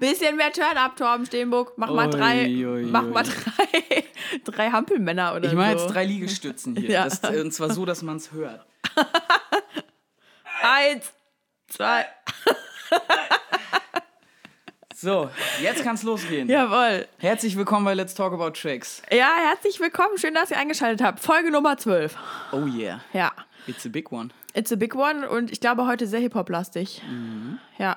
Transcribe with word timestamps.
Bisschen 0.00 0.36
mehr 0.36 0.50
Turn-Up, 0.50 0.96
Torben 0.96 1.26
Steenburg. 1.26 1.74
Mach 1.76 1.90
mal 1.90 2.08
drei, 2.08 2.46
Ui, 2.46 2.66
ui, 2.66 2.82
mach 2.84 3.02
mal 3.02 3.22
drei, 3.22 4.04
drei 4.44 4.70
Hampelmänner 4.70 5.34
oder 5.36 5.48
Ich 5.48 5.54
mache 5.54 5.78
so. 5.78 5.84
jetzt 5.84 5.94
drei 5.94 6.04
Liegestützen 6.06 6.74
hier. 6.74 6.88
Ja. 6.90 7.04
Das, 7.04 7.20
und 7.20 7.52
zwar 7.52 7.70
so, 7.70 7.84
dass 7.84 8.02
man 8.02 8.16
es 8.16 8.32
hört. 8.32 8.64
Eins, 10.62 11.12
zwei. 11.68 12.06
So, 14.96 15.30
jetzt 15.62 15.82
kann's 15.84 16.02
losgehen. 16.02 16.48
Jawohl. 16.48 17.06
Herzlich 17.18 17.56
willkommen 17.56 17.84
bei 17.84 17.94
Let's 17.94 18.14
Talk 18.14 18.32
About 18.32 18.50
Tracks. 18.50 19.02
Ja, 19.10 19.30
herzlich 19.48 19.80
willkommen. 19.80 20.18
Schön, 20.18 20.34
dass 20.34 20.50
ihr 20.50 20.58
eingeschaltet 20.58 21.02
habt. 21.02 21.20
Folge 21.20 21.50
Nummer 21.50 21.76
12. 21.78 22.16
Oh 22.52 22.64
yeah, 22.66 23.00
Ja. 23.12 23.32
it's 23.66 23.86
a 23.86 23.88
big 23.88 24.10
one. 24.12 24.30
It's 24.52 24.72
a 24.72 24.76
big 24.76 24.94
one 24.94 25.28
und 25.28 25.50
ich 25.52 25.60
glaube 25.60 25.86
heute 25.86 26.06
sehr 26.06 26.20
Hip-Hop-lastig. 26.20 27.00
Ja. 27.78 27.96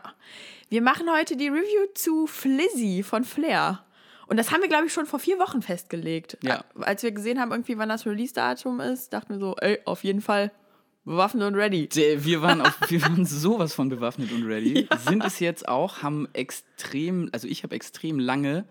Wir 0.73 0.81
machen 0.81 1.05
heute 1.15 1.37
die 1.37 1.49
Review 1.49 1.85
zu 1.93 2.25
Flizzy 2.25 3.03
von 3.03 3.23
Flair. 3.23 3.85
Und 4.25 4.37
das 4.37 4.51
haben 4.51 4.61
wir, 4.61 4.67
glaube 4.67 4.87
ich, 4.87 4.91
schon 4.91 5.05
vor 5.05 5.19
vier 5.19 5.37
Wochen 5.37 5.61
festgelegt. 5.61 6.39
Ja. 6.41 6.65
Als 6.79 7.03
wir 7.03 7.11
gesehen 7.11 7.39
haben, 7.39 7.51
irgendwie, 7.51 7.77
wann 7.77 7.89
das 7.89 8.07
Release-Datum 8.07 8.79
ist, 8.79 9.13
dachten 9.13 9.33
wir 9.33 9.39
so, 9.39 9.55
ey, 9.57 9.77
auf 9.85 10.03
jeden 10.03 10.21
Fall 10.21 10.51
bewaffnet 11.05 11.43
und 11.43 11.53
ready. 11.53 11.87
Wir 11.93 12.41
waren, 12.41 12.59
auf, 12.59 12.75
wir 12.89 13.03
waren 13.03 13.23
sowas 13.23 13.75
von 13.75 13.89
bewaffnet 13.89 14.31
und 14.31 14.47
ready. 14.47 14.87
Sind 15.07 15.23
es 15.23 15.39
jetzt 15.39 15.67
auch, 15.67 16.01
haben 16.01 16.27
extrem, 16.33 17.29
also 17.33 17.47
ich 17.47 17.61
habe 17.61 17.75
extrem 17.75 18.17
lange 18.17 18.65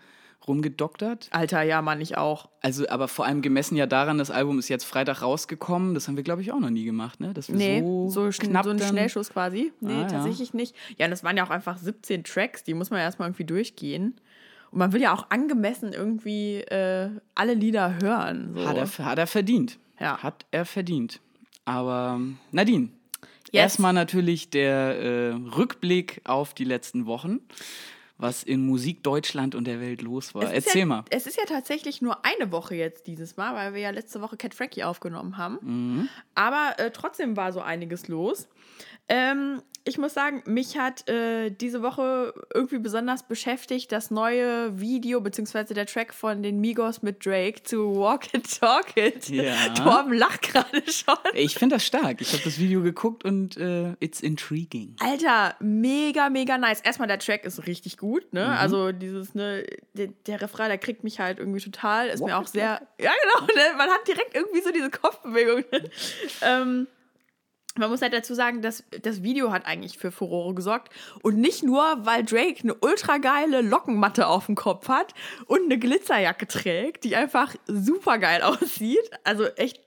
rumgedoktert. 0.48 1.28
Alter, 1.30 1.62
ja, 1.62 1.82
Mann, 1.82 2.00
ich 2.00 2.16
auch. 2.18 2.48
Also, 2.60 2.88
aber 2.88 3.08
vor 3.08 3.24
allem 3.26 3.42
gemessen 3.42 3.76
ja 3.76 3.86
daran, 3.86 4.18
das 4.18 4.30
Album 4.30 4.58
ist 4.58 4.68
jetzt 4.68 4.84
Freitag 4.84 5.22
rausgekommen. 5.22 5.94
Das 5.94 6.08
haben 6.08 6.16
wir, 6.16 6.24
glaube 6.24 6.42
ich, 6.42 6.52
auch 6.52 6.60
noch 6.60 6.70
nie 6.70 6.84
gemacht, 6.84 7.20
ne? 7.20 7.32
Dass 7.34 7.48
wir 7.48 7.56
Nee, 7.56 7.80
so, 8.08 8.30
so, 8.30 8.38
knapp 8.38 8.64
so 8.64 8.70
ein 8.70 8.78
Schnellschuss 8.80 9.30
quasi. 9.30 9.72
Nee, 9.80 9.92
Ah, 9.92 10.00
ja. 10.02 10.06
tatsächlich 10.08 10.54
nicht. 10.54 10.74
Ja, 10.98 11.06
und 11.06 11.10
das 11.10 11.22
waren 11.24 11.36
ja 11.36 11.44
auch 11.44 11.50
einfach 11.50 11.78
17 11.78 12.24
Tracks, 12.24 12.64
die 12.64 12.74
muss 12.74 12.90
man 12.90 12.98
ja 12.98 13.04
erstmal 13.04 13.28
irgendwie 13.28 13.44
durchgehen. 13.44 14.14
Und 14.70 14.78
man 14.78 14.92
will 14.92 15.02
ja 15.02 15.12
auch 15.14 15.26
angemessen 15.30 15.92
irgendwie 15.92 16.56
äh, 16.62 17.10
alle 17.34 17.54
Lieder 17.54 17.98
hören. 18.00 18.54
So. 18.54 18.66
Hat 18.68 18.76
er, 18.76 19.06
hat 19.06 19.18
er 19.18 19.26
verdient. 19.26 19.78
Ja. 20.00 20.22
Hat 20.22 20.46
er 20.50 20.64
verdient. 20.64 21.20
Aber 21.64 22.20
Nadine, 22.50 22.88
Yes. 23.54 23.64
erstmal 23.64 23.92
natürlich 23.92 24.48
der 24.48 24.98
äh, 24.98 25.30
Rückblick 25.32 26.22
auf 26.24 26.54
die 26.54 26.64
letzten 26.64 27.04
Wochen, 27.04 27.40
was 28.22 28.42
in 28.42 28.64
Musik 28.64 29.02
Deutschland 29.02 29.54
und 29.54 29.66
der 29.66 29.80
Welt 29.80 30.00
los 30.00 30.34
war. 30.34 30.50
Erzähl 30.50 30.80
ja, 30.80 30.86
mal. 30.86 31.04
Es 31.10 31.26
ist 31.26 31.36
ja 31.36 31.44
tatsächlich 31.44 32.00
nur 32.00 32.24
eine 32.24 32.52
Woche 32.52 32.74
jetzt 32.74 33.06
dieses 33.06 33.36
Mal, 33.36 33.54
weil 33.54 33.74
wir 33.74 33.80
ja 33.80 33.90
letzte 33.90 34.22
Woche 34.22 34.36
Cat 34.36 34.54
Frankie 34.54 34.84
aufgenommen 34.84 35.36
haben. 35.36 35.58
Mhm. 35.60 36.08
Aber 36.34 36.74
äh, 36.78 36.90
trotzdem 36.90 37.36
war 37.36 37.52
so 37.52 37.60
einiges 37.60 38.08
los. 38.08 38.48
Ähm, 39.08 39.62
ich 39.84 39.98
muss 39.98 40.14
sagen, 40.14 40.44
mich 40.46 40.78
hat 40.78 41.08
äh, 41.08 41.50
diese 41.50 41.82
Woche 41.82 42.32
irgendwie 42.54 42.78
besonders 42.78 43.24
beschäftigt 43.26 43.90
das 43.90 44.12
neue 44.12 44.78
Video 44.78 45.20
beziehungsweise 45.20 45.74
der 45.74 45.86
Track 45.86 46.14
von 46.14 46.40
den 46.44 46.60
Migos 46.60 47.02
mit 47.02 47.26
Drake 47.26 47.64
zu 47.64 47.96
Walk 47.96 48.32
It 48.32 48.60
Talk 48.60 48.96
It. 48.96 49.28
Ja. 49.28 49.52
Torben 49.74 50.12
lacht 50.12 50.42
gerade 50.42 50.84
schon. 50.88 51.16
Ich 51.34 51.56
finde 51.56 51.74
das 51.76 51.84
stark. 51.84 52.20
Ich 52.20 52.32
habe 52.32 52.44
das 52.44 52.60
Video 52.60 52.80
geguckt 52.80 53.24
und 53.24 53.56
äh, 53.56 53.94
it's 53.98 54.20
intriguing. 54.20 54.94
Alter, 55.00 55.56
mega, 55.58 56.30
mega 56.30 56.58
nice. 56.58 56.80
Erstmal, 56.80 57.08
der 57.08 57.18
Track 57.18 57.44
ist 57.44 57.66
richtig 57.66 57.98
gut, 57.98 58.22
Mhm. 58.32 58.38
ne? 58.38 58.56
Also 58.56 58.92
dieses, 58.92 59.34
ne, 59.34 59.66
der, 59.94 60.08
der 60.28 60.40
Refrain, 60.42 60.68
der 60.68 60.78
kriegt 60.78 61.02
mich 61.02 61.18
halt 61.18 61.40
irgendwie 61.40 61.60
total. 61.60 62.06
Ist 62.06 62.20
mir 62.20 62.26
Walk 62.30 62.36
auch 62.38 62.42
it, 62.46 62.50
sehr. 62.50 62.86
Ja, 63.00 63.10
genau, 63.20 63.46
ne? 63.46 63.76
Man 63.76 63.90
hat 63.90 64.06
direkt 64.06 64.36
irgendwie 64.36 64.60
so 64.62 64.70
diese 64.70 64.90
Kopfbewegung. 64.90 65.64
Ne? 65.72 65.90
ähm, 66.42 66.86
man 67.76 67.90
muss 67.90 68.02
halt 68.02 68.12
dazu 68.12 68.34
sagen, 68.34 68.62
dass 68.62 68.84
das 69.02 69.22
Video 69.22 69.50
hat 69.52 69.66
eigentlich 69.66 69.98
für 69.98 70.10
Furore 70.10 70.54
gesorgt. 70.54 70.92
Und 71.22 71.38
nicht 71.38 71.62
nur, 71.62 71.82
weil 72.00 72.24
Drake 72.24 72.62
eine 72.62 72.74
ultra 72.74 73.18
geile 73.18 73.62
Lockenmatte 73.62 74.26
auf 74.26 74.46
dem 74.46 74.54
Kopf 74.54 74.88
hat 74.88 75.14
und 75.46 75.64
eine 75.64 75.78
Glitzerjacke 75.78 76.46
trägt, 76.46 77.04
die 77.04 77.16
einfach 77.16 77.54
super 77.66 78.18
geil 78.18 78.42
aussieht. 78.42 79.10
Also 79.24 79.46
echt 79.56 79.80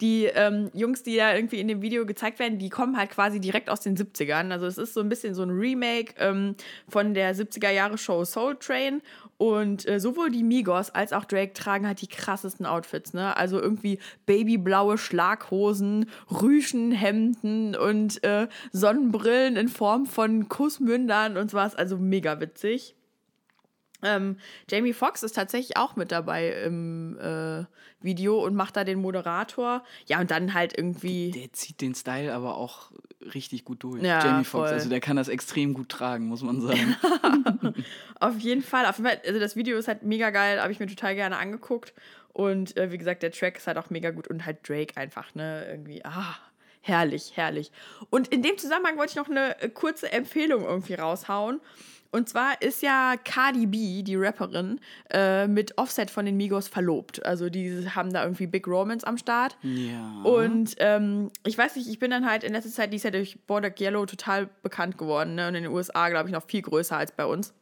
die 0.00 0.26
ähm, 0.26 0.70
Jungs, 0.74 1.02
die 1.02 1.16
da 1.16 1.34
irgendwie 1.34 1.60
in 1.60 1.68
dem 1.68 1.80
Video 1.80 2.04
gezeigt 2.04 2.38
werden, 2.38 2.58
die 2.58 2.68
kommen 2.68 2.98
halt 2.98 3.10
quasi 3.10 3.40
direkt 3.40 3.70
aus 3.70 3.80
den 3.80 3.96
70ern. 3.96 4.50
Also 4.50 4.66
es 4.66 4.76
ist 4.76 4.94
so 4.94 5.00
ein 5.00 5.08
bisschen 5.08 5.34
so 5.34 5.42
ein 5.42 5.50
Remake 5.50 6.14
ähm, 6.18 6.54
von 6.88 7.14
der 7.14 7.34
70er 7.34 7.70
Jahre 7.70 7.96
Show 7.96 8.24
Soul 8.24 8.56
Train. 8.56 9.00
Und 9.38 9.86
äh, 9.86 10.00
sowohl 10.00 10.30
die 10.30 10.42
Migos 10.42 10.90
als 10.90 11.12
auch 11.12 11.26
Drake 11.26 11.52
tragen 11.52 11.86
halt 11.86 12.00
die 12.00 12.06
krassesten 12.06 12.64
Outfits, 12.64 13.12
ne? 13.12 13.36
Also 13.36 13.60
irgendwie 13.60 13.98
babyblaue 14.24 14.96
Schlaghosen, 14.96 16.08
Rüschenhemden 16.30 17.76
und 17.76 18.24
äh, 18.24 18.48
Sonnenbrillen 18.72 19.56
in 19.56 19.68
Form 19.68 20.06
von 20.06 20.48
Kussmündern 20.48 21.36
und 21.36 21.50
sowas. 21.50 21.74
Also 21.74 21.98
mega 21.98 22.40
witzig. 22.40 22.94
Ähm, 24.02 24.38
Jamie 24.70 24.92
Foxx 24.92 25.22
ist 25.22 25.34
tatsächlich 25.34 25.76
auch 25.76 25.96
mit 25.96 26.12
dabei 26.12 26.50
im 26.64 27.18
äh, 27.18 27.64
Video 28.00 28.44
und 28.44 28.54
macht 28.54 28.76
da 28.76 28.84
den 28.84 29.00
Moderator. 29.00 29.82
Ja, 30.06 30.20
und 30.20 30.30
dann 30.30 30.54
halt 30.54 30.76
irgendwie. 30.76 31.30
Der 31.30 31.52
zieht 31.52 31.80
den 31.80 31.94
Style 31.94 32.32
aber 32.32 32.56
auch 32.56 32.92
richtig 33.34 33.64
gut 33.64 33.82
durch. 33.82 34.02
Ja, 34.02 34.24
Jamie 34.24 34.44
Foxx, 34.44 34.72
also 34.72 34.88
der 34.88 35.00
kann 35.00 35.16
das 35.16 35.28
extrem 35.28 35.74
gut 35.74 35.88
tragen, 35.88 36.26
muss 36.26 36.42
man 36.42 36.60
sagen. 36.60 36.96
Auf 38.20 38.38
jeden 38.38 38.62
Fall. 38.62 38.86
Auf 38.86 38.98
jeden 38.98 39.08
Fall 39.08 39.20
also 39.26 39.40
das 39.40 39.56
Video 39.56 39.78
ist 39.78 39.88
halt 39.88 40.02
mega 40.02 40.30
geil, 40.30 40.60
habe 40.60 40.72
ich 40.72 40.80
mir 40.80 40.86
total 40.86 41.14
gerne 41.14 41.36
angeguckt. 41.38 41.92
Und 42.32 42.76
äh, 42.76 42.92
wie 42.92 42.98
gesagt, 42.98 43.22
der 43.22 43.32
Track 43.32 43.56
ist 43.56 43.66
halt 43.66 43.78
auch 43.78 43.88
mega 43.88 44.10
gut 44.10 44.28
und 44.28 44.44
halt 44.44 44.68
Drake 44.68 44.96
einfach, 44.96 45.34
ne? 45.34 45.66
Irgendwie, 45.70 46.04
ah, 46.04 46.36
herrlich, 46.82 47.32
herrlich. 47.34 47.72
Und 48.10 48.28
in 48.28 48.42
dem 48.42 48.58
Zusammenhang 48.58 48.98
wollte 48.98 49.12
ich 49.12 49.16
noch 49.16 49.30
eine 49.30 49.60
äh, 49.60 49.68
kurze 49.70 50.12
Empfehlung 50.12 50.64
irgendwie 50.64 50.94
raushauen. 50.94 51.60
Und 52.10 52.28
zwar 52.28 52.60
ist 52.62 52.82
ja 52.82 53.14
Cardi 53.24 53.66
B, 53.66 54.02
die 54.02 54.16
Rapperin, 54.16 54.80
äh, 55.10 55.46
mit 55.46 55.76
Offset 55.78 56.10
von 56.10 56.26
den 56.26 56.36
Migos 56.36 56.68
verlobt. 56.68 57.24
Also 57.24 57.48
die 57.48 57.88
haben 57.90 58.12
da 58.12 58.22
irgendwie 58.22 58.46
Big 58.46 58.66
Romance 58.66 59.04
am 59.06 59.18
Start. 59.18 59.56
ja. 59.62 60.22
Und 60.22 60.76
ähm, 60.78 61.30
ich 61.44 61.56
weiß 61.56 61.76
nicht, 61.76 61.88
ich 61.88 61.98
bin 61.98 62.10
dann 62.10 62.28
halt 62.28 62.44
in 62.44 62.52
letzter 62.52 62.70
Zeit, 62.70 62.92
die 62.92 62.96
ist 62.96 63.04
ja 63.04 63.10
durch 63.10 63.38
Bodak 63.46 63.80
Yellow 63.80 64.06
total 64.06 64.48
bekannt 64.62 64.98
geworden. 64.98 65.34
Ne? 65.34 65.48
Und 65.48 65.54
in 65.54 65.64
den 65.64 65.72
USA, 65.72 66.08
glaube 66.08 66.28
ich, 66.28 66.34
noch 66.34 66.44
viel 66.46 66.62
größer 66.62 66.96
als 66.96 67.12
bei 67.12 67.26
uns. 67.26 67.52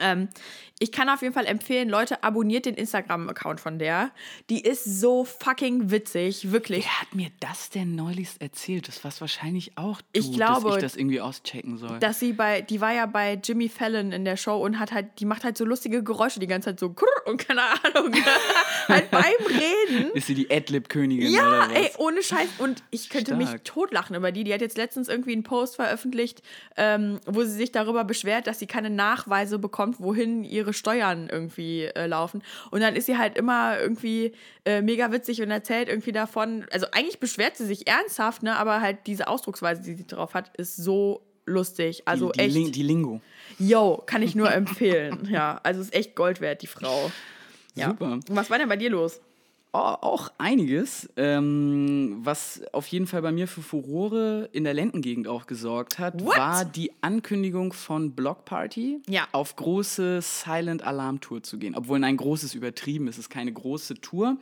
Ähm, 0.00 0.28
ich 0.78 0.92
kann 0.92 1.08
auf 1.08 1.22
jeden 1.22 1.32
Fall 1.32 1.46
empfehlen, 1.46 1.88
Leute, 1.88 2.22
abonniert 2.22 2.66
den 2.66 2.74
Instagram-Account 2.74 3.60
von 3.60 3.78
der. 3.78 4.10
Die 4.50 4.60
ist 4.60 4.84
so 4.84 5.24
fucking 5.24 5.90
witzig, 5.90 6.52
wirklich. 6.52 6.84
Wer 6.84 7.00
hat 7.00 7.14
mir 7.14 7.30
das 7.40 7.70
denn 7.70 7.94
neulich 7.94 8.28
erzählt? 8.40 8.86
Das 8.86 9.02
war 9.02 9.10
wahrscheinlich 9.18 9.78
auch 9.78 10.02
du, 10.02 10.06
Ich 10.20 10.32
glaube, 10.32 10.66
dass 10.68 10.76
ich 10.76 10.82
das 10.82 10.96
irgendwie 10.96 11.22
auschecken 11.22 11.78
soll. 11.78 11.98
Dass 12.00 12.20
sie 12.20 12.34
bei, 12.34 12.60
die 12.60 12.82
war 12.82 12.92
ja 12.92 13.06
bei 13.06 13.40
Jimmy 13.42 13.70
Fallon 13.70 14.12
in 14.12 14.26
der 14.26 14.36
Show 14.36 14.62
und 14.62 14.78
hat 14.78 14.92
halt, 14.92 15.06
die 15.18 15.24
macht 15.24 15.44
halt 15.44 15.56
so 15.56 15.64
lustige 15.64 16.02
Geräusche 16.02 16.40
die 16.40 16.46
ganze 16.46 16.70
Zeit 16.70 16.80
so 16.80 16.90
krrr 16.90 17.06
und 17.26 17.38
keine 17.38 17.62
Ahnung, 17.62 18.12
halt 18.88 19.10
beim 19.10 19.22
Reden. 19.48 20.10
ist 20.12 20.26
sie 20.26 20.34
die 20.34 20.50
Adlib-Königin 20.50 21.30
Ja, 21.32 21.48
oder 21.48 21.60
was? 21.70 21.72
ey, 21.72 21.90
ohne 21.96 22.22
Scheiß. 22.22 22.48
Und 22.58 22.82
ich 22.90 23.08
könnte 23.08 23.34
mich 23.34 23.48
Stark. 23.48 23.64
totlachen 23.64 24.14
über 24.14 24.30
die. 24.30 24.44
Die 24.44 24.52
hat 24.52 24.60
jetzt 24.60 24.76
letztens 24.76 25.08
irgendwie 25.08 25.32
einen 25.32 25.42
Post 25.42 25.76
veröffentlicht, 25.76 26.42
ähm, 26.76 27.18
wo 27.24 27.42
sie 27.44 27.52
sich 27.52 27.72
darüber 27.72 28.04
beschwert, 28.04 28.46
dass 28.46 28.58
sie 28.58 28.66
keine 28.66 28.90
Nachweise 28.90 29.58
bekommt, 29.58 29.85
wohin 29.98 30.44
ihre 30.44 30.72
Steuern 30.72 31.28
irgendwie 31.30 31.84
äh, 31.84 32.06
laufen. 32.06 32.42
Und 32.70 32.80
dann 32.80 32.96
ist 32.96 33.06
sie 33.06 33.16
halt 33.18 33.36
immer 33.36 33.78
irgendwie 33.80 34.32
äh, 34.64 34.82
mega 34.82 35.12
witzig 35.12 35.40
und 35.42 35.50
erzählt 35.50 35.88
irgendwie 35.88 36.12
davon. 36.12 36.66
Also 36.72 36.86
eigentlich 36.92 37.20
beschwert 37.20 37.56
sie 37.56 37.66
sich 37.66 37.86
ernsthaft, 37.88 38.42
ne? 38.42 38.56
Aber 38.56 38.80
halt 38.80 38.98
diese 39.06 39.28
Ausdrucksweise, 39.28 39.82
die 39.82 39.94
sie 39.94 40.06
drauf 40.06 40.34
hat, 40.34 40.56
ist 40.56 40.76
so 40.76 41.22
lustig. 41.46 42.02
Also 42.06 42.30
die, 42.32 42.38
die, 42.38 42.44
echt. 42.44 42.54
Ling- 42.56 42.72
die 42.72 42.82
Lingo. 42.82 43.20
Yo, 43.58 44.02
kann 44.06 44.22
ich 44.22 44.34
nur 44.34 44.50
empfehlen. 44.52 45.28
ja, 45.30 45.60
also 45.62 45.80
ist 45.80 45.94
echt 45.94 46.14
Gold 46.16 46.40
wert, 46.40 46.62
die 46.62 46.66
Frau. 46.66 47.10
Ja. 47.74 47.90
Super. 47.90 48.12
Und 48.12 48.24
was 48.30 48.50
war 48.50 48.58
denn 48.58 48.68
bei 48.68 48.76
dir 48.76 48.90
los? 48.90 49.20
Auch 49.72 50.30
einiges, 50.38 51.06
ähm, 51.18 52.20
was 52.22 52.62
auf 52.72 52.86
jeden 52.86 53.06
Fall 53.06 53.20
bei 53.20 53.30
mir 53.30 53.46
für 53.46 53.60
Furore 53.60 54.48
in 54.52 54.64
der 54.64 54.72
Lendengegend 54.72 55.28
auch 55.28 55.46
gesorgt 55.46 55.98
hat, 55.98 56.24
What? 56.24 56.34
war 56.38 56.64
die 56.64 56.92
Ankündigung 57.02 57.74
von 57.74 58.12
Block 58.12 58.46
Party, 58.46 59.02
Ja. 59.06 59.28
auf 59.32 59.54
große 59.54 60.22
Silent 60.22 60.82
Alarm 60.82 61.20
Tour 61.20 61.42
zu 61.42 61.58
gehen. 61.58 61.74
Obwohl 61.74 62.02
ein 62.02 62.16
großes 62.16 62.54
übertrieben 62.54 63.06
ist, 63.08 63.16
es 63.16 63.24
ist 63.26 63.28
keine 63.30 63.52
große 63.52 64.00
Tour, 64.00 64.38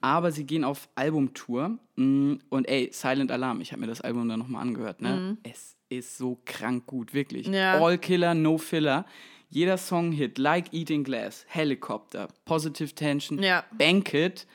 aber 0.00 0.30
sie 0.30 0.44
gehen 0.44 0.62
auf 0.62 0.88
Albumtour. 0.94 1.78
Mm, 1.96 2.34
Und 2.48 2.68
ey, 2.68 2.90
Silent 2.92 3.32
Alarm, 3.32 3.60
ich 3.60 3.72
habe 3.72 3.80
mir 3.80 3.88
das 3.88 4.02
Album 4.02 4.28
dann 4.28 4.38
nochmal 4.38 4.62
angehört, 4.62 5.00
ne? 5.02 5.36
Es 5.42 5.74
ist 5.88 6.16
so 6.16 6.38
krank 6.44 6.86
gut, 6.86 7.12
wirklich. 7.12 7.48
Mhm. 7.48 7.54
Ja. 7.54 7.80
All 7.84 7.98
Killer, 7.98 8.34
No 8.34 8.56
Filler. 8.56 9.04
Jeder 9.48 9.78
Song 9.78 10.12
Hit, 10.12 10.38
Like 10.38 10.72
Eating 10.72 11.02
Glass, 11.04 11.44
Helicopter, 11.48 12.28
Positive 12.44 12.92
Tension, 12.94 13.40
Ja. 13.42 13.64
Banquet, 13.76 14.46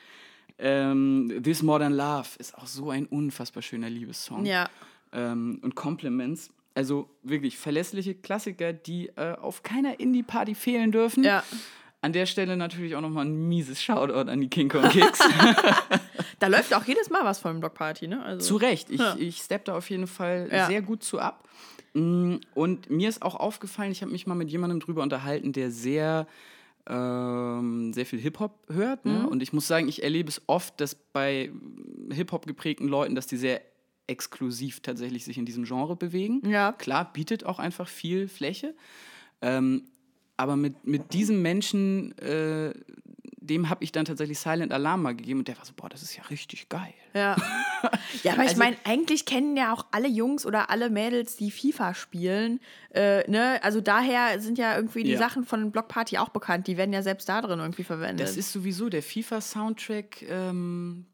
ähm, 0.62 1.40
This 1.42 1.62
Modern 1.62 1.92
Love 1.92 2.28
ist 2.38 2.56
auch 2.56 2.66
so 2.66 2.90
ein 2.90 3.06
unfassbar 3.06 3.62
schöner 3.62 3.90
Liebessong. 3.90 4.46
Ja. 4.46 4.68
Ähm, 5.12 5.58
und 5.62 5.74
Compliments, 5.74 6.50
also 6.74 7.10
wirklich 7.22 7.58
verlässliche 7.58 8.14
Klassiker, 8.14 8.72
die 8.72 9.08
äh, 9.16 9.34
auf 9.40 9.62
keiner 9.62 10.00
Indie-Party 10.00 10.54
fehlen 10.54 10.90
dürfen. 10.92 11.24
Ja. 11.24 11.42
An 12.00 12.12
der 12.12 12.26
Stelle 12.26 12.56
natürlich 12.56 12.96
auch 12.96 13.00
nochmal 13.00 13.26
ein 13.26 13.48
mieses 13.48 13.82
Shoutout 13.82 14.30
an 14.30 14.40
die 14.40 14.48
King 14.48 14.68
Kong 14.68 14.88
Kicks. 14.88 15.20
Da 16.38 16.48
läuft 16.48 16.74
auch 16.74 16.84
jedes 16.84 17.08
Mal 17.08 17.24
was 17.24 17.38
von 17.38 17.60
Block 17.60 17.74
Party, 17.74 18.08
ne? 18.08 18.20
Also, 18.24 18.44
zu 18.44 18.56
Recht, 18.56 18.90
ich, 18.90 18.98
Ja. 18.98 19.14
ich 19.16 19.36
steppe 19.36 19.64
da 19.66 19.76
auf 19.76 19.88
jeden 19.90 20.08
Fall 20.08 20.48
Ja. 20.50 20.66
sehr 20.66 20.82
gut 20.82 21.04
zu 21.04 21.20
ab. 21.20 21.48
Mm, 21.94 22.36
Und 22.54 22.90
mir 22.90 23.08
ist 23.08 23.22
auch 23.22 23.36
aufgefallen, 23.36 23.92
ich 23.92 24.02
habe 24.02 24.10
mich 24.10 24.26
mal 24.26 24.34
mit 24.34 24.50
jemandem 24.50 24.80
drüber 24.80 25.02
unterhalten, 25.04 25.52
der 25.52 25.70
sehr, 25.70 26.26
ähm, 26.88 27.92
sehr 27.92 28.06
viel 28.06 28.18
Hip-Hop 28.18 28.66
hört. 28.68 29.04
Mhm. 29.04 29.12
Ne? 29.12 29.28
Und 29.28 29.42
ich 29.42 29.52
muss 29.52 29.66
sagen, 29.66 29.88
ich 29.88 30.02
erlebe 30.02 30.28
es 30.28 30.42
oft, 30.46 30.80
dass 30.80 30.94
bei 30.94 31.50
Hip-Hop 32.10 32.46
geprägten 32.46 32.88
Leuten, 32.88 33.14
dass 33.14 33.26
die 33.26 33.36
sehr 33.36 33.60
exklusiv 34.06 34.80
tatsächlich 34.80 35.24
sich 35.24 35.38
in 35.38 35.46
diesem 35.46 35.64
Genre 35.64 35.96
bewegen. 35.96 36.42
Ja. 36.48 36.72
Klar, 36.72 37.12
bietet 37.12 37.46
auch 37.46 37.58
einfach 37.58 37.88
viel 37.88 38.28
Fläche. 38.28 38.74
Ähm, 39.40 39.84
aber 40.36 40.56
mit, 40.56 40.86
mit 40.86 41.12
diesem 41.12 41.40
Menschen, 41.40 42.16
äh, 42.18 42.72
dem 43.42 43.68
habe 43.68 43.82
ich 43.84 43.92
dann 43.92 44.04
tatsächlich 44.04 44.38
Silent 44.38 44.72
Alarm 44.72 45.02
mal 45.02 45.14
gegeben 45.14 45.40
und 45.40 45.48
der 45.48 45.58
war 45.58 45.64
so, 45.64 45.72
boah, 45.76 45.88
das 45.88 46.02
ist 46.02 46.16
ja 46.16 46.22
richtig 46.24 46.68
geil. 46.68 46.94
Ja. 47.14 47.36
Ja, 48.22 48.34
aber 48.34 48.44
ich 48.44 48.50
Also- 48.50 48.60
meine, 48.60 48.76
eigentlich 48.84 49.26
kennen 49.26 49.56
ja 49.56 49.72
auch 49.74 49.86
alle 49.90 50.06
Jungs 50.06 50.46
oder 50.46 50.70
alle 50.70 50.88
Mädels, 50.88 51.36
die 51.36 51.50
FIFA 51.50 51.94
spielen. 51.94 52.60
Äh, 52.94 53.28
ne? 53.28 53.58
Also 53.64 53.80
daher 53.80 54.38
sind 54.40 54.56
ja 54.56 54.76
irgendwie 54.76 55.02
die 55.02 55.10
Ja. 55.12 55.18
Sachen 55.18 55.44
von 55.44 55.72
Block 55.72 55.88
Party 55.88 56.16
auch 56.18 56.28
bekannt. 56.28 56.68
Die 56.68 56.76
werden 56.76 56.92
ja 56.92 57.02
selbst 57.02 57.28
da 57.28 57.40
drin 57.40 57.58
irgendwie 57.58 57.82
verwendet. 57.82 58.24
Das 58.24 58.36
ist 58.36 58.52
sowieso 58.52 58.88
der 58.88 59.02
FIFA-Soundtrack, 59.02 60.22
ähm, 60.28 61.06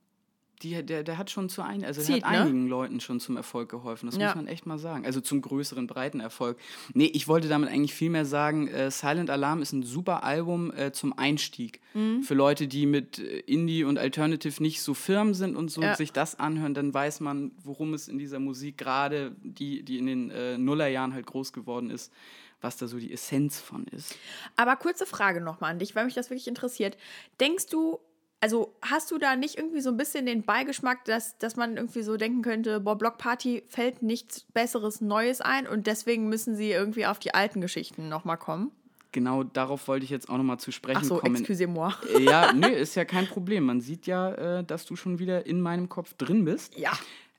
die, 0.63 0.83
der, 0.85 1.03
der 1.03 1.19
hat 1.19 1.31
schon 1.31 1.49
zu 1.49 1.63
ein, 1.63 1.85
also 1.85 2.01
Zieht, 2.01 2.25
hat 2.25 2.33
ne? 2.33 2.41
einigen 2.41 2.67
Leuten 2.69 3.01
schon 3.01 3.21
zum 3.21 3.37
Erfolg 3.37 3.69
geholfen. 3.69 4.07
Das 4.07 4.17
Ja. 4.17 4.27
muss 4.27 4.35
man 4.37 4.47
echt 4.47 4.67
mal 4.67 4.79
sagen. 4.79 5.05
Also 5.07 5.21
zum 5.21 5.41
größeren, 5.41 5.87
breiten 5.87 6.21
Erfolg. 6.21 6.59
Nee, 6.95 7.07
ich 7.13 7.29
wollte 7.29 7.49
damit 7.49 7.69
eigentlich 7.71 7.95
viel 7.95 8.11
mehr 8.11 8.25
sagen, 8.25 8.69
äh, 8.69 8.91
Silent 8.91 9.31
Alarm 9.31 9.63
ist 9.63 9.73
ein 9.73 9.83
super 9.83 10.25
Album 10.25 10.73
äh, 10.73 10.93
zum 10.93 11.17
Einstieg. 11.19 11.81
Mhm. 11.95 12.23
Für 12.23 12.35
Leute, 12.35 12.67
die 12.69 12.87
mit 12.87 13.19
äh, 13.19 13.39
Indie 13.41 13.85
und 13.85 13.99
Alternative 13.99 14.63
nicht 14.63 14.83
so 14.83 14.95
firm 14.95 15.35
sind 15.35 15.57
und 15.57 15.71
so 15.71 15.83
Ja. 15.83 15.95
sich 15.95 16.13
das 16.13 16.39
anhören, 16.39 16.75
dann 16.75 16.93
weiß 16.93 17.21
man, 17.21 17.53
worum 17.63 17.95
es 17.95 18.09
in 18.09 18.19
dieser 18.19 18.39
Musik 18.41 18.79
gerade, 18.79 19.37
die, 19.43 19.83
die 19.83 19.99
in 19.99 20.07
den 20.07 20.31
äh, 20.31 20.59
Nullerjahren 20.59 21.15
halt 21.15 21.27
groß 21.27 21.53
geworden 21.53 21.91
ist, 21.91 22.13
was 22.61 22.77
da 22.77 22.89
so 22.89 22.99
die 22.99 23.13
Essenz 23.13 23.61
von 23.61 23.87
ist. 23.87 24.17
Aber 24.57 24.75
kurze 24.75 25.07
Frage 25.07 25.41
nochmal 25.41 25.71
an 25.71 25.79
dich, 25.79 25.95
weil 25.95 26.05
mich 26.07 26.15
das 26.15 26.31
wirklich 26.31 26.49
interessiert. 26.49 26.97
Denkst 27.39 27.67
du, 27.67 28.01
also 28.41 28.75
hast 28.83 29.11
du 29.11 29.19
da 29.19 29.37
nicht 29.37 29.57
irgendwie 29.59 29.81
so 29.81 29.91
ein 29.91 29.97
bisschen 29.97 30.27
den 30.27 30.43
Beigeschmack, 30.43 31.05
dass, 31.05 31.39
dass 31.39 31.57
man 31.57 31.77
irgendwie 31.77 32.03
so 32.03 32.17
denken 32.17 32.43
könnte, 32.43 32.81
boah, 32.81 32.97
Block 32.97 33.19
Party 33.19 33.65
fällt 33.69 34.03
nichts 34.03 34.45
Besseres, 34.55 35.01
Neues 35.01 35.41
ein 35.41 35.67
und 35.67 35.87
deswegen 35.87 36.29
müssen 36.29 36.55
sie 36.55 36.71
irgendwie 36.71 37.07
auf 37.07 37.19
die 37.19 37.35
alten 37.35 37.61
Geschichten 37.61 38.09
nochmal 38.09 38.39
kommen? 38.39 38.71
Genau 39.11 39.43
darauf 39.43 39.89
wollte 39.89 40.05
ich 40.05 40.11
jetzt 40.11 40.29
auch 40.29 40.37
nochmal 40.37 40.61
zu 40.61 40.71
sprechen 40.71 41.01
Ach 41.01 41.05
so, 41.05 41.17
kommen. 41.17 41.37
excusez-moi. 41.37 41.95
Äh, 42.15 42.23
Ja, 42.25 42.53
nö, 42.53 42.69
ist 42.69 42.95
ja 42.95 43.05
kein 43.05 43.27
Problem. 43.27 43.65
Man 43.65 43.81
sieht 43.81 44.07
ja, 44.07 44.59
äh, 44.59 44.65
dass 44.65 44.85
du 44.85 44.97
schon 44.97 45.19
wieder 45.19 45.47
in 45.47 45.61
meinem 45.61 45.89
Kopf 45.89 46.15
drin 46.15 46.45
bist. 46.45 46.79
Ja. 46.79 46.93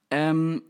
Ähm, 0.10 0.64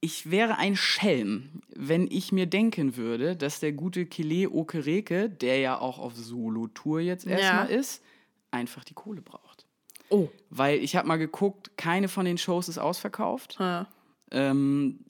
ich 0.00 0.30
wäre 0.30 0.58
ein 0.58 0.76
Schelm, 0.76 1.62
wenn 1.74 2.06
ich 2.10 2.32
mir 2.32 2.46
denken 2.46 2.96
würde, 2.96 3.36
dass 3.36 3.60
der 3.60 3.72
gute 3.72 4.06
Kile 4.06 4.50
Okereke, 4.50 5.28
der 5.30 5.58
ja 5.58 5.78
auch 5.78 5.98
auf 5.98 6.14
Solo-Tour 6.14 7.00
jetzt 7.00 7.26
erstmal 7.26 7.70
ist, 7.70 8.02
einfach 8.50 8.84
die 8.84 8.94
Kohle 8.94 9.22
braucht. 9.22 9.66
Oh. 10.10 10.28
Weil 10.50 10.78
ich 10.82 10.96
habe 10.96 11.06
mal 11.06 11.16
geguckt, 11.16 11.76
keine 11.76 12.08
von 12.08 12.24
den 12.24 12.38
Shows 12.38 12.68
ist 12.68 12.78
ausverkauft. 12.78 13.56
Ja. 13.58 13.86
Ähm, 14.30 15.04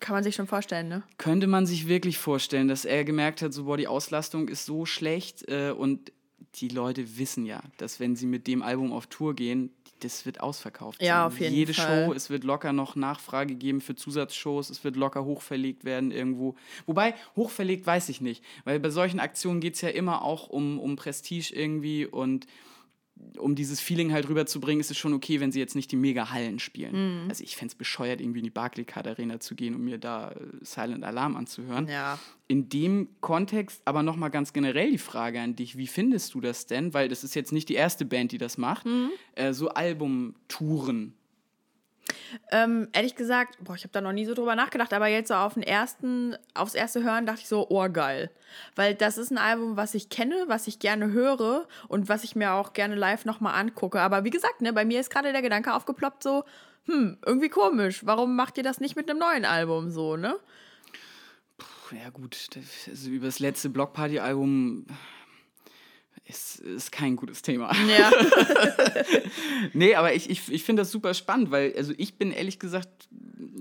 Kann 0.00 0.14
man 0.14 0.24
sich 0.24 0.34
schon 0.34 0.46
vorstellen, 0.46 0.88
ne? 0.88 1.02
könnte 1.18 1.46
man 1.46 1.66
sich 1.66 1.88
wirklich 1.88 2.18
vorstellen, 2.18 2.68
dass 2.68 2.84
er 2.84 3.04
gemerkt 3.04 3.42
hat, 3.42 3.52
so, 3.52 3.64
boah, 3.64 3.76
die 3.76 3.88
Auslastung 3.88 4.48
ist 4.48 4.66
so 4.66 4.84
schlecht 4.84 5.48
äh, 5.48 5.70
und 5.70 6.12
die 6.56 6.68
Leute 6.68 7.18
wissen 7.18 7.46
ja, 7.46 7.62
dass 7.78 8.00
wenn 8.00 8.16
sie 8.16 8.26
mit 8.26 8.46
dem 8.46 8.62
Album 8.62 8.92
auf 8.92 9.06
Tour 9.06 9.34
gehen, 9.34 9.70
das 10.00 10.26
wird 10.26 10.40
ausverkauft. 10.40 11.02
Ja, 11.02 11.22
sein. 11.22 11.26
auf 11.26 11.40
jeden 11.40 11.54
Jede 11.54 11.74
Fall. 11.74 12.06
Show, 12.06 12.12
es 12.12 12.30
wird 12.30 12.44
locker 12.44 12.72
noch 12.72 12.96
Nachfrage 12.96 13.54
geben 13.54 13.80
für 13.80 13.94
Zusatzshows, 13.94 14.70
es 14.70 14.84
wird 14.84 14.96
locker 14.96 15.24
hochverlegt 15.24 15.84
werden 15.84 16.10
irgendwo. 16.10 16.54
Wobei, 16.86 17.14
hochverlegt 17.36 17.86
weiß 17.86 18.08
ich 18.08 18.20
nicht, 18.20 18.44
weil 18.64 18.80
bei 18.80 18.90
solchen 18.90 19.20
Aktionen 19.20 19.60
geht 19.60 19.74
es 19.74 19.80
ja 19.80 19.88
immer 19.88 20.22
auch 20.22 20.48
um, 20.48 20.78
um 20.78 20.96
Prestige 20.96 21.54
irgendwie 21.54 22.06
und 22.06 22.46
um 23.38 23.54
dieses 23.54 23.80
Feeling 23.80 24.12
halt 24.12 24.28
rüberzubringen, 24.28 24.80
ist 24.80 24.90
es 24.90 24.98
schon 24.98 25.12
okay, 25.12 25.40
wenn 25.40 25.52
sie 25.52 25.58
jetzt 25.58 25.74
nicht 25.74 25.90
die 25.92 25.96
Mega-Hallen 25.96 26.58
spielen. 26.58 27.22
Mhm. 27.24 27.28
Also 27.28 27.44
ich 27.44 27.56
fände 27.56 27.72
es 27.72 27.74
bescheuert, 27.74 28.20
irgendwie 28.20 28.40
in 28.40 28.44
die 28.44 28.50
Barclaycard 28.50 29.06
Arena 29.06 29.40
zu 29.40 29.54
gehen 29.54 29.74
und 29.74 29.82
mir 29.82 29.98
da 29.98 30.30
äh, 30.30 30.34
Silent 30.62 31.04
Alarm 31.04 31.36
anzuhören. 31.36 31.88
Ja. 31.88 32.18
In 32.46 32.68
dem 32.68 33.08
Kontext 33.20 33.82
aber 33.84 34.02
nochmal 34.02 34.30
ganz 34.30 34.52
generell 34.52 34.90
die 34.90 34.98
Frage 34.98 35.40
an 35.40 35.56
dich, 35.56 35.76
wie 35.76 35.86
findest 35.86 36.34
du 36.34 36.40
das 36.40 36.66
denn? 36.66 36.94
Weil 36.94 37.08
das 37.08 37.24
ist 37.24 37.34
jetzt 37.34 37.52
nicht 37.52 37.68
die 37.68 37.74
erste 37.74 38.04
Band, 38.04 38.32
die 38.32 38.38
das 38.38 38.58
macht. 38.58 38.86
Mhm. 38.86 39.10
Äh, 39.34 39.52
so 39.52 39.70
Albumtouren. 39.70 41.14
Ähm, 42.50 42.88
ehrlich 42.92 43.14
gesagt, 43.14 43.56
boah, 43.60 43.74
ich 43.74 43.82
habe 43.82 43.92
da 43.92 44.00
noch 44.00 44.12
nie 44.12 44.26
so 44.26 44.34
drüber 44.34 44.54
nachgedacht, 44.54 44.92
aber 44.92 45.06
jetzt 45.06 45.28
so 45.28 45.34
auf 45.34 45.54
den 45.54 45.62
ersten, 45.62 46.36
aufs 46.54 46.74
erste 46.74 47.02
Hören 47.02 47.26
dachte 47.26 47.40
ich 47.40 47.48
so, 47.48 47.66
oh 47.70 47.88
geil. 47.88 48.30
Weil 48.76 48.94
das 48.94 49.18
ist 49.18 49.30
ein 49.30 49.38
Album, 49.38 49.76
was 49.76 49.94
ich 49.94 50.08
kenne, 50.10 50.44
was 50.46 50.66
ich 50.66 50.78
gerne 50.78 51.12
höre 51.12 51.66
und 51.88 52.08
was 52.08 52.24
ich 52.24 52.36
mir 52.36 52.52
auch 52.52 52.72
gerne 52.72 52.94
live 52.94 53.24
nochmal 53.24 53.58
angucke. 53.58 54.00
Aber 54.00 54.24
wie 54.24 54.30
gesagt, 54.30 54.60
ne, 54.60 54.72
bei 54.72 54.84
mir 54.84 55.00
ist 55.00 55.10
gerade 55.10 55.32
der 55.32 55.42
Gedanke 55.42 55.74
aufgeploppt, 55.74 56.22
so, 56.22 56.44
hm, 56.86 57.18
irgendwie 57.24 57.48
komisch. 57.48 58.04
Warum 58.04 58.36
macht 58.36 58.58
ihr 58.58 58.64
das 58.64 58.80
nicht 58.80 58.96
mit 58.96 59.08
einem 59.08 59.18
neuen 59.18 59.44
Album 59.44 59.90
so, 59.90 60.16
ne? 60.16 60.36
Puh, 61.56 61.96
ja 61.96 62.10
gut, 62.10 62.48
das, 62.54 62.88
also 62.88 63.10
über 63.10 63.26
das 63.26 63.38
letzte 63.38 63.70
Blockparty-Album 63.70 64.86
ist, 66.26 66.60
ist 66.60 66.92
kein 66.92 67.16
gutes 67.16 67.42
Thema. 67.42 67.72
Ja. 67.86 68.10
Nee, 69.72 69.94
aber 69.94 70.14
ich, 70.14 70.30
ich, 70.30 70.52
ich 70.52 70.62
finde 70.62 70.82
das 70.82 70.90
super 70.90 71.14
spannend, 71.14 71.50
weil 71.50 71.74
also 71.76 71.92
ich 71.96 72.16
bin 72.16 72.32
ehrlich 72.32 72.58
gesagt 72.58 73.08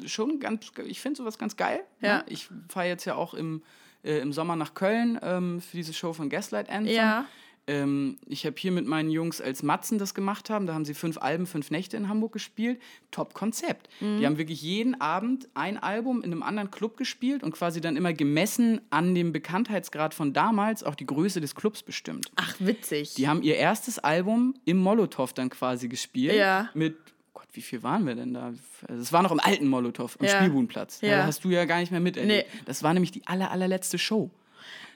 schon 0.06 0.40
ganz, 0.40 0.72
ich 0.86 1.00
finde 1.02 1.18
sowas 1.18 1.38
ganz 1.38 1.56
geil. 1.56 1.82
Ja. 2.02 2.18
Ne? 2.18 2.26
Ich 2.28 2.50
fahre 2.70 2.88
jetzt 2.88 3.06
ja 3.06 3.16
auch 3.16 3.34
im, 3.34 3.64
äh, 4.04 4.20
im 4.20 4.34
Sommer 4.34 4.56
nach 4.56 4.74
Köln 4.74 5.20
ähm, 5.22 5.62
für 5.62 5.78
diese 5.78 5.94
Show 5.94 6.14
von 6.14 6.30
Gaslight 6.30 6.70
Anthem. 6.70 6.94
Ja. 6.94 7.26
Ähm, 7.66 8.18
ich 8.28 8.46
habe 8.46 8.56
hier 8.58 8.72
mit 8.74 8.86
meinen 8.86 9.10
Jungs, 9.10 9.40
als 9.40 9.64
Matzen 9.64 9.98
das 9.98 10.14
gemacht 10.14 10.50
haben, 10.50 10.66
da 10.68 10.74
haben 10.74 10.84
sie 10.84 10.94
fünf 10.94 11.18
Alben, 11.18 11.46
fünf 11.48 11.72
Nächte 11.72 11.96
in 11.96 12.10
Hamburg 12.10 12.34
gespielt. 12.34 12.82
Top-Konzept. 13.12 13.88
Mhm. 14.02 14.20
Die 14.20 14.26
haben 14.26 14.38
wirklich 14.38 14.62
jeden 14.62 15.00
Abend 15.00 15.48
ein 15.54 15.78
Album 15.78 16.18
in 16.24 16.32
einem 16.34 16.44
anderen 16.44 16.72
Club 16.72 16.98
gespielt 16.98 17.42
und 17.42 17.52
quasi 17.54 17.80
dann 17.80 17.96
immer 17.96 18.12
gemessen 18.12 18.82
an 18.90 19.16
dem 19.16 19.32
Bekanntheitsgrad 19.32 20.14
von 20.14 20.34
damals 20.34 20.84
auch 20.84 20.96
die 20.96 21.06
Größe 21.06 21.40
des 21.40 21.56
Clubs 21.56 21.84
bestimmt. 21.84 22.30
Ach, 22.36 22.56
witzig. 22.60 23.14
Die 23.16 23.28
haben 23.30 23.42
ihr 23.44 23.56
erstes 23.56 24.00
Album 24.00 24.56
im 24.66 24.78
Molotow 24.78 25.32
dann 25.32 25.50
quasi 25.50 25.88
gespielt. 25.88 26.36
Ja. 26.36 26.70
Mit, 26.74 26.98
Gott, 27.34 27.48
wie 27.54 27.62
viel 27.62 27.82
waren 27.82 28.06
wir 28.06 28.16
denn 28.16 28.34
da? 28.34 28.54
Also 28.90 29.02
Es 29.02 29.14
war 29.14 29.24
noch 29.24 29.32
im 29.32 29.40
alten 29.40 29.68
Molotow, 29.68 30.18
am 30.20 30.26
Ja. 30.26 30.36
Spielbudenplatz. 30.36 31.00
Ja. 31.00 31.20
Da 31.20 31.26
hast 31.28 31.46
du 31.46 31.50
ja 31.50 31.64
gar 31.64 31.80
nicht 31.80 31.92
mehr 31.92 32.02
miterlebt. 32.02 32.50
Nee. 32.54 32.62
Das 32.66 32.84
war 32.84 32.94
nämlich 32.94 33.12
die 33.12 33.26
aller, 33.26 33.52
allerletzte 33.52 33.98
Show. 33.98 34.32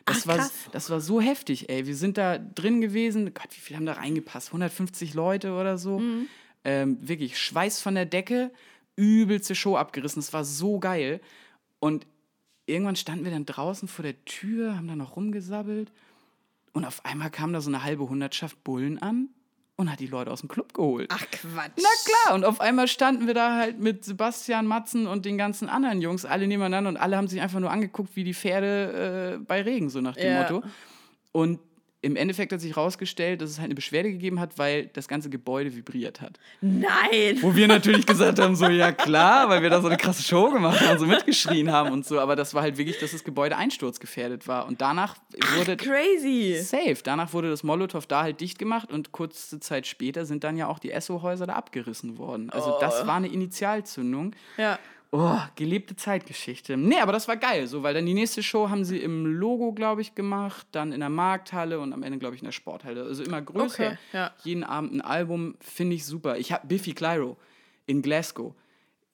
Das, 0.07 0.23
Ach, 0.23 0.27
war, 0.27 0.37
krass. 0.37 0.53
das 0.71 0.89
war 0.89 1.01
so 1.01 1.21
heftig, 1.21 1.69
ey. 1.69 1.85
Wir 1.85 1.95
sind 1.95 2.17
da 2.17 2.37
drin 2.37 2.81
gewesen. 2.81 3.33
Gott, 3.33 3.49
wie 3.51 3.59
viele 3.59 3.77
haben 3.77 3.85
da 3.85 3.93
reingepasst? 3.93 4.47
150 4.49 5.13
Leute 5.13 5.51
oder 5.53 5.77
so. 5.77 5.99
Mhm. 5.99 6.27
Ähm, 6.63 6.97
wirklich 7.01 7.37
Schweiß 7.37 7.81
von 7.81 7.93
der 7.95 8.05
Decke, 8.05 8.51
übelste 8.95 9.53
Show 9.53 9.75
abgerissen. 9.75 10.19
Es 10.19 10.33
war 10.33 10.45
so 10.45 10.79
geil. 10.79 11.21
Und 11.79 12.07
irgendwann 12.65 12.95
standen 12.95 13.25
wir 13.25 13.31
dann 13.31 13.45
draußen 13.45 13.87
vor 13.87 14.03
der 14.03 14.23
Tür, 14.25 14.77
haben 14.77 14.87
da 14.87 14.95
noch 14.95 15.17
rumgesabbelt. 15.17 15.91
Und 16.71 16.85
auf 16.85 17.05
einmal 17.05 17.29
kam 17.29 17.53
da 17.53 17.61
so 17.61 17.69
eine 17.69 17.83
halbe 17.83 18.07
Hundertschaft 18.07 18.63
Bullen 18.63 19.01
an 19.01 19.29
und 19.77 19.91
hat 19.91 19.99
die 19.99 20.07
Leute 20.07 20.31
aus 20.31 20.41
dem 20.41 20.49
Club 20.49 20.73
geholt. 20.73 21.07
Ach, 21.13 21.25
Quatsch. 21.31 21.71
Na 21.77 21.89
klar, 22.05 22.35
und 22.35 22.43
auf 22.43 22.59
einmal 22.59 22.87
standen 22.87 23.27
wir 23.27 23.33
da 23.33 23.55
halt 23.55 23.79
mit 23.79 24.03
Sebastian 24.03 24.65
Matzen 24.65 25.07
und 25.07 25.23
den 25.25 25.37
ganzen 25.37 25.69
anderen 25.69 26.01
Jungs 26.01 26.25
alle 26.25 26.47
nebeneinander 26.47 26.89
und 26.89 26.97
alle 26.97 27.15
haben 27.15 27.27
sich 27.27 27.39
einfach 27.41 27.59
nur 27.59 27.71
angeguckt 27.71 28.15
wie 28.15 28.23
die 28.23 28.33
Pferde 28.33 29.35
äh, 29.35 29.43
bei 29.45 29.61
Regen, 29.61 29.89
so 29.89 30.01
nach 30.01 30.15
dem 30.15 30.31
Ja. 30.33 30.41
Motto. 30.41 30.63
Und 31.31 31.59
im 32.01 32.15
Endeffekt 32.15 32.53
hat 32.53 32.61
sich 32.61 32.75
herausgestellt, 32.75 33.41
dass 33.41 33.49
es 33.49 33.57
halt 33.57 33.65
eine 33.65 33.75
Beschwerde 33.75 34.11
gegeben 34.11 34.39
hat, 34.39 34.57
weil 34.59 34.87
das 34.87 35.07
ganze 35.07 35.29
Gebäude 35.29 35.75
vibriert 35.75 36.21
hat. 36.21 36.39
Nein. 36.61 37.37
Wo 37.41 37.55
wir 37.55 37.67
natürlich 37.67 38.05
gesagt 38.05 38.39
haben, 38.39 38.55
so 38.55 38.67
ja 38.67 38.91
klar, 38.91 39.49
weil 39.49 39.63
wir 39.63 39.69
da 39.69 39.81
so 39.81 39.87
eine 39.87 39.97
krasse 39.97 40.21
Show 40.21 40.51
gemacht 40.51 40.79
haben, 40.81 40.99
so 40.99 41.05
mitgeschrien 41.07 41.71
haben 41.71 41.91
und 41.91 42.05
so. 42.05 42.19
Aber 42.19 42.35
das 42.35 42.53
war 42.53 42.61
halt 42.61 42.77
wirklich, 42.77 42.99
dass 42.99 43.11
das 43.13 43.23
Gebäude 43.23 43.57
einsturzgefährdet 43.57 44.47
war. 44.47 44.67
Und 44.67 44.79
danach 44.79 45.15
wurde 45.55 45.75
Crazy. 45.75 46.59
safe. 46.61 46.97
Danach 47.03 47.33
wurde 47.33 47.49
das 47.49 47.63
Molotow 47.63 48.05
da 48.05 48.21
halt 48.23 48.41
dicht 48.41 48.59
gemacht 48.59 48.91
und 48.91 49.11
kurze 49.11 49.59
Zeit 49.59 49.87
später 49.87 50.25
sind 50.25 50.43
dann 50.43 50.55
ja 50.55 50.67
auch 50.67 50.79
die 50.79 50.91
Esso-Häuser 50.91 51.47
da 51.47 51.53
abgerissen 51.53 52.19
worden. 52.19 52.51
Also 52.51 52.77
das 52.79 53.07
war 53.07 53.15
eine 53.15 53.27
Initialzündung. 53.27 54.35
Ja. 54.57 54.77
Oh, 55.11 55.39
gelebte 55.55 55.95
Zeitgeschichte. 55.95 56.75
Nee, 56.75 56.99
aber 56.99 57.13
das 57.13 57.27
war 57.27 57.37
geil, 57.37 57.67
so, 57.67 57.81
weil 57.81 57.93
dann 57.93 58.05
die 58.05 58.13
nächste 58.13 58.43
Show 58.43 58.69
haben 58.69 58.83
sie 58.83 58.97
im 58.97 59.25
Logo, 59.25 59.71
glaube 59.71 60.01
ich, 60.01 60.15
gemacht, 60.15 60.67
dann 60.71 60.91
in 60.91 60.99
der 60.99 61.09
Markthalle 61.09 61.79
und 61.79 61.93
am 61.93 62.03
Ende, 62.03 62.19
glaube 62.19 62.35
ich, 62.35 62.41
in 62.41 62.45
der 62.45 62.51
Sporthalle. 62.51 63.03
Also 63.03 63.23
immer 63.23 63.41
größer. 63.41 63.87
Okay, 63.87 63.97
ja. 64.11 64.31
Jeden 64.43 64.63
Abend 64.65 64.93
ein 64.93 65.01
Album, 65.01 65.55
finde 65.61 65.95
ich 65.95 66.05
super. 66.05 66.37
Ich 66.37 66.51
habe 66.51 66.67
Biffy 66.67 66.93
Clyro 66.93 67.37
in 67.85 68.01
Glasgow, 68.01 68.53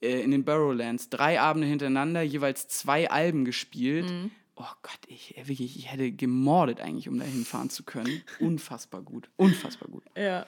äh, 0.02 0.22
in 0.22 0.32
den 0.32 0.44
Barrowlands, 0.44 1.10
drei 1.10 1.40
Abende 1.40 1.68
hintereinander, 1.68 2.24
jeweils 2.24 2.68
zwei 2.68 3.12
Alben 3.12 3.46
gespielt. 3.46 4.10
Mhm. 4.10 4.32
Oh 4.56 4.66
Gott, 4.82 5.00
ich, 5.08 5.38
äh, 5.38 5.48
wirklich, 5.48 5.78
ich 5.78 5.92
hätte 5.92 6.12
gemordet 6.12 6.82
eigentlich, 6.82 7.08
um 7.08 7.20
da 7.20 7.26
hinfahren 7.26 7.70
zu 7.70 7.84
können. 7.84 8.24
Unfassbar 8.40 9.02
gut. 9.02 9.30
Unfassbar 9.36 9.90
gut. 9.90 10.04
Ja. 10.18 10.48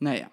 Naja. 0.00 0.30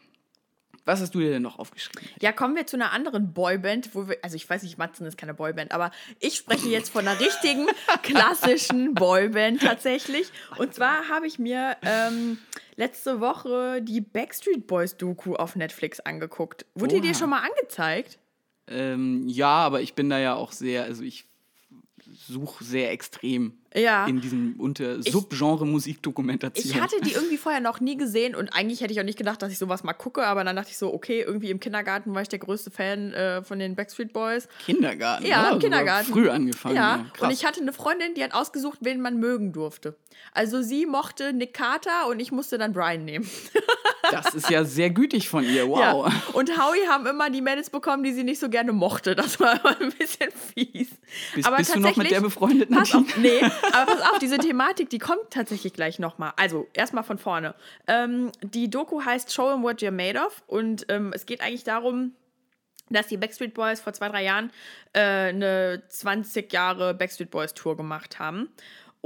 Was 0.87 1.01
hast 1.01 1.13
du 1.13 1.19
dir 1.19 1.31
denn 1.31 1.41
noch 1.41 1.59
aufgeschrieben? 1.59 2.07
Ja, 2.21 2.31
kommen 2.31 2.55
wir 2.55 2.65
zu 2.65 2.77
einer 2.77 2.93
anderen 2.93 3.33
Boyband, 3.33 3.93
wo 3.93 4.07
wir, 4.07 4.17
also 4.21 4.37
ich 4.37 4.49
weiß 4.49 4.63
nicht, 4.63 4.77
Matzen 4.77 5.05
ist 5.05 5.17
keine 5.17 5.33
Boyband, 5.33 5.73
aber 5.73 5.91
ich 6.21 6.37
spreche 6.37 6.69
jetzt 6.69 6.91
von 6.91 7.05
einer 7.05 7.19
richtigen, 7.19 7.67
klassischen 8.03 8.93
Boyband 8.93 9.61
tatsächlich. 9.61 10.31
Und 10.57 10.73
zwar 10.73 11.09
habe 11.09 11.27
ich 11.27 11.39
mir 11.39 11.75
ähm, 11.81 12.37
letzte 12.77 13.19
Woche 13.19 13.81
die 13.81 13.99
Backstreet 13.99 14.65
Boys 14.65 14.95
Doku 14.95 15.35
auf 15.35 15.57
Netflix 15.57 15.99
angeguckt. 15.99 16.65
Wurde 16.73 16.95
die 16.95 17.01
dir 17.01 17.11
Oha. 17.11 17.19
schon 17.19 17.29
mal 17.31 17.41
angezeigt? 17.41 18.17
Ähm, 18.69 19.27
ja, 19.27 19.49
aber 19.49 19.81
ich 19.81 19.93
bin 19.93 20.09
da 20.09 20.19
ja 20.19 20.35
auch 20.35 20.53
sehr, 20.53 20.85
also 20.85 21.03
ich 21.03 21.26
suche 22.27 22.63
sehr 22.63 22.91
extrem 22.91 23.53
Ja. 23.75 24.05
in 24.07 24.21
diesem 24.21 24.55
unter 24.59 25.01
Subgenre 25.03 25.65
Musikdokumentation. 25.67 26.65
Ich 26.73 26.81
hatte 26.81 26.95
die 27.01 27.11
irgendwie 27.11 27.37
vorher 27.37 27.59
noch 27.61 27.79
nie 27.81 27.97
gesehen 27.97 28.33
und 28.33 28.49
eigentlich 28.53 28.81
hätte 28.81 28.93
ich 28.93 28.99
auch 28.99 29.03
nicht 29.05 29.17
gedacht, 29.17 29.41
dass 29.41 29.51
ich 29.51 29.57
sowas 29.57 29.83
mal 29.83 29.93
gucke, 29.93 30.25
aber 30.25 30.43
dann 30.43 30.55
dachte 30.55 30.69
ich 30.71 30.77
so, 30.77 30.93
okay, 30.93 31.21
irgendwie 31.21 31.49
im 31.51 31.59
Kindergarten 31.59 32.15
war 32.15 32.21
ich 32.21 32.29
der 32.29 32.39
größte 32.39 32.71
Fan 32.71 33.13
äh, 33.13 33.43
von 33.43 33.59
den 33.59 33.75
Backstreet 33.75 34.13
Boys. 34.13 34.47
Kindergarten. 34.65 35.25
Ja, 35.25 35.37
ne? 35.37 35.41
im 35.41 35.53
Also 35.55 35.59
Kindergarten. 35.59 36.11
Früh 36.11 36.29
angefangen. 36.29 36.75
Ja, 36.75 37.05
Ja, 37.19 37.25
und 37.27 37.31
ich 37.33 37.45
hatte 37.45 37.61
eine 37.61 37.73
Freundin, 37.73 38.13
die 38.15 38.23
hat 38.23 38.33
ausgesucht, 38.33 38.79
wen 38.81 39.01
man 39.01 39.17
mögen 39.19 39.51
durfte. 39.51 39.97
Also 40.33 40.61
sie 40.61 40.85
mochte 40.85 41.33
Nick 41.33 41.53
Carter 41.53 42.07
und 42.09 42.19
ich 42.21 42.31
musste 42.31 42.57
dann 42.57 42.73
Brian 42.73 43.03
nehmen. 43.05 43.29
das 44.11 44.33
ist 44.33 44.49
ja 44.49 44.63
sehr 44.63 44.89
gütig 44.89 45.29
von 45.29 45.43
ihr. 45.43 45.67
Wow. 45.67 45.79
Ja. 45.79 46.11
Und 46.33 46.49
Howie 46.57 46.87
haben 46.87 47.05
immer 47.05 47.29
die 47.29 47.41
Mädels 47.41 47.69
bekommen, 47.69 48.03
die 48.03 48.13
sie 48.13 48.23
nicht 48.23 48.39
so 48.39 48.49
gerne 48.49 48.73
mochte. 48.73 49.15
Das 49.15 49.39
war 49.39 49.59
immer 49.59 49.79
ein 49.81 49.91
bisschen 49.91 50.31
fies. 50.31 50.89
Bist, 51.33 51.55
bist 51.57 51.75
du 51.75 51.79
noch 51.79 51.95
mit 51.95 52.11
der 52.11 52.21
befreundet, 52.21 52.69
Pass 52.69 52.93
auf, 52.93 53.17
nee, 53.17 53.41
aber 53.73 53.91
pass 53.93 54.01
auf, 54.01 54.19
diese 54.19 54.37
Thematik, 54.37 54.89
die 54.89 54.99
kommt 54.99 55.29
tatsächlich 55.29 55.73
gleich 55.73 55.99
nochmal. 55.99 56.33
Also, 56.37 56.67
erstmal 56.73 57.03
von 57.03 57.17
vorne. 57.17 57.55
Ähm, 57.87 58.31
die 58.41 58.69
Doku 58.69 59.03
heißt 59.03 59.33
Show 59.33 59.49
'em 59.49 59.63
What 59.63 59.81
You're 59.81 59.91
Made 59.91 60.19
of 60.19 60.43
und 60.47 60.85
ähm, 60.89 61.11
es 61.13 61.25
geht 61.25 61.41
eigentlich 61.41 61.63
darum, 61.63 62.13
dass 62.89 63.07
die 63.07 63.17
Backstreet 63.17 63.53
Boys 63.53 63.81
vor 63.81 63.93
zwei, 63.93 64.09
drei 64.09 64.23
Jahren 64.23 64.51
äh, 64.93 64.99
eine 64.99 65.83
20 65.89 66.51
Jahre 66.51 66.93
Backstreet 66.93 67.31
Boys 67.31 67.53
Tour 67.53 67.75
gemacht 67.75 68.19
haben. 68.19 68.49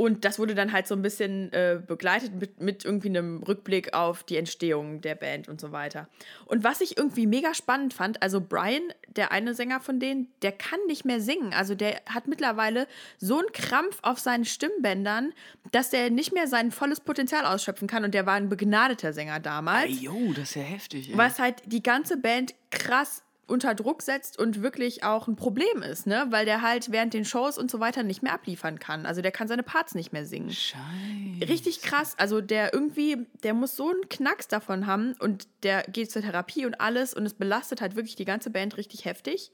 Und 0.02 0.26
das 0.26 0.40
wurde 0.40 0.56
dann 0.56 0.74
halt 0.74 0.88
so 0.88 0.96
ein 0.96 1.04
bisschen 1.04 1.54
äh, 1.54 1.80
begleitet 1.80 2.34
mit, 2.34 2.60
mit 2.60 2.84
irgendwie 2.86 3.10
einem 3.10 3.44
Rückblick 3.44 3.94
auf 3.94 4.24
die 4.24 4.36
Entstehung 4.36 5.00
der 5.00 5.14
Band 5.14 5.48
und 5.48 5.62
so 5.62 5.72
weiter. 5.72 6.10
Und 6.48 6.64
was 6.64 6.82
ich 6.82 6.98
irgendwie 6.98 7.28
mega 7.28 7.54
spannend 7.54 7.94
fand, 7.94 8.20
also 8.24 8.42
Brian, 8.42 8.82
der 9.16 9.32
eine 9.32 9.54
Sänger 9.54 9.80
von 9.80 10.00
denen, 10.00 10.28
der 10.42 10.54
kann 10.54 10.80
nicht 10.88 11.06
mehr 11.06 11.22
singen. 11.22 11.54
Also 11.54 11.76
der 11.76 12.02
hat 12.08 12.28
mittlerweile 12.28 12.88
so 13.20 13.38
einen 13.38 13.52
Krampf 13.54 14.00
auf 14.02 14.18
seinen 14.18 14.46
Stimmbändern, 14.46 15.34
dass 15.72 15.92
der 15.92 16.10
nicht 16.10 16.34
mehr 16.34 16.48
sein 16.48 16.72
volles 16.72 17.00
Potenzial 17.00 17.46
ausschöpfen 17.46 17.88
kann. 17.88 18.04
Und 18.04 18.16
der 18.16 18.26
war 18.26 18.34
ein 18.34 18.50
begnadeter 18.50 19.14
Sänger 19.14 19.40
damals. 19.40 19.86
Ey, 19.86 20.06
yo, 20.06 20.34
das 20.34 20.50
ist 20.50 20.56
ja 20.56 20.64
heftig. 20.64 21.12
Ey. 21.12 21.18
Was 21.20 21.38
halt 21.38 21.62
die 21.68 21.84
ganze 21.84 22.18
Band 22.18 22.56
krass 22.72 23.22
unter 23.52 23.76
Druck 23.76 24.02
setzt 24.02 24.40
und 24.40 24.64
wirklich 24.64 25.04
auch 25.04 25.28
ein 25.28 25.36
Problem 25.36 25.84
ist, 25.84 26.08
ne? 26.08 26.28
Weil 26.30 26.46
der 26.46 26.62
halt 26.62 26.92
während 26.92 27.14
den 27.14 27.26
Shows 27.26 27.58
und 27.58 27.70
so 27.70 27.80
weiter 27.80 28.02
nicht 28.04 28.24
mehr 28.24 28.34
abliefern 28.34 28.80
kann. 28.80 29.06
Also 29.06 29.22
der 29.22 29.32
kann 29.32 29.48
seine 29.48 29.64
Parts 29.64 29.94
nicht 29.94 30.14
mehr 30.14 30.26
singen. 30.26 30.50
Scheiße. 30.50 31.50
Richtig 31.50 31.82
krass. 31.82 32.16
Also 32.18 32.42
der 32.42 32.74
irgendwie, 32.74 33.28
der 33.44 33.54
muss 33.54 33.76
so 33.76 33.90
einen 33.90 34.08
Knacks 34.10 34.48
davon 34.48 34.88
haben 34.88 35.14
und 35.20 35.48
der 35.64 35.84
geht 35.84 36.12
zur 36.12 36.22
Therapie 36.22 36.66
und 36.66 36.80
alles 36.80 37.14
und 37.14 37.26
es 37.26 37.34
belastet 37.34 37.82
halt 37.82 37.96
wirklich 37.96 38.16
die 38.16 38.26
ganze 38.26 38.50
Band 38.50 38.78
richtig 38.78 39.06
heftig. 39.06 39.52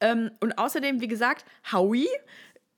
Ähm, 0.00 0.30
und 0.40 0.58
außerdem, 0.58 1.00
wie 1.00 1.08
gesagt, 1.08 1.44
Howie, 1.70 2.08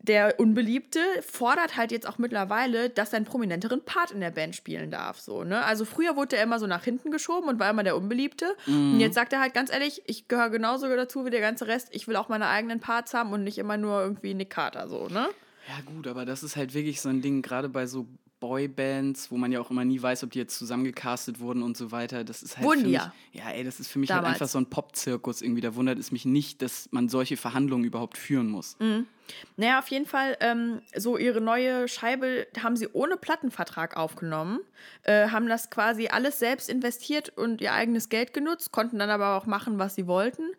der 0.09 0.39
Unbeliebte, 0.39 1.01
fordert 1.27 1.77
halt 1.77 1.93
jetzt 1.93 2.09
auch 2.09 2.19
mittlerweile, 2.19 2.91
dass 2.91 3.13
er 3.13 3.19
einen 3.19 3.27
prominenteren 3.27 3.83
Part 3.83 4.11
in 4.11 4.21
der 4.21 4.31
Band 4.31 4.57
spielen 4.57 4.91
darf. 4.91 5.21
So, 5.21 5.45
ne? 5.45 5.65
Also 5.65 5.85
früher 5.85 6.17
wurde 6.17 6.37
er 6.37 6.43
immer 6.43 6.59
so 6.59 6.67
nach 6.67 6.85
hinten 6.85 7.11
geschoben 7.11 7.49
und 7.49 7.59
war 7.59 7.71
immer 7.71 7.83
der 7.83 7.97
Unbeliebte. 7.97 8.57
Und 8.67 9.01
jetzt 9.01 9.15
sagt 9.15 9.33
er 9.33 9.41
halt 9.41 9.55
ganz 9.55 9.71
ehrlich, 9.71 10.03
ich 10.07 10.29
gehöre 10.29 10.51
genauso 10.51 10.89
dazu 10.89 11.25
wie 11.25 11.31
der 11.31 11.41
ganze 11.41 11.67
Rest. 11.67 11.89
Ich 11.93 12.09
will 12.09 12.17
auch 12.17 12.29
meine 12.29 12.47
eigenen 12.49 12.81
Parts 12.81 13.15
haben 13.15 13.33
und 13.33 13.45
nicht 13.45 13.59
immer 13.59 13.77
nur 13.77 14.01
irgendwie 14.01 14.35
Nick 14.35 14.51
Carter 14.51 14.89
so, 14.89 15.09
ne? 15.09 15.29
Ja, 15.69 15.81
gut, 15.85 16.07
aber 16.07 16.25
das 16.25 16.43
ist 16.43 16.57
halt 16.57 16.75
wirklich 16.75 17.01
so 17.01 17.09
ein 17.09 17.23
Ding, 17.23 17.43
gerade 17.43 17.69
bei 17.69 17.87
so 17.87 18.07
Boybands, 18.39 19.31
wo 19.31 19.37
man 19.37 19.51
ja 19.51 19.61
auch 19.61 19.71
immer 19.71 19.85
nie 19.85 20.01
weiß, 20.01 20.25
ob 20.25 20.31
die 20.31 20.39
jetzt 20.39 20.57
zusammengecastet 20.59 21.41
wurden 21.41 21.63
und 21.63 21.77
so 21.77 21.91
weiter. 21.91 22.23
Das 22.23 22.43
ist 22.43 22.57
halt 22.57 22.67
Wurden 22.67 22.81
für 22.81 22.87
mich, 22.87 22.95
ja. 22.95 23.13
ja, 23.33 23.51
ey, 23.51 23.65
das 23.65 23.81
ist 23.81 23.89
für 23.89 23.99
mich 23.99 24.11
halt 24.11 24.23
Damals. 24.23 24.35
einfach 24.35 24.49
so 24.49 24.59
ein 24.59 24.67
Pop-Zirkus 24.67 25.43
irgendwie. 25.43 25.63
Da 25.63 25.75
wundert 25.75 25.99
es 25.99 26.13
mich 26.13 26.25
nicht, 26.25 26.63
dass 26.63 26.89
man 26.93 27.09
solche 27.09 27.37
Verhandlungen 27.37 27.85
überhaupt 27.85 28.19
führen 28.19 28.49
muss. 28.49 28.77
Naja, 29.56 29.78
auf 29.78 29.88
jeden 29.88 30.06
Fall, 30.06 30.37
ähm, 30.40 30.83
so 30.95 31.16
ihre 31.16 31.40
neue 31.40 31.88
Scheibe 31.88 32.47
haben 32.62 32.76
sie 32.76 32.88
ohne 32.92 33.16
Plattenvertrag 33.16 33.97
aufgenommen, 33.97 34.61
äh, 35.02 35.28
haben 35.28 35.49
das 35.49 35.71
quasi 35.71 36.09
alles 36.09 36.38
selbst 36.38 36.68
investiert 36.68 37.30
und 37.30 37.61
ihr 37.61 37.73
eigenes 37.73 38.09
Geld 38.09 38.33
genutzt, 38.33 38.73
konnten 38.73 38.99
dann 38.99 39.11
aber 39.11 39.37
auch 39.37 39.47
machen, 39.47 39.78
was 39.78 39.95
sie 39.95 40.06
wollten. 40.06 40.52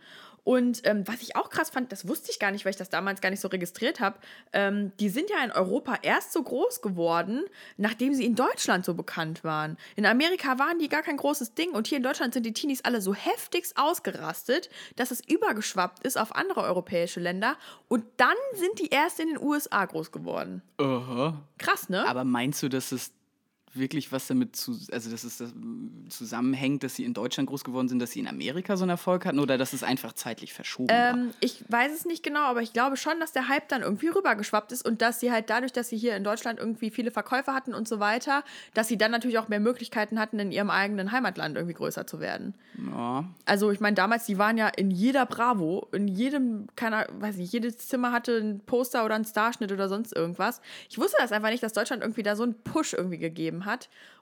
Und 0.48 0.80
ähm, 0.86 1.06
was 1.06 1.22
ich 1.22 1.36
auch 1.36 1.50
krass 1.50 1.72
fand, 1.72 1.92
das 1.92 2.08
wusste 2.08 2.32
ich 2.32 2.40
gar 2.40 2.52
nicht, 2.52 2.64
weil 2.64 2.70
ich 2.70 2.78
das 2.78 2.88
damals 2.88 3.20
gar 3.20 3.32
nicht 3.32 3.42
so 3.42 3.50
registriert 3.50 4.00
habe, 4.00 4.18
ähm, 4.54 4.94
die 4.98 5.10
sind 5.10 5.30
ja 5.30 5.44
in 5.44 5.52
Europa 5.52 6.00
erst 6.04 6.32
so 6.32 6.42
groß 6.42 6.82
geworden, 6.82 7.44
nachdem 7.76 8.14
sie 8.14 8.24
in 8.24 8.36
Deutschland 8.36 8.86
so 8.86 8.94
bekannt 8.94 9.44
waren. 9.44 9.76
In 9.98 10.06
Amerika 10.06 10.58
waren 10.58 10.80
die 10.80 10.88
gar 10.88 11.02
kein 11.02 11.18
großes 11.18 11.54
Ding 11.56 11.72
und 11.72 11.88
hier 11.88 11.98
in 11.98 12.04
Deutschland 12.04 12.34
sind 12.34 12.46
die 12.46 12.54
Teenies 12.54 12.86
alle 12.86 13.02
so 13.02 13.14
heftigst 13.14 13.78
ausgerastet, 13.78 14.70
dass 14.96 15.12
es 15.12 15.20
übergeschwappt 15.20 16.08
ist 16.08 16.18
auf 16.18 16.34
andere 16.34 16.62
europäische 16.62 17.20
Länder 17.20 17.58
und 17.90 18.06
dann 18.16 18.38
sind 18.54 18.80
die 18.80 18.88
erst 18.88 19.20
in 19.20 19.28
den 19.28 19.42
USA 19.42 19.84
groß 19.84 20.14
geworden. 20.14 20.62
Aha. 20.78 21.44
Krass, 21.58 21.90
ne? 21.90 22.08
Aber 22.08 22.24
meinst 22.24 22.64
du, 22.64 22.70
dass 22.70 22.94
es 22.94 23.12
wirklich 23.78 24.12
was 24.12 24.28
damit 24.28 24.56
zu, 24.56 24.78
also 24.92 25.10
dass 25.10 25.24
es 25.24 25.38
das 25.38 25.54
zusammenhängt, 26.10 26.84
dass 26.84 26.96
sie 26.96 27.06
in 27.06 27.14
Deutschland 27.14 27.50
groß 27.50 27.64
geworden 27.64 27.88
sind, 27.88 28.00
dass 28.00 28.12
sie 28.12 28.20
in 28.20 28.28
Amerika 28.28 28.78
so 28.78 28.84
einen 28.84 28.92
Erfolg 28.92 29.26
hatten 29.26 29.40
oder 29.40 29.58
dass 29.58 29.74
es 29.74 29.84
einfach 29.84 30.14
zeitlich 30.14 30.54
verschoben 30.54 30.90
war? 30.90 31.12
Ähm, 31.12 31.32
ich 31.40 31.64
weiß 31.70 31.94
es 31.94 32.06
nicht 32.06 32.24
genau, 32.24 32.42
aber 32.42 32.62
ich 32.62 32.74
glaube 32.74 32.98
schon, 32.98 33.20
dass 33.20 33.32
der 33.32 33.48
Hype 33.48 33.68
dann 33.70 33.82
irgendwie 33.82 34.08
rübergeschwappt 34.08 34.72
ist 34.72 34.86
und 34.86 35.02
dass 35.02 35.20
sie 35.20 35.32
halt 35.32 35.50
dadurch, 35.50 35.74
dass 35.74 35.90
sie 35.90 35.98
hier 35.98 36.16
in 36.16 36.24
Deutschland 36.24 36.60
irgendwie 36.60 36.90
viele 36.90 37.12
Verkäufer 37.12 37.54
hatten 37.54 37.74
und 37.74 37.88
so 37.88 38.00
weiter, 38.00 38.44
dass 38.74 38.88
sie 38.88 38.98
dann 38.98 39.12
natürlich 39.12 39.38
auch 39.40 39.48
mehr 39.48 39.60
Möglichkeiten 39.60 40.20
hatten, 40.20 40.40
in 40.40 40.52
ihrem 40.52 40.70
eigenen 40.70 41.12
Heimatland 41.12 41.56
irgendwie 41.56 41.76
größer 41.76 42.08
zu 42.08 42.20
werden. 42.20 42.54
Ja. 42.78 43.26
Also 43.46 43.72
ich 43.72 43.80
meine, 43.80 43.96
damals, 43.96 44.26
die 44.26 44.38
waren 44.38 44.58
ja 44.58 44.68
in 44.68 44.92
jeder 44.92 45.26
Bravo, 45.26 45.88
in 45.92 46.08
jedem, 46.08 46.68
keiner, 46.76 47.08
weiß 47.20 47.38
nicht, 47.38 47.54
jedes 47.54 47.78
Zimmer 47.78 48.12
hatte 48.12 48.38
ein 48.38 48.60
Poster 48.66 49.06
oder 49.06 49.16
einen 49.16 49.26
Starschnitt 49.26 49.72
oder 49.72 49.90
sonst 49.90 50.16
irgendwas. 50.16 50.62
Ich 50.90 50.98
wusste 50.98 51.18
das 51.20 51.32
einfach 51.32 51.50
nicht, 51.50 51.64
dass 51.64 51.74
Deutschland 51.74 52.02
irgendwie 52.04 52.24
da 52.24 52.36
so 52.36 52.44
einen 52.44 52.56
Push 52.64 52.94
irgendwie 52.94 53.18
gegeben 53.18 53.66
hat. 53.66 53.67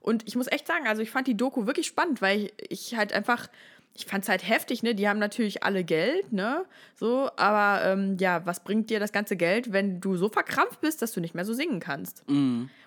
Und 0.02 0.28
ich 0.28 0.36
muss 0.36 0.48
echt 0.52 0.68
sagen, 0.68 0.88
also 0.88 1.02
ich 1.02 1.12
fand 1.12 1.28
die 1.28 1.38
Doku 1.38 1.66
wirklich 1.66 1.88
spannend, 1.88 2.22
weil 2.22 2.52
ich, 2.58 2.92
ich 2.92 2.96
halt 2.96 3.14
einfach, 3.14 3.48
ich 3.94 4.06
fand 4.06 4.24
es 4.24 4.30
halt 4.30 4.48
heftig, 4.48 4.84
ne? 4.84 4.94
Die 4.94 5.08
haben 5.08 5.20
natürlich 5.20 5.64
alle 5.64 5.84
Geld, 5.84 6.34
ne? 6.34 6.66
So, 6.96 7.30
aber 7.38 7.86
ähm, 7.86 8.18
ja, 8.20 8.46
was 8.46 8.64
bringt 8.64 8.90
dir 8.90 9.00
das 9.00 9.12
ganze 9.14 9.38
Geld, 9.38 9.72
wenn 9.72 10.02
du 10.02 10.18
so 10.18 10.28
verkrampft 10.28 10.82
bist, 10.82 11.02
dass 11.02 11.14
du 11.14 11.22
nicht 11.22 11.34
mehr 11.36 11.46
so 11.46 11.54
singen 11.54 11.80
kannst? 11.80 12.24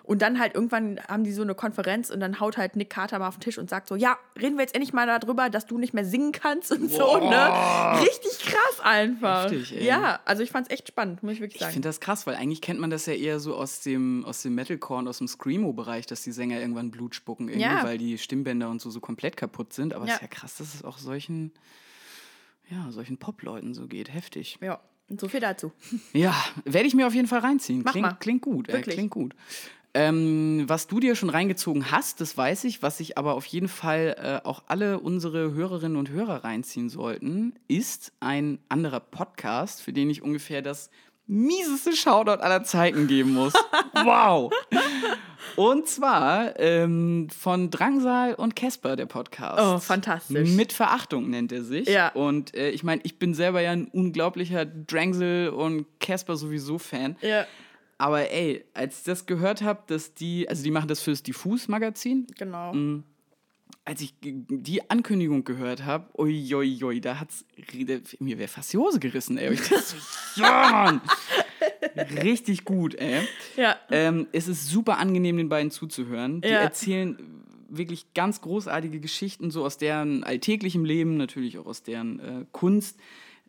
Und 0.09 0.23
dann 0.23 0.39
halt 0.39 0.55
irgendwann 0.55 0.99
haben 1.07 1.23
die 1.23 1.31
so 1.31 1.43
eine 1.43 1.53
Konferenz 1.53 2.09
und 2.09 2.19
dann 2.19 2.39
haut 2.39 2.57
halt 2.57 2.75
Nick 2.75 2.89
Carter 2.89 3.19
mal 3.19 3.27
auf 3.27 3.35
den 3.35 3.41
Tisch 3.41 3.59
und 3.59 3.69
sagt 3.69 3.87
so, 3.87 3.95
ja, 3.95 4.17
reden 4.41 4.55
wir 4.57 4.61
jetzt 4.63 4.73
endlich 4.73 4.91
mal 4.91 5.05
darüber, 5.05 5.51
dass 5.51 5.67
du 5.67 5.77
nicht 5.77 5.93
mehr 5.93 6.03
singen 6.03 6.31
kannst 6.31 6.71
und 6.71 6.89
so, 6.89 7.17
ne? 7.17 7.99
Richtig 8.01 8.39
krass 8.39 8.79
einfach. 8.81 9.43
Heftig, 9.51 9.77
ey. 9.77 9.85
Ja, 9.85 10.19
also 10.25 10.41
ich 10.41 10.49
fand's 10.49 10.71
echt 10.71 10.87
spannend, 10.87 11.21
muss 11.21 11.33
ich 11.33 11.41
wirklich 11.41 11.57
Ich 11.57 11.61
sagen. 11.61 11.73
finde 11.73 11.89
das 11.89 11.99
krass, 11.99 12.25
weil 12.25 12.33
eigentlich 12.37 12.61
kennt 12.61 12.79
man 12.79 12.89
das 12.89 13.05
ja 13.05 13.13
eher 13.13 13.39
so 13.39 13.55
aus 13.55 13.81
dem, 13.81 14.25
aus 14.25 14.41
dem 14.41 14.55
Metalcore 14.55 14.97
und 14.99 15.07
aus 15.07 15.19
dem 15.19 15.27
Screamo-Bereich, 15.27 16.07
dass 16.07 16.23
die 16.23 16.31
Sänger 16.31 16.59
irgendwann 16.59 16.89
Blut 16.89 17.13
spucken, 17.13 17.47
irgendwie, 17.47 17.67
Ja. 17.67 17.83
weil 17.83 17.99
die 17.99 18.17
Stimmbänder 18.17 18.67
und 18.71 18.81
so, 18.81 18.89
so 18.89 18.99
komplett 18.99 19.37
kaputt 19.37 19.73
sind. 19.73 19.93
Aber 19.93 20.05
es 20.05 20.09
Ja. 20.09 20.15
ist 20.15 20.21
ja 20.23 20.27
krass, 20.27 20.55
dass 20.55 20.73
es 20.73 20.83
auch 20.83 20.97
solchen, 20.97 21.51
ja, 22.71 22.87
solchen 22.89 23.17
Pop-Leuten 23.17 23.75
so 23.75 23.85
geht. 23.85 24.11
Heftig. 24.11 24.57
ja, 24.59 24.79
und 25.07 25.19
so 25.21 25.27
viel 25.27 25.39
dazu. 25.39 25.71
Ja, 26.13 26.35
werde 26.65 26.87
ich 26.87 26.95
mir 26.95 27.05
auf 27.07 27.13
jeden 27.13 27.27
Fall 27.27 27.39
reinziehen. 27.39 27.81
Mach 27.83 27.91
klingt, 27.91 28.07
mal. 28.07 28.17
klingt 28.19 28.41
gut, 28.41 28.67
Wirklich. 28.69 28.95
klingt 28.95 29.11
gut. 29.11 29.35
Ähm, 29.93 30.65
was 30.67 30.87
du 30.87 30.99
dir 30.99 31.15
schon 31.15 31.29
reingezogen 31.29 31.91
hast, 31.91 32.21
das 32.21 32.37
weiß 32.37 32.65
ich. 32.65 32.83
Was 32.83 32.97
sich 32.97 33.17
aber 33.17 33.33
auf 33.33 33.45
jeden 33.45 33.67
Fall 33.67 34.15
äh, 34.43 34.47
auch 34.47 34.63
alle 34.67 34.99
unsere 34.99 35.53
Hörerinnen 35.53 35.97
und 35.97 36.09
Hörer 36.09 36.43
reinziehen 36.43 36.89
sollten, 36.89 37.53
ist 37.67 38.11
ein 38.19 38.59
anderer 38.69 38.99
Podcast, 38.99 39.81
für 39.81 39.91
den 39.91 40.09
ich 40.09 40.21
ungefähr 40.21 40.61
das 40.61 40.91
mieseste 41.25 41.93
Shoutout 41.93 42.41
aller 42.41 42.63
Zeiten 42.63 43.07
geben 43.07 43.33
muss. 43.33 43.53
wow! 43.93 44.51
Und 45.55 45.87
zwar 45.87 46.59
ähm, 46.59 47.27
von 47.29 47.69
Drangsal 47.69 48.33
und 48.35 48.55
Casper, 48.55 48.95
der 48.95 49.05
Podcast. 49.05 49.59
Oh, 49.59 49.79
fantastisch. 49.79 50.49
Mit 50.49 50.73
Verachtung 50.73 51.29
nennt 51.29 51.51
er 51.51 51.63
sich. 51.63 51.87
Ja. 51.87 52.09
Und 52.09 52.55
äh, 52.55 52.69
ich 52.69 52.83
meine, 52.83 53.01
ich 53.03 53.19
bin 53.19 53.33
selber 53.33 53.61
ja 53.61 53.71
ein 53.71 53.87
unglaublicher 53.87 54.65
Drangsal 54.65 55.49
und 55.49 55.85
Casper 55.99 56.35
sowieso 56.35 56.77
Fan. 56.77 57.15
Ja, 57.21 57.45
Aber 57.99 58.31
ey, 58.31 58.63
als 58.73 58.99
ich 58.99 59.03
das 59.03 59.25
gehört 59.27 59.61
habe, 59.61 59.83
dass 59.87 60.13
die, 60.15 60.47
also 60.49 60.63
die 60.63 60.71
machen 60.71 60.87
das 60.87 61.01
fürs 61.01 61.21
Diffus-Magazin, 61.21 62.25
genau. 62.37 62.73
Mm. 62.73 63.03
als 63.85 64.01
ich 64.01 64.13
die 64.21 64.89
Ankündigung 64.89 65.43
gehört 65.43 65.83
habe, 65.83 66.07
uiuiui, 66.17 67.01
da 67.01 67.19
hat's, 67.19 67.45
mir 68.19 68.37
wäre 68.37 68.47
fast 68.47 68.71
die 68.73 68.77
Hose 68.77 68.99
gerissen, 68.99 69.37
ey. 69.37 69.51
Ich 69.53 69.61
dachte 69.61 69.83
so, 69.83 69.97
ja, 70.41 70.69
Mann. 70.71 71.01
Richtig 72.23 72.63
gut, 72.65 72.95
ey. 72.95 73.27
Ja. 73.57 73.75
Ähm, 73.91 74.27
es 74.31 74.47
ist 74.47 74.67
super 74.69 74.97
angenehm, 74.97 75.37
den 75.37 75.49
beiden 75.49 75.69
zuzuhören. 75.69 76.39
Die 76.41 76.47
Ja. 76.47 76.59
erzählen 76.61 77.17
wirklich 77.67 78.13
ganz 78.13 78.41
großartige 78.41 78.99
Geschichten, 78.99 79.51
so 79.51 79.65
aus 79.65 79.77
deren 79.77 80.23
alltäglichem 80.23 80.85
Leben, 80.85 81.17
natürlich 81.17 81.57
auch 81.57 81.65
aus 81.65 81.83
deren 81.83 82.19
äh, 82.19 82.45
Kunst. 82.53 82.97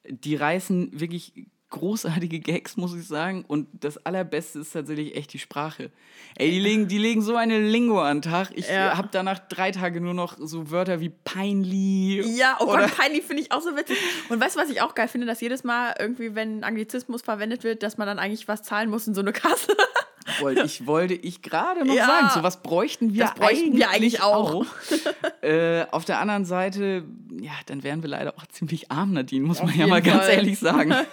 Die 0.08 0.34
reißen 0.34 0.98
wirklich 0.98 1.46
großartige 1.70 2.40
Gags, 2.40 2.76
muss 2.76 2.94
ich 2.94 3.06
sagen. 3.06 3.44
Und 3.46 3.68
das 3.72 4.04
Allerbeste 4.04 4.58
ist 4.60 4.72
tatsächlich 4.72 5.16
echt 5.16 5.32
die 5.32 5.38
Sprache. 5.38 5.90
Ey, 6.36 6.50
die 6.50 6.60
legen, 6.60 6.88
die 6.88 6.98
legen 6.98 7.22
so 7.22 7.36
eine 7.36 7.58
Lingo 7.60 8.00
an 8.00 8.18
den 8.20 8.30
Tag. 8.30 8.50
Ich 8.54 8.68
Ja. 8.68 8.96
habe 8.96 9.08
danach 9.10 9.38
drei 9.38 9.70
Tage 9.70 10.00
nur 10.00 10.14
noch 10.14 10.36
so 10.38 10.70
Wörter 10.70 11.00
wie 11.00 11.10
peinlich. 11.10 12.26
Ja, 12.36 12.56
oh 12.60 12.66
Gott, 12.66 12.94
peinlich 12.96 13.24
finde 13.24 13.42
ich 13.42 13.52
auch 13.52 13.60
so 13.62 13.76
witzig. 13.76 13.96
Und 14.28 14.40
weißt 14.40 14.56
du, 14.56 14.60
was 14.60 14.70
ich 14.70 14.82
auch 14.82 14.94
geil 14.94 15.08
finde, 15.08 15.26
dass 15.26 15.40
jedes 15.40 15.64
Mal 15.64 15.94
irgendwie, 15.98 16.34
wenn 16.34 16.64
Anglizismus 16.64 17.22
verwendet 17.22 17.64
wird, 17.64 17.82
dass 17.82 17.98
man 17.98 18.06
dann 18.06 18.18
eigentlich 18.18 18.48
was 18.48 18.62
zahlen 18.62 18.90
muss 18.90 19.06
in 19.06 19.14
so 19.14 19.20
eine 19.20 19.32
Kasse. 19.32 19.68
wollte 20.40 20.62
ich, 20.62 20.86
wollte 20.86 21.14
ich 21.14 21.42
gerade 21.42 21.84
noch 21.84 21.94
Ja. 21.94 22.06
sagen. 22.06 22.30
So 22.34 22.42
was 22.42 22.62
bräuchten 22.62 23.14
wir 23.14 23.24
Das 23.24 23.34
bräuchten 23.34 23.76
wir 23.76 23.90
eigentlich 23.90 24.22
auch. 24.22 24.64
äh, 25.42 25.84
auf 25.90 26.04
der 26.04 26.20
anderen 26.20 26.44
Seite, 26.44 27.04
ja, 27.40 27.52
dann 27.66 27.82
wären 27.82 28.02
wir 28.02 28.10
leider 28.10 28.34
auch 28.36 28.46
ziemlich 28.46 28.90
arm, 28.90 29.12
Nadine, 29.12 29.46
muss 29.46 29.62
man 29.62 29.76
ja 29.76 29.86
mal 29.86 30.02
ganz 30.02 30.24
Fall. 30.26 30.34
ehrlich 30.34 30.58
sagen. 30.58 30.94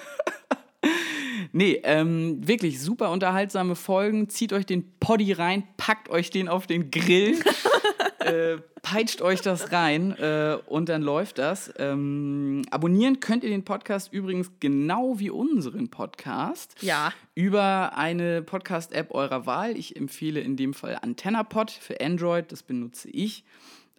Nee, 1.51 1.81
ähm, 1.83 2.45
wirklich 2.47 2.81
super 2.81 3.11
unterhaltsame 3.11 3.75
Folgen. 3.75 4.29
Zieht 4.29 4.53
euch 4.53 4.65
den 4.65 4.91
Poddy 4.99 5.33
rein, 5.33 5.63
packt 5.77 6.09
euch 6.09 6.29
den 6.29 6.47
auf 6.49 6.67
den 6.67 6.91
Grill, 6.91 7.39
äh, 8.19 8.57
peitscht 8.81 9.21
euch 9.21 9.41
das 9.41 9.71
rein 9.71 10.11
äh, 10.17 10.57
und 10.67 10.89
dann 10.89 11.01
läuft 11.01 11.37
das. 11.39 11.73
Ähm, 11.77 12.61
abonnieren 12.71 13.19
könnt 13.19 13.43
ihr 13.43 13.49
den 13.49 13.63
Podcast 13.65 14.11
übrigens 14.13 14.51
genau 14.59 15.19
wie 15.19 15.29
unseren 15.29 15.89
Podcast 15.89 16.75
Ja. 16.81 17.11
über 17.35 17.97
eine 17.97 18.41
Podcast-App 18.41 19.13
eurer 19.13 19.45
Wahl. 19.45 19.77
Ich 19.77 19.95
empfehle 19.95 20.39
in 20.39 20.55
dem 20.57 20.73
Fall 20.73 20.97
AntennaPod 21.01 21.71
für 21.71 21.99
Android, 22.01 22.51
das 22.51 22.63
benutze 22.63 23.09
ich. 23.09 23.43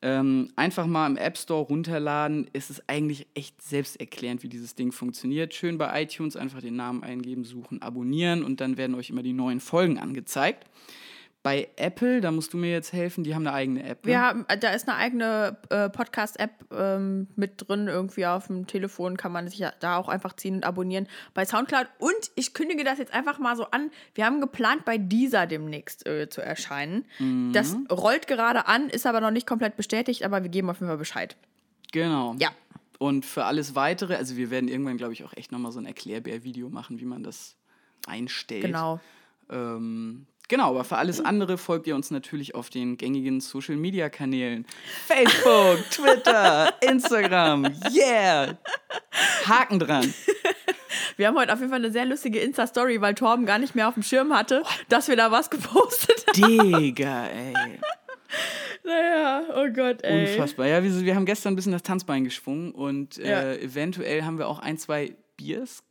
Ähm, 0.01 0.51
einfach 0.55 0.87
mal 0.87 1.07
im 1.09 1.17
App 1.17 1.37
Store 1.37 1.65
runterladen. 1.65 2.49
Es 2.53 2.71
ist 2.71 2.85
eigentlich 2.87 3.27
echt 3.35 3.61
selbsterklärend, 3.63 4.43
wie 4.43 4.49
dieses 4.49 4.75
Ding 4.77 4.93
funktioniert. 4.93 5.55
Schön 5.55 5.77
bei 5.77 6.03
iTunes 6.03 6.37
einfach 6.37 6.61
den 6.61 6.77
Namen 6.77 7.03
eingeben, 7.03 7.45
suchen, 7.45 7.83
abonnieren 7.83 8.45
und 8.45 8.61
dann 8.61 8.77
werden 8.77 8.95
euch 8.95 9.11
immer 9.11 9.23
die 9.23 9.33
neuen 9.33 9.61
Folgen 9.61 9.99
angezeigt. 9.99 10.69
Bei 11.49 11.67
Apple, 11.77 12.21
da 12.21 12.31
musst 12.31 12.53
du 12.53 12.59
mir 12.59 12.71
jetzt 12.71 12.93
helfen, 12.93 13.25
die 13.25 13.35
haben 13.35 13.47
eine 13.47 13.57
eigene 13.57 13.83
App. 13.83 14.05
Ne? 14.05 14.13
Wir 14.13 14.21
haben, 14.21 14.45
äh, 14.49 14.59
da 14.59 14.69
ist 14.73 14.87
eine 14.87 14.99
eigene 14.99 15.57
äh, 15.71 15.89
Podcast-App 15.89 16.51
ähm, 16.71 17.27
mit 17.37 17.67
drin, 17.67 17.89
irgendwie 17.89 18.27
auf 18.27 18.49
dem 18.49 18.67
Telefon 18.67 19.17
kann 19.17 19.33
man 19.33 19.49
sich 19.49 19.59
ja 19.59 19.73
da 19.81 19.97
auch 19.97 20.11
einfach 20.11 20.37
ziehen 20.37 20.57
und 20.57 20.65
abonnieren 20.65 21.09
bei 21.33 21.47
Soundcloud. 21.47 21.87
Und 22.01 22.13
ich 22.35 22.53
kündige 22.53 22.85
das 22.85 22.99
jetzt 22.99 23.15
einfach 23.15 23.39
mal 23.39 23.57
so 23.57 23.65
an. 23.71 23.91
Wir 24.15 24.27
haben 24.27 24.43
geplant, 24.43 24.85
bei 24.85 24.99
dieser 24.99 25.47
demnächst 25.47 26.07
äh, 26.07 26.29
zu 26.29 26.43
erscheinen. 26.43 27.07
Das 27.55 27.75
rollt 27.91 28.27
gerade 28.27 28.67
an, 28.67 28.91
ist 28.91 29.07
aber 29.07 29.23
noch 29.23 29.31
nicht 29.31 29.47
komplett 29.47 29.75
bestätigt, 29.79 30.25
aber 30.25 30.43
wir 30.43 30.51
geben 30.51 30.69
auf 30.69 30.77
jeden 30.81 30.89
Fall 30.89 30.99
Bescheid. 30.99 31.35
Genau. 31.93 32.37
Ja. 32.39 32.51
Und 32.99 33.25
für 33.25 33.47
alles 33.47 33.75
weitere, 33.75 34.17
also 34.17 34.37
wir 34.37 34.51
werden 34.51 34.69
irgendwann, 34.69 34.99
glaube 34.99 35.15
ich, 35.15 35.25
auch 35.25 35.33
echt 35.33 35.51
nochmal 35.51 35.73
so 35.73 35.79
ein 35.79 35.87
Erklärbär-Video 35.87 36.69
machen, 36.69 37.01
wie 37.01 37.07
man 37.07 37.23
das 37.23 37.57
einstellt. 38.07 38.67
Genau. 38.67 39.01
Ähm, 39.49 40.27
genau, 40.49 40.71
aber 40.71 40.85
für 40.85 40.97
alles 40.97 41.21
andere 41.25 41.59
folgt 41.59 41.87
ihr 41.87 41.95
uns 41.95 42.11
natürlich 42.11 42.55
auf 42.55 42.71
den 42.71 42.97
gängigen 42.97 43.41
Social 43.41 43.77
Media 43.77 44.09
Kanälen. 44.09 44.67
Facebook, 45.07 45.79
Twitter, 45.91 46.73
Instagram, 46.81 47.73
yeah! 47.95 48.59
Haken 49.47 49.79
dran. 49.79 50.13
Wir 51.17 51.27
haben 51.29 51.37
heute 51.37 51.53
auf 51.53 51.59
jeden 51.59 51.71
Fall 51.71 51.81
eine 51.81 51.91
sehr 51.91 52.05
lustige 52.05 52.39
Insta-Story, 52.41 53.01
weil 53.01 53.15
Torben 53.15 53.45
gar 53.47 53.59
nicht 53.59 53.75
mehr 53.75 53.89
auf 53.89 53.95
dem 53.95 54.03
Schirm 54.03 54.33
hatte, 54.33 54.63
dass 54.89 55.09
wir 55.09 55.17
da 55.17 55.31
was 55.31 55.51
gepostet 55.51 56.25
haben. 56.29 56.81
Digga, 56.81 57.27
ey. 57.27 57.55
Naja, 58.85 59.43
oh 59.57 59.69
Gott, 59.75 60.03
ey. 60.03 60.31
Unfassbar. 60.33 60.67
Ja, 60.67 60.83
wir, 60.83 61.01
wir 61.05 61.15
haben 61.15 61.27
gestern 61.27 61.53
ein 61.53 61.57
bisschen 61.57 61.73
das 61.73 61.83
Tanzbein 61.83 62.25
geschwungen 62.25 62.73
und 62.73 63.19
äh, 63.19 63.31
Ja. 63.31 63.53
eventuell 63.55 64.23
haben 64.23 64.39
wir 64.39 64.49
auch 64.49 64.61
ein, 64.61 64.79
zwei 64.79 65.15
Biers 65.37 65.83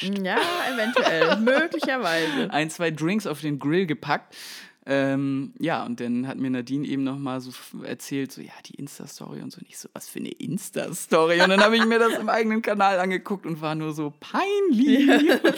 gepeitscht. 0.00 0.24
Ja, 0.24 0.38
eventuell. 0.72 1.36
Möglicherweise. 1.40 2.50
ein, 2.50 2.70
zwei 2.70 2.90
Drinks 2.90 3.26
auf 3.26 3.40
den 3.40 3.58
Grill 3.58 3.86
gepackt. 3.86 4.36
Ähm, 4.88 5.52
ja, 5.58 5.84
und 5.84 5.98
dann 5.98 6.28
hat 6.28 6.38
mir 6.38 6.48
Nadine 6.48 6.86
eben 6.86 7.02
noch 7.02 7.18
mal 7.18 7.40
so 7.40 7.50
erzählt, 7.82 8.30
so, 8.30 8.40
ja, 8.40 8.52
die 8.66 8.76
Insta-Story 8.76 9.42
und 9.42 9.50
so. 9.50 9.60
Nicht 9.62 9.78
so, 9.78 9.88
was 9.94 10.08
für 10.08 10.20
eine 10.20 10.30
Insta-Story? 10.30 11.40
Und 11.42 11.50
dann 11.50 11.60
habe 11.60 11.76
ich 11.76 11.84
mir 11.84 11.98
das 11.98 12.14
im 12.14 12.28
eigenen 12.28 12.62
Kanal 12.62 13.00
angeguckt 13.00 13.46
und 13.46 13.60
war 13.60 13.74
nur 13.74 13.92
so 13.92 14.12
peinlich. 14.20 15.30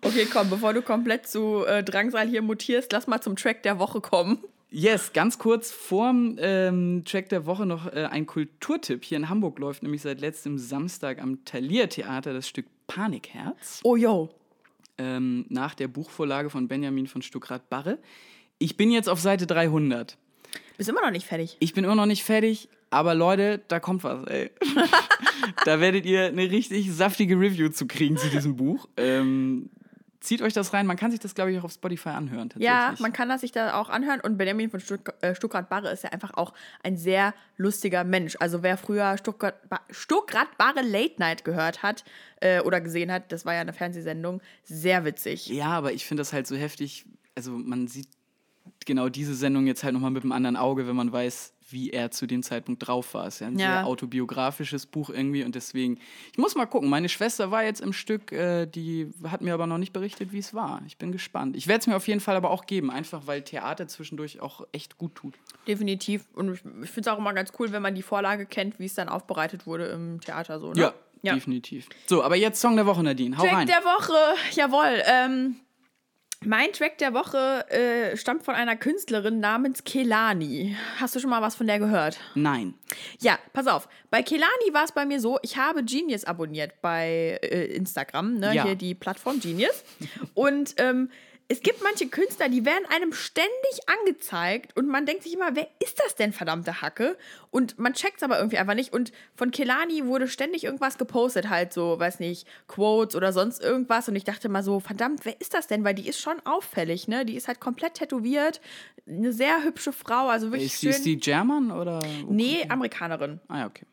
Okay, 0.00 0.26
komm, 0.32 0.48
bevor 0.48 0.72
du 0.72 0.80
komplett 0.80 1.26
zu 1.26 1.64
äh, 1.66 1.82
Drangsal 1.82 2.28
hier 2.28 2.40
mutierst, 2.40 2.92
lass 2.92 3.06
mal 3.06 3.20
zum 3.20 3.36
Track 3.36 3.64
der 3.64 3.78
Woche 3.78 4.00
kommen. 4.00 4.38
Yes, 4.70 5.12
ganz 5.12 5.38
kurz 5.38 5.70
vorm 5.70 6.36
ähm, 6.38 7.02
Track 7.06 7.30
der 7.30 7.46
Woche 7.46 7.64
noch 7.64 7.86
äh, 7.86 8.04
ein 8.04 8.26
Kulturtipp. 8.26 9.02
Hier 9.04 9.16
in 9.16 9.28
Hamburg 9.28 9.58
läuft 9.58 9.82
nämlich 9.82 10.02
seit 10.02 10.20
letztem 10.20 10.58
Samstag 10.58 11.22
am 11.22 11.44
Thalia 11.44 11.86
Theater 11.86 12.34
das 12.34 12.48
Stück 12.48 12.66
Panikherz. 12.88 13.80
Oh, 13.84 13.94
yo. 13.94 14.30
ähm, 14.98 15.46
nach 15.48 15.74
der 15.74 15.86
Buchvorlage 15.86 16.50
von 16.50 16.66
Benjamin 16.66 17.06
von 17.06 17.22
Stuckrad-Barre. 17.22 17.98
Ich 18.58 18.76
bin 18.76 18.90
jetzt 18.90 19.08
auf 19.08 19.20
Seite 19.20 19.46
300. 19.46 20.18
Bist 20.76 20.88
immer 20.88 21.02
noch 21.02 21.12
nicht 21.12 21.26
fertig. 21.26 21.56
Ich 21.60 21.72
bin 21.74 21.84
immer 21.84 21.94
noch 21.94 22.06
nicht 22.06 22.24
fertig, 22.24 22.68
aber 22.90 23.14
Leute, 23.14 23.60
da 23.68 23.78
kommt 23.78 24.02
was, 24.02 24.24
ey. 24.26 24.50
da 25.64 25.78
werdet 25.80 26.04
ihr 26.06 26.26
eine 26.26 26.50
richtig 26.50 26.90
saftige 26.92 27.38
Review 27.38 27.68
zu 27.68 27.86
kriegen 27.86 28.16
zu 28.16 28.28
diesem 28.28 28.56
Buch. 28.56 28.88
Ähm, 28.96 29.70
zieht 30.20 30.42
euch 30.42 30.52
das 30.52 30.72
rein. 30.72 30.86
Man 30.86 30.96
kann 30.96 31.10
sich 31.10 31.20
das, 31.20 31.34
glaube 31.34 31.52
ich, 31.52 31.58
auch 31.58 31.64
auf 31.64 31.72
Spotify 31.72 32.10
anhören. 32.10 32.50
Tatsächlich. 32.50 32.66
Ja, 32.66 32.94
man 32.98 33.12
kann 33.12 33.28
das 33.28 33.42
sich 33.42 33.52
da 33.52 33.74
auch 33.80 33.88
anhören. 33.88 34.20
Und 34.20 34.36
Benjamin 34.36 34.70
von 34.70 34.80
Stuck 34.80 35.14
äh, 35.20 35.34
Stuckrad-Barre 35.34 35.90
ist 35.90 36.04
ja 36.04 36.10
einfach 36.10 36.34
auch 36.34 36.52
ein 36.82 36.96
sehr 36.96 37.34
lustiger 37.56 38.04
Mensch. 38.04 38.36
Also 38.40 38.62
wer 38.62 38.76
früher 38.76 39.16
Stuckrad-Barre 39.18 40.82
Late 40.82 41.14
Night 41.18 41.44
gehört 41.44 41.82
hat 41.82 42.04
äh, 42.40 42.60
oder 42.60 42.80
gesehen 42.80 43.12
hat, 43.12 43.30
das 43.32 43.44
war 43.44 43.54
ja 43.54 43.60
eine 43.60 43.72
Fernsehsendung, 43.72 44.40
sehr 44.64 45.04
witzig. 45.04 45.46
Ja, 45.46 45.68
aber 45.68 45.92
ich 45.92 46.06
finde 46.06 46.22
das 46.22 46.32
halt 46.32 46.46
so 46.46 46.56
heftig. 46.56 47.06
Also 47.34 47.52
man 47.52 47.86
sieht 47.86 48.08
genau 48.86 49.08
diese 49.08 49.34
Sendung 49.34 49.66
jetzt 49.66 49.84
halt 49.84 49.94
nochmal 49.94 50.10
mit 50.10 50.22
einem 50.22 50.32
anderen 50.32 50.56
Auge, 50.56 50.86
wenn 50.88 50.96
man 50.96 51.12
weiß, 51.12 51.52
wie 51.70 51.90
er 51.90 52.10
zu 52.10 52.26
dem 52.26 52.42
Zeitpunkt 52.42 52.86
drauf 52.86 53.14
war. 53.14 53.26
Es 53.26 53.34
ist 53.34 53.40
ja 53.40 53.46
ein 53.48 53.58
Ja. 53.58 53.72
sehr 53.80 53.86
autobiografisches 53.86 54.86
Buch 54.86 55.10
irgendwie 55.10 55.44
und 55.44 55.54
deswegen, 55.54 55.98
ich 56.32 56.38
muss 56.38 56.54
mal 56.54 56.66
gucken. 56.66 56.88
Meine 56.88 57.08
Schwester 57.08 57.50
war 57.50 57.62
jetzt 57.64 57.80
im 57.80 57.92
Stück, 57.92 58.32
äh, 58.32 58.66
die 58.66 59.10
hat 59.28 59.40
mir 59.42 59.54
aber 59.54 59.66
noch 59.66 59.78
nicht 59.78 59.92
berichtet, 59.92 60.32
wie 60.32 60.38
es 60.38 60.54
war. 60.54 60.80
Ich 60.86 60.96
bin 60.96 61.12
gespannt. 61.12 61.56
Ich 61.56 61.66
werde 61.68 61.80
es 61.80 61.86
mir 61.86 61.96
auf 61.96 62.08
jeden 62.08 62.20
Fall 62.20 62.36
aber 62.36 62.50
auch 62.50 62.66
geben, 62.66 62.90
einfach 62.90 63.26
weil 63.26 63.42
Theater 63.42 63.86
zwischendurch 63.88 64.40
auch 64.40 64.66
echt 64.72 64.98
gut 64.98 65.14
tut. 65.14 65.34
Definitiv. 65.66 66.24
Und 66.34 66.54
ich, 66.54 66.60
ich 66.82 66.90
finde 66.90 67.08
es 67.10 67.14
auch 67.14 67.18
immer 67.18 67.34
ganz 67.34 67.52
cool, 67.58 67.70
wenn 67.72 67.82
man 67.82 67.94
die 67.94 68.02
Vorlage 68.02 68.46
kennt, 68.46 68.78
wie 68.78 68.86
es 68.86 68.94
dann 68.94 69.08
aufbereitet 69.08 69.66
wurde 69.66 69.86
im 69.88 70.20
Theater. 70.20 70.60
So, 70.60 70.72
ne? 70.72 70.92
Ja, 71.22 71.34
definitiv. 71.34 71.88
So, 72.06 72.22
aber 72.22 72.36
jetzt 72.36 72.60
Song 72.60 72.76
der 72.76 72.86
Woche, 72.86 73.02
Nadine. 73.02 73.36
Hau 73.36 73.42
Track 73.42 73.52
rein. 73.54 73.66
der 73.66 73.82
Woche, 73.84 74.14
jawohl. 74.54 75.02
Ähm, 75.04 75.56
mein 76.44 76.72
Track 76.72 76.98
der 76.98 77.14
Woche 77.14 77.68
äh, 77.70 78.16
stammt 78.16 78.44
von 78.44 78.54
einer 78.54 78.76
Künstlerin 78.76 79.40
namens 79.40 79.84
Kelani. 79.84 80.76
Hast 81.00 81.16
du 81.16 81.20
schon 81.20 81.30
mal 81.30 81.42
was 81.42 81.56
von 81.56 81.66
der 81.66 81.78
gehört? 81.78 82.18
Nein. 82.34 82.74
Ja, 83.20 83.38
pass 83.52 83.66
auf. 83.66 83.88
Bei 84.10 84.22
Kelani 84.22 84.72
war 84.72 84.84
es 84.84 84.92
bei 84.92 85.04
mir 85.04 85.20
so, 85.20 85.38
ich 85.42 85.56
habe 85.56 85.82
Genius 85.84 86.24
abonniert 86.24 86.80
bei 86.80 87.38
äh, 87.42 87.64
Instagram, 87.74 88.34
ne? 88.38 88.54
Ja. 88.54 88.64
hier 88.64 88.76
die 88.76 88.94
Plattform 88.94 89.40
Genius. 89.40 89.82
Und 90.34 90.74
ähm, 90.78 91.10
es 91.50 91.62
gibt 91.62 91.82
manche 91.82 92.08
Künstler, 92.08 92.50
die 92.50 92.66
werden 92.66 92.84
einem 92.94 93.14
ständig 93.14 93.48
angezeigt 93.86 94.76
und 94.76 94.86
man 94.86 95.06
denkt 95.06 95.22
sich 95.22 95.32
immer, 95.32 95.56
wer 95.56 95.66
ist 95.82 95.98
das 96.04 96.14
denn, 96.14 96.34
verdammte 96.34 96.82
Hacke? 96.82 97.16
Und 97.50 97.78
man 97.78 97.94
checkt 97.94 98.18
es 98.18 98.22
aber 98.22 98.36
irgendwie 98.38 98.58
einfach 98.58 98.74
nicht. 98.74 98.92
Und 98.92 99.12
von 99.34 99.50
Kelani 99.50 100.04
wurde 100.04 100.28
ständig 100.28 100.64
irgendwas 100.64 100.98
gepostet, 100.98 101.48
halt 101.48 101.72
so, 101.72 101.98
weiß 101.98 102.20
nicht, 102.20 102.46
Quotes 102.66 103.16
oder 103.16 103.32
sonst 103.32 103.62
irgendwas. 103.62 104.08
Und 104.10 104.16
ich 104.16 104.24
dachte 104.24 104.50
mal 104.50 104.62
so, 104.62 104.78
verdammt, 104.78 105.24
wer 105.24 105.40
ist 105.40 105.54
das 105.54 105.66
denn? 105.66 105.84
Weil 105.84 105.94
die 105.94 106.06
ist 106.06 106.20
schon 106.20 106.38
auffällig, 106.44 107.08
ne? 107.08 107.24
Die 107.24 107.36
ist 107.36 107.48
halt 107.48 107.60
komplett 107.60 107.94
tätowiert. 107.94 108.60
Eine 109.06 109.32
sehr 109.32 109.64
hübsche 109.64 109.94
Frau, 109.94 110.28
also 110.28 110.48
wirklich 110.52 110.74
Ist, 110.74 110.80
schön. 110.80 110.90
ist 110.90 111.06
die 111.06 111.16
German 111.16 111.70
oder? 111.70 112.00
nee, 112.28 112.66
Amerikanerin 112.68 113.40
Ah 113.48 113.60
ja, 113.60 113.66
okay. 113.66 113.86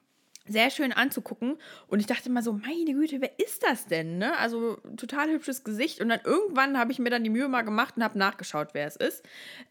Sehr 0.47 0.69
schön 0.69 0.93
anzugucken. 0.93 1.58
Und 1.88 1.99
ich 1.99 2.05
dachte 2.05 2.29
mal 2.29 2.43
so, 2.43 2.53
meine 2.53 2.93
Güte, 2.93 3.21
wer 3.21 3.39
ist 3.39 3.63
das 3.63 3.88
denn? 3.88 4.17
Ne? 4.17 4.38
Also 4.38 4.77
total 4.97 5.29
hübsches 5.29 5.63
Gesicht. 5.63 6.01
Und 6.01 6.10
dann 6.10 6.19
irgendwann 6.23 6.77
habe 6.77 6.91
ich 6.91 6.99
mir 6.99 7.10
dann 7.10 7.23
die 7.23 7.29
Mühe 7.29 7.47
mal 7.47 7.63
gemacht 7.63 7.95
und 7.97 8.03
habe 8.03 8.17
nachgeschaut, 8.17 8.69
wer 8.73 8.88
es 8.88 8.95
ist. 8.95 9.23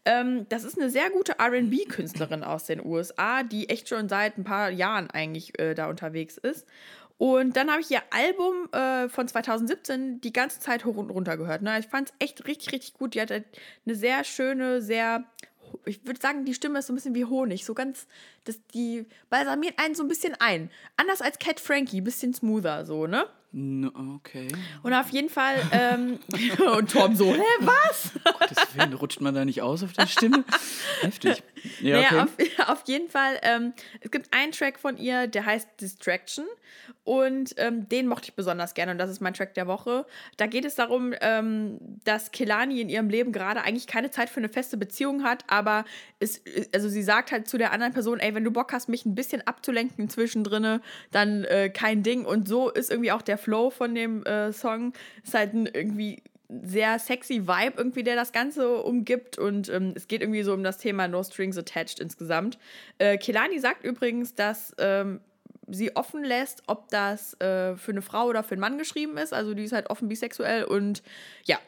Ähm, 0.05 0.47
das 0.49 0.63
ist 0.63 0.77
eine 0.77 0.89
sehr 0.89 1.09
gute 1.09 1.33
RB-Künstlerin 1.39 2.43
aus 2.43 2.65
den 2.65 2.85
USA, 2.85 3.43
die 3.43 3.69
echt 3.69 3.89
schon 3.89 4.09
seit 4.09 4.37
ein 4.37 4.43
paar 4.43 4.69
Jahren 4.69 5.09
eigentlich 5.09 5.57
äh, 5.59 5.73
da 5.73 5.87
unterwegs 5.87 6.37
ist. 6.37 6.67
Und 7.17 7.55
dann 7.55 7.71
habe 7.71 7.79
ich 7.81 7.89
ihr 7.89 8.01
Album 8.11 8.69
äh, 8.73 9.07
von 9.07 9.27
2017 9.27 10.19
die 10.19 10.33
ganze 10.33 10.59
Zeit 10.59 10.83
hoch 10.83 10.97
und 10.97 11.09
runter 11.09 11.37
gehört. 11.37 11.61
Ne? 11.61 11.79
Ich 11.79 11.87
fand 11.87 12.09
es 12.09 12.15
echt 12.19 12.45
richtig, 12.45 12.73
richtig 12.73 12.93
gut. 12.95 13.13
Die 13.13 13.21
hat 13.21 13.31
halt 13.31 13.45
eine 13.85 13.95
sehr 13.95 14.25
schöne, 14.25 14.81
sehr 14.81 15.23
ich 15.85 16.05
würde 16.05 16.19
sagen, 16.19 16.45
die 16.45 16.53
Stimme 16.53 16.79
ist 16.79 16.87
so 16.87 16.93
ein 16.93 16.95
bisschen 16.95 17.15
wie 17.15 17.25
Honig, 17.25 17.65
so 17.65 17.73
ganz, 17.73 18.07
das, 18.43 18.59
die 18.73 19.05
balsamiert 19.29 19.77
einen 19.77 19.95
so 19.95 20.03
ein 20.03 20.07
bisschen 20.07 20.35
ein. 20.39 20.69
Anders 20.97 21.21
als 21.21 21.39
Cat 21.39 21.59
Frankie, 21.59 22.01
bisschen 22.01 22.33
smoother, 22.33 22.85
so, 22.85 23.07
ne? 23.07 23.27
No, 23.57 23.89
okay. 24.15 24.49
Und 24.83 24.93
auf 24.93 25.11
jeden 25.11 25.29
Fall, 25.29 25.55
ähm, 25.71 26.19
und 26.77 26.91
Tom 26.91 27.15
so, 27.15 27.33
hä, 27.33 27.41
was? 27.61 28.11
Willen, 28.75 28.91
rutscht 28.91 29.21
man 29.21 29.33
da 29.33 29.45
nicht 29.45 29.61
aus 29.61 29.81
auf 29.81 29.93
der 29.93 30.07
Stimme? 30.07 30.43
Heftig. 30.99 31.41
Ja, 31.79 32.01
Naja, 32.01 32.23
okay. 32.23 32.51
auf, 32.59 32.69
auf 32.69 32.83
jeden 32.87 33.09
Fall, 33.09 33.39
ähm, 33.43 33.71
es 34.01 34.11
gibt 34.11 34.33
einen 34.33 34.51
Track 34.51 34.77
von 34.77 34.97
ihr, 34.97 35.27
der 35.27 35.45
heißt 35.45 35.69
Distraction. 35.79 36.43
Und 37.03 37.53
ähm, 37.57 37.87
den 37.87 38.07
mochte 38.07 38.29
ich 38.29 38.33
besonders 38.33 38.73
gerne 38.73 38.91
und 38.91 38.97
das 38.97 39.11
ist 39.11 39.21
mein 39.21 39.35
Track 39.35 39.53
der 39.53 39.67
Woche. 39.67 40.07
Da 40.37 40.47
geht 40.47 40.65
es 40.65 40.73
darum, 40.73 41.13
ähm, 41.21 41.77
dass 42.03 42.31
Kelani 42.31 42.81
in 42.81 42.89
ihrem 42.89 43.09
Leben 43.09 43.31
gerade 43.31 43.61
eigentlich 43.61 43.85
keine 43.85 44.09
Zeit 44.09 44.27
für 44.29 44.39
eine 44.39 44.49
feste 44.49 44.75
Beziehung 44.75 45.23
hat, 45.23 45.43
aber 45.47 45.85
es, 46.19 46.41
also 46.73 46.89
sie 46.89 47.03
sagt 47.03 47.31
halt 47.31 47.47
zu 47.47 47.59
der 47.59 47.71
anderen 47.71 47.93
Person, 47.93 48.19
ey, 48.19 48.33
wenn 48.33 48.43
du 48.43 48.49
Bock 48.51 48.73
hast, 48.73 48.89
mich 48.89 49.05
ein 49.05 49.13
bisschen 49.13 49.45
abzulenken 49.45 50.09
zwischendrin, 50.09 50.79
dann 51.11 51.43
äh, 51.43 51.69
kein 51.69 52.01
Ding. 52.01 52.25
Und 52.25 52.47
so 52.47 52.71
ist 52.71 52.89
irgendwie 52.89 53.11
auch 53.11 53.21
der 53.21 53.37
Flow 53.45 53.69
von 53.69 53.93
dem 53.93 54.23
äh, 54.25 54.51
Song. 54.51 54.93
Ist 55.23 55.35
halt 55.35 55.53
ein 55.53 55.67
irgendwie 55.67 56.23
sehr 56.49 56.99
sexy 56.99 57.47
Vibe 57.47 57.75
irgendwie, 57.77 58.03
der 58.03 58.15
das 58.15 58.31
Ganze 58.31 58.81
umgibt 58.81 59.37
und 59.37 59.69
ähm, 59.69 59.93
es 59.95 60.07
geht 60.07 60.21
irgendwie 60.21 60.43
so 60.43 60.53
um 60.53 60.63
das 60.63 60.77
Thema 60.77 61.07
No 61.07 61.23
Strings 61.23 61.57
Attached 61.57 61.99
insgesamt. 61.99 62.57
Äh, 62.97 63.17
Kelani 63.17 63.59
sagt 63.59 63.83
übrigens, 63.83 64.35
dass 64.35 64.73
ähm, 64.79 65.21
sie 65.67 65.95
offen 65.95 66.23
lässt, 66.23 66.63
ob 66.67 66.89
das 66.89 67.39
äh, 67.39 67.75
für 67.77 67.91
eine 67.91 68.01
Frau 68.01 68.25
oder 68.25 68.43
für 68.43 68.53
einen 68.53 68.61
Mann 68.61 68.77
geschrieben 68.77 69.17
ist. 69.17 69.33
Also 69.33 69.53
die 69.53 69.63
ist 69.63 69.73
halt 69.73 69.89
offen 69.89 70.07
bisexuell 70.07 70.63
und 70.65 71.03
ja, 71.45 71.59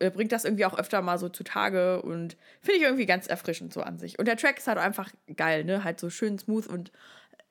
äh, 0.00 0.10
bringt 0.10 0.32
das 0.32 0.44
irgendwie 0.44 0.64
auch 0.64 0.78
öfter 0.78 1.02
mal 1.02 1.18
so 1.18 1.28
zutage 1.28 2.02
und 2.02 2.36
finde 2.60 2.78
ich 2.78 2.82
irgendwie 2.82 3.06
ganz 3.06 3.26
erfrischend 3.26 3.72
so 3.72 3.82
an 3.82 3.98
sich. 3.98 4.18
Und 4.18 4.26
der 4.26 4.36
Track 4.36 4.58
ist 4.58 4.68
halt 4.68 4.78
einfach 4.78 5.10
geil, 5.36 5.64
ne? 5.64 5.84
Halt 5.84 6.00
so 6.00 6.10
schön 6.10 6.38
smooth 6.38 6.66
und 6.66 6.92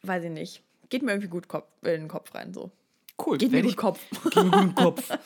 weiß 0.03 0.23
ich 0.23 0.31
nicht. 0.31 0.63
Geht 0.89 1.03
mir 1.03 1.11
irgendwie 1.11 1.29
gut 1.29 1.47
Kopf, 1.47 1.67
in 1.83 1.91
den 1.91 2.07
Kopf 2.07 2.33
rein 2.33 2.53
so. 2.53 2.71
Cool. 3.23 3.37
Geht 3.37 3.51
mir 3.51 3.63
gut 3.63 3.77
Kopf. 3.77 3.99
Geht 4.23 4.35
mir 4.35 4.51
gut 4.51 4.61
im 4.61 4.75
Kopf. 4.75 5.09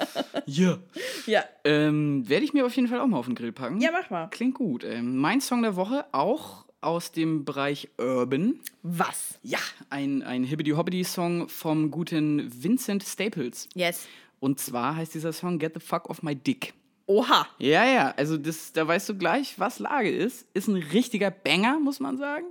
Ja. 0.47 0.79
Ja. 1.27 1.43
Ähm, 1.63 2.27
Werde 2.27 2.43
ich 2.43 2.53
mir 2.53 2.65
auf 2.65 2.75
jeden 2.75 2.87
Fall 2.87 2.99
auch 2.99 3.07
mal 3.07 3.17
auf 3.17 3.25
den 3.27 3.35
Grill 3.35 3.51
packen. 3.51 3.79
Ja, 3.79 3.91
mach 3.91 4.09
mal. 4.09 4.27
Klingt 4.29 4.55
gut. 4.55 4.83
Ähm, 4.83 5.17
mein 5.17 5.39
Song 5.39 5.61
der 5.61 5.75
Woche 5.75 6.05
auch 6.11 6.65
aus 6.81 7.11
dem 7.11 7.45
Bereich 7.45 7.89
Urban. 7.97 8.59
Was? 8.81 9.39
Ja, 9.43 9.59
ein, 9.89 10.23
ein 10.23 10.43
Hibbidi-Hobbidi-Song 10.43 11.47
vom 11.47 11.91
guten 11.91 12.51
Vincent 12.51 13.03
Staples. 13.03 13.69
Yes. 13.75 14.07
Und 14.39 14.59
zwar 14.59 14.95
heißt 14.95 15.13
dieser 15.13 15.31
Song 15.31 15.59
Get 15.59 15.73
the 15.75 15.79
Fuck 15.79 16.09
Off 16.09 16.23
My 16.23 16.35
Dick. 16.35 16.73
Oha. 17.11 17.45
Ja, 17.57 17.85
ja, 17.85 18.13
also 18.15 18.37
das, 18.37 18.71
da 18.71 18.87
weißt 18.87 19.09
du 19.09 19.17
gleich, 19.17 19.59
was 19.59 19.79
Lage 19.79 20.09
ist. 20.09 20.47
Ist 20.53 20.69
ein 20.69 20.77
richtiger 20.77 21.29
Banger, 21.29 21.77
muss 21.77 21.99
man 21.99 22.17
sagen. 22.17 22.45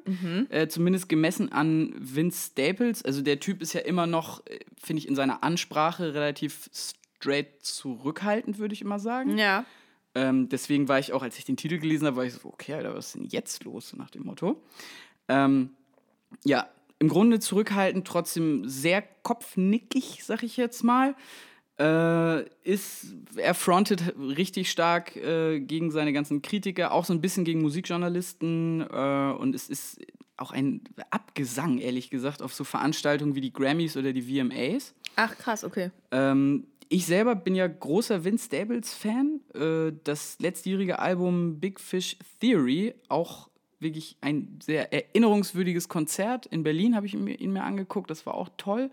Äh, 0.50 0.68
zumindest 0.68 1.08
gemessen 1.08 1.50
an 1.50 1.94
Vince 1.96 2.50
Staples. 2.50 3.02
Also 3.02 3.22
der 3.22 3.40
Typ 3.40 3.62
ist 3.62 3.72
ja 3.72 3.80
immer 3.80 4.06
noch, 4.06 4.44
äh, 4.46 4.58
finde 4.76 5.00
ich, 5.00 5.08
in 5.08 5.14
seiner 5.14 5.42
Ansprache 5.42 6.12
relativ 6.12 6.68
straight 6.74 7.64
zurückhaltend, 7.64 8.58
würde 8.58 8.74
ich 8.74 8.82
immer 8.82 8.98
sagen. 8.98 9.38
Ja. 9.38 9.64
Ähm, 10.14 10.50
deswegen 10.50 10.88
war 10.88 10.98
ich 10.98 11.14
auch, 11.14 11.22
als 11.22 11.38
ich 11.38 11.46
den 11.46 11.56
Titel 11.56 11.78
gelesen 11.78 12.06
habe, 12.06 12.16
war 12.18 12.24
ich 12.26 12.34
so, 12.34 12.48
okay, 12.48 12.74
Alter, 12.74 12.94
was 12.94 13.06
ist 13.06 13.14
denn 13.14 13.28
jetzt 13.28 13.64
los, 13.64 13.94
nach 13.96 14.10
dem 14.10 14.24
Motto. 14.24 14.62
Ähm, 15.28 15.70
ja, 16.44 16.68
im 16.98 17.08
Grunde 17.08 17.40
zurückhaltend, 17.40 18.06
trotzdem 18.06 18.68
sehr 18.68 19.00
kopfnickig, 19.22 20.22
sag 20.22 20.42
ich 20.42 20.58
jetzt 20.58 20.84
mal. 20.84 21.14
Äh, 21.80 22.44
ist, 22.62 23.14
er 23.36 23.54
frontet 23.54 24.14
richtig 24.18 24.70
stark 24.70 25.16
äh, 25.16 25.60
gegen 25.60 25.90
seine 25.90 26.12
ganzen 26.12 26.42
Kritiker, 26.42 26.92
auch 26.92 27.06
so 27.06 27.14
ein 27.14 27.22
bisschen 27.22 27.46
gegen 27.46 27.62
Musikjournalisten 27.62 28.82
äh, 28.82 29.32
und 29.38 29.54
es 29.54 29.70
ist 29.70 29.98
auch 30.36 30.52
ein 30.52 30.82
Abgesang, 31.08 31.78
ehrlich 31.78 32.10
gesagt, 32.10 32.42
auf 32.42 32.52
so 32.52 32.64
Veranstaltungen 32.64 33.34
wie 33.34 33.40
die 33.40 33.52
Grammys 33.52 33.96
oder 33.96 34.12
die 34.12 34.20
VMAs. 34.22 34.94
Ach, 35.16 35.36
krass, 35.38 35.64
okay. 35.64 35.90
Ähm, 36.10 36.66
ich 36.90 37.06
selber 37.06 37.34
bin 37.34 37.54
ja 37.54 37.66
großer 37.66 38.24
Vince 38.24 38.46
Staples-Fan. 38.46 39.40
Äh, 39.54 39.92
das 40.04 40.38
letztjährige 40.38 40.98
Album 40.98 41.60
Big 41.60 41.80
Fish 41.80 42.18
Theory, 42.40 42.94
auch 43.08 43.48
wirklich 43.78 44.16
ein 44.20 44.58
sehr 44.62 44.92
erinnerungswürdiges 44.92 45.88
Konzert. 45.88 46.44
In 46.44 46.62
Berlin 46.62 46.94
habe 46.94 47.06
ich 47.06 47.14
ihn 47.14 47.24
mir, 47.24 47.40
ihn 47.40 47.54
mir 47.54 47.64
angeguckt, 47.64 48.10
das 48.10 48.26
war 48.26 48.34
auch 48.34 48.50
toll. 48.58 48.90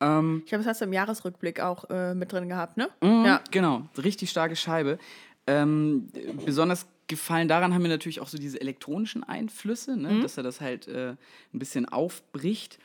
Ähm, 0.00 0.42
Ich 0.44 0.48
glaube, 0.50 0.64
das 0.64 0.70
hast 0.70 0.80
du 0.80 0.84
im 0.84 0.92
Jahresrückblick 0.92 1.60
auch 1.60 1.84
äh, 1.90 2.14
mit 2.14 2.32
drin 2.32 2.48
gehabt, 2.48 2.76
ne? 2.76 2.88
Mhm, 3.02 3.24
Ja. 3.24 3.40
Genau, 3.50 3.82
richtig 4.02 4.30
starke 4.30 4.56
Scheibe. 4.56 4.98
Ähm, 5.46 6.08
besonders 6.44 6.86
gefallen 7.06 7.48
daran 7.48 7.72
haben 7.72 7.82
mir 7.82 7.88
natürlich 7.88 8.20
auch 8.20 8.28
so 8.28 8.36
diese 8.38 8.60
elektronischen 8.60 9.24
Einflüsse, 9.24 9.96
ne? 9.96 10.20
dass 10.20 10.36
er 10.36 10.42
das 10.42 10.60
halt 10.60 10.86
äh, 10.88 11.12
ein 11.54 11.58
bisschen 11.58 11.86
aufbricht. 11.88 12.78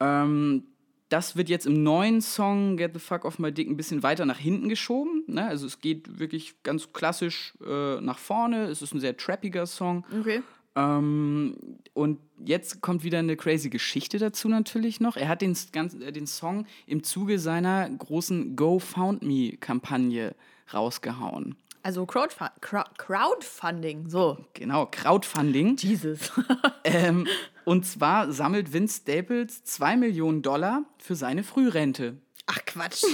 Ähm, 0.00 0.64
das 1.08 1.36
wird 1.36 1.48
jetzt 1.48 1.66
im 1.66 1.82
neuen 1.82 2.20
Song 2.20 2.76
Get 2.76 2.92
the 2.94 3.00
Fuck 3.00 3.24
Off 3.24 3.38
My 3.38 3.52
Dick 3.52 3.68
ein 3.68 3.76
bisschen 3.76 4.02
weiter 4.02 4.24
nach 4.26 4.38
hinten 4.38 4.68
geschoben. 4.68 5.24
Ne? 5.26 5.44
Also 5.46 5.66
es 5.66 5.80
geht 5.80 6.18
wirklich 6.18 6.62
ganz 6.62 6.92
klassisch 6.92 7.54
äh, 7.66 8.00
nach 8.00 8.18
vorne. 8.18 8.64
Es 8.66 8.80
ist 8.82 8.94
ein 8.94 9.00
sehr 9.00 9.16
trappiger 9.16 9.66
Song. 9.66 10.04
Okay. 10.20 10.42
Ähm, 10.76 11.56
und 11.94 12.20
jetzt 12.44 12.80
kommt 12.80 13.02
wieder 13.02 13.18
eine 13.18 13.36
crazy 13.36 13.70
Geschichte 13.70 14.18
dazu 14.18 14.48
natürlich 14.48 15.00
noch. 15.00 15.16
Er 15.16 15.28
hat 15.28 15.42
den, 15.42 15.56
ganz, 15.72 15.94
äh, 15.94 16.12
den 16.12 16.26
Song 16.26 16.66
im 16.86 17.02
Zuge 17.02 17.38
seiner 17.38 17.88
großen 17.88 18.56
Go 18.56 18.78
Found 18.78 19.22
Me-Kampagne 19.22 20.34
rausgehauen. 20.72 21.56
Also 21.82 22.04
Crowdfu 22.04 22.44
Crowd 22.60 22.90
Crowdfunding, 22.98 24.08
so. 24.08 24.44
Genau, 24.52 24.86
Crowdfunding. 24.86 25.76
Jesus. 25.76 26.30
ähm, 26.84 27.26
und 27.64 27.86
zwar 27.86 28.32
sammelt 28.32 28.72
Vince 28.72 29.00
Staples 29.00 29.64
2 29.64 29.96
Millionen 29.96 30.42
Dollar 30.42 30.84
für 30.98 31.14
seine 31.14 31.42
Frührente. 31.42 32.18
Ach 32.46 32.58
Quatsch. 32.66 33.04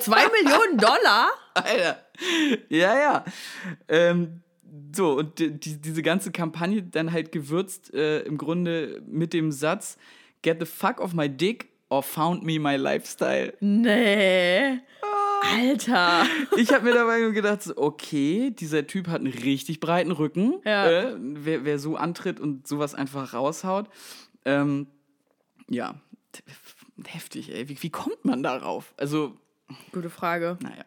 Zwei 0.00 0.28
Millionen 0.28 0.76
Dollar? 0.76 1.30
Alter. 1.54 2.04
Ja, 2.68 2.98
ja. 2.98 3.24
Ähm, 3.88 4.42
so, 4.94 5.12
und 5.18 5.38
die, 5.38 5.58
die, 5.58 5.80
diese 5.80 6.02
ganze 6.02 6.30
Kampagne 6.32 6.82
dann 6.82 7.12
halt 7.12 7.32
gewürzt 7.32 7.92
äh, 7.94 8.20
im 8.20 8.38
Grunde 8.38 9.02
mit 9.06 9.32
dem 9.32 9.52
Satz: 9.52 9.96
Get 10.42 10.58
the 10.60 10.66
fuck 10.66 11.00
off 11.00 11.12
my 11.14 11.28
dick 11.28 11.68
or 11.88 12.02
found 12.02 12.42
me 12.42 12.58
my 12.58 12.76
lifestyle. 12.76 13.54
Nee. 13.60 14.80
Alter. 15.40 16.26
Ich 16.56 16.72
habe 16.72 16.84
mir 16.86 16.94
dabei 16.94 17.20
nur 17.20 17.32
gedacht, 17.32 17.60
okay, 17.76 18.50
dieser 18.50 18.86
Typ 18.86 19.06
hat 19.06 19.20
einen 19.20 19.32
richtig 19.32 19.78
breiten 19.78 20.10
Rücken. 20.10 20.54
Ja. 20.64 20.88
Äh, 20.88 21.16
wer, 21.18 21.64
wer 21.64 21.78
so 21.78 21.96
antritt 21.96 22.40
und 22.40 22.66
sowas 22.66 22.94
einfach 22.94 23.32
raushaut. 23.34 23.88
Ähm, 24.44 24.88
ja, 25.68 25.94
heftig, 27.06 27.54
ey. 27.54 27.68
Wie, 27.68 27.80
wie 27.82 27.90
kommt 27.90 28.24
man 28.24 28.42
darauf? 28.42 28.92
Also, 28.96 29.36
Gute 29.92 30.10
Frage. 30.10 30.58
naja. 30.62 30.84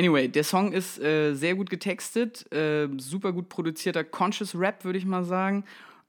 Anyway, 0.00 0.28
der 0.28 0.44
Song 0.44 0.72
ist 0.72 0.98
äh, 0.98 1.34
sehr 1.34 1.54
gut 1.54 1.68
getextet, 1.68 2.50
äh, 2.54 2.88
super 2.96 3.34
gut 3.34 3.50
produzierter 3.50 4.02
Conscious 4.02 4.54
Rap, 4.54 4.82
würde 4.82 4.98
ich 4.98 5.04
mal 5.04 5.24
sagen. 5.24 5.64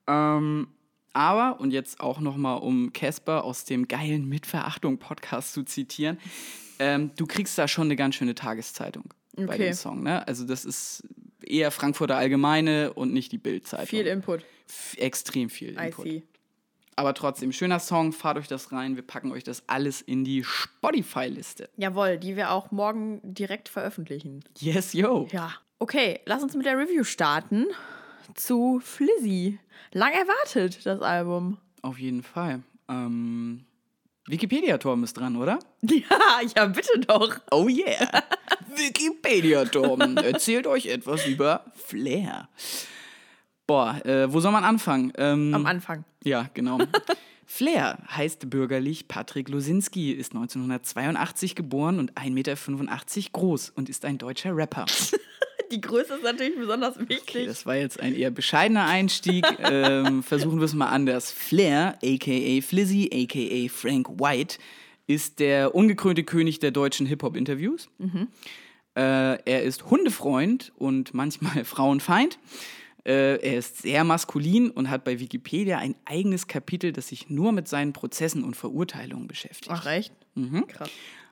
Ähm, 0.07 0.69
aber, 1.11 1.59
und 1.59 1.71
jetzt 1.71 1.99
auch 1.99 2.21
nochmal, 2.21 2.59
um 2.61 2.93
Casper 2.93 3.43
aus 3.43 3.65
dem 3.65 3.89
geilen 3.89 4.29
Mitverachtung-Podcast 4.29 5.51
zu 5.51 5.63
zitieren, 5.63 6.17
ähm, 6.79 7.11
du 7.17 7.25
kriegst 7.25 7.57
da 7.57 7.67
schon 7.67 7.87
eine 7.87 7.97
ganz 7.97 8.15
schöne 8.15 8.33
Tageszeitung 8.33 9.03
bei 9.35 9.43
Okay. 9.43 9.57
dem 9.65 9.73
Song. 9.73 10.03
Ne? 10.03 10.25
Also 10.25 10.45
das 10.45 10.63
ist 10.63 11.03
eher 11.43 11.69
Frankfurter 11.69 12.15
Allgemeine 12.15 12.93
und 12.93 13.11
nicht 13.11 13.33
die 13.33 13.37
Bildzeitung. 13.39 13.87
Viel 13.87 14.07
Input. 14.07 14.45
F 14.69 14.95
extrem 14.97 15.49
viel 15.49 15.77
I 15.77 15.87
Input. 15.87 16.05
see. 16.05 16.23
Aber 17.01 17.15
trotzdem, 17.15 17.51
schöner 17.51 17.79
Song, 17.79 18.13
fahrt 18.13 18.37
euch 18.37 18.47
das 18.47 18.71
rein. 18.71 18.95
Wir 18.95 19.01
packen 19.01 19.31
euch 19.31 19.43
das 19.43 19.63
alles 19.65 20.01
in 20.01 20.23
die 20.23 20.43
Spotify-Liste. 20.43 21.67
Jawohl, 21.75 22.19
die 22.19 22.35
wir 22.35 22.51
auch 22.51 22.69
morgen 22.69 23.19
direkt 23.23 23.69
veröffentlichen. 23.69 24.43
Yes, 24.59 24.93
yo. 24.93 25.27
Ja. 25.31 25.51
Okay, 25.79 26.19
lass 26.27 26.43
uns 26.43 26.55
mit 26.55 26.67
der 26.67 26.77
Review 26.77 27.03
starten 27.03 27.65
zu 28.35 28.79
Flizzy. 28.83 29.57
Lang 29.93 30.13
erwartet, 30.13 30.85
das 30.85 31.01
Album. 31.01 31.57
Auf 31.81 31.97
jeden 31.97 32.21
Fall. 32.21 32.61
Ähm, 32.87 33.65
Wikipedia-Torben 34.27 35.03
ist 35.03 35.15
dran, 35.17 35.37
oder? 35.37 35.57
Ja, 35.81 36.41
ja, 36.55 36.65
bitte 36.67 36.99
doch. 36.99 37.35
Oh 37.49 37.67
yeah. 37.67 38.23
Wikipedia-Torben 38.75 40.17
erzählt 40.17 40.67
euch 40.67 40.85
etwas 40.85 41.25
über 41.25 41.65
Flair. 41.73 42.47
Boah, 43.71 44.05
äh, 44.05 44.33
wo 44.33 44.41
soll 44.41 44.51
man 44.51 44.65
anfangen? 44.65 45.13
Ähm, 45.17 45.53
Am 45.53 45.65
Anfang. 45.65 46.03
Ja, 46.25 46.49
genau. 46.53 46.77
Flair 47.45 47.99
heißt 48.09 48.49
bürgerlich 48.49 49.07
Patrick 49.07 49.47
Losinski, 49.47 50.11
ist 50.11 50.33
1982 50.33 51.55
geboren 51.55 51.97
und 51.97 52.15
1,85 52.15 52.31
Meter 52.31 52.55
groß 53.31 53.69
und 53.69 53.87
ist 53.87 54.03
ein 54.03 54.17
deutscher 54.17 54.53
Rapper. 54.53 54.87
Die 55.71 55.79
Größe 55.79 56.15
ist 56.15 56.23
natürlich 56.23 56.57
besonders 56.57 56.99
wichtig. 56.99 57.21
Okay, 57.21 57.45
das 57.45 57.65
war 57.65 57.77
jetzt 57.77 58.01
ein 58.01 58.13
eher 58.13 58.29
bescheidener 58.29 58.87
Einstieg. 58.87 59.45
ähm, 59.59 60.21
versuchen 60.23 60.59
wir 60.59 60.65
es 60.65 60.73
mal 60.73 60.89
anders. 60.89 61.31
Flair, 61.31 61.97
aka 62.03 62.61
Flizzy, 62.61 63.09
aka 63.09 63.73
Frank 63.73 64.19
White, 64.19 64.57
ist 65.07 65.39
der 65.39 65.73
ungekrönte 65.73 66.25
König 66.25 66.59
der 66.59 66.71
deutschen 66.71 67.05
Hip-Hop-Interviews. 67.05 67.87
Äh, 68.97 69.41
er 69.45 69.63
ist 69.63 69.89
Hundefreund 69.89 70.73
und 70.77 71.13
manchmal 71.13 71.63
Frauenfeind. 71.63 72.37
Äh, 73.05 73.37
er 73.37 73.57
ist 73.57 73.81
sehr 73.81 74.03
maskulin 74.03 74.69
und 74.69 74.89
hat 74.89 75.03
bei 75.03 75.19
Wikipedia 75.19 75.77
ein 75.79 75.95
eigenes 76.05 76.47
Kapitel, 76.47 76.91
das 76.91 77.07
sich 77.07 77.29
nur 77.29 77.51
mit 77.51 77.67
seinen 77.67 77.93
Prozessen 77.93 78.43
und 78.43 78.55
Verurteilungen 78.55 79.27
beschäftigt. 79.27 79.71
Ach, 79.71 79.85
echt? 79.85 80.13
Mhm. 80.35 80.67
Krass. 80.67 80.89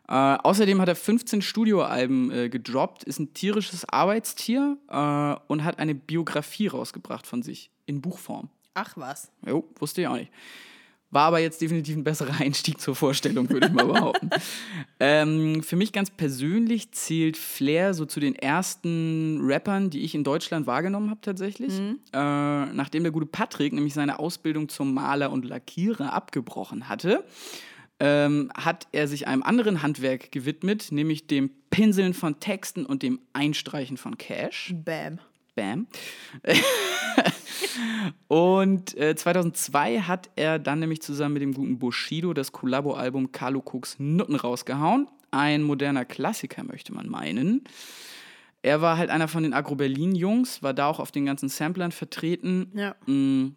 Äh, 0.07 0.13
außerdem 0.13 0.81
hat 0.81 0.87
er 0.87 0.95
15 0.95 1.43
Studioalben 1.43 2.31
äh, 2.31 2.49
gedroppt, 2.49 3.03
ist 3.03 3.19
ein 3.19 3.33
tierisches 3.35 3.87
Arbeitstier 3.87 4.77
äh, 4.87 5.35
und 5.47 5.63
hat 5.63 5.77
eine 5.77 5.93
Biografie 5.93 6.65
rausgebracht 6.65 7.27
von 7.27 7.43
sich 7.43 7.69
in 7.85 8.01
Buchform. 8.01 8.49
Ach, 8.73 8.97
was? 8.97 9.31
Jo, 9.45 9.67
wusste 9.77 10.01
ich 10.01 10.07
auch 10.07 10.15
nicht. 10.15 10.31
War 11.11 11.23
aber 11.23 11.39
jetzt 11.39 11.61
definitiv 11.61 11.95
ein 11.95 12.03
besserer 12.03 12.35
Einstieg 12.39 12.79
zur 12.79 12.95
Vorstellung, 12.95 13.49
würde 13.49 13.67
ich 13.67 13.73
mal 13.73 13.85
behaupten. 13.85 14.29
ähm, 14.99 15.63
für 15.63 15.75
mich 15.75 15.91
ganz 15.91 16.09
persönlich 16.11 16.91
zählt 16.91 17.37
Flair 17.37 17.93
so 17.93 18.05
zu 18.05 18.19
den 18.19 18.35
ersten 18.35 19.39
Rappern, 19.41 19.89
die 19.89 20.01
ich 20.01 20.13
in 20.13 20.23
Deutschland 20.23 20.67
wahrgenommen 20.67 21.09
habe 21.09 21.21
tatsächlich. 21.21 21.79
Äh, 21.79 21.95
nachdem 22.13 23.03
der 23.03 23.11
gute 23.11 23.25
Patrick 23.25 23.73
nämlich 23.73 23.93
seine 23.93 24.19
Ausbildung 24.19 24.69
zum 24.69 24.93
Maler 24.93 25.31
und 25.31 25.45
Lackierer 25.45 26.13
abgebrochen 26.13 26.89
hatte, 26.89 27.23
ähm, 27.99 28.51
hat 28.55 28.87
er 28.91 29.07
sich 29.07 29.27
einem 29.27 29.43
anderen 29.43 29.81
Handwerk 29.81 30.31
gewidmet, 30.31 30.91
nämlich 30.91 31.27
dem 31.27 31.51
Pinseln 31.69 32.13
von 32.13 32.39
Texten 32.39 32.85
und 32.85 33.03
dem 33.03 33.19
Einstreichen 33.33 33.97
von 33.97 34.17
Cash. 34.17 34.73
Bam. 34.85 35.19
Bam. 35.59 35.87
Und 38.27 38.97
äh, 38.97 39.15
2002 39.15 40.01
hat 40.01 40.29
er 40.35 40.57
dann 40.57 40.79
nämlich 40.79 41.01
zusammen 41.01 41.33
mit 41.33 41.41
dem 41.41 41.53
guten 41.53 41.79
Bushido 41.79 42.33
das 42.33 42.51
Collabo-Album 42.51 43.31
Carlo 43.31 43.61
Cooks 43.65 43.97
Nutten 43.99 44.35
rausgehauen. 44.35 45.07
Ein 45.31 45.63
moderner 45.63 46.05
Klassiker, 46.05 46.63
möchte 46.63 46.93
man 46.93 47.09
meinen. 47.09 47.63
Er 48.61 48.81
war 48.81 48.97
halt 48.97 49.09
einer 49.09 49.27
von 49.27 49.43
den 49.43 49.53
Agro-Berlin-Jungs, 49.53 50.63
war 50.63 50.73
da 50.73 50.87
auch 50.87 50.99
auf 50.99 51.11
den 51.11 51.25
ganzen 51.25 51.49
Samplern 51.49 51.91
vertreten. 51.91 52.71
Ja. 52.73 52.95
Mm, 53.05 53.55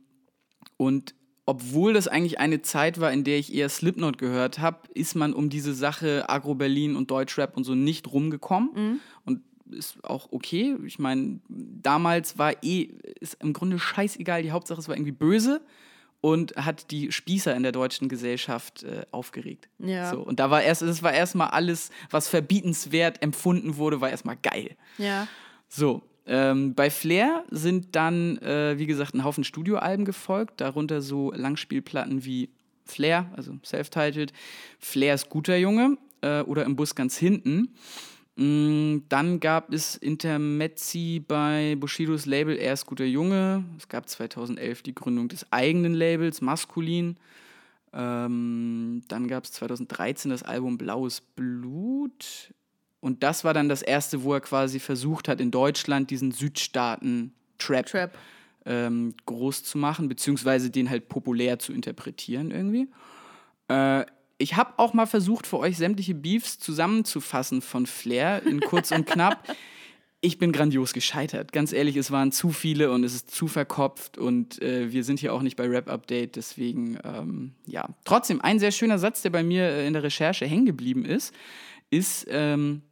Und 0.77 1.15
obwohl 1.47 1.93
das 1.93 2.09
eigentlich 2.09 2.39
eine 2.41 2.63
Zeit 2.63 3.01
war, 3.01 3.13
in 3.13 3.25
der 3.25 3.39
ich 3.39 3.53
eher 3.55 3.69
Slipknot 3.69 4.19
gehört 4.19 4.59
habe, 4.59 4.89
ist 4.95 5.15
man 5.15 5.35
um 5.35 5.51
diese 5.51 5.75
Sache 5.75 6.29
Agro-Berlin 6.29 6.95
und 6.97 7.11
Deutschrap 7.11 7.57
und 7.57 7.65
so 7.65 7.75
nicht 7.75 8.13
rumgekommen. 8.13 9.01
Und 9.25 9.41
ist 9.71 10.03
auch 10.05 10.29
okay. 10.33 10.77
Ich 10.85 10.99
meine, 10.99 11.41
damals 11.49 12.39
war 12.39 12.63
eh, 12.63 12.89
ist 13.21 13.37
im 13.41 13.53
Grunde 13.53 13.79
scheißegal. 13.79 14.43
Die 14.43 14.53
Hauptsache, 14.53 14.81
es 14.81 14.89
war 14.89 14.97
irgendwie 14.97 15.13
böse 15.13 15.61
und 16.21 16.55
hat 16.57 16.91
die 16.91 17.13
Spießer 17.13 17.55
in 17.55 17.63
der 17.65 17.73
deutschen 17.73 18.09
Gesellschaft 18.09 18.85
äh, 18.85 19.05
aufgeregt. 19.11 19.69
Ja. 19.79 20.11
So, 20.11 20.21
und 20.21 20.41
da 20.41 20.51
war 20.51 20.63
erst, 20.63 20.83
es 20.83 21.03
war 21.03 21.13
erstmal 21.13 21.49
alles, 21.49 21.91
was 22.11 22.29
verbietenswert 22.29 23.23
empfunden 23.23 23.77
wurde, 23.77 24.01
war 24.01 24.09
erstmal 24.09 24.37
geil. 24.37 24.77
Ja. 24.99 25.27
So, 25.69 26.03
ähm, 26.27 26.75
bei 26.75 26.91
Flair 26.91 27.45
sind 27.51 27.97
dann, 27.97 28.39
äh, 28.39 28.79
wie 28.79 28.87
gesagt, 28.87 29.15
ein 29.15 29.25
Haufen 29.25 29.43
Studioalben 29.43 30.05
gefolgt, 30.05 30.61
darunter 30.61 31.03
so 31.03 31.33
Langspielplatten 31.33 32.25
wie 32.25 32.51
Flair, 32.85 33.31
also 33.37 33.55
self-titled, 33.65 34.33
Flair 34.79 35.15
ist 35.15 35.29
guter 35.29 35.57
Junge 35.57 35.99
äh, 36.21 36.43
oder 36.43 36.65
im 36.65 36.77
Bus 36.77 36.95
ganz 36.95 37.17
hinten. 37.17 37.75
Mm, 38.37 39.01
Dann 39.09 39.41
gab 39.41 39.73
es 39.73 39.97
Intermezzi 39.97 41.23
bei 41.27 41.77
Bushidos 41.79 42.25
Label 42.27 42.57
Er 42.57 42.73
ist 42.73 42.87
guter 42.87 43.05
Junge. 43.05 43.65
Es 43.79 43.89
gab 43.89 44.09
2011 44.09 44.83
die 44.83 44.95
Gründung 44.95 45.29
des 45.29 45.51
eigenen 45.53 45.95
Labels 45.95 46.41
Maskulin. 46.41 47.19
Ähm, 47.93 49.03
dann 49.09 49.29
gab 49.29 49.45
es 49.45 49.53
2013 49.53 50.31
das 50.31 50.43
Album 50.43 50.79
Blaues 50.79 51.21
Blut. 51.21 52.55
Und 53.01 53.23
das 53.23 53.45
war 53.45 53.53
dann 53.53 53.69
das 53.69 53.83
erste, 53.83 54.23
wo 54.23 54.33
er 54.35 54.41
quasi 54.41 54.79
versucht 54.81 55.29
hat, 55.29 55.41
in 55.41 55.51
Deutschland 55.51 56.11
diesen 56.11 56.33
Südstaaten-Trap 56.33 57.87
Trap. 57.87 58.19
ähm, 58.65 59.15
groß 59.27 59.65
zu 59.65 59.77
machen, 59.79 60.09
beziehungsweise 60.09 60.71
den 60.71 60.89
halt 60.89 61.09
populär 61.09 61.59
zu 61.59 61.73
interpretieren 61.73 62.51
irgendwie. 62.51 62.89
Äh, 63.69 64.07
ich 64.43 64.57
habe 64.57 64.75
auch 64.79 64.93
mal 64.93 65.07
versucht, 65.07 65.47
für 65.47 65.59
euch 65.59 65.77
sämtliche 65.77 66.15
Beefs 66.15 66.59
zusammenzufassen 66.59 67.63
von 67.63 67.87
Flair 67.87 68.43
in 68.45 68.61
kurz 68.61 68.91
und 68.91 69.07
knapp. 69.07 69.49
Ich 70.25 70.39
bin 70.39 70.53
grandios 70.53 70.93
gescheitert. 70.93 71.51
Ganz 71.51 71.73
ehrlich, 71.73 71.97
es 71.97 72.13
waren 72.13 72.31
zu 72.31 72.51
viele 72.51 72.93
und 72.93 73.03
es 73.03 73.13
ist 73.13 73.33
zu 73.33 73.49
verkopft 73.49 74.19
und 74.19 74.63
äh, 74.63 74.93
wir 74.93 75.03
sind 75.03 75.19
hier 75.19 75.35
auch 75.35 75.43
nicht 75.43 75.57
bei 75.57 75.67
Rap 75.67 75.91
Update, 75.91 76.37
deswegen 76.37 76.97
ähm, 77.03 77.55
ja. 77.67 77.89
Trotzdem, 78.05 78.41
ein 78.41 78.61
sehr 78.61 78.71
schöner 78.71 79.01
Satz, 79.01 79.23
der 79.23 79.31
bei 79.31 79.43
mir 79.43 79.65
äh, 79.65 79.85
in 79.85 79.95
der 79.95 80.05
Recherche 80.05 80.47
hängen 80.47 80.65
geblieben 80.65 81.05
ist, 81.05 81.35
ist, 81.91 82.29
ähm, 82.31 82.83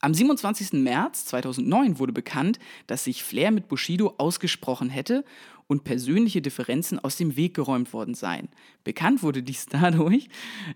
am 0.00 0.12
27. 0.12 0.72
März 0.72 1.26
2009 1.26 2.00
wurde 2.00 2.12
bekannt, 2.12 2.58
dass 2.88 3.04
sich 3.04 3.22
Flair 3.22 3.52
mit 3.52 3.68
Bushido 3.68 4.14
ausgesprochen 4.18 4.90
hätte 4.90 5.24
und 5.66 5.84
persönliche 5.84 6.42
Differenzen 6.42 6.98
aus 6.98 7.16
dem 7.16 7.36
Weg 7.36 7.54
geräumt 7.54 7.92
worden 7.92 8.14
seien. 8.14 8.48
Bekannt 8.84 9.22
wurde 9.22 9.42
dies 9.42 9.66
dadurch, 9.70 10.28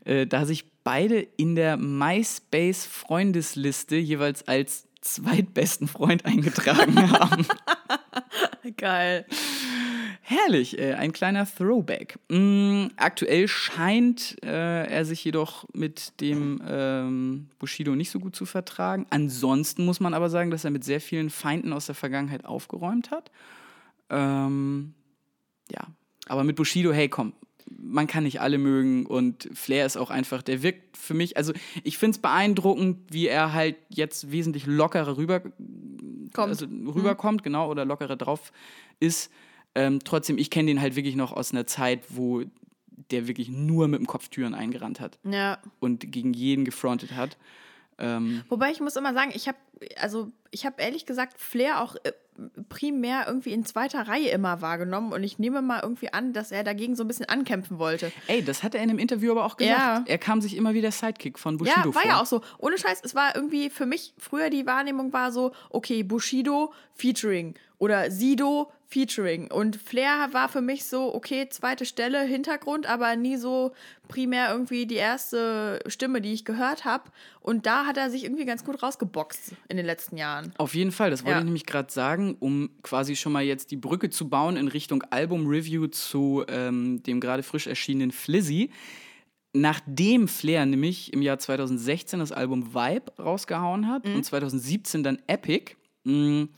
äh, 0.05 0.27
da 0.27 0.45
sich 0.47 0.65
beide 0.85 1.21
in 1.37 1.55
der 1.55 1.77
MySpace-Freundesliste 1.77 3.97
jeweils 3.97 4.49
als 4.49 4.89
zweitbesten 5.01 5.89
Freund 5.89 6.25
eingetragen 6.25 7.13
haben. 7.13 7.47
Geil. 8.77 9.25
Herrlich, 10.21 10.79
äh, 10.79 10.93
ein 10.93 11.13
kleiner 11.13 11.47
Throwback. 11.47 12.19
Mm, 12.29 12.89
aktuell 12.97 13.49
scheint 13.49 14.37
äh, 14.43 14.85
er 14.85 15.07
sich 15.07 15.25
jedoch 15.25 15.65
mit 15.73 16.21
dem 16.21 16.61
ähm, 16.69 17.49
Bushido 17.59 17.95
nicht 17.95 18.11
so 18.11 18.21
gut 18.21 18.37
zu 18.37 18.45
vertragen. 18.45 19.07
Ansonsten 19.09 19.87
muss 19.87 20.01
man 20.01 20.13
aber 20.13 20.29
sagen, 20.29 20.51
dass 20.51 20.65
er 20.65 20.71
mit 20.71 20.85
sehr 20.85 21.01
vielen 21.01 21.31
Feinden 21.31 21.73
aus 21.73 21.87
der 21.87 21.95
Vergangenheit 21.95 22.45
aufgeräumt 22.45 23.11
hat. 23.11 23.31
Ähm, 24.11 24.95
ja, 25.71 25.87
aber 26.27 26.45
mit 26.45 26.57
Bushido, 26.57 26.93
hey, 26.93 27.09
komm, 27.09 27.33
man 27.71 28.07
kann 28.07 28.25
nicht 28.25 28.41
alle 28.41 28.59
mögen 28.59 29.07
und 29.07 29.49
Flair 29.53 29.85
ist 29.87 29.97
auch 29.97 30.11
einfach, 30.11 30.43
der 30.43 30.63
wirkt 30.63 30.97
für 30.97 31.15
mich, 31.15 31.37
also 31.37 31.53
ich 31.85 31.99
finde 31.99 32.17
es 32.17 32.23
beeindruckend, 32.23 33.13
wie 33.13 33.27
er 33.29 33.53
halt 33.53 33.77
jetzt 33.91 34.31
wesentlich 34.31 34.67
lockerer 34.67 35.17
rüber 35.17 35.41
Kommt. 36.33 36.49
also 36.49 36.67
rüberkommt, 36.67 37.43
genau, 37.43 37.71
oder 37.71 37.85
lockerer 37.85 38.17
drauf 38.17 38.53
ist. 39.01 39.31
Ähm, 39.75 40.01
trotzdem, 40.03 40.39
ich 40.39 40.51
kenne 40.51 40.67
den 40.69 40.81
halt 40.81 40.97
wirklich 40.97 41.17
noch 41.17 41.33
aus 41.33 41.53
einer 41.53 41.67
Zeit, 41.67 42.05
wo 42.09 42.43
der 43.11 43.29
wirklich 43.29 43.49
nur 43.49 43.89
mit 43.89 44.01
dem 44.01 44.07
Kopf 44.07 44.29
Türen 44.29 44.55
eingerannt 44.55 45.01
hat 45.01 45.19
Ja. 45.25 45.59
und 45.79 46.11
gegen 46.11 46.33
jeden 46.33 46.65
gefrontet 46.65 47.15
hat. 47.15 47.37
Ähm, 47.99 48.43
Wobei 48.49 48.71
ich 48.71 48.81
muss 48.81 48.97
immer 48.97 49.13
sagen, 49.15 49.31
ich 49.35 49.49
habe 49.49 49.59
also 50.01 50.31
ich 50.51 50.65
habe 50.67 50.81
ehrlich 50.83 51.05
gesagt 51.07 51.41
Flair 51.41 51.83
auch 51.83 51.97
äh, 52.05 52.13
primär 52.69 53.25
irgendwie 53.27 53.53
in 53.53 53.65
zweiter 53.65 54.07
Reihe 54.09 54.29
immer 54.31 54.61
wahrgenommen 54.61 55.13
und 55.13 55.23
ich 55.25 55.39
nehme 55.39 55.63
mal 55.63 55.81
irgendwie 55.83 56.13
an, 56.13 56.33
dass 56.33 56.53
er 56.53 56.65
dagegen 56.65 56.97
so 56.97 57.05
ein 57.05 57.09
bisschen 57.09 57.27
ankämpfen 57.27 57.79
wollte. 57.79 58.13
ey, 58.27 58.43
das 58.45 58.63
hat 58.63 58.75
er 58.75 58.83
in 58.83 58.91
einem 58.91 58.99
Interview 58.99 59.33
aber 59.33 59.45
auch 59.45 59.57
gesagt. 59.57 59.79
Ja. 59.79 60.05
Er 60.07 60.19
kam 60.19 60.41
sich 60.41 60.57
immer 60.57 60.75
wieder 60.75 60.91
Sidekick 60.91 61.39
von 61.39 61.57
Bushido 61.57 61.79
Ja, 61.81 61.85
war 61.87 61.93
vor. 61.93 62.11
ja 62.11 62.21
auch 62.21 62.27
so. 62.27 62.43
Ohne 62.59 62.79
Scheiß, 62.79 63.01
es 63.05 63.15
war 63.15 63.35
irgendwie 63.35 63.71
für 63.71 63.87
mich 63.87 64.15
früher 64.19 64.51
die 64.51 64.67
Wahrnehmung 64.67 65.13
war 65.13 65.33
so, 65.33 65.53
okay, 65.71 66.03
Bushido 66.03 66.73
featuring 66.95 67.55
oder 67.79 68.11
Sido 68.11 68.71
featuring 68.91 69.51
und 69.51 69.77
Flair 69.77 70.29
war 70.33 70.49
für 70.49 70.63
mich 70.63 70.85
so, 70.87 71.15
okay, 71.15 71.47
zweite 71.51 71.85
Stelle, 71.85 72.23
Hintergrund, 72.23 72.87
aber 72.87 73.17
nie 73.17 73.37
so 73.37 73.73
primär 74.09 74.51
irgendwie 74.51 74.87
die 74.87 74.95
erste 74.95 75.81
Stimme, 75.87 76.23
die 76.23 76.33
ich 76.33 76.47
gehört 76.47 76.87
habe 76.87 77.05
und 77.41 77.67
da 77.67 77.85
hat 77.85 77.99
er 77.99 78.11
sich 78.11 78.25
irgendwie 78.25 78.47
ganz 78.47 78.65
gut 78.65 78.83
rausgeboxt 78.83 79.53
in 79.69 79.77
den 79.77 79.85
letzten 79.85 80.17
Jahren. 80.17 80.53
Auf 80.57 80.75
jeden 80.75 80.91
Fall, 80.93 81.11
das 81.11 81.23
wollte 81.23 81.33
Ja. 81.33 81.39
ich 81.41 81.45
nämlich 81.45 81.67
gerade 81.67 81.93
sagen, 81.93 82.37
um 82.41 82.71
quasi 82.83 83.15
schon 83.15 83.33
mal 83.33 83.43
jetzt 83.43 83.71
die 83.71 83.77
Brücke 83.77 84.09
zu 84.09 84.29
bauen 84.31 84.57
in 84.57 84.69
Richtung 84.69 85.03
Album-Review 85.11 85.89
zu 85.89 86.45
ähm, 86.49 87.03
dem 87.03 87.21
gerade 87.21 87.43
frisch 87.43 87.67
erschienenen 87.67 88.11
Flizzy. 88.11 88.71
Nachdem 89.55 90.29
Flair 90.29 90.67
nämlich 90.67 91.13
im 91.13 91.23
Jahr 91.23 91.39
2016 91.39 92.21
das 92.21 92.33
Album 92.33 92.75
Vibe 92.75 93.13
rausgehauen 93.19 93.89
hat 93.89 94.05
und 94.05 94.23
2017 94.25 95.03
dann 95.03 95.19
Epic, 95.27 95.75
mh, 96.05 96.49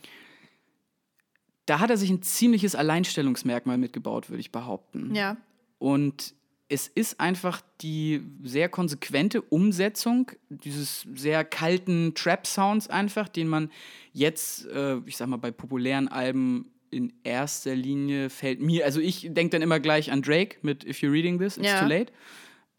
da 1.71 1.79
hat 1.79 1.89
er 1.89 1.97
sich 1.97 2.11
ein 2.11 2.21
ziemliches 2.21 2.75
Alleinstellungsmerkmal 2.75 3.79
mitgebaut, 3.79 4.29
würde 4.29 4.41
ich 4.41 4.51
behaupten. 4.51 5.15
Ja. 5.15 5.37
Und 5.79 6.35
es 6.69 6.89
ist 6.89 7.21
einfach 7.21 7.63
die 7.81 8.23
sehr 8.43 8.69
konsequente 8.69 9.41
Umsetzung 9.41 10.33
dieses 10.49 11.07
sehr 11.15 11.45
kalten 11.45 12.13
Trap-Sounds 12.17 12.91
einfach, 12.91 13.29
den 13.29 13.47
man 13.47 13.71
jetzt, 14.13 14.67
äh, 14.67 14.97
ich 15.07 15.17
sag 15.17 15.29
mal, 15.29 15.37
bei 15.37 15.53
populären 15.53 16.09
Alben 16.09 16.73
in 16.91 17.13
erster 17.23 17.77
Linie 17.77 18.31
fällt 18.31 18.61
mir, 18.61 18.85
also 18.85 18.99
ich 18.99 19.29
denke 19.31 19.51
dann 19.51 19.63
immer 19.63 19.79
gleich 19.79 20.11
an 20.11 20.23
Drake 20.23 20.57
mit 20.63 20.83
If 20.85 21.03
You're 21.03 21.13
Reading 21.13 21.39
This, 21.39 21.57
It's 21.57 21.69
Ja. 21.69 21.83
Too 21.83 21.87
Late. 21.87 22.13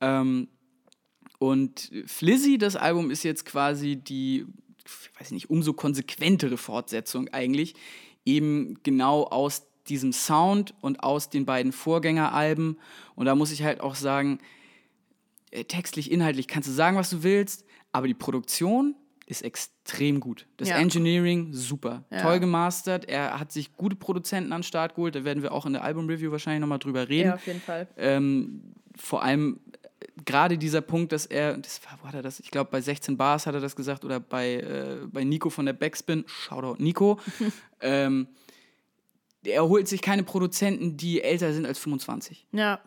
Ähm, 0.02 0.50
und 1.40 1.90
Flizzy, 2.08 2.58
das 2.58 2.76
Album, 2.76 3.10
ist 3.10 3.24
jetzt 3.24 3.46
quasi 3.46 3.96
die, 3.96 4.46
ich 4.86 5.18
weiß 5.18 5.32
nicht, 5.32 5.50
umso 5.50 5.72
konsequentere 5.72 6.58
Fortsetzung 6.58 7.30
eigentlich, 7.30 7.74
eben 8.26 8.78
genau 8.84 9.24
aus 9.24 9.68
diesem 9.88 10.14
Sound 10.14 10.74
und 10.82 11.04
aus 11.04 11.30
den 11.30 11.46
beiden 11.46 11.72
Vorgängeralben. 11.72 12.80
Und 13.16 13.26
da 13.26 13.36
muss 13.36 13.52
ich 13.52 13.64
halt 13.64 13.82
auch 13.82 13.96
sagen, 13.96 14.40
äh, 15.52 15.64
textlich, 15.66 16.12
inhaltlich 16.12 16.48
kannst 16.48 16.70
du 16.70 16.74
sagen, 16.74 16.98
was 16.98 17.10
du 17.10 17.24
willst, 17.24 17.66
aber 17.92 18.08
die 18.08 18.14
Produktion 18.14 18.96
ist 19.26 19.44
extrem 19.44 20.20
gut. 20.20 20.46
Das 20.58 20.70
Ja. 20.70 20.78
Engineering, 20.78 21.54
super. 21.54 22.04
Ja. 22.12 22.22
Toll 22.22 22.40
gemastert. 22.40 23.06
Er 23.06 23.40
hat 23.40 23.52
sich 23.52 23.74
gute 23.74 23.96
Produzenten 23.96 24.52
an 24.52 24.60
den 24.60 24.64
Start 24.64 24.96
geholt. 24.96 25.16
Da 25.16 25.24
werden 25.24 25.42
wir 25.42 25.54
auch 25.54 25.66
in 25.66 25.74
der 25.74 25.84
Album-Review 25.84 26.32
wahrscheinlich 26.32 26.60
nochmal 26.62 26.80
drüber 26.80 27.08
reden. 27.08 27.30
Ja, 27.30 27.36
auf 27.36 27.48
jeden 27.48 27.62
Fall. 27.62 27.88
Ähm, 27.98 28.74
vor 28.98 29.24
allem 29.24 29.60
gerade 30.26 30.58
dieser 30.58 30.82
Punkt, 30.82 31.12
dass 31.12 31.26
er, 31.26 31.58
das 31.58 31.82
war, 31.86 32.00
wo 32.02 32.08
hat 32.08 32.16
er 32.16 32.22
das? 32.22 32.40
Ich 32.40 32.52
glaube, 32.52 32.70
bei 32.72 32.82
16 32.82 33.18
Bars 33.18 33.46
hat 33.46 33.56
er 33.56 33.62
das 33.62 33.76
gesagt 33.76 34.06
oder 34.06 34.20
bei, 34.20 34.56
äh, 34.56 34.98
bei 35.08 35.24
Nico 35.24 35.50
von 35.50 35.66
der 35.66 35.74
Backspin, 35.74 36.24
Shoutout 36.28 36.82
Nico. 36.82 37.20
ähm, 37.82 38.28
er 39.44 39.68
holt 39.68 39.88
sich 39.88 40.02
keine 40.02 40.24
Produzenten, 40.24 40.98
die 40.98 41.22
älter 41.22 41.54
sind 41.54 41.66
als 41.66 41.80
25. 41.80 42.46
Ja. 42.52 42.80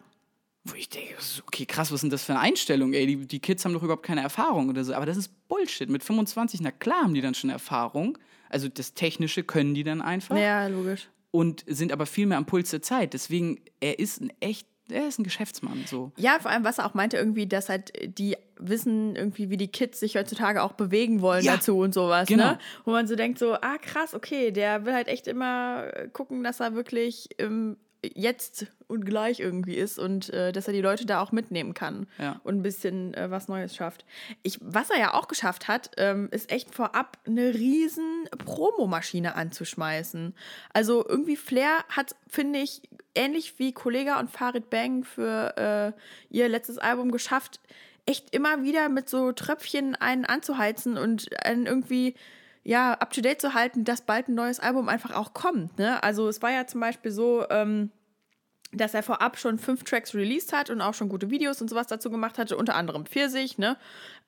Wo 0.64 0.74
ich 0.76 0.88
denke, 0.88 1.14
okay, 1.46 1.66
krass, 1.66 1.90
was 1.90 1.96
ist 1.96 2.02
denn 2.02 2.10
das 2.10 2.24
für 2.24 2.32
eine 2.32 2.40
Einstellung? 2.40 2.94
Ey, 2.94 3.06
die, 3.06 3.26
die 3.26 3.38
Kids 3.38 3.64
haben 3.64 3.74
doch 3.74 3.82
überhaupt 3.82 4.04
keine 4.04 4.22
Erfahrung 4.22 4.70
oder 4.70 4.82
so. 4.82 4.94
Aber 4.94 5.04
das 5.04 5.18
ist 5.18 5.46
Bullshit. 5.46 5.90
Mit 5.90 6.02
25, 6.02 6.60
na 6.62 6.70
klar 6.70 7.02
haben 7.02 7.12
die 7.12 7.20
dann 7.20 7.34
schon 7.34 7.50
Erfahrung. 7.50 8.16
Also 8.48 8.68
das 8.68 8.94
Technische 8.94 9.42
können 9.42 9.74
die 9.74 9.84
dann 9.84 10.00
einfach. 10.00 10.36
Ja, 10.38 10.66
logisch. 10.68 11.08
Und 11.32 11.64
sind 11.66 11.92
aber 11.92 12.06
viel 12.06 12.26
mehr 12.26 12.38
am 12.38 12.46
Puls 12.46 12.70
der 12.70 12.80
Zeit. 12.80 13.12
Deswegen, 13.12 13.60
er 13.80 13.98
ist 13.98 14.20
ein 14.22 14.32
echt, 14.40 14.66
er 14.90 15.08
ist 15.08 15.18
ein 15.18 15.24
Geschäftsmann. 15.24 15.84
So. 15.86 16.12
Ja, 16.16 16.38
vor 16.40 16.50
allem, 16.50 16.64
was 16.64 16.78
er 16.78 16.86
auch 16.86 16.94
meinte, 16.94 17.16
irgendwie, 17.16 17.46
dass 17.46 17.68
halt 17.68 17.92
die 18.18 18.36
wissen 18.58 19.16
irgendwie, 19.16 19.50
wie 19.50 19.56
die 19.56 19.68
Kids 19.68 19.98
sich 20.00 20.16
heutzutage 20.16 20.62
auch 20.62 20.72
bewegen 20.72 21.20
wollen 21.22 21.44
Ja, 21.44 21.56
dazu 21.56 21.78
und 21.78 21.94
sowas, 21.94 22.28
genau. 22.28 22.52
ne? 22.52 22.58
Wo 22.84 22.92
man 22.92 23.06
so 23.06 23.16
denkt, 23.16 23.38
so, 23.38 23.54
ah 23.54 23.78
krass, 23.78 24.14
okay, 24.14 24.50
der 24.50 24.84
will 24.84 24.94
halt 24.94 25.08
echt 25.08 25.26
immer 25.26 25.86
äh, 25.92 26.08
gucken, 26.08 26.44
dass 26.44 26.60
er 26.60 26.74
wirklich 26.74 27.28
ähm, 27.38 27.76
jetzt 28.14 28.66
und 28.86 29.04
gleich 29.06 29.40
irgendwie 29.40 29.74
ist 29.74 29.98
und 29.98 30.30
äh, 30.30 30.52
dass 30.52 30.66
er 30.66 30.72
die 30.72 30.80
Leute 30.80 31.06
da 31.06 31.20
auch 31.22 31.32
mitnehmen 31.32 31.74
kann 31.74 32.06
Ja. 32.18 32.40
und 32.44 32.56
ein 32.56 32.62
bisschen 32.62 33.14
äh, 33.14 33.30
was 33.30 33.48
Neues 33.48 33.74
schafft. 33.74 34.04
Ich, 34.42 34.58
was 34.60 34.90
er 34.90 34.98
ja 34.98 35.14
auch 35.14 35.28
geschafft 35.28 35.68
hat, 35.68 35.90
ähm, 35.96 36.28
ist 36.30 36.50
echt 36.52 36.74
vorab 36.74 37.18
eine 37.26 37.54
riesen 37.54 38.24
Promomaschine 38.44 39.34
anzuschmeißen. 39.34 40.34
Also 40.72 41.04
irgendwie 41.06 41.36
Flair 41.36 41.84
hat, 41.88 42.14
finde 42.28 42.58
ich, 42.60 42.82
ähnlich 43.14 43.58
wie 43.58 43.72
Kollega 43.72 44.18
und 44.20 44.30
Farid 44.30 44.70
Bang 44.70 45.04
für 45.04 45.56
äh, 45.56 46.00
ihr 46.34 46.48
letztes 46.48 46.78
Album 46.78 47.10
geschafft, 47.12 47.60
echt 48.06 48.34
immer 48.34 48.62
wieder 48.62 48.88
mit 48.88 49.08
so 49.08 49.32
Tröpfchen 49.32 49.94
einen 49.94 50.24
anzuheizen 50.24 50.98
und 50.98 51.28
einen 51.44 51.66
irgendwie 51.66 52.14
ja, 52.64 52.94
up 52.94 53.12
to 53.12 53.20
date 53.20 53.40
zu 53.40 53.54
halten, 53.54 53.84
dass 53.84 54.00
bald 54.00 54.28
ein 54.28 54.34
neues 54.34 54.58
Album 54.58 54.88
einfach 54.88 55.14
auch 55.14 55.34
kommt. 55.34 55.78
Ne? 55.78 56.02
Also 56.02 56.28
es 56.28 56.42
war 56.42 56.50
ja 56.50 56.66
zum 56.66 56.80
Beispiel 56.80 57.12
so, 57.12 57.44
ähm, 57.50 57.90
dass 58.76 58.94
er 58.94 59.02
vorab 59.02 59.38
schon 59.38 59.58
fünf 59.58 59.84
Tracks 59.84 60.14
released 60.14 60.52
hat 60.52 60.70
und 60.70 60.80
auch 60.80 60.94
schon 60.94 61.08
gute 61.08 61.30
Videos 61.30 61.60
und 61.60 61.68
sowas 61.68 61.86
dazu 61.86 62.10
gemacht 62.10 62.38
hatte, 62.38 62.56
unter 62.56 62.74
anderem 62.74 63.06
Pfirsich, 63.06 63.58
ne? 63.58 63.76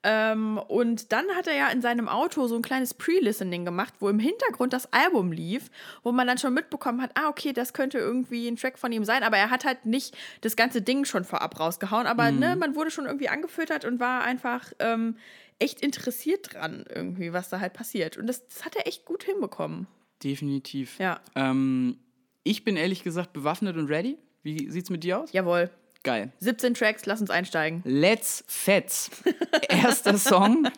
Ähm, 0.02 0.58
und 0.68 1.10
dann 1.10 1.24
hat 1.36 1.48
er 1.48 1.56
ja 1.56 1.68
in 1.68 1.82
seinem 1.82 2.08
Auto 2.08 2.46
so 2.46 2.54
ein 2.54 2.62
kleines 2.62 2.94
Pre-Listening 2.94 3.64
gemacht, 3.64 3.94
wo 3.98 4.08
im 4.08 4.20
Hintergrund 4.20 4.72
das 4.72 4.92
Album 4.92 5.32
lief, 5.32 5.70
wo 6.04 6.12
man 6.12 6.26
dann 6.26 6.38
schon 6.38 6.54
mitbekommen 6.54 7.02
hat, 7.02 7.10
ah, 7.14 7.28
okay, 7.28 7.52
das 7.52 7.72
könnte 7.72 7.98
irgendwie 7.98 8.46
ein 8.46 8.56
Track 8.56 8.78
von 8.78 8.92
ihm 8.92 9.04
sein, 9.04 9.24
aber 9.24 9.36
er 9.36 9.50
hat 9.50 9.64
halt 9.64 9.84
nicht 9.84 10.16
das 10.42 10.54
ganze 10.54 10.82
Ding 10.82 11.06
schon 11.06 11.24
vorab 11.24 11.58
rausgehauen, 11.58 12.06
aber 12.06 12.30
ne, 12.30 12.54
man 12.54 12.76
wurde 12.76 12.90
schon 12.90 13.06
irgendwie 13.06 13.28
angefüttert 13.28 13.84
und 13.84 13.98
war 13.98 14.22
einfach 14.22 14.72
ähm, 14.78 15.16
echt 15.58 15.80
interessiert 15.80 16.54
dran, 16.54 16.84
irgendwie, 16.88 17.32
was 17.32 17.48
da 17.48 17.60
halt 17.60 17.72
passiert. 17.72 18.16
Und 18.16 18.26
das, 18.26 18.46
das 18.46 18.64
hat 18.64 18.76
er 18.76 18.86
echt 18.86 19.04
gut 19.04 19.24
hinbekommen. 19.24 19.86
Definitiv. 20.22 20.98
Ja. 20.98 21.20
Ähm, 21.34 21.98
ich 22.42 22.64
bin 22.64 22.76
ehrlich 22.76 23.02
gesagt 23.02 23.32
bewaffnet 23.32 23.76
und 23.76 23.88
ready. 23.88 24.18
Wie 24.42 24.70
sieht's 24.70 24.90
mit 24.90 25.04
dir 25.04 25.20
aus? 25.20 25.32
Jawohl. 25.32 25.70
Geil. 26.02 26.32
17 26.38 26.74
Tracks, 26.74 27.04
lass 27.06 27.20
uns 27.20 27.30
einsteigen. 27.30 27.82
Let's 27.84 28.44
Fetz. 28.46 29.10
Erster 29.68 30.18
Song, 30.18 30.68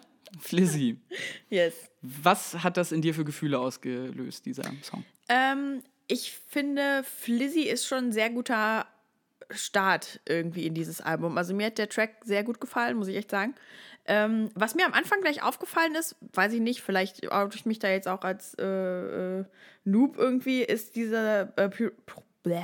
Flizzy. 0.40 0.96
Yes. 1.50 1.74
Was 2.00 2.62
hat 2.64 2.76
das 2.76 2.92
in 2.92 3.02
dir 3.02 3.12
für 3.12 3.24
Gefühle 3.24 3.58
ausgelöst, 3.58 4.46
dieser 4.46 4.64
Song? 4.82 5.04
Ähm, 5.28 5.82
ich 6.06 6.32
finde, 6.48 7.02
Flizzy 7.04 7.62
ist 7.62 7.86
schon 7.86 8.06
ein 8.06 8.12
sehr 8.12 8.30
guter 8.30 8.86
Start 9.50 10.20
irgendwie 10.26 10.66
in 10.66 10.74
dieses 10.74 11.00
Album. 11.00 11.36
Also 11.36 11.54
mir 11.54 11.66
hat 11.66 11.78
der 11.78 11.88
Track 11.88 12.24
sehr 12.24 12.44
gut 12.44 12.60
gefallen, 12.60 12.96
muss 12.96 13.08
ich 13.08 13.16
echt 13.16 13.30
sagen. 13.30 13.54
Ähm, 14.10 14.50
was 14.54 14.74
mir 14.74 14.86
am 14.86 14.94
Anfang 14.94 15.20
gleich 15.20 15.42
aufgefallen 15.42 15.94
ist, 15.94 16.16
weiß 16.32 16.54
ich 16.54 16.60
nicht, 16.60 16.80
vielleicht 16.80 17.30
oute 17.30 17.58
ich 17.58 17.66
mich 17.66 17.78
da 17.78 17.90
jetzt 17.90 18.08
auch 18.08 18.22
als 18.22 18.54
äh, 18.54 18.64
äh, 19.40 19.44
Noob 19.84 20.16
irgendwie, 20.16 20.62
ist 20.62 20.96
dieser, 20.96 21.56
äh, 21.58 21.68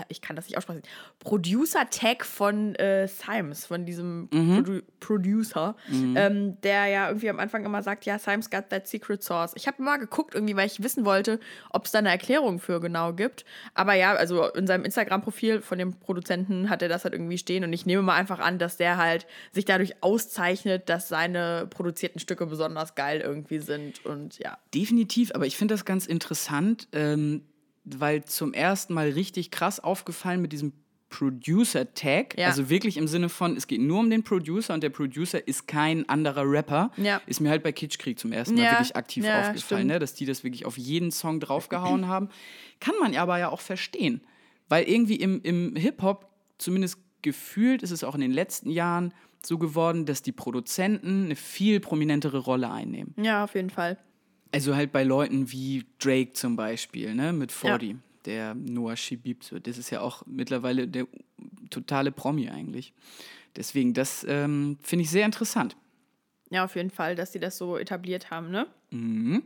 ich 0.08 0.20
kann 0.20 0.36
das 0.36 0.46
nicht 0.46 0.56
aussprechen, 0.56 0.82
Producer-Tag 1.20 2.24
von 2.24 2.74
äh, 2.76 3.08
Symes, 3.08 3.66
von 3.66 3.86
diesem 3.86 4.28
Produ 4.30 4.80
Producer, 5.00 5.76
ähm, 5.90 6.60
der 6.62 6.86
ja 6.86 7.08
irgendwie 7.08 7.28
am 7.28 7.38
Anfang 7.38 7.64
immer 7.64 7.82
sagt, 7.82 8.06
ja, 8.06 8.18
Symes 8.18 8.48
got 8.48 8.70
that 8.70 8.88
secret 8.88 9.22
sauce. 9.22 9.52
Ich 9.54 9.66
habe 9.66 9.82
mal 9.82 9.98
geguckt 9.98 10.34
irgendwie, 10.34 10.56
weil 10.56 10.66
ich 10.66 10.82
wissen 10.82 11.04
wollte, 11.04 11.40
ob 11.70 11.84
es 11.84 11.92
da 11.92 11.98
eine 11.98 12.08
Erklärung 12.08 12.58
für 12.58 12.80
genau 12.80 13.12
gibt. 13.12 13.44
Aber 13.74 13.94
ja, 13.94 14.14
also 14.14 14.46
in 14.52 14.66
seinem 14.66 14.84
Instagram-Profil 14.84 15.60
von 15.60 15.78
dem 15.78 15.98
Produzenten 16.00 16.70
hat 16.70 16.80
er 16.80 16.88
das 16.88 17.04
halt 17.04 17.12
irgendwie 17.12 17.38
stehen 17.38 17.64
und 17.64 17.72
ich 17.72 17.84
nehme 17.84 18.02
mal 18.02 18.14
einfach 18.14 18.38
an, 18.38 18.58
dass 18.58 18.76
der 18.78 18.96
halt 18.96 19.26
sich 19.52 19.66
dadurch 19.66 20.02
auszeichnet, 20.02 20.88
dass 20.88 21.08
seine 21.08 21.66
produzierten 21.68 22.18
Stücke 22.18 22.46
besonders 22.46 22.94
geil 22.94 23.20
irgendwie 23.20 23.58
sind 23.58 24.04
und 24.06 24.38
ja. 24.38 24.58
Definitiv, 24.74 25.32
aber 25.34 25.46
ich 25.46 25.56
finde 25.56 25.74
das 25.74 25.84
ganz 25.84 26.06
interessant, 26.06 26.88
ähm, 26.92 27.42
weil 27.84 28.24
zum 28.24 28.52
ersten 28.52 28.94
Mal 28.94 29.10
richtig 29.10 29.50
krass 29.50 29.80
aufgefallen 29.80 30.40
mit 30.40 30.52
diesem 30.52 30.72
Producer-Tag. 31.10 32.36
Ja. 32.36 32.48
Also 32.48 32.68
wirklich 32.68 32.96
im 32.96 33.06
Sinne 33.06 33.28
von, 33.28 33.56
es 33.56 33.66
geht 33.66 33.80
nur 33.80 34.00
um 34.00 34.10
den 34.10 34.24
Producer 34.24 34.74
und 34.74 34.82
der 34.82 34.90
Producer 34.90 35.46
ist 35.46 35.68
kein 35.68 36.08
anderer 36.08 36.42
Rapper. 36.44 36.90
Ja. 36.96 37.20
Ist 37.26 37.40
mir 37.40 37.50
halt 37.50 37.62
bei 37.62 37.70
Kitschkrieg 37.70 38.18
zum 38.18 38.32
ersten 38.32 38.54
Mal 38.54 38.64
Ja, 38.64 38.72
wirklich 38.72 38.96
aktiv 38.96 39.24
aufgefallen, 39.24 39.86
ne? 39.86 39.98
dass 39.98 40.14
die 40.14 40.26
das 40.26 40.42
wirklich 40.42 40.66
auf 40.66 40.76
jeden 40.76 41.12
Song 41.12 41.38
draufgehauen 41.38 42.08
haben. 42.08 42.30
Kann 42.80 42.94
man 43.00 43.14
aber 43.14 43.38
ja 43.38 43.50
auch 43.50 43.60
verstehen. 43.60 44.22
Weil 44.68 44.88
irgendwie 44.88 45.16
im, 45.16 45.40
im 45.42 45.76
Hip-Hop, 45.76 46.28
zumindest 46.58 46.98
gefühlt, 47.22 47.82
ist 47.82 47.90
es 47.90 48.02
auch 48.02 48.14
in 48.14 48.20
den 48.20 48.32
letzten 48.32 48.70
Jahren 48.70 49.14
so 49.46 49.58
geworden, 49.58 50.06
dass 50.06 50.22
die 50.22 50.32
Produzenten 50.32 51.26
eine 51.26 51.36
viel 51.36 51.78
prominentere 51.78 52.38
Rolle 52.38 52.70
einnehmen. 52.70 53.14
Ja, 53.22 53.44
auf 53.44 53.54
jeden 53.54 53.70
Fall. 53.70 53.98
Also 54.54 54.76
halt 54.76 54.92
bei 54.92 55.02
Leuten 55.04 55.50
wie 55.50 55.84
Drake 55.98 56.32
zum 56.32 56.56
Beispiel, 56.56 57.14
ne, 57.14 57.32
mit 57.32 57.50
40, 57.52 57.96
der 58.24 58.54
Noah 58.54 58.96
Shibib, 58.96 59.42
das 59.64 59.78
ist 59.78 59.90
ja 59.90 60.00
auch 60.00 60.22
mittlerweile 60.26 60.86
der 60.88 61.06
totale 61.70 62.12
Promi 62.12 62.48
eigentlich. 62.48 62.92
Deswegen, 63.56 63.94
das 63.94 64.24
ähm, 64.28 64.78
finde 64.82 65.02
ich 65.04 65.10
sehr 65.10 65.26
interessant. 65.26 65.76
Ja, 66.50 66.64
auf 66.64 66.76
jeden 66.76 66.90
Fall, 66.90 67.16
dass 67.16 67.32
sie 67.32 67.40
das 67.40 67.58
so 67.58 67.76
etabliert 67.76 68.30
haben, 68.30 68.50
ne? 68.50 68.66
Mhm. 68.90 69.42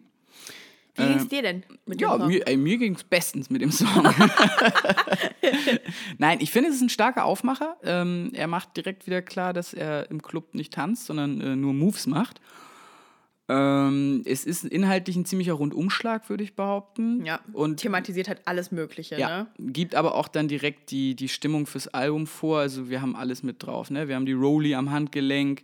Wie 0.94 1.06
ging 1.06 1.16
es 1.18 1.28
dir 1.28 1.42
denn 1.42 1.62
mit 1.86 2.00
Ja, 2.00 2.10
dem 2.10 2.20
Song? 2.20 2.28
mir, 2.28 2.46
ey, 2.48 2.56
mir 2.56 2.76
ging 2.76 2.94
es 2.96 3.04
bestens 3.04 3.50
mit 3.50 3.62
dem 3.62 3.70
Song. 3.70 3.88
Nein, 6.18 6.38
ich 6.40 6.50
finde, 6.50 6.70
es 6.70 6.76
ist 6.76 6.82
ein 6.82 6.88
starker 6.88 7.24
Aufmacher. 7.24 7.76
Ähm, 7.84 8.30
er 8.34 8.48
macht 8.48 8.76
direkt 8.76 9.06
wieder 9.06 9.22
klar, 9.22 9.52
dass 9.52 9.74
er 9.74 10.10
im 10.10 10.20
Club 10.22 10.54
nicht 10.54 10.72
tanzt, 10.74 11.06
sondern 11.06 11.40
äh, 11.40 11.56
nur 11.56 11.72
Moves 11.72 12.06
macht. 12.08 12.40
Ähm, 13.50 14.22
es 14.26 14.44
ist 14.44 14.64
inhaltlich 14.64 15.16
ein 15.16 15.24
ziemlicher 15.24 15.54
Rundumschlag, 15.54 16.28
würde 16.28 16.44
ich 16.44 16.54
behaupten. 16.54 17.24
Ja, 17.24 17.40
Und 17.54 17.78
thematisiert 17.78 18.28
halt 18.28 18.42
alles 18.44 18.70
Mögliche, 18.70 19.18
Ja, 19.18 19.28
ne? 19.28 19.46
gibt 19.58 19.94
aber 19.94 20.14
auch 20.14 20.28
dann 20.28 20.48
direkt 20.48 20.90
die, 20.90 21.14
die 21.14 21.28
Stimmung 21.28 21.66
fürs 21.66 21.88
Album 21.88 22.26
vor. 22.26 22.58
Also 22.58 22.90
wir 22.90 23.00
haben 23.00 23.16
alles 23.16 23.42
mit 23.42 23.62
drauf. 23.62 23.90
Ne? 23.90 24.06
Wir 24.06 24.16
haben 24.16 24.26
die 24.26 24.32
Rolli 24.34 24.74
am 24.74 24.90
Handgelenk, 24.90 25.62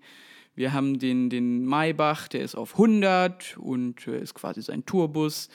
wir 0.54 0.72
haben 0.72 0.98
den, 0.98 1.28
den 1.30 1.66
Maybach, 1.66 2.28
der 2.28 2.42
ist 2.42 2.54
auf 2.54 2.72
100 2.72 3.56
und 3.58 4.06
äh, 4.06 4.18
ist 4.20 4.34
quasi 4.34 4.62
sein 4.62 4.86
Tourbus. 4.86 5.50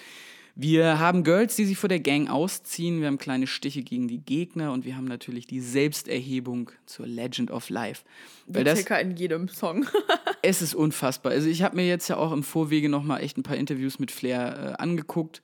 Wir 0.61 0.99
haben 0.99 1.23
Girls, 1.23 1.55
die 1.55 1.63
sich 1.63 1.77
vor 1.77 1.87
der 1.87 2.01
Gang 2.01 2.29
ausziehen. 2.29 2.99
Wir 2.99 3.07
haben 3.07 3.17
kleine 3.17 3.47
Stiche 3.47 3.81
gegen 3.81 4.09
die 4.09 4.17
Gegner 4.17 4.73
und 4.73 4.83
wir 4.83 4.97
haben 4.97 5.05
natürlich 5.05 5.47
die 5.47 5.61
Selbsterhebung 5.61 6.69
zur 6.85 7.07
Legend 7.07 7.49
of 7.49 7.69
Life. 7.69 8.03
Weil 8.45 8.65
das, 8.65 8.81
in 8.81 9.15
jedem 9.15 9.47
Song. 9.47 9.87
es 10.41 10.61
ist 10.61 10.75
unfassbar. 10.75 11.31
Also 11.31 11.47
ich 11.47 11.63
habe 11.63 11.77
mir 11.77 11.87
jetzt 11.87 12.09
ja 12.09 12.17
auch 12.17 12.33
im 12.33 12.43
Vorwege 12.43 12.89
noch 12.89 13.03
mal 13.03 13.19
echt 13.19 13.37
ein 13.37 13.43
paar 13.43 13.55
Interviews 13.55 13.99
mit 13.99 14.11
Flair 14.11 14.75
äh, 14.77 14.81
angeguckt 14.81 15.41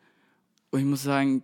und 0.71 0.81
ich 0.81 0.85
muss 0.85 1.03
sagen, 1.03 1.43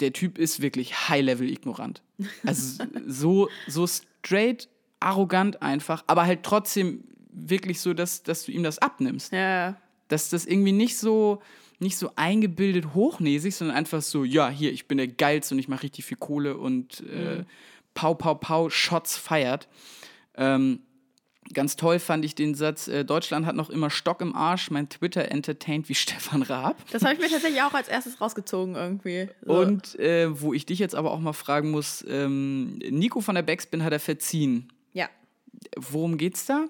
der 0.00 0.12
Typ 0.12 0.36
ist 0.36 0.60
wirklich 0.60 1.08
High-Level 1.08 1.48
ignorant. 1.48 2.02
Also 2.44 2.84
so 3.06 3.48
so 3.66 3.86
straight, 3.86 4.68
arrogant 5.00 5.62
einfach, 5.62 6.04
aber 6.06 6.26
halt 6.26 6.42
trotzdem 6.42 7.04
wirklich 7.30 7.80
so, 7.80 7.94
dass, 7.94 8.24
dass 8.24 8.44
du 8.44 8.52
ihm 8.52 8.62
das 8.62 8.78
abnimmst. 8.78 9.32
ja, 9.32 9.80
Dass 10.08 10.28
das 10.28 10.44
irgendwie 10.44 10.72
nicht 10.72 10.98
so 10.98 11.40
nicht 11.78 11.96
so 11.96 12.10
eingebildet 12.16 12.94
hochnäsig, 12.94 13.54
sondern 13.54 13.76
einfach 13.76 14.02
so, 14.02 14.24
ja, 14.24 14.48
hier, 14.48 14.72
ich 14.72 14.86
bin 14.86 14.98
der 14.98 15.08
Geilste 15.08 15.54
und 15.54 15.58
ich 15.58 15.68
mache 15.68 15.84
richtig 15.84 16.04
viel 16.04 16.16
Kohle 16.16 16.56
und 16.56 17.00
äh, 17.00 17.44
Pau, 17.94 18.14
Pau, 18.14 18.34
Pau, 18.34 18.70
Shots 18.70 19.16
feiert. 19.16 19.68
Ähm, 20.36 20.80
ganz 21.52 21.76
toll 21.76 21.98
fand 21.98 22.24
ich 22.24 22.34
den 22.34 22.54
Satz, 22.54 22.88
äh, 22.88 23.04
Deutschland 23.04 23.46
hat 23.46 23.54
noch 23.54 23.70
immer 23.70 23.90
Stock 23.90 24.20
im 24.20 24.34
Arsch, 24.34 24.70
mein 24.70 24.88
Twitter 24.88 25.30
entertaint 25.30 25.88
wie 25.88 25.94
Stefan 25.94 26.42
Raab. 26.42 26.76
das 26.90 27.02
habe 27.02 27.14
ich 27.14 27.20
mir 27.20 27.28
tatsächlich 27.28 27.62
auch 27.62 27.74
als 27.74 27.88
erstes 27.88 28.20
rausgezogen 28.20 28.74
irgendwie. 28.74 29.28
So. 29.44 29.52
Und 29.52 29.98
äh, 29.98 30.40
wo 30.40 30.54
ich 30.54 30.66
dich 30.66 30.78
jetzt 30.78 30.94
aber 30.94 31.10
auch 31.10 31.20
mal 31.20 31.32
fragen 31.32 31.70
muss, 31.70 32.04
ähm, 32.08 32.78
Nico 32.90 33.20
von 33.20 33.34
der 33.34 33.42
Backspin 33.42 33.84
hat 33.84 33.92
er 33.92 34.00
verziehen. 34.00 34.72
ja. 34.92 35.08
Worum 35.76 36.18
geht's 36.18 36.44
da? 36.46 36.66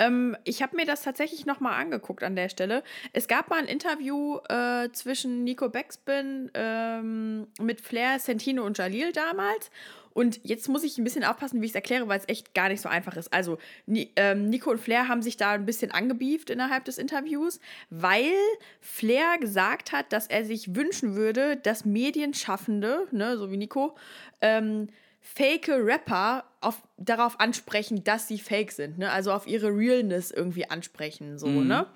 Ähm, 0.00 0.36
ich 0.44 0.62
habe 0.62 0.74
mir 0.74 0.86
das 0.86 1.02
tatsächlich 1.02 1.46
nochmal 1.46 1.80
angeguckt 1.80 2.24
an 2.24 2.34
der 2.34 2.48
Stelle. 2.48 2.82
Es 3.12 3.28
gab 3.28 3.50
mal 3.50 3.58
ein 3.58 3.66
Interview 3.66 4.38
äh, 4.48 4.90
zwischen 4.92 5.44
Nico 5.44 5.68
Backspin 5.68 6.50
ähm, 6.54 7.46
mit 7.60 7.82
Flair, 7.82 8.18
Sentino 8.18 8.64
und 8.64 8.78
Jalil 8.78 9.12
damals. 9.12 9.70
Und 10.12 10.40
jetzt 10.42 10.68
muss 10.68 10.82
ich 10.82 10.98
ein 10.98 11.04
bisschen 11.04 11.22
aufpassen, 11.22 11.60
wie 11.60 11.66
ich 11.66 11.72
es 11.72 11.76
erkläre, 11.76 12.08
weil 12.08 12.18
es 12.18 12.28
echt 12.28 12.54
gar 12.54 12.68
nicht 12.68 12.80
so 12.80 12.88
einfach 12.88 13.16
ist. 13.16 13.32
Also, 13.32 13.58
Ni 13.86 14.10
ähm, 14.16 14.46
Nico 14.46 14.70
und 14.70 14.80
Flair 14.80 15.06
haben 15.06 15.22
sich 15.22 15.36
da 15.36 15.52
ein 15.52 15.66
bisschen 15.66 15.92
angebieft 15.92 16.50
innerhalb 16.50 16.84
des 16.84 16.98
Interviews, 16.98 17.60
weil 17.90 18.32
Flair 18.80 19.38
gesagt 19.38 19.92
hat, 19.92 20.12
dass 20.12 20.26
er 20.26 20.44
sich 20.44 20.74
wünschen 20.74 21.14
würde, 21.14 21.56
dass 21.58 21.84
Medienschaffende, 21.84 23.06
ne, 23.12 23.36
so 23.36 23.52
wie 23.52 23.56
Nico, 23.56 23.96
ähm, 24.40 24.88
fake 25.20 25.68
Rapper 25.68 26.44
auf, 26.60 26.82
darauf 26.98 27.40
ansprechen, 27.40 28.04
dass 28.04 28.28
sie 28.28 28.38
fake 28.38 28.72
sind, 28.72 28.98
ne? 28.98 29.10
Also 29.10 29.32
auf 29.32 29.46
ihre 29.46 29.68
Realness 29.68 30.30
irgendwie 30.30 30.68
ansprechen, 30.68 31.38
so, 31.38 31.46
mhm. 31.46 31.66
ne? 31.66 31.86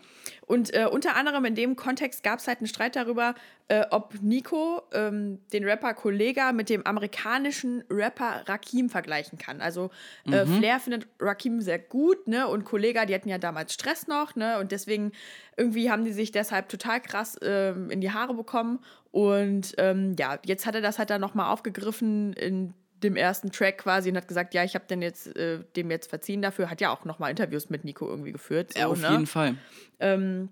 Und 0.46 0.72
äh, 0.74 0.86
unter 0.90 1.16
anderem 1.16 1.44
in 1.44 1.54
dem 1.54 1.76
Kontext 1.76 2.22
gab 2.22 2.38
es 2.38 2.48
halt 2.48 2.58
einen 2.58 2.66
Streit 2.66 2.96
darüber, 2.96 3.34
äh, 3.68 3.84
ob 3.90 4.14
Nico 4.22 4.82
ähm, 4.92 5.38
den 5.52 5.64
Rapper 5.64 5.92
Kollega 5.92 6.52
mit 6.52 6.70
dem 6.70 6.86
amerikanischen 6.86 7.84
Rapper 7.90 8.44
Rakim 8.46 8.88
vergleichen 8.88 9.38
kann. 9.38 9.60
Also 9.60 9.90
äh, 10.26 10.44
mhm. 10.44 10.58
Flair 10.58 10.80
findet 10.80 11.06
Rakim 11.20 11.60
sehr 11.60 11.78
gut, 11.78 12.26
ne? 12.26 12.48
Und 12.48 12.64
Kollega, 12.64 13.04
die 13.04 13.14
hatten 13.14 13.28
ja 13.28 13.38
damals 13.38 13.74
Stress 13.74 14.06
noch, 14.06 14.34
ne? 14.34 14.58
Und 14.60 14.72
deswegen 14.72 15.12
irgendwie 15.58 15.90
haben 15.90 16.04
die 16.04 16.12
sich 16.12 16.32
deshalb 16.32 16.70
total 16.70 17.00
krass 17.00 17.38
ähm, 17.42 17.90
in 17.90 18.00
die 18.00 18.12
Haare 18.12 18.32
bekommen. 18.32 18.78
Und 19.10 19.74
ähm, 19.76 20.16
ja, 20.18 20.38
jetzt 20.44 20.64
hat 20.64 20.74
er 20.74 20.80
das 20.80 20.98
halt 20.98 21.10
dann 21.10 21.20
nochmal 21.20 21.52
aufgegriffen 21.52 22.32
in 22.32 22.72
dem 23.04 23.16
ersten 23.16 23.50
Track 23.50 23.78
quasi 23.78 24.10
und 24.10 24.16
hat 24.16 24.28
gesagt, 24.28 24.54
ja, 24.54 24.64
ich 24.64 24.74
habe 24.74 24.84
jetzt 25.00 25.36
äh, 25.36 25.60
dem 25.76 25.90
jetzt 25.90 26.10
verziehen 26.10 26.42
dafür. 26.42 26.70
Hat 26.70 26.80
ja 26.80 26.90
auch 26.90 27.04
nochmal 27.04 27.30
Interviews 27.30 27.70
mit 27.70 27.84
Nico 27.84 28.08
irgendwie 28.08 28.32
geführt. 28.32 28.72
So, 28.72 28.80
ja, 28.80 28.86
auf 28.88 29.00
ne? 29.00 29.10
jeden 29.10 29.26
Fall. 29.26 29.56
Ähm, 30.00 30.48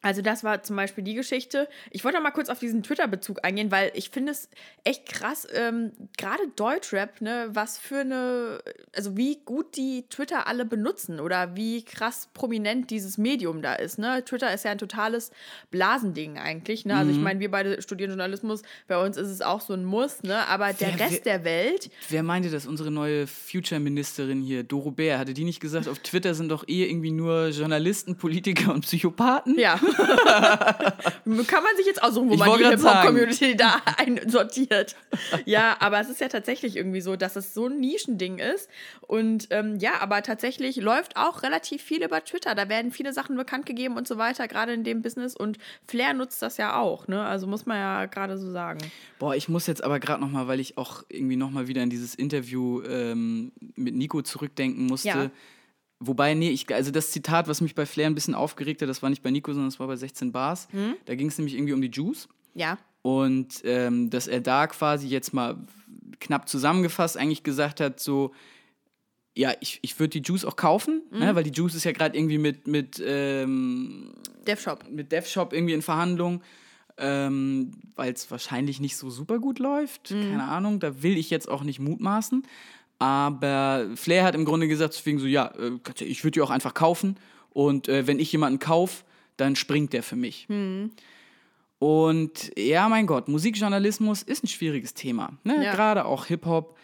also 0.00 0.22
das 0.22 0.44
war 0.44 0.62
zum 0.62 0.76
Beispiel 0.76 1.02
die 1.02 1.14
Geschichte. 1.14 1.68
Ich 1.90 2.04
wollte 2.04 2.18
noch 2.18 2.22
mal 2.22 2.30
kurz 2.30 2.48
auf 2.48 2.60
diesen 2.60 2.84
Twitter-Bezug 2.84 3.44
eingehen, 3.44 3.72
weil 3.72 3.90
ich 3.94 4.10
finde 4.10 4.30
es 4.30 4.48
echt 4.84 5.06
krass, 5.06 5.46
ähm, 5.52 5.90
gerade 6.16 6.42
Deutschrap, 6.54 7.20
ne, 7.20 7.48
was 7.50 7.78
für 7.78 8.00
eine, 8.00 8.60
also 8.94 9.16
wie 9.16 9.40
gut 9.44 9.76
die 9.76 10.04
Twitter 10.08 10.46
alle 10.46 10.64
benutzen 10.64 11.18
oder 11.18 11.56
wie 11.56 11.84
krass 11.84 12.28
prominent 12.32 12.90
dieses 12.90 13.18
Medium 13.18 13.60
da 13.60 13.74
ist. 13.74 13.98
Ne? 13.98 14.24
Twitter 14.24 14.54
ist 14.54 14.64
ja 14.64 14.70
ein 14.70 14.78
totales 14.78 15.32
Blasending 15.72 16.38
eigentlich. 16.38 16.84
Ne? 16.84 16.94
Also 16.94 17.10
ich 17.10 17.16
mhm. 17.16 17.24
meine, 17.24 17.40
wir 17.40 17.50
beide 17.50 17.82
studieren 17.82 18.10
Journalismus, 18.10 18.62
bei 18.86 19.04
uns 19.04 19.16
ist 19.16 19.28
es 19.28 19.42
auch 19.42 19.60
so 19.60 19.72
ein 19.74 19.84
Muss, 19.84 20.22
ne? 20.22 20.46
aber 20.46 20.72
der 20.74 20.96
wer, 20.96 21.06
Rest 21.06 21.24
wer, 21.24 21.38
der 21.38 21.44
Welt... 21.44 21.90
Wer 22.08 22.22
meinte 22.22 22.50
das? 22.50 22.66
Unsere 22.66 22.92
neue 22.92 23.26
Future-Ministerin 23.26 24.42
hier, 24.42 24.62
Doro 24.62 24.92
Bär, 24.92 25.18
hatte 25.18 25.34
die 25.34 25.44
nicht 25.44 25.58
gesagt, 25.58 25.88
auf 25.88 25.98
Twitter 25.98 26.34
sind 26.34 26.50
doch 26.50 26.68
eh 26.68 26.84
irgendwie 26.84 27.10
nur 27.10 27.48
Journalisten, 27.48 28.16
Politiker 28.16 28.72
und 28.72 28.82
Psychopathen? 28.82 29.58
Ja. 29.58 29.80
Kann 31.46 31.62
man 31.62 31.76
sich 31.76 31.86
jetzt 31.86 32.02
aussuchen, 32.02 32.30
wo 32.30 32.34
ich 32.34 32.40
man 32.40 32.58
die 32.58 32.64
Hip-Hop-Community 32.64 33.56
da 33.56 33.80
einsortiert. 33.96 34.96
ja, 35.44 35.76
aber 35.80 36.00
es 36.00 36.08
ist 36.08 36.20
ja 36.20 36.28
tatsächlich 36.28 36.76
irgendwie 36.76 37.00
so, 37.00 37.16
dass 37.16 37.36
es 37.36 37.54
so 37.54 37.66
ein 37.66 37.80
Nischending 37.80 38.38
ist. 38.38 38.68
Und 39.00 39.48
ähm, 39.50 39.76
ja, 39.78 40.00
aber 40.00 40.22
tatsächlich 40.22 40.76
läuft 40.76 41.16
auch 41.16 41.42
relativ 41.42 41.82
viel 41.82 42.04
über 42.04 42.24
Twitter. 42.24 42.54
Da 42.54 42.68
werden 42.68 42.92
viele 42.92 43.12
Sachen 43.12 43.36
bekannt 43.36 43.66
gegeben 43.66 43.96
und 43.96 44.06
so 44.06 44.18
weiter, 44.18 44.48
gerade 44.48 44.72
in 44.72 44.84
dem 44.84 45.02
Business. 45.02 45.36
Und 45.36 45.58
Flair 45.86 46.14
nutzt 46.14 46.42
das 46.42 46.56
ja 46.56 46.78
auch, 46.78 47.08
ne? 47.08 47.22
Also 47.22 47.46
muss 47.46 47.66
man 47.66 47.78
ja 47.78 48.06
gerade 48.06 48.38
so 48.38 48.50
sagen. 48.50 48.80
Boah, 49.18 49.34
ich 49.34 49.48
muss 49.48 49.66
jetzt 49.66 49.82
aber 49.82 50.00
gerade 50.00 50.20
nochmal, 50.20 50.48
weil 50.48 50.60
ich 50.60 50.78
auch 50.78 51.04
irgendwie 51.08 51.36
nochmal 51.36 51.68
wieder 51.68 51.82
in 51.82 51.90
dieses 51.90 52.14
Interview 52.14 52.82
ähm, 52.82 53.52
mit 53.76 53.94
Nico 53.94 54.22
zurückdenken 54.22 54.86
musste. 54.86 55.08
Ja 55.08 55.30
Wobei, 56.00 56.34
nee, 56.34 56.50
ich, 56.50 56.72
also 56.72 56.92
das 56.92 57.10
Zitat, 57.10 57.48
was 57.48 57.60
mich 57.60 57.74
bei 57.74 57.84
Flair 57.84 58.06
ein 58.06 58.14
bisschen 58.14 58.34
aufgeregt 58.34 58.82
hat, 58.82 58.88
das 58.88 59.02
war 59.02 59.10
nicht 59.10 59.22
bei 59.22 59.30
Nico, 59.30 59.52
sondern 59.52 59.70
das 59.70 59.80
war 59.80 59.88
bei 59.88 59.96
16 59.96 60.30
Bars. 60.30 60.68
Mhm. 60.72 60.94
Da 61.06 61.14
ging 61.16 61.28
es 61.28 61.38
nämlich 61.38 61.54
irgendwie 61.54 61.72
um 61.72 61.82
die 61.82 61.90
Juice. 61.90 62.28
Ja. 62.54 62.78
Und 63.02 63.62
ähm, 63.64 64.10
dass 64.10 64.28
er 64.28 64.40
da 64.40 64.66
quasi 64.68 65.08
jetzt 65.08 65.32
mal 65.32 65.58
knapp 66.20 66.48
zusammengefasst 66.48 67.16
eigentlich 67.16 67.42
gesagt 67.42 67.80
hat, 67.80 68.00
so, 68.00 68.32
ja, 69.36 69.52
ich, 69.60 69.78
ich 69.82 69.98
würde 69.98 70.20
die 70.20 70.22
Juice 70.22 70.44
auch 70.44 70.56
kaufen, 70.56 71.02
ne, 71.10 71.18
mhm. 71.18 71.24
ne, 71.24 71.34
weil 71.34 71.44
die 71.44 71.52
Juice 71.52 71.74
ist 71.74 71.84
ja 71.84 71.92
gerade 71.92 72.16
irgendwie 72.16 72.38
mit, 72.38 72.66
mit 72.66 73.02
ähm, 73.04 74.12
DevShop. 74.46 74.88
Mit 74.90 75.12
DevShop 75.12 75.52
irgendwie 75.52 75.74
in 75.74 75.82
Verhandlung, 75.82 76.42
ähm, 76.96 77.72
weil 77.94 78.12
es 78.12 78.30
wahrscheinlich 78.30 78.80
nicht 78.80 78.96
so 78.96 79.10
super 79.10 79.38
gut 79.38 79.58
läuft. 79.58 80.10
Mhm. 80.10 80.22
Keine 80.22 80.44
Ahnung, 80.44 80.80
da 80.80 81.02
will 81.02 81.16
ich 81.16 81.30
jetzt 81.30 81.48
auch 81.48 81.62
nicht 81.62 81.80
mutmaßen. 81.80 82.44
Aber 82.98 83.86
Flair 83.94 84.24
hat 84.24 84.34
im 84.34 84.44
Grunde 84.44 84.66
gesagt, 84.66 84.94
deswegen 84.94 85.18
so, 85.18 85.26
ja, 85.26 85.52
äh, 85.58 86.04
ich 86.04 86.24
würde 86.24 86.32
die 86.32 86.40
auch 86.40 86.50
einfach 86.50 86.74
kaufen. 86.74 87.16
Und 87.50 87.88
äh, 87.88 88.06
wenn 88.06 88.18
ich 88.18 88.32
jemanden 88.32 88.58
kaufe, 88.58 89.04
dann 89.36 89.56
springt 89.56 89.92
der 89.92 90.02
für 90.02 90.16
mich. 90.16 90.48
Mhm. 90.48 90.90
Und 91.78 92.50
ja, 92.58 92.88
mein 92.88 93.06
Gott, 93.06 93.28
Musikjournalismus 93.28 94.22
ist 94.22 94.42
ein 94.42 94.48
schwieriges 94.48 94.94
Thema. 94.94 95.38
Ne? 95.44 95.64
Ja. 95.64 95.72
Gerade 95.72 96.04
auch 96.04 96.26
Hip-Hop. 96.26 96.76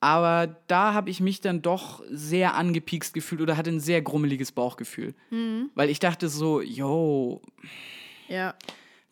Aber 0.00 0.56
da 0.66 0.94
habe 0.94 1.10
ich 1.10 1.20
mich 1.20 1.40
dann 1.40 1.62
doch 1.62 2.02
sehr 2.10 2.54
angepiekst 2.54 3.14
gefühlt 3.14 3.40
oder 3.40 3.56
hatte 3.56 3.70
ein 3.70 3.78
sehr 3.78 4.02
grummeliges 4.02 4.50
Bauchgefühl. 4.50 5.14
Mhm. 5.30 5.70
Weil 5.76 5.90
ich 5.90 6.00
dachte 6.00 6.28
so, 6.28 6.60
yo, 6.60 7.40
ja. 8.26 8.54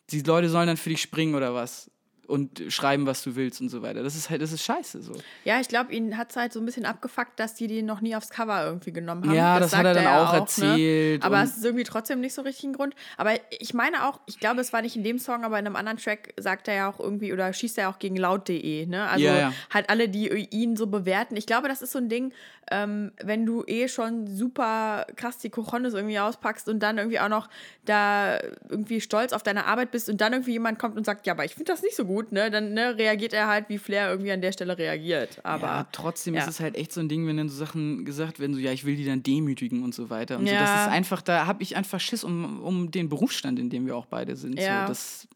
die 0.09 0.19
Leute 0.19 0.49
sollen 0.49 0.67
dann 0.67 0.75
für 0.75 0.89
dich 0.89 1.01
springen 1.01 1.35
oder 1.35 1.53
was 1.53 1.90
und 2.31 2.63
schreiben, 2.69 3.05
was 3.05 3.23
du 3.23 3.35
willst 3.35 3.59
und 3.59 3.67
so 3.69 3.81
weiter. 3.81 4.03
Das 4.03 4.15
ist 4.15 4.29
halt, 4.29 4.41
das 4.41 4.53
ist 4.53 4.63
scheiße 4.63 5.01
so. 5.01 5.11
Ja, 5.43 5.59
ich 5.59 5.67
glaube, 5.67 5.93
ihn 5.93 6.17
hat 6.17 6.31
es 6.31 6.37
halt 6.37 6.53
so 6.53 6.61
ein 6.61 6.65
bisschen 6.65 6.85
abgefuckt, 6.85 7.37
dass 7.39 7.55
die 7.55 7.67
den 7.67 7.85
noch 7.85 7.99
nie 7.99 8.15
aufs 8.15 8.29
Cover 8.29 8.65
irgendwie 8.65 8.93
genommen 8.93 9.25
haben. 9.25 9.35
Ja, 9.35 9.59
das, 9.59 9.71
das 9.71 9.79
hat 9.79 9.85
er 9.85 9.93
dann 9.93 10.05
er 10.05 10.21
auch, 10.23 10.31
ne? 10.31 10.39
erzählt. 10.39 11.21
Ne? 11.21 11.25
Aber 11.25 11.43
es 11.43 11.57
ist 11.57 11.65
irgendwie 11.65 11.83
trotzdem 11.83 12.21
nicht 12.21 12.33
so 12.33 12.41
richtig 12.41 12.63
ein 12.63 12.73
Grund. 12.73 12.95
Aber 13.17 13.31
ich 13.59 13.73
meine 13.73 14.07
auch, 14.07 14.21
ich 14.27 14.39
glaube, 14.39 14.61
es 14.61 14.71
war 14.71 14.81
nicht 14.81 14.95
in 14.95 15.03
dem 15.03 15.19
Song, 15.19 15.43
aber 15.43 15.59
in 15.59 15.65
einem 15.65 15.75
anderen 15.75 15.97
Track 15.97 16.33
sagt 16.37 16.69
er 16.69 16.75
ja 16.75 16.89
auch 16.89 16.99
irgendwie 17.01 17.33
oder 17.33 17.51
schießt 17.51 17.77
er 17.77 17.89
auch 17.89 17.99
gegen 17.99 18.15
laut.de. 18.15 18.85
Ne? 18.85 19.09
Also 19.09 19.25
ja, 19.25 19.37
ja. 19.37 19.53
halt 19.73 19.89
alle, 19.89 20.07
die 20.07 20.29
ihn 20.29 20.77
so 20.77 20.87
bewerten. 20.87 21.35
Ich 21.35 21.45
glaube, 21.45 21.67
das 21.67 21.81
ist 21.81 21.91
so 21.91 21.99
ein 21.99 22.07
Ding, 22.07 22.31
ähm, 22.69 23.11
wenn 23.21 23.45
du 23.45 23.63
eh 23.65 23.87
schon 23.87 24.27
super 24.27 25.05
krass 25.15 25.37
die 25.39 25.49
Cojones 25.49 25.93
irgendwie 25.93 26.19
auspackst 26.19 26.69
und 26.69 26.79
dann 26.79 26.97
irgendwie 26.97 27.19
auch 27.19 27.29
noch 27.29 27.49
da 27.85 28.39
irgendwie 28.69 29.01
stolz 29.01 29.33
auf 29.33 29.43
deine 29.43 29.65
Arbeit 29.65 29.91
bist 29.91 30.09
und 30.09 30.21
dann 30.21 30.33
irgendwie 30.33 30.53
jemand 30.53 30.79
kommt 30.79 30.95
und 30.95 31.05
sagt, 31.05 31.25
ja, 31.25 31.33
aber 31.33 31.43
ich 31.43 31.55
finde 31.55 31.71
das 31.71 31.81
nicht 31.81 31.95
so 31.95 32.05
gut, 32.05 32.31
ne, 32.31 32.51
dann 32.51 32.73
ne, 32.73 32.97
reagiert 32.97 33.33
er 33.33 33.47
halt, 33.47 33.69
wie 33.69 33.77
Flair 33.77 34.09
irgendwie 34.09 34.31
an 34.31 34.41
der 34.41 34.51
Stelle 34.51 34.77
reagiert. 34.77 35.39
Aber 35.43 35.67
ja, 35.67 35.87
trotzdem 35.91 36.33
ja. 36.35 36.41
ist 36.41 36.49
es 36.49 36.59
halt 36.59 36.75
echt 36.75 36.93
so 36.93 37.01
ein 37.01 37.09
Ding, 37.09 37.27
wenn 37.27 37.37
dann 37.37 37.49
so 37.49 37.57
Sachen 37.57 38.05
gesagt 38.05 38.39
werden, 38.39 38.53
so 38.53 38.59
ja, 38.59 38.71
ich 38.71 38.85
will 38.85 38.95
die 38.95 39.05
dann 39.05 39.23
demütigen 39.23 39.83
und 39.83 39.93
so 39.93 40.09
weiter. 40.09 40.37
Und 40.37 40.45
ja. 40.45 40.53
so, 40.53 40.59
das 40.59 40.81
ist 40.81 40.91
einfach, 40.91 41.21
da 41.21 41.47
habe 41.47 41.63
ich 41.63 41.75
einfach 41.75 41.99
Schiss 41.99 42.23
um, 42.23 42.61
um 42.61 42.91
den 42.91 43.09
Berufsstand, 43.09 43.59
in 43.59 43.69
dem 43.69 43.85
wir 43.85 43.95
auch 43.95 44.05
beide 44.05 44.35
sind. 44.35 44.59
Ja. 44.59 44.83
So, 44.83 44.87
das 44.89 45.27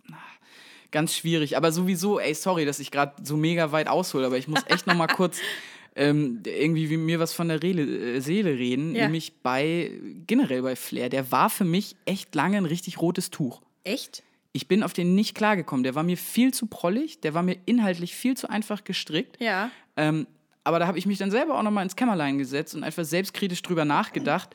ganz 0.96 1.14
schwierig. 1.14 1.58
Aber 1.58 1.74
sowieso, 1.74 2.20
ey, 2.20 2.34
sorry, 2.34 2.66
dass 2.66 2.80
ich 2.80 2.90
gerade 2.90 3.14
so 3.22 3.36
mega 3.36 3.74
weit 3.74 3.90
aushole, 3.90 4.26
aber 4.26 4.38
ich 4.38 4.48
muss 4.48 4.62
echt 4.68 4.88
noch 4.88 4.96
mal 4.96 5.08
kurz 5.16 5.40
ähm, 5.96 6.44
irgendwie 6.46 6.90
wie 6.90 6.98
mir 6.98 7.20
was 7.20 7.34
von 7.34 7.48
der 7.48 7.64
Rele, 7.64 7.84
äh, 8.16 8.20
Seele 8.20 8.58
reden, 8.58 8.96
ja. 8.96 9.04
nämlich 9.04 9.42
bei 9.42 9.92
generell 10.28 10.62
bei 10.62 10.76
Flair. 10.76 11.10
Der 11.10 11.32
war 11.32 11.50
für 11.50 11.64
mich 11.64 11.96
echt 12.06 12.36
lange 12.36 12.58
ein 12.58 12.66
richtig 12.66 13.02
rotes 13.02 13.32
Tuch. 13.32 13.62
Echt? 13.84 14.24
Ich 14.52 14.68
bin 14.68 14.84
auf 14.84 14.94
den 14.94 15.16
nicht 15.16 15.36
klargekommen. 15.36 15.84
Der 15.84 15.96
war 15.96 16.04
mir 16.04 16.18
viel 16.18 16.54
zu 16.54 16.68
prollig, 16.68 17.22
der 17.22 17.34
war 17.34 17.44
mir 17.44 17.58
inhaltlich 17.66 18.16
viel 18.16 18.36
zu 18.36 18.50
einfach 18.50 18.84
gestrickt. 18.84 19.42
Ja. 19.42 19.72
Ähm, 19.96 20.28
aber 20.66 20.80
da 20.80 20.88
habe 20.88 20.98
ich 20.98 21.06
mich 21.06 21.18
dann 21.18 21.32
selber 21.32 21.58
auch 21.58 21.64
noch 21.64 21.72
mal 21.72 21.84
ins 21.84 21.96
Kämmerlein 21.96 22.38
gesetzt 22.38 22.76
und 22.76 22.84
einfach 22.84 23.06
selbstkritisch 23.06 23.62
drüber 23.62 23.86
nachgedacht 23.86 24.50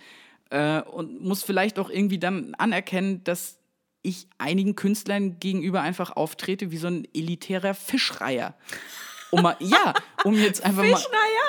äh, 0.50 0.82
und 0.82 1.22
muss 1.22 1.42
vielleicht 1.42 1.78
auch 1.78 1.88
irgendwie 1.88 2.18
dann 2.18 2.54
anerkennen, 2.56 3.24
dass 3.24 3.58
ich 4.02 4.26
einigen 4.38 4.74
Künstlern 4.76 5.38
gegenüber 5.38 5.82
einfach 5.82 6.16
auftrete 6.16 6.70
wie 6.70 6.78
so 6.78 6.88
ein 6.88 7.06
elitärer 7.14 7.74
Fischreiher 7.74 8.54
um 9.30 9.42
mal, 9.42 9.56
ja, 9.60 9.94
um 10.24 10.34
jetzt 10.34 10.64
einfach 10.64 10.84
mal, 10.84 11.00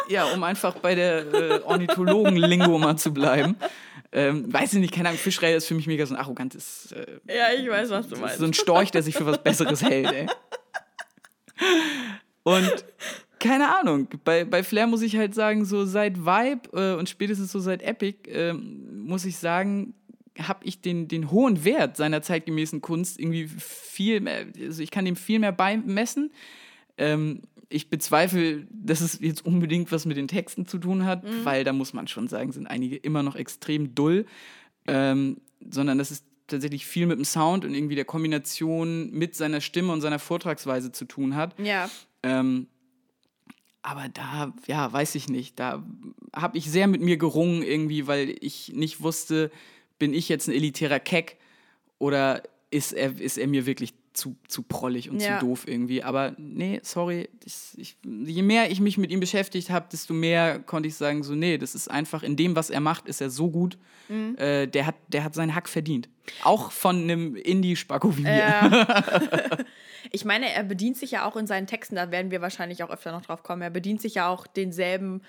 ja, 0.08 0.26
um 0.26 0.44
einfach 0.44 0.76
bei 0.76 0.96
der 0.96 1.34
äh, 1.34 1.62
Ornithologen-Lingo 1.64 2.78
mal 2.78 2.98
zu 2.98 3.14
bleiben. 3.14 3.56
Ähm, 4.14 4.52
weiß 4.52 4.74
ich 4.74 4.80
nicht, 4.80 4.94
keine 4.94 5.10
Ahnung, 5.10 5.20
Fischreihe 5.20 5.56
ist 5.56 5.68
für 5.68 5.74
mich 5.74 5.88
mega 5.88 6.06
so 6.06 6.14
ein 6.14 6.20
arrogantes. 6.20 6.92
Äh, 6.92 7.34
ja, 7.34 7.54
ich 7.58 7.70
weiß, 7.70 7.90
was 7.92 8.10
du 8.10 8.18
meinst. 8.18 8.40
So 8.40 8.46
ein 8.46 8.54
Storch, 8.54 8.92
der 8.92 9.04
sich 9.04 9.16
für 9.16 9.26
was 9.26 9.42
Besseres 9.42 9.82
hält, 9.82 10.12
ey. 10.12 10.28
Und 12.44 12.86
keine 13.40 13.76
Ahnung, 13.76 14.08
bei, 14.24 14.44
bei 14.46 14.64
Flair 14.64 14.88
muss 14.88 15.02
ich 15.02 15.18
halt 15.18 15.34
sagen, 15.34 15.66
so 15.66 15.86
seit 15.86 16.20
Vibe 16.20 16.70
äh, 16.74 17.00
und 17.00 17.10
spätestens 17.10 17.52
so 17.52 17.60
seit 17.60 17.82
Epic, 17.82 18.30
äh, 18.30 18.54
muss 18.54 19.26
ich 19.26 19.38
sagen, 19.38 19.94
habe 20.40 20.60
ich 20.64 20.82
den, 20.82 21.08
den 21.08 21.32
hohen 21.32 21.64
Wert 21.66 21.98
seiner 21.98 22.22
zeitgemäßen 22.22 22.82
Kunst 22.82 23.20
irgendwie 23.20 23.48
viel 23.48 24.20
mehr, 24.22 24.46
also 24.60 24.82
ich 24.82 24.92
kann 24.92 25.06
dem 25.06 25.16
viel 25.16 25.40
mehr 25.40 25.52
beimessen. 25.52 26.32
Ähm, 26.98 27.42
ich 27.72 27.90
bezweifle, 27.90 28.68
dass 28.70 29.02
es 29.02 29.20
jetzt 29.22 29.46
unbedingt 29.46 29.92
was 29.92 30.06
mit 30.06 30.18
den 30.18 30.28
Texten 30.28 30.66
zu 30.66 30.78
tun 30.78 31.06
hat, 31.06 31.24
mhm. 31.24 31.46
weil 31.46 31.64
da 31.64 31.74
muss 31.74 31.94
man 31.94 32.08
schon 32.08 32.28
sagen, 32.28 32.52
sind 32.52 32.68
einige 32.68 32.96
immer 32.98 33.24
noch 33.24 33.36
extrem 33.36 33.96
dull, 33.96 34.26
ähm, 34.88 35.38
sondern 35.70 35.98
das 35.98 36.12
ist 36.12 36.26
tatsächlich 36.48 36.86
viel 36.86 37.08
mit 37.08 37.18
dem 37.18 37.26
Sound 37.26 37.66
und 37.66 37.74
irgendwie 37.74 37.96
der 37.96 38.06
Kombination 38.06 39.12
mit 39.12 39.36
seiner 39.36 39.62
Stimme 39.62 39.94
und 39.94 40.02
seiner 40.02 40.20
Vortragsweise 40.20 40.92
zu 40.92 41.06
tun 41.06 41.36
hat. 41.36 41.58
Ja. 41.60 41.90
Ähm, 42.24 42.68
aber 43.82 44.10
da, 44.10 44.54
ja, 44.68 44.92
weiß 44.92 45.16
ich 45.16 45.28
nicht, 45.28 45.60
da 45.60 45.84
habe 46.36 46.58
ich 46.58 46.70
sehr 46.70 46.88
mit 46.88 47.02
mir 47.02 47.18
gerungen 47.18 47.64
irgendwie, 47.64 48.06
weil 48.06 48.36
ich 48.42 48.74
nicht 48.74 49.02
wusste, 49.02 49.52
bin 49.98 50.14
ich 50.14 50.30
jetzt 50.30 50.48
ein 50.48 50.54
elitärer 50.54 51.00
Keck 51.00 51.38
oder 51.98 52.44
ist 52.70 52.94
er, 52.94 53.20
ist 53.20 53.38
er 53.38 53.48
mir 53.48 53.66
wirklich 53.66 53.94
zu, 54.14 54.36
zu 54.48 54.64
prollig 54.64 55.10
und 55.10 55.22
Ja. 55.22 55.40
zu 55.40 55.46
doof 55.46 55.68
irgendwie. 55.68 56.04
Aber 56.04 56.34
nee, 56.38 56.80
sorry. 56.84 57.30
Ich, 57.46 57.74
ich, 57.78 57.98
je 58.04 58.42
mehr 58.42 58.70
ich 58.70 58.82
mich 58.82 58.98
mit 58.98 59.12
ihm 59.12 59.20
beschäftigt 59.20 59.70
habe, 59.70 59.88
desto 59.92 60.14
mehr 60.14 60.60
konnte 60.60 60.88
ich 60.88 60.96
sagen, 60.96 61.24
so, 61.24 61.34
nee, 61.34 61.58
das 61.58 61.76
ist 61.76 61.90
einfach, 61.90 62.24
in 62.24 62.36
dem, 62.36 62.56
was 62.56 62.70
er 62.70 62.82
macht, 62.82 63.08
ist 63.08 63.22
er 63.22 63.30
so 63.30 63.50
gut. 63.50 63.78
Mhm. 64.10 64.36
Äh, 64.38 64.68
der, 64.68 64.86
hat, 64.86 64.96
der 65.08 65.24
hat 65.24 65.34
seinen 65.34 65.56
Hack 65.56 65.70
verdient. 65.70 66.10
Auch 66.44 66.72
von 66.72 67.04
einem 67.04 67.36
Indie-Spacko 67.36 68.18
wie 68.18 68.24
mir. 68.24 68.38
Ja. 68.38 69.58
ich 70.12 70.26
meine, 70.26 70.52
er 70.52 70.64
bedient 70.64 70.98
sich 70.98 71.12
ja 71.12 71.26
auch 71.26 71.38
in 71.38 71.48
seinen 71.48 71.68
Texten, 71.68 71.96
da 71.96 72.12
werden 72.12 72.32
wir 72.32 72.42
wahrscheinlich 72.42 72.84
auch 72.84 72.90
öfter 72.90 73.12
noch 73.12 73.22
drauf 73.22 73.44
kommen, 73.44 73.62
er 73.62 73.70
bedient 73.70 74.02
sich 74.02 74.16
ja 74.16 74.28
auch 74.28 74.48
denselben 74.48 75.22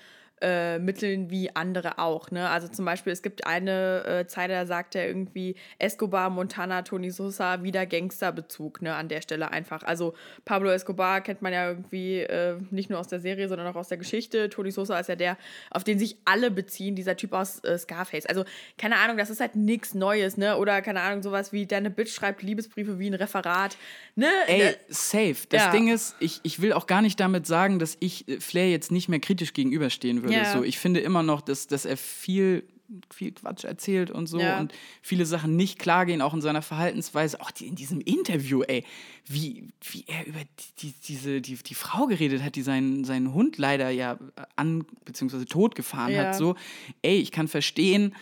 äh, 0.43 0.77
Mitteln 0.77 1.29
wie 1.29 1.55
andere 1.55 1.97
auch. 1.97 2.29
Ne? 2.29 2.49
Also 2.49 2.67
zum 2.67 2.85
Beispiel, 2.85 3.13
es 3.13 3.21
gibt 3.21 3.47
eine 3.47 4.03
äh, 4.05 4.27
Zeile, 4.27 4.53
da 4.53 4.65
sagt 4.65 4.95
er 4.95 5.07
irgendwie 5.07 5.55
Escobar, 5.79 6.29
Montana, 6.29 6.81
Tony 6.81 7.09
Sosa, 7.11 7.63
wieder 7.63 7.85
Gangsterbezug 7.85 8.81
ne? 8.81 8.93
an 8.93 9.07
der 9.07 9.21
Stelle 9.21 9.51
einfach. 9.51 9.83
Also 9.83 10.13
Pablo 10.45 10.69
Escobar 10.69 11.21
kennt 11.21 11.41
man 11.41 11.53
ja 11.53 11.69
irgendwie 11.69 12.19
äh, 12.19 12.57
nicht 12.71 12.89
nur 12.89 12.99
aus 12.99 13.07
der 13.07 13.21
Serie, 13.21 13.47
sondern 13.47 13.67
auch 13.67 13.75
aus 13.75 13.87
der 13.87 13.97
Geschichte. 13.97 14.49
Tony 14.49 14.71
Sosa 14.71 14.99
ist 14.99 15.07
ja 15.09 15.15
der, 15.15 15.37
auf 15.71 15.83
den 15.83 15.97
sich 15.97 16.17
alle 16.25 16.51
beziehen, 16.51 16.95
dieser 16.95 17.15
Typ 17.15 17.33
aus 17.33 17.63
äh, 17.63 17.77
Scarface. 17.77 18.25
Also 18.25 18.43
keine 18.77 18.97
Ahnung, 18.97 19.17
das 19.17 19.29
ist 19.29 19.39
halt 19.39 19.55
nichts 19.55 19.93
Neues, 19.93 20.37
ne? 20.37 20.57
Oder 20.57 20.81
keine 20.81 21.01
Ahnung, 21.01 21.23
sowas 21.23 21.53
wie 21.53 21.65
deine 21.65 21.89
Bitch 21.89 22.13
schreibt 22.13 22.41
Liebesbriefe 22.43 22.99
wie 22.99 23.09
ein 23.09 23.13
Referat. 23.13 23.77
Ne? 24.15 24.29
Ey, 24.47 24.75
safe. 24.89 25.35
Das 25.49 25.63
Ja. 25.63 25.71
Ding 25.71 25.87
ist, 25.87 26.15
ich, 26.19 26.39
ich 26.43 26.61
will 26.61 26.73
auch 26.73 26.85
gar 26.85 27.01
nicht 27.01 27.19
damit 27.19 27.47
sagen, 27.47 27.79
dass 27.79 27.97
ich 27.99 28.27
äh, 28.27 28.39
Flair 28.39 28.69
jetzt 28.69 28.91
nicht 28.91 29.09
mehr 29.09 29.19
kritisch 29.19 29.53
gegenüberstehen 29.53 30.21
würde. 30.21 30.32
Ja. 30.33 30.53
So, 30.53 30.63
ich 30.63 30.77
finde 30.79 30.99
immer 31.01 31.23
noch, 31.23 31.41
dass, 31.41 31.67
dass 31.67 31.85
er 31.85 31.97
viel, 31.97 32.67
viel 33.13 33.31
Quatsch 33.31 33.63
erzählt 33.63 34.11
und 34.11 34.27
so 34.27 34.39
Ja. 34.39 34.59
und 34.59 34.73
viele 35.01 35.25
Sachen 35.25 35.55
nicht 35.55 35.79
klar 35.79 36.05
gehen, 36.05 36.21
auch 36.21 36.33
in 36.33 36.41
seiner 36.41 36.61
Verhaltensweise. 36.61 37.39
Auch 37.41 37.51
die, 37.51 37.67
in 37.67 37.75
diesem 37.75 38.01
Interview, 38.01 38.61
ey, 38.63 38.83
wie, 39.25 39.67
wie 39.91 40.03
er 40.07 40.25
über 40.27 40.39
die, 40.39 40.73
die, 40.87 40.93
diese, 41.07 41.41
die, 41.41 41.55
die 41.55 41.73
Frau 41.75 42.05
geredet 42.07 42.43
hat, 42.43 42.55
die 42.55 42.61
seinen, 42.61 43.03
seinen 43.03 43.33
Hund 43.33 43.57
leider 43.57 43.89
ja 43.89 44.19
an- 44.55 44.85
bzw. 45.05 45.45
tot 45.45 45.75
gefahren 45.75 46.11
Ja. 46.13 46.25
hat. 46.27 46.35
So, 46.35 46.55
ey, 47.01 47.17
ich 47.19 47.31
kann 47.31 47.47
verstehen, 47.47 48.13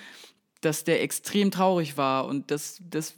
dass 0.61 0.83
der 0.83 1.01
extrem 1.03 1.51
traurig 1.51 1.97
war 1.97 2.25
und 2.27 2.51
dass 2.51 2.79
das 2.89 3.15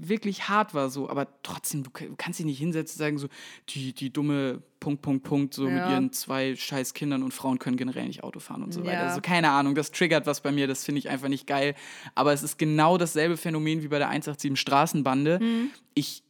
wirklich 0.00 0.48
hart 0.48 0.74
war 0.74 0.90
so, 0.90 1.10
aber 1.10 1.26
trotzdem, 1.42 1.82
du 1.82 1.90
ka- 1.90 2.04
kannst 2.16 2.38
dich 2.38 2.46
nicht 2.46 2.58
hinsetzen 2.58 2.94
und 2.94 2.98
sagen 2.98 3.18
so, 3.18 3.28
die, 3.70 3.92
die 3.92 4.10
dumme 4.12 4.62
Punkt, 4.80 5.02
Punkt, 5.02 5.24
Punkt, 5.24 5.54
so 5.54 5.64
mit 5.64 5.82
Ja. 5.82 5.90
ihren 5.90 6.12
zwei 6.12 6.54
scheiß 6.54 6.94
Kindern 6.94 7.24
und 7.24 7.34
Frauen 7.34 7.58
können 7.58 7.76
generell 7.76 8.06
nicht 8.06 8.22
Auto 8.22 8.38
fahren 8.38 8.62
und 8.62 8.72
so 8.72 8.80
Ja. 8.80 8.86
weiter. 8.86 9.02
Also 9.08 9.20
keine 9.20 9.50
Ahnung, 9.50 9.74
das 9.74 9.90
triggert 9.90 10.24
was 10.26 10.40
bei 10.40 10.52
mir, 10.52 10.68
das 10.68 10.84
finde 10.84 11.00
ich 11.00 11.08
einfach 11.10 11.28
nicht 11.28 11.46
geil, 11.48 11.74
aber 12.14 12.32
es 12.32 12.42
ist 12.44 12.58
genau 12.58 12.96
dasselbe 12.96 13.36
Phänomen 13.36 13.82
wie 13.82 13.88
bei 13.88 13.98
der 13.98 14.08
187 14.08 14.56
Straßenbande. 14.58 15.40
Mhm. 15.42 15.70
Ich 15.94 16.22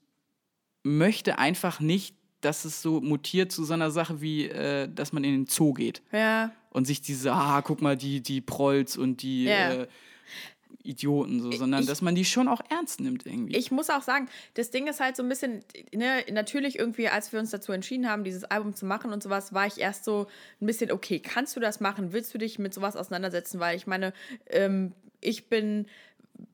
möchte 0.82 1.38
einfach 1.38 1.80
nicht, 1.80 2.14
dass 2.40 2.64
es 2.64 2.82
so 2.82 3.00
mutiert 3.00 3.52
zu 3.52 3.64
so 3.64 3.74
einer 3.74 3.90
Sache 3.90 4.20
wie, 4.20 4.46
äh, 4.48 4.88
dass 4.92 5.12
man 5.12 5.24
in 5.24 5.32
den 5.32 5.46
Zoo 5.46 5.72
geht 5.74 6.02
Ja, 6.12 6.52
und 6.70 6.86
sich 6.86 7.02
diese, 7.02 7.32
ah, 7.32 7.60
guck 7.62 7.82
mal, 7.82 7.96
die, 7.96 8.22
die 8.22 8.40
Prolls 8.40 8.96
und 8.96 9.22
die 9.22 9.46
äh, 9.46 9.86
Idioten, 10.88 11.40
so, 11.40 11.52
sondern 11.52 11.82
Ich- 11.82 11.86
dass 11.86 12.00
man 12.02 12.14
die 12.14 12.24
schon 12.24 12.48
auch 12.48 12.60
ernst 12.70 13.00
nimmt 13.00 13.26
irgendwie. 13.26 13.56
Ich 13.56 13.70
muss 13.70 13.90
auch 13.90 14.02
sagen, 14.02 14.28
das 14.54 14.70
Ding 14.70 14.86
ist 14.86 15.00
halt 15.00 15.16
so 15.16 15.22
ein 15.22 15.28
bisschen, 15.28 15.62
ne, 15.94 16.24
natürlich 16.32 16.78
irgendwie, 16.78 17.08
als 17.08 17.32
wir 17.32 17.40
uns 17.40 17.50
dazu 17.50 17.72
entschieden 17.72 18.08
haben, 18.08 18.24
dieses 18.24 18.44
Album 18.44 18.74
zu 18.74 18.86
machen 18.86 19.12
und 19.12 19.22
sowas, 19.22 19.52
war 19.52 19.66
ich 19.66 19.78
erst 19.78 20.04
so 20.04 20.26
ein 20.60 20.66
bisschen, 20.66 20.90
okay, 20.90 21.20
kannst 21.20 21.54
du 21.56 21.60
das 21.60 21.80
machen? 21.80 22.12
Willst 22.12 22.32
du 22.32 22.38
dich 22.38 22.58
mit 22.58 22.72
sowas 22.72 22.96
auseinandersetzen? 22.96 23.60
Weil 23.60 23.76
ich 23.76 23.86
meine, 23.86 24.12
ähm, 24.48 24.92
ich 25.20 25.48
bin, 25.48 25.86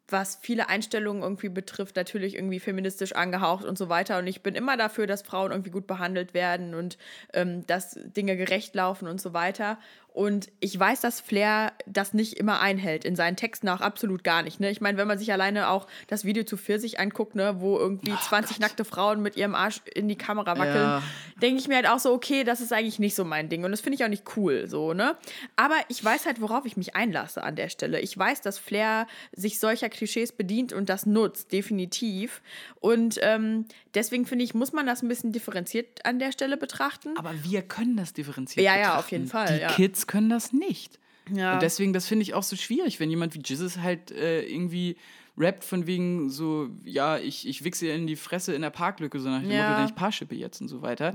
was 0.08 0.38
viele 0.42 0.68
Einstellungen 0.68 1.22
irgendwie 1.22 1.48
betrifft, 1.48 1.96
natürlich 1.96 2.34
irgendwie 2.34 2.60
feministisch 2.60 3.12
angehaucht 3.12 3.64
und 3.64 3.78
so 3.78 3.88
weiter. 3.88 4.18
Und 4.18 4.26
ich 4.26 4.42
bin 4.42 4.54
immer 4.54 4.76
dafür, 4.76 5.06
dass 5.06 5.22
Frauen 5.22 5.50
irgendwie 5.50 5.70
gut 5.70 5.86
behandelt 5.86 6.34
werden 6.34 6.74
und 6.74 6.98
ähm, 7.32 7.66
dass 7.66 7.98
Dinge 8.16 8.36
gerecht 8.36 8.74
laufen 8.74 9.08
und 9.08 9.20
so 9.20 9.32
weiter. 9.32 9.78
Und 10.14 10.48
ich 10.60 10.78
weiß, 10.78 11.00
dass 11.00 11.20
Flair 11.20 11.72
das 11.86 12.14
nicht 12.14 12.34
immer 12.34 12.60
einhält, 12.60 13.04
in 13.04 13.16
seinen 13.16 13.34
Texten 13.34 13.68
auch 13.68 13.80
absolut 13.80 14.22
gar 14.22 14.42
nicht. 14.42 14.60
Ne? 14.60 14.70
Ich 14.70 14.80
meine, 14.80 14.96
wenn 14.96 15.08
man 15.08 15.18
sich 15.18 15.32
alleine 15.32 15.68
auch 15.68 15.88
das 16.06 16.24
Video 16.24 16.44
zu 16.44 16.56
Pfirsich 16.56 17.00
anguckt, 17.00 17.34
ne, 17.34 17.56
wo 17.58 17.76
irgendwie 17.76 18.14
20 18.16 18.60
nackte 18.60 18.84
Frauen 18.84 19.22
mit 19.22 19.36
ihrem 19.36 19.56
Arsch 19.56 19.80
in 19.92 20.06
die 20.06 20.14
Kamera 20.16 20.56
wackeln, 20.56 20.76
Ja. 20.76 21.02
denke 21.42 21.58
ich 21.58 21.66
mir 21.66 21.74
halt 21.74 21.88
auch 21.88 21.98
so, 21.98 22.12
okay, 22.12 22.44
das 22.44 22.60
ist 22.60 22.72
eigentlich 22.72 23.00
nicht 23.00 23.16
so 23.16 23.24
mein 23.24 23.48
Ding. 23.48 23.64
Und 23.64 23.72
das 23.72 23.80
finde 23.80 23.96
ich 23.96 24.04
auch 24.04 24.08
nicht 24.08 24.22
cool, 24.36 24.68
so, 24.68 24.94
ne? 24.94 25.16
Aber 25.56 25.74
ich 25.88 26.04
weiß 26.04 26.26
halt, 26.26 26.40
worauf 26.40 26.64
ich 26.64 26.76
mich 26.76 26.94
einlasse 26.94 27.42
an 27.42 27.56
der 27.56 27.68
Stelle. 27.68 27.98
Ich 28.00 28.16
weiß, 28.16 28.40
dass 28.40 28.56
Flair 28.56 29.08
sich 29.32 29.58
solcher 29.58 29.88
Klischees 29.88 30.30
bedient 30.30 30.72
und 30.72 30.88
das 30.88 31.06
nutzt, 31.06 31.50
definitiv. 31.50 32.40
Und 32.78 33.18
ähm, 33.20 33.66
deswegen 33.94 34.26
finde 34.26 34.44
ich, 34.44 34.54
muss 34.54 34.72
man 34.72 34.86
das 34.86 35.02
ein 35.02 35.08
bisschen 35.08 35.32
differenziert 35.32 36.04
an 36.04 36.18
der 36.18 36.32
Stelle 36.32 36.56
betrachten. 36.56 37.16
aber 37.16 37.32
wir 37.44 37.62
können 37.62 37.96
das 37.96 38.12
differenziert 38.12 38.64
Ja, 38.64 38.72
ja, 38.76 38.80
betrachten. 38.82 38.98
auf 39.00 39.10
jeden 39.12 39.26
Fall, 39.28 39.54
Die 39.56 39.60
ja. 39.62 39.68
Kids 39.68 40.06
können 40.06 40.28
das 40.30 40.52
nicht. 40.52 40.98
Ja. 41.32 41.54
Und 41.54 41.62
deswegen, 41.62 41.92
das 41.92 42.06
finde 42.06 42.22
ich 42.22 42.34
auch 42.34 42.42
so 42.42 42.54
schwierig, 42.56 43.00
wenn 43.00 43.08
jemand 43.10 43.34
wie 43.34 43.40
Jesus 43.44 43.78
halt 43.78 44.10
äh, 44.10 44.42
irgendwie 44.42 44.96
rappt 45.36 45.64
von 45.64 45.86
wegen 45.88 46.30
so, 46.30 46.68
ja, 46.84 47.18
ich, 47.18 47.48
ich 47.48 47.64
wichse 47.64 47.86
ihr 47.86 47.94
in 47.94 48.06
die 48.06 48.14
Fresse 48.14 48.54
in 48.54 48.62
der 48.62 48.70
Parklücke, 48.70 49.18
so 49.18 49.28
nach 49.28 49.40
dem 49.40 49.50
Ja. 49.50 49.70
Motto, 49.70 49.84
ich 49.88 49.94
Paarschippe 49.96 50.34
jetzt 50.36 50.60
und 50.60 50.68
so 50.68 50.80
weiter. 50.82 51.14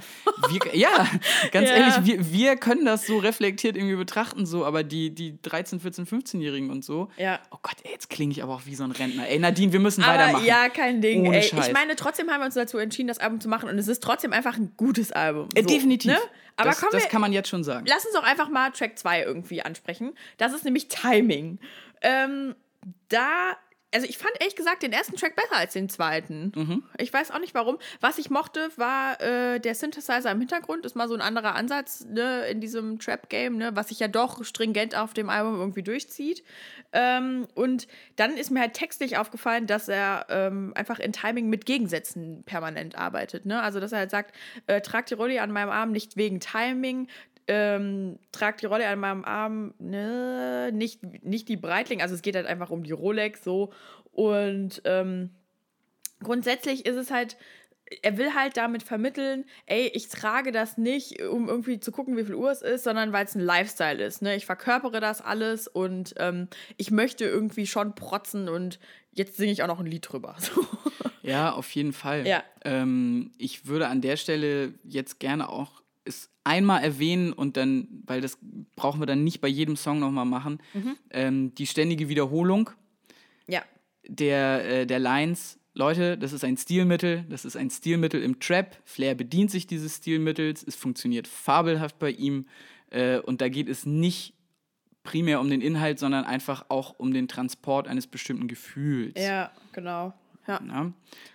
Wir, 0.49 0.59
ja, 0.75 1.07
ganz 1.51 1.69
Ja. 1.69 1.75
ehrlich, 1.75 1.95
wir, 2.05 2.31
wir 2.33 2.55
können 2.57 2.83
das 2.85 3.07
so 3.07 3.17
reflektiert 3.17 3.77
irgendwie 3.77 3.95
betrachten, 3.95 4.45
so, 4.45 4.65
aber 4.65 4.83
die, 4.83 5.09
die 5.15 5.33
13-, 5.33 5.79
14-, 5.81 6.05
15-Jährigen 6.05 6.69
und 6.69 6.83
so, 6.83 7.09
Ja. 7.17 7.39
oh 7.51 7.57
Gott, 7.61 7.75
ey, 7.83 7.91
jetzt 7.91 8.09
klinge 8.09 8.31
ich 8.33 8.43
aber 8.43 8.55
auch 8.55 8.65
wie 8.65 8.75
so 8.75 8.83
ein 8.83 8.91
Rentner. 8.91 9.27
Ey, 9.27 9.39
Nadine, 9.39 9.71
wir 9.71 9.79
müssen 9.79 10.03
Aber 10.03 10.17
weitermachen. 10.19 10.45
ja, 10.45 10.67
kein 10.69 11.01
Ding. 11.01 11.25
Ohne 11.25 11.37
Ey, 11.37 11.43
Scheiß. 11.43 11.67
ich 11.67 11.73
meine, 11.73 11.95
trotzdem 11.95 12.29
haben 12.29 12.41
wir 12.41 12.45
uns 12.45 12.55
dazu 12.55 12.77
entschieden, 12.77 13.07
das 13.07 13.19
Album 13.19 13.39
zu 13.39 13.47
machen 13.47 13.69
und 13.69 13.77
es 13.79 13.87
ist 13.87 14.03
trotzdem 14.03 14.33
einfach 14.33 14.57
ein 14.57 14.73
gutes 14.75 15.11
Album. 15.13 15.47
Äh, 15.55 15.61
So, 15.63 15.69
definitiv. 15.69 16.11
Ne? 16.11 16.17
Aber 16.57 16.71
das, 16.71 16.79
kommen 16.81 16.91
das 16.91 17.03
wir, 17.03 17.09
kann 17.09 17.21
man 17.21 17.31
jetzt 17.31 17.47
schon 17.47 17.63
sagen. 17.63 17.85
lass 17.87 18.03
uns 18.05 18.13
doch 18.15 18.23
einfach 18.23 18.49
mal 18.49 18.69
Track 18.71 18.99
2 18.99 19.23
irgendwie 19.23 19.61
ansprechen. 19.61 20.11
Das 20.37 20.51
ist 20.53 20.65
nämlich 20.65 20.89
Timing. 20.89 21.57
Ähm, 22.01 22.53
da, 23.07 23.55
also 23.93 24.05
ich 24.07 24.17
fand 24.17 24.33
ehrlich 24.39 24.55
gesagt 24.55 24.83
den 24.83 24.93
ersten 24.93 25.15
Track 25.15 25.35
besser 25.35 25.55
als 25.55 25.73
den 25.73 25.89
zweiten. 25.89 26.51
Mhm. 26.55 26.83
Ich 26.97 27.11
weiß 27.11 27.31
auch 27.31 27.39
nicht 27.39 27.55
warum. 27.55 27.79
Was 28.01 28.17
ich 28.17 28.29
mochte, 28.29 28.69
war 28.75 29.19
äh, 29.21 29.59
der 29.59 29.73
Synthesizer 29.73 30.29
im 30.31 30.39
Hintergrund. 30.39 30.85
Ist 30.85 30.95
mal 30.95 31.07
so 31.07 31.15
ein 31.15 31.21
anderer 31.21 31.55
Ansatz 31.55 32.05
ne, 32.05 32.45
in 32.47 32.61
diesem 32.61 32.99
Trap-Game, 32.99 33.57
ne, 33.57 33.71
was 33.75 33.89
sich 33.89 33.99
ja 33.99 34.07
doch 34.07 34.43
stringent 34.43 34.95
auf 34.95 35.13
dem 35.13 35.29
Album 35.29 35.59
irgendwie 35.59 35.83
durchzieht. 35.83 36.43
Ähm, 36.93 37.47
und 37.55 37.87
dann 38.15 38.37
ist 38.37 38.51
mir 38.51 38.61
halt 38.61 38.73
textlich 38.73 39.17
aufgefallen, 39.17 39.65
dass 39.65 39.87
er 39.87 40.27
ähm, 40.29 40.71
einfach 40.75 40.99
in 40.99 41.11
Timing 41.11 41.49
mit 41.49 41.65
Gegensätzen 41.65 42.43
permanent 42.43 42.95
arbeitet. 42.95 43.45
Ne? 43.45 43.61
Also, 43.61 43.79
dass 43.79 43.91
er 43.91 43.99
halt 43.99 44.11
sagt, 44.11 44.35
äh, 44.67 44.81
trag 44.81 45.07
die 45.07 45.15
Rolle 45.15 45.41
an 45.41 45.51
meinem 45.51 45.69
Arm 45.69 45.91
nicht 45.91 46.15
wegen 46.15 46.39
Timing, 46.39 47.07
ähm, 47.49 48.19
trag 48.31 48.57
die 48.57 48.67
Rolle 48.67 48.87
an 48.87 48.99
meinem 48.99 49.25
Arm, 49.25 49.73
ne, 49.79 50.71
nicht, 50.71 51.01
nicht 51.23 51.49
die 51.49 51.57
Breitling, 51.57 52.01
also 52.01 52.13
es 52.13 52.21
geht 52.21 52.35
halt 52.35 52.45
einfach 52.45 52.69
um 52.69 52.83
die 52.83 52.91
Rolex 52.91 53.43
so. 53.43 53.73
Und 54.11 54.83
ähm, 54.85 55.31
grundsätzlich 56.21 56.85
ist 56.85 56.95
es 56.95 57.09
halt, 57.09 57.37
er 58.03 58.19
will 58.19 58.35
halt 58.35 58.55
damit 58.55 58.83
vermitteln, 58.83 59.45
ey, 59.65 59.87
ich 59.95 60.09
trage 60.09 60.51
das 60.51 60.77
nicht, 60.77 61.23
um 61.23 61.49
irgendwie 61.49 61.79
zu 61.79 61.91
gucken, 61.91 62.15
wie 62.17 62.23
viel 62.23 62.35
Uhr 62.35 62.51
es 62.51 62.61
ist, 62.61 62.83
sondern 62.83 63.13
weil 63.13 63.25
es 63.25 63.33
ein 63.33 63.41
Lifestyle 63.41 64.03
ist. 64.03 64.21
Ne? 64.21 64.35
Ich 64.35 64.45
verkörpere 64.45 64.99
das 64.99 65.21
alles 65.21 65.67
und 65.67 66.13
ähm, 66.17 66.49
ich 66.77 66.91
möchte 66.91 67.25
irgendwie 67.25 67.65
schon 67.65 67.95
protzen 67.95 68.47
und 68.47 68.79
jetzt 69.11 69.37
singe 69.37 69.51
ich 69.51 69.63
auch 69.63 69.67
noch 69.67 69.79
ein 69.79 69.87
Lied 69.87 70.07
drüber. 70.07 70.35
So. 70.53 70.65
Ja, 71.21 71.51
auf 71.51 71.69
jeden 71.71 71.93
Fall. 71.93 72.25
Ja. 72.25 72.43
Ähm, 72.63 73.31
ich 73.37 73.67
würde 73.67 73.87
an 73.87 74.01
der 74.01 74.17
Stelle 74.17 74.73
jetzt 74.83 75.19
gerne 75.19 75.49
auch 75.49 75.83
es 76.05 76.29
einmal 76.43 76.83
erwähnen 76.83 77.33
und 77.33 77.57
dann, 77.57 77.87
weil 78.05 78.21
das 78.21 78.37
brauchen 78.75 78.99
wir 79.01 79.05
dann 79.05 79.23
nicht 79.23 79.41
bei 79.41 79.47
jedem 79.47 79.75
Song 79.75 79.99
nochmal 79.99 80.25
machen, 80.25 80.59
Mhm. 80.73 80.95
ähm, 81.11 81.55
die 81.55 81.67
ständige 81.67 82.09
Wiederholung 82.09 82.69
ja. 83.47 83.61
der, 84.07 84.81
äh, 84.81 84.85
der 84.87 84.99
Lines. 84.99 85.57
Leute, 85.75 86.17
das 86.17 86.33
ist 86.33 86.43
ein 86.43 86.57
Stilmittel, 86.57 87.25
das 87.29 87.45
ist 87.45 87.55
ein 87.55 87.69
Stilmittel 87.69 88.21
im 88.23 88.39
Trap. 88.39 88.75
Flair 88.83 89.15
bedient 89.15 89.51
sich 89.51 89.67
dieses 89.67 89.97
Stilmittels, 89.97 90.63
es 90.67 90.75
funktioniert 90.75 91.27
fabelhaft 91.27 91.99
bei 91.99 92.09
ihm 92.11 92.47
äh, 92.89 93.19
und 93.19 93.39
da 93.41 93.49
geht 93.49 93.69
es 93.69 93.85
nicht 93.85 94.33
primär 95.03 95.39
um 95.39 95.49
den 95.49 95.61
Inhalt, 95.61 95.99
sondern 95.99 96.25
einfach 96.25 96.65
auch 96.69 96.95
um 96.99 97.13
den 97.13 97.27
Transport 97.27 97.87
eines 97.87 98.07
bestimmten 98.07 98.47
Gefühls. 98.47 99.13
Ja, 99.15 99.51
genau. 99.71 100.13
Ja. 100.49 100.59
Ja? 100.67 100.91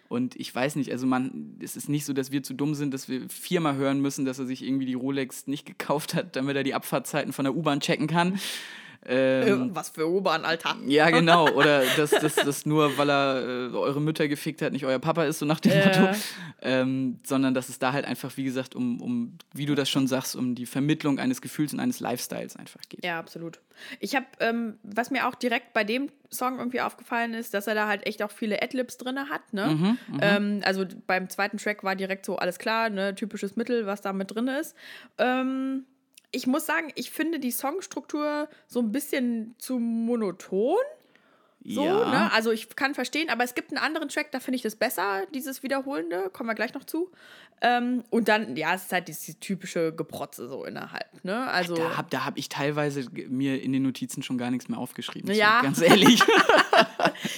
Und 0.08 0.36
ich 0.36 0.54
weiß 0.54 0.76
nicht, 0.76 0.92
also 0.92 1.06
man, 1.06 1.56
es 1.60 1.76
ist 1.76 1.88
nicht 1.88 2.04
so, 2.04 2.12
dass 2.12 2.30
wir 2.30 2.42
zu 2.42 2.52
dumm 2.52 2.74
sind, 2.74 2.92
dass 2.92 3.08
wir 3.08 3.28
viermal 3.28 3.76
hören 3.76 4.00
müssen, 4.00 4.24
dass 4.24 4.38
er 4.38 4.46
sich 4.46 4.62
irgendwie 4.62 4.86
die 4.86 4.94
Rolex 4.94 5.46
nicht 5.46 5.66
gekauft 5.66 6.14
hat, 6.14 6.36
damit 6.36 6.56
er 6.56 6.64
die 6.64 6.74
Abfahrtzeiten 6.74 7.32
von 7.32 7.44
der 7.44 7.54
U-Bahn 7.54 7.80
checken 7.80 8.06
kann. 8.06 8.38
Ähm, 9.06 9.70
Äh, 9.70 9.74
Was 9.74 9.90
für 9.90 10.08
U-Bahn, 10.08 10.44
Alter. 10.44 10.76
ja, 10.86 11.10
genau. 11.10 11.48
Oder 11.50 11.82
dass 11.96 12.10
das, 12.10 12.34
das 12.36 12.66
nur, 12.66 12.96
weil 12.98 13.10
er 13.10 13.42
äh, 13.72 13.76
eure 13.76 14.00
Mütter 14.00 14.28
gefickt 14.28 14.62
hat, 14.62 14.72
nicht 14.72 14.84
euer 14.86 14.98
Papa 14.98 15.24
ist, 15.24 15.38
so 15.40 15.46
nach 15.46 15.60
dem 15.60 15.72
Äh. 15.72 15.84
Motto. 15.86 16.16
Ähm, 16.66 17.18
sondern 17.26 17.52
dass 17.52 17.68
es 17.68 17.78
da 17.78 17.92
halt 17.92 18.06
einfach, 18.06 18.34
wie 18.38 18.44
gesagt, 18.44 18.74
um, 18.74 19.00
um, 19.02 19.36
wie 19.52 19.66
du 19.66 19.74
das 19.74 19.90
schon 19.90 20.06
sagst, 20.06 20.34
um 20.34 20.54
die 20.54 20.64
Vermittlung 20.64 21.18
eines 21.18 21.42
Gefühls 21.42 21.74
und 21.74 21.80
eines 21.80 22.00
Lifestyles 22.00 22.56
einfach 22.56 22.80
geht. 22.88 23.04
Ja, 23.04 23.18
absolut. 23.18 23.60
Ich 24.00 24.14
habe, 24.16 24.24
ähm, 24.40 24.78
was 24.82 25.10
mir 25.10 25.28
auch 25.28 25.34
direkt 25.34 25.74
bei 25.74 25.84
dem 25.84 26.08
Song 26.30 26.58
irgendwie 26.58 26.80
aufgefallen 26.80 27.34
ist, 27.34 27.52
dass 27.52 27.66
er 27.66 27.74
da 27.74 27.86
halt 27.86 28.06
echt 28.06 28.22
auch 28.22 28.30
viele 28.30 28.62
Adlibs 28.62 28.96
drin 28.96 29.18
hat. 29.28 29.52
Ne? 29.52 29.66
Mhm, 29.66 29.98
ähm, 30.22 30.60
also 30.64 30.84
beim 31.06 31.28
zweiten 31.28 31.58
Track 31.58 31.84
war 31.84 31.96
direkt 31.96 32.24
so 32.24 32.36
alles 32.36 32.58
klar, 32.58 32.88
ne, 32.88 33.14
typisches 33.14 33.56
Mittel, 33.56 33.84
was 33.86 34.00
da 34.00 34.12
mit 34.14 34.34
drin 34.34 34.48
ist. 34.48 34.74
Ähm, 35.18 35.84
ich 36.34 36.46
muss 36.46 36.66
sagen, 36.66 36.90
ich 36.96 37.10
finde 37.10 37.38
die 37.38 37.52
Songstruktur 37.52 38.48
so 38.66 38.80
ein 38.80 38.90
bisschen 38.92 39.54
zu 39.58 39.78
monoton. 39.78 40.76
So, 41.64 41.84
ja. 41.84 42.10
ne? 42.10 42.32
Also 42.32 42.52
ich 42.52 42.76
kann 42.76 42.94
verstehen, 42.94 43.30
aber 43.30 43.42
es 43.42 43.54
gibt 43.54 43.70
einen 43.70 43.78
anderen 43.78 44.08
Track, 44.08 44.30
da 44.32 44.40
finde 44.40 44.56
ich 44.56 44.62
das 44.62 44.76
besser, 44.76 45.22
dieses 45.32 45.62
Wiederholende, 45.62 46.28
kommen 46.30 46.48
wir 46.48 46.54
gleich 46.54 46.74
noch 46.74 46.84
zu. 46.84 47.10
Ähm, 47.62 48.04
und 48.10 48.28
dann, 48.28 48.56
ja, 48.56 48.74
es 48.74 48.84
ist 48.84 48.92
halt 48.92 49.08
dieses 49.08 49.38
typische 49.38 49.94
Geprotze 49.94 50.48
so 50.48 50.64
innerhalb, 50.64 51.24
ne? 51.24 51.46
Also. 51.46 51.74
Da 51.74 51.96
habe 51.96 52.08
da 52.10 52.24
hab 52.26 52.36
ich 52.36 52.50
teilweise 52.50 53.06
mir 53.28 53.62
in 53.62 53.72
den 53.72 53.82
Notizen 53.82 54.22
schon 54.22 54.36
gar 54.36 54.50
nichts 54.50 54.68
mehr 54.68 54.78
aufgeschrieben. 54.78 55.32
Ja. 55.34 55.60
Ganz 55.62 55.80
ehrlich. 55.80 56.20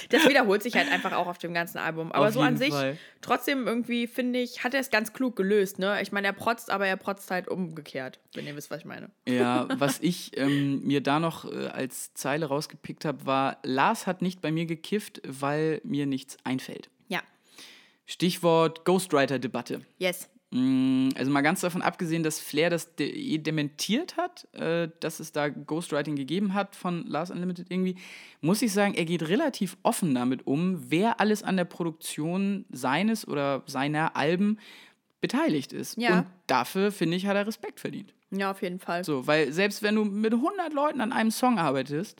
Das 0.09 0.27
wiederholt 0.27 0.63
sich 0.63 0.75
halt 0.75 0.91
einfach 0.91 1.13
auch 1.13 1.27
auf 1.27 1.37
dem 1.37 1.53
ganzen 1.53 1.77
Album. 1.77 2.11
Aber 2.11 2.27
Auf 2.27 2.33
so 2.33 2.41
an 2.41 2.57
sich, 2.57 2.71
Fall. 2.71 2.97
trotzdem 3.21 3.67
irgendwie, 3.67 4.07
finde 4.07 4.39
ich, 4.39 4.63
hat 4.63 4.73
er 4.73 4.79
es 4.79 4.89
ganz 4.89 5.13
klug 5.13 5.35
gelöst, 5.35 5.79
ne? 5.79 6.01
Ich 6.01 6.11
meine, 6.11 6.27
er 6.27 6.33
protzt, 6.33 6.71
aber 6.71 6.87
er 6.87 6.97
protzt 6.97 7.29
halt 7.31 7.47
umgekehrt, 7.47 8.19
wenn 8.33 8.45
ihr 8.47 8.55
wisst, 8.55 8.71
was 8.71 8.79
ich 8.79 8.85
meine. 8.85 9.09
Ja, 9.27 9.67
was 9.77 9.99
ich 9.99 10.37
ähm, 10.37 10.81
mir 10.83 11.01
da 11.01 11.19
noch 11.19 11.45
äh, 11.51 11.67
als 11.67 12.13
Zeile 12.13 12.47
rausgepickt 12.47 13.05
habe, 13.05 13.25
war, 13.25 13.57
Lars 13.63 14.07
hat 14.07 14.16
nicht 14.21 14.41
bei 14.41 14.51
mir 14.51 14.65
gekifft, 14.65 15.21
weil 15.25 15.81
mir 15.83 16.05
nichts 16.05 16.37
einfällt. 16.43 16.89
Ja. 17.07 17.21
Stichwort 18.05 18.85
Ghostwriter-Debatte. 18.85 19.81
Yes. 19.97 20.29
Mm, 20.51 21.09
Also 21.17 21.29
mal 21.29 21.41
ganz 21.41 21.59
davon 21.59 21.81
abgesehen, 21.81 22.23
dass 22.23 22.39
Flair 22.39 22.69
das 22.69 22.95
de 22.95 23.09
eh 23.09 23.37
dementiert 23.37 24.15
hat, 24.15 24.47
äh, 24.53 24.87
dass 25.01 25.19
es 25.19 25.33
da 25.33 25.49
Ghostwriting 25.49 26.15
gegeben 26.15 26.53
hat 26.53 26.75
von 26.75 27.05
Lars 27.05 27.31
Unlimited 27.31 27.67
irgendwie, 27.69 27.97
muss 28.39 28.61
ich 28.61 28.71
sagen, 28.71 28.93
er 28.93 29.03
geht 29.05 29.27
relativ 29.27 29.75
offen 29.83 30.15
damit 30.15 30.47
um, 30.47 30.89
wer 30.89 31.19
alles 31.19 31.43
an 31.43 31.57
der 31.57 31.65
Produktion 31.65 32.65
seines 32.69 33.27
oder 33.27 33.63
seiner 33.65 34.15
Alben 34.15 34.57
beteiligt 35.19 35.73
ist. 35.73 35.97
Ja. 35.97 36.19
Und 36.19 36.27
dafür, 36.45 36.91
finde 36.93 37.17
ich, 37.17 37.25
hat 37.25 37.35
er 37.35 37.47
Respekt 37.47 37.79
verdient. 37.81 38.13
Ja, 38.31 38.51
auf 38.51 38.61
jeden 38.61 38.79
Fall. 38.79 39.03
So, 39.03 39.27
weil 39.27 39.51
selbst 39.51 39.83
wenn 39.83 39.95
du 39.95 40.05
mit 40.05 40.33
100 40.33 40.73
Leuten 40.73 41.01
an 41.01 41.11
einem 41.11 41.31
Song 41.31 41.59
arbeitest, 41.59 42.17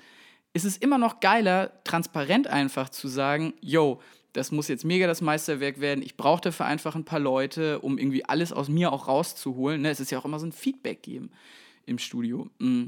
ist 0.58 0.66
es 0.66 0.78
immer 0.78 0.98
noch 0.98 1.20
geiler, 1.20 1.72
transparent 1.84 2.48
einfach 2.48 2.90
zu 2.90 3.08
sagen, 3.08 3.54
yo, 3.62 4.02
das 4.34 4.52
muss 4.52 4.68
jetzt 4.68 4.86
mega 4.86 5.06
das 5.06 5.22
Meisterwerk 5.22 5.80
werden. 5.80 6.02
Ich 6.02 6.18
brauche 6.18 6.42
dafür 6.42 6.66
einfach 6.66 6.96
ein 6.96 7.06
paar 7.06 7.20
Leute, 7.20 7.80
um 7.80 8.00
irgendwie 8.00 8.26
alles 8.26 8.52
aus 8.52 8.68
mir 8.68 8.92
auch 8.92 9.08
rauszuholen. 9.08 9.82
Ne? 9.82 9.92
Es 9.92 10.00
ist 10.00 10.12
ja 10.12 10.18
auch 10.18 10.26
immer 10.26 10.40
so 10.40 10.48
ein 10.48 10.52
Feedback 10.52 11.04
geben 11.04 11.30
im 11.86 12.00
Studio. 12.00 12.50
Mm. 12.58 12.88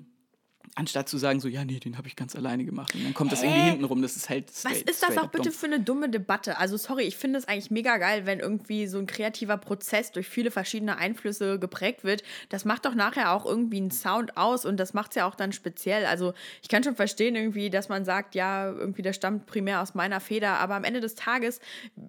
Anstatt 0.76 1.10
zu 1.10 1.18
sagen, 1.18 1.40
so, 1.40 1.48
ja, 1.48 1.66
nee, 1.66 1.80
den 1.80 1.98
habe 1.98 2.08
ich 2.08 2.16
ganz 2.16 2.36
alleine 2.36 2.64
gemacht. 2.64 2.94
Und 2.94 3.04
dann 3.04 3.14
kommt 3.14 3.32
das 3.32 3.42
irgendwie 3.42 3.62
Hä? 3.62 3.70
hinten 3.72 3.86
rum. 3.86 4.02
Das 4.02 4.16
ist 4.16 4.30
halt 4.30 4.50
Was 4.50 4.60
straight, 4.60 4.90
ist 4.90 5.02
das 5.02 5.18
auch 5.18 5.28
bitte 5.28 5.50
dumm. 5.50 5.54
für 5.54 5.66
eine 5.66 5.80
dumme 5.80 6.10
Debatte? 6.10 6.58
Also, 6.58 6.78
sorry, 6.78 7.04
ich 7.04 7.18
finde 7.18 7.40
es 7.40 7.48
eigentlich 7.48 7.72
mega 7.72 7.98
geil, 7.98 8.26
wenn 8.26 8.40
irgendwie 8.40 8.88
so 8.88 9.00
ein 9.00 9.08
kreativer 9.08 9.58
Prozess 9.58 10.12
durch 10.12 10.28
viele 10.28 10.52
verschiedene 10.52 10.98
Einflüsse 10.98 11.60
geprägt 11.60 12.04
wird. 12.04 12.24
Das 12.50 12.66
macht 12.66 12.86
doch 12.86 12.94
nachher 12.94 13.34
auch 13.34 13.46
irgendwie 13.46 13.78
einen 13.78 13.92
Sound 13.92 14.38
aus 14.38 14.66
und 14.66 14.78
das 14.78 14.94
macht 14.94 15.12
es 15.12 15.16
ja 15.16 15.28
auch 15.28 15.36
dann 15.36 15.54
speziell. 15.54 16.06
Also, 16.06 16.34
ich 16.62 16.70
kann 16.70 16.84
schon 16.84 16.96
verstehen, 16.96 17.36
irgendwie, 17.36 17.70
dass 17.70 17.90
man 17.90 18.06
sagt, 18.06 18.36
ja, 18.36 18.70
irgendwie, 18.70 19.02
das 19.02 19.16
stammt 19.16 19.48
primär 19.48 19.82
aus 19.82 19.96
meiner 19.96 20.20
Feder, 20.20 20.60
aber 20.60 20.76
am 20.76 20.84
Ende 20.84 21.00
des 21.00 21.16
Tages, 21.16 21.60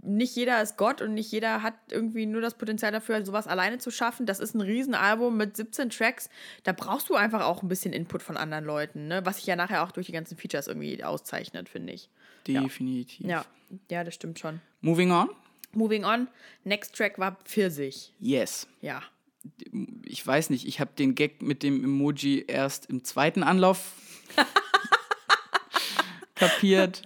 nicht 0.03 0.37
jeder 0.37 0.61
ist 0.63 0.77
Gott 0.77 1.03
und 1.03 1.15
nicht 1.15 1.33
jeder 1.33 1.63
hat 1.63 1.75
irgendwie 1.91 2.27
nur 2.27 2.41
das 2.41 2.55
Potenzial 2.55 2.93
dafür, 2.93 3.25
sowas 3.25 3.47
alleine 3.47 3.79
zu 3.79 3.91
schaffen. 3.91 4.27
Das 4.27 4.39
ist 4.39 4.55
ein 4.55 4.61
Riesenalbum 4.61 5.37
mit 5.37 5.57
17 5.57 5.91
Tracks. 5.91 6.29
Da 6.65 6.73
brauchst 6.73 7.09
du 7.09 7.15
einfach 7.15 7.45
auch 7.45 7.63
ein 7.63 7.69
bisschen 7.69 7.93
Input 7.93 8.23
von 8.23 8.37
anderen 8.41 8.65
Leuten, 8.65 9.07
ne? 9.09 9.25
was 9.25 9.37
sich 9.37 9.47
ja 9.47 9.55
nachher 9.57 9.85
auch 9.85 9.93
durch 9.93 10.07
die 10.07 10.13
ganzen 10.13 10.37
Features 10.37 10.67
irgendwie 10.67 11.03
auszeichnet, 11.05 11.69
finde 11.69 11.93
ich. 11.93 12.09
Definitiv. 12.47 13.27
Ja, 13.27 13.45
ja, 13.91 14.03
das 14.03 14.15
stimmt 14.15 14.39
schon. 14.39 14.61
Moving 14.81 15.13
on. 15.13 15.29
Moving 15.73 16.05
on. 16.05 16.27
Next 16.65 16.97
Track 16.97 17.19
war 17.19 17.37
Pfirsich. 17.45 18.13
Yes. 18.19 18.67
Ja. 18.81 19.03
Ich 20.05 20.27
weiß 20.27 20.51
nicht, 20.51 20.67
ich 20.67 20.81
habe 20.81 20.91
den 20.99 21.15
Gag 21.15 21.41
mit 21.43 21.63
dem 21.63 21.85
Emoji 21.85 22.45
erst 22.49 22.87
im 22.91 23.05
zweiten 23.05 23.43
Anlauf 23.43 23.93
kapiert. 26.35 27.03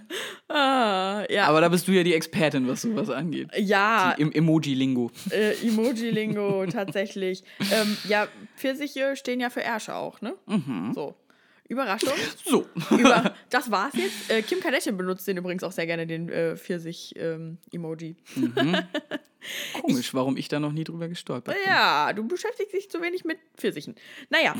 Ah, 0.49 1.24
ja. 1.28 1.47
Aber 1.47 1.61
da 1.61 1.68
bist 1.68 1.89
du 1.89 1.93
ja 1.93 2.03
die 2.05 2.14
Expertin, 2.14 2.68
was 2.68 2.82
sowas 2.82 3.11
angeht. 3.11 3.49
ja, 3.57 4.14
Die, 4.16 4.22
Im 4.22 4.32
Emoji-Lingo. 4.32 5.11
äh, 5.30 5.53
Emoji-Lingo 5.66 6.66
tatsächlich. 6.66 7.43
ähm, 7.72 7.97
ja, 8.09 8.28
Pfirsiche 8.57 9.16
stehen 9.16 9.41
ja 9.41 9.51
für 9.51 9.62
Ärsche 9.62 9.95
auch, 9.95 10.20
ne? 10.20 10.35
Mhm. 10.47 10.93
So. 10.95 11.14
Überraschung. 11.69 12.12
So. 12.45 12.67
Über, 12.91 13.35
das 13.51 13.71
war's 13.71 13.95
jetzt. 13.95 14.31
Äh, 14.31 14.43
Kim 14.43 14.61
Kardashian 14.61 14.97
benutzt 14.97 15.27
den 15.27 15.37
übrigens 15.37 15.62
auch 15.62 15.73
sehr 15.73 15.87
gerne, 15.87 16.07
den 16.07 16.29
äh, 16.29 16.57
Pfirsich-Emoji. 16.57 18.17
Komisch, 19.81 20.15
warum 20.15 20.37
ich 20.37 20.49
da 20.49 20.61
noch 20.61 20.73
nie 20.73 20.85
drüber 20.85 21.09
gestolpert 21.09 21.55
bin. 21.55 21.65
Ja, 21.67 22.12
du 22.12 22.27
beschäftigst 22.27 22.73
dich 22.73 22.91
zu 22.91 23.01
wenig 23.01 23.25
mit 23.25 23.39
Pfirsichen. 23.57 23.95
Naja. 24.31 24.55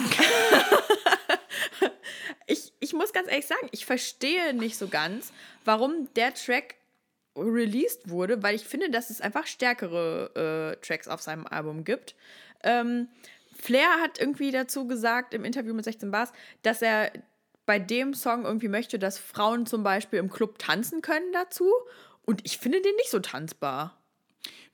ich, 2.47 2.73
ich 2.81 2.93
muss 2.93 3.13
ganz 3.13 3.29
ehrlich 3.29 3.47
sagen, 3.47 3.69
ich 3.73 3.87
verstehe 3.87 4.55
nicht 4.55 4.77
so 4.77 4.89
ganz, 4.89 5.33
warum 5.65 6.09
der 6.15 6.35
Track 6.35 6.77
released 7.37 8.09
wurde, 8.09 8.43
weil 8.43 8.55
ich 8.55 8.65
finde, 8.65 8.91
dass 8.91 9.11
es 9.11 9.21
einfach 9.21 9.47
stärkere 9.47 10.77
äh, 10.77 10.85
Tracks 10.85 11.09
auf 11.09 11.21
seinem 11.21 11.47
Album 11.47 11.85
gibt. 11.85 12.15
Ähm, 12.63 13.09
Flair 13.65 14.01
hat 14.03 14.21
irgendwie 14.21 14.51
dazu 14.51 14.87
gesagt 14.87 15.33
im 15.33 15.43
Interview 15.43 15.73
mit 15.73 15.87
16 15.87 16.11
Bars, 16.11 16.33
dass 16.63 16.83
er 16.83 17.11
bei 17.65 17.79
dem 17.79 18.13
Song 18.13 18.45
irgendwie 18.45 18.69
möchte, 18.69 18.99
dass 18.99 19.19
Frauen 19.19 19.65
zum 19.65 19.83
Beispiel 19.83 20.19
im 20.19 20.29
Club 20.29 20.59
tanzen 20.59 21.01
können 21.01 21.33
dazu. 21.33 21.73
Und 22.27 22.43
ich 22.45 22.59
finde 22.59 22.83
den 22.83 22.95
nicht 22.97 23.11
so 23.11 23.21
tanzbar. 23.21 23.99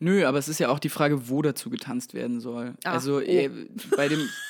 Nö, 0.00 0.26
aber 0.26 0.38
es 0.38 0.48
ist 0.48 0.58
ja 0.58 0.70
auch 0.70 0.80
die 0.80 0.88
Frage, 0.88 1.28
wo 1.28 1.40
dazu 1.40 1.70
getanzt 1.70 2.14
werden 2.14 2.40
soll. 2.40 2.74
Ah, 2.82 2.94
also 2.94 3.18
oh. 3.18 3.20
äh, 3.20 3.48
bei 3.96 4.08
dem. 4.08 4.28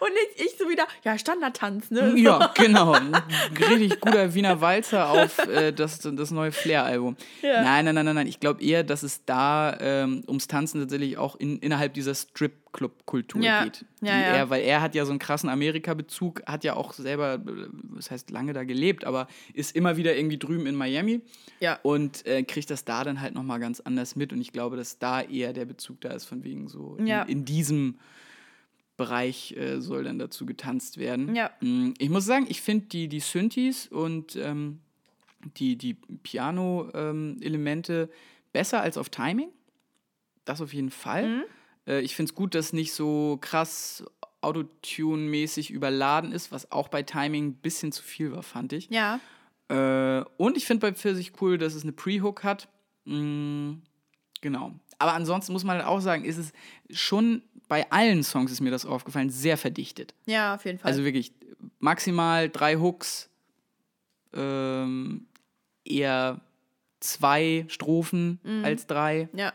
Und 0.00 0.10
ich, 0.36 0.44
ich 0.46 0.58
so 0.58 0.68
wieder, 0.68 0.86
ja, 1.04 1.16
Standardtanz, 1.18 1.90
ne? 1.90 2.12
Ja, 2.16 2.52
genau. 2.54 2.96
Richtig 3.70 4.00
guter 4.00 4.34
Wiener 4.34 4.60
Walzer 4.60 5.08
auf 5.10 5.38
äh, 5.46 5.72
das, 5.72 5.98
das 6.00 6.30
neue 6.30 6.52
Flair-Album. 6.52 7.16
Ja. 7.42 7.62
Nein, 7.62 7.84
nein, 7.86 7.94
nein, 7.94 8.04
nein, 8.06 8.14
nein. 8.14 8.26
Ich 8.26 8.40
glaube 8.40 8.62
eher, 8.62 8.84
dass 8.84 9.02
es 9.02 9.24
da 9.24 9.76
ähm, 9.80 10.22
ums 10.26 10.46
Tanzen 10.48 10.80
tatsächlich 10.80 11.16
auch 11.18 11.36
in, 11.36 11.58
innerhalb 11.58 11.94
dieser 11.94 12.14
Strip-Club-Kultur 12.14 13.42
Ja. 13.42 13.64
geht. 13.64 13.84
Ja. 14.02 14.12
Er, 14.12 14.50
weil 14.50 14.62
er 14.62 14.80
hat 14.80 14.94
ja 14.94 15.04
so 15.04 15.10
einen 15.10 15.18
krassen 15.18 15.48
Amerika-Bezug, 15.48 16.42
hat 16.46 16.64
ja 16.64 16.74
auch 16.74 16.92
selber, 16.92 17.34
äh, 17.34 17.38
das 17.96 18.10
heißt 18.10 18.30
lange 18.30 18.52
da 18.52 18.64
gelebt, 18.64 19.04
aber 19.04 19.26
ist 19.54 19.74
immer 19.76 19.96
wieder 19.96 20.16
irgendwie 20.16 20.38
drüben 20.38 20.66
in 20.66 20.74
Miami 20.74 21.20
Ja. 21.60 21.78
und 21.82 22.26
äh, 22.26 22.42
kriegt 22.42 22.70
das 22.70 22.84
da 22.84 23.04
dann 23.04 23.20
halt 23.20 23.34
nochmal 23.34 23.60
ganz 23.60 23.80
anders 23.80 24.16
mit. 24.16 24.32
Und 24.32 24.40
ich 24.40 24.52
glaube, 24.52 24.76
dass 24.76 24.98
da 24.98 25.20
eher 25.22 25.52
der 25.52 25.64
Bezug 25.64 26.00
da 26.00 26.10
ist, 26.10 26.24
von 26.26 26.44
wegen 26.44 26.68
so 26.68 26.96
in, 26.98 27.06
in 27.06 27.44
diesem 27.44 27.96
Bereich 29.00 29.56
äh, 29.56 29.80
soll 29.80 30.04
dann 30.04 30.18
dazu 30.18 30.44
getanzt 30.44 30.98
werden. 30.98 31.34
Ja. 31.34 31.50
Mm, 31.60 31.92
Ich 31.98 32.10
muss 32.10 32.26
sagen, 32.26 32.46
ich 32.50 32.60
finde 32.60 32.84
die, 32.86 33.08
die 33.08 33.20
Synthes 33.20 33.86
und 33.88 34.36
ähm, 34.36 34.80
die, 35.56 35.76
die 35.76 35.94
Piano-Elemente 35.94 38.10
besser 38.52 38.82
als 38.82 38.98
auf 38.98 39.08
Timing. 39.08 39.48
Das 40.44 40.60
auf 40.60 40.74
jeden 40.74 40.90
Fall. 40.90 41.28
Mhm. 41.28 41.42
Äh, 41.86 42.00
ich 42.00 42.14
finde 42.14 42.30
es 42.30 42.34
gut, 42.34 42.54
dass 42.54 42.74
nicht 42.74 42.92
so 42.92 43.38
krass 43.40 44.04
Autotune-mäßig 44.42 45.70
überladen 45.70 46.32
ist, 46.32 46.52
was 46.52 46.70
auch 46.70 46.88
bei 46.88 47.02
Timing 47.02 47.46
ein 47.48 47.54
bisschen 47.54 47.92
zu 47.92 48.02
viel 48.02 48.32
war, 48.32 48.42
fand 48.42 48.72
ich. 48.72 48.88
Ja. 48.90 49.20
Äh, 49.68 50.24
und 50.36 50.56
ich 50.56 50.66
finde 50.66 50.86
bei 50.86 50.92
Pfirsich 50.94 51.32
cool, 51.40 51.58
dass 51.58 51.74
es 51.74 51.82
eine 51.84 51.92
Pre-Hook 51.92 52.44
hat. 52.44 52.68
Mm, 53.06 53.74
genau. 54.40 54.72
Aber 54.98 55.14
ansonsten 55.14 55.52
muss 55.54 55.64
man 55.64 55.78
halt 55.78 55.86
auch 55.86 56.00
sagen, 56.00 56.24
ist 56.24 56.36
es 56.36 56.52
schon 56.90 57.42
bei 57.70 57.90
allen 57.92 58.24
Songs 58.24 58.50
ist 58.50 58.60
mir 58.60 58.70
das 58.72 58.84
aufgefallen, 58.84 59.30
sehr 59.30 59.56
verdichtet. 59.56 60.12
Ja, 60.26 60.56
auf 60.56 60.64
jeden 60.64 60.78
Fall. 60.80 60.90
Also 60.90 61.04
wirklich 61.04 61.32
maximal 61.78 62.48
drei 62.50 62.74
Hooks, 62.76 63.30
ähm, 64.34 65.26
eher 65.84 66.40
zwei 67.00 67.64
Strophen 67.68 68.40
Mhm. 68.42 68.64
als 68.64 68.86
drei. 68.86 69.28
ja. 69.32 69.52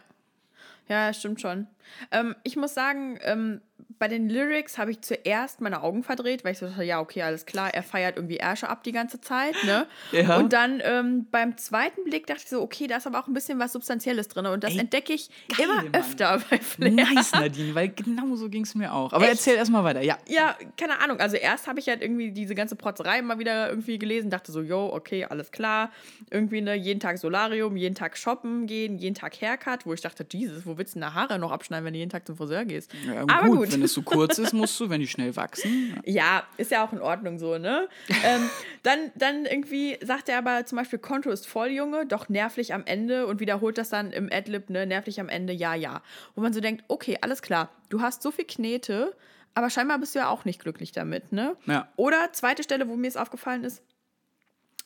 Ja, 0.88 1.12
stimmt 1.14 1.42
schon. 1.42 1.66
Ähm, 2.12 2.36
ich 2.44 2.58
muss 2.58 2.76
sagen, 2.76 3.18
ähm, 3.24 3.60
bei 4.00 4.08
den 4.08 4.30
Lyrics 4.30 4.78
habe 4.78 4.92
ich 4.92 5.02
zuerst 5.02 5.62
meine 5.62 5.82
Augen 5.84 6.04
verdreht, 6.04 6.44
weil 6.44 6.52
ich 6.54 6.58
so 6.58 6.68
dachte, 6.68 6.84
ja, 6.84 7.00
okay, 7.00 7.22
alles 7.22 7.46
klar, 7.46 7.74
er 7.74 7.84
feiert 7.84 8.18
irgendwie 8.18 8.38
Ärsche 8.38 8.70
ab 8.70 8.84
die 8.84 8.92
ganze 8.92 9.22
Zeit, 9.22 9.56
ne? 9.66 9.88
Ja. 10.12 10.38
Und 10.38 10.54
dann 10.54 10.82
ähm, 10.84 11.28
beim 11.32 11.58
zweiten 11.58 12.04
Blick 12.04 12.28
dachte 12.28 12.42
ich 12.44 12.50
so, 12.50 12.62
okay, 12.62 12.88
da 12.88 12.98
ist 12.98 13.08
aber 13.08 13.20
auch 13.20 13.28
ein 13.28 13.34
bisschen 13.34 13.60
was 13.60 13.74
Substanzielles 13.74 14.28
drin 14.28 14.46
und 14.46 14.64
das 14.64 14.74
Ey, 14.74 14.80
entdecke 14.80 15.14
ich 15.14 15.30
geil, 15.50 15.66
immer 15.66 15.76
Mann. 15.84 15.94
öfter 15.94 16.42
bei 16.50 16.58
Flair. 16.58 16.92
Nice, 16.92 17.32
Nadine, 17.34 17.74
weil 17.76 17.90
genau 17.90 18.36
so 18.36 18.50
ging 18.50 18.64
es 18.64 18.76
mir 18.76 18.94
auch. 18.94 19.14
Aber 19.14 19.24
Echt? 19.24 19.34
erzähl 19.34 19.56
erstmal 19.56 19.84
weiter, 19.84 20.02
ja. 20.02 20.18
Ja, 20.28 20.56
keine 20.78 21.00
Ahnung. 21.00 21.20
Also 21.20 21.38
erst 21.38 21.68
habe 21.68 21.80
ich 21.80 21.88
halt 21.88 22.02
irgendwie 22.02 22.32
diese 22.32 22.56
ganze 22.56 22.76
Protzerei 22.76 23.22
mal 23.22 23.40
wieder 23.40 23.70
irgendwie 23.70 23.98
gelesen, 24.00 24.30
dachte 24.30 24.52
so, 24.52 24.62
yo, 24.62 24.92
okay, 24.94 25.26
alles 25.26 25.52
klar. 25.52 25.92
Irgendwie 26.32 26.62
ne, 26.62 26.76
jeden 26.76 27.00
Tag 27.00 27.18
Solarium, 27.18 27.76
jeden 27.78 27.96
Tag 27.96 28.18
shoppen 28.18 28.68
gehen, 28.68 28.98
jeden 28.98 29.16
Tag 29.16 29.40
Haircut, 29.42 29.86
wo 29.86 29.94
ich 29.94 30.02
dachte, 30.02 30.26
Jesus, 30.32 30.66
wo 30.66 30.78
willst 30.78 30.96
du 30.96 31.00
denn 31.00 31.10
da 31.10 31.14
Haare 31.14 31.40
noch 31.40 31.52
abschneiden, 31.52 31.86
wenn 31.86 31.94
du 31.94 32.00
jeden 32.00 32.12
Tag 32.12 32.26
zum 32.28 32.38
Friseur 32.38 32.66
gehst? 32.66 32.92
ja 33.06 33.22
Aber 33.28 33.48
gut. 33.50 33.72
Wenn 33.72 33.82
es 33.86 33.94
so 33.94 34.02
kurz 34.02 34.38
ist, 34.38 34.54
musst 34.54 34.80
du, 34.80 34.90
wenn 34.90 35.00
die 35.00 35.08
schnell 35.08 35.36
wachsen. 35.36 36.00
Ja. 36.04 36.26
Ja, 36.26 36.44
ist 36.58 36.72
ja 36.72 36.84
auch 36.86 36.92
in 36.92 37.02
Ordnung 37.02 37.38
so, 37.38 37.58
ne? 37.58 37.88
ähm, 38.24 38.50
dann, 38.84 39.12
dann 39.16 39.46
irgendwie 39.46 39.98
sagt 40.02 40.28
er 40.30 40.38
aber 40.40 40.66
zum 40.66 40.78
Beispiel, 40.78 40.98
Konto 40.98 41.30
ist 41.30 41.48
voll, 41.48 41.70
Junge, 41.70 42.06
doch 42.06 42.30
nervlich 42.30 42.74
am 42.74 42.84
Ende 42.86 43.28
und 43.28 43.40
wiederholt 43.40 43.78
das 43.78 43.90
dann 43.90 44.12
im 44.12 44.30
Adlib, 44.32 44.70
ne? 44.70 44.86
Nervlich 44.86 45.20
am 45.20 45.30
Ende, 45.30 45.54
ja, 45.54 45.76
ja. 45.76 46.02
Wo 46.36 46.42
man 46.42 46.54
so 46.54 46.62
denkt, 46.62 46.84
okay, 46.88 47.18
alles 47.22 47.42
klar, 47.42 47.70
du 47.90 48.02
hast 48.02 48.22
so 48.22 48.32
viel 48.32 48.46
Knete, 48.46 49.16
aber 49.54 49.70
scheinbar 49.70 50.00
bist 50.00 50.16
du 50.16 50.20
ja 50.20 50.30
auch 50.30 50.46
nicht 50.46 50.62
glücklich 50.62 50.92
damit, 50.92 51.32
ne? 51.32 51.56
Ja. 51.66 51.88
Oder 51.96 52.34
zweite 52.34 52.64
Stelle, 52.64 52.88
wo 52.88 52.96
mir 52.96 53.08
es 53.08 53.18
aufgefallen 53.18 53.64
ist, 53.64 53.84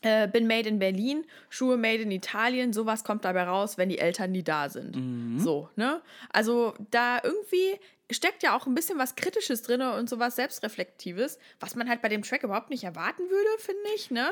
äh, 0.01 0.27
bin 0.27 0.47
made 0.47 0.67
in 0.67 0.79
Berlin, 0.79 1.25
Schuhe 1.49 1.77
made 1.77 2.01
in 2.01 2.11
Italien, 2.11 2.73
sowas 2.73 3.03
kommt 3.03 3.25
dabei 3.25 3.43
raus, 3.43 3.77
wenn 3.77 3.89
die 3.89 3.99
Eltern 3.99 4.31
nie 4.31 4.43
da 4.43 4.69
sind. 4.69 4.95
So, 5.41 5.69
ne? 5.75 6.01
Also 6.31 6.73
da 6.91 7.19
irgendwie 7.23 7.79
steckt 8.11 8.43
ja 8.43 8.55
auch 8.57 8.65
ein 8.65 8.73
bisschen 8.75 8.97
was 8.97 9.15
Kritisches 9.15 9.61
drin 9.61 9.81
und 9.81 10.09
sowas 10.09 10.35
Selbstreflektives, 10.35 11.37
was 11.59 11.75
man 11.75 11.87
halt 11.89 12.01
bei 12.01 12.09
dem 12.09 12.23
Track 12.23 12.43
überhaupt 12.43 12.69
nicht 12.69 12.83
erwarten 12.83 13.23
würde, 13.29 13.49
finde 13.59 13.81
ich, 13.95 14.11
ne? 14.11 14.29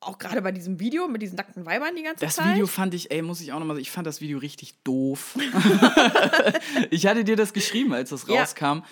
Auch 0.00 0.18
gerade 0.18 0.40
bei 0.42 0.52
diesem 0.52 0.78
Video 0.78 1.08
mit 1.08 1.22
diesen 1.22 1.34
nackten 1.36 1.66
Weibern 1.66 1.96
die 1.96 2.04
ganze 2.04 2.24
Das 2.24 2.36
Zeit. 2.36 2.54
Video 2.54 2.66
fand 2.68 2.94
ich, 2.94 3.10
ey, 3.10 3.20
muss 3.22 3.40
ich 3.40 3.52
auch 3.52 3.58
nochmal 3.58 3.74
sagen, 3.76 3.82
ich 3.82 3.90
fand 3.90 4.06
das 4.06 4.20
Video 4.20 4.38
richtig 4.38 4.74
doof. 4.84 5.36
ich 6.90 7.06
hatte 7.06 7.24
dir 7.24 7.36
das 7.36 7.52
geschrieben, 7.52 7.92
als 7.92 8.10
das 8.10 8.26
Ja. 8.28 8.40
rauskam, 8.40 8.82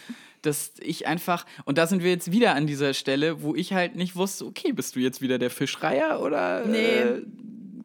dass 0.43 0.73
ich 0.81 1.07
einfach, 1.07 1.47
und 1.65 1.79
da 1.79 1.87
sind 1.87 2.03
wir 2.03 2.11
jetzt 2.11 2.33
wieder 2.33 2.55
an 2.55 2.67
dieser 2.67 2.95
Stelle, 2.95 3.43
wo 3.43 3.55
ich 3.55 3.73
halt 3.73 3.97
nicht 3.97 4.17
wusste, 4.17 4.47
okay, 4.47 4.73
bist 4.73 4.97
du 4.97 5.01
jetzt 5.01 5.21
wieder 5.21 5.39
der 5.39 5.51
Fischreier 5.51 6.21
oder 6.21 6.67
Nee. 6.67 7.01
äh, 7.03 7.23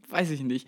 weiß 0.09 0.29
ich 0.31 0.41
nicht. 0.41 0.67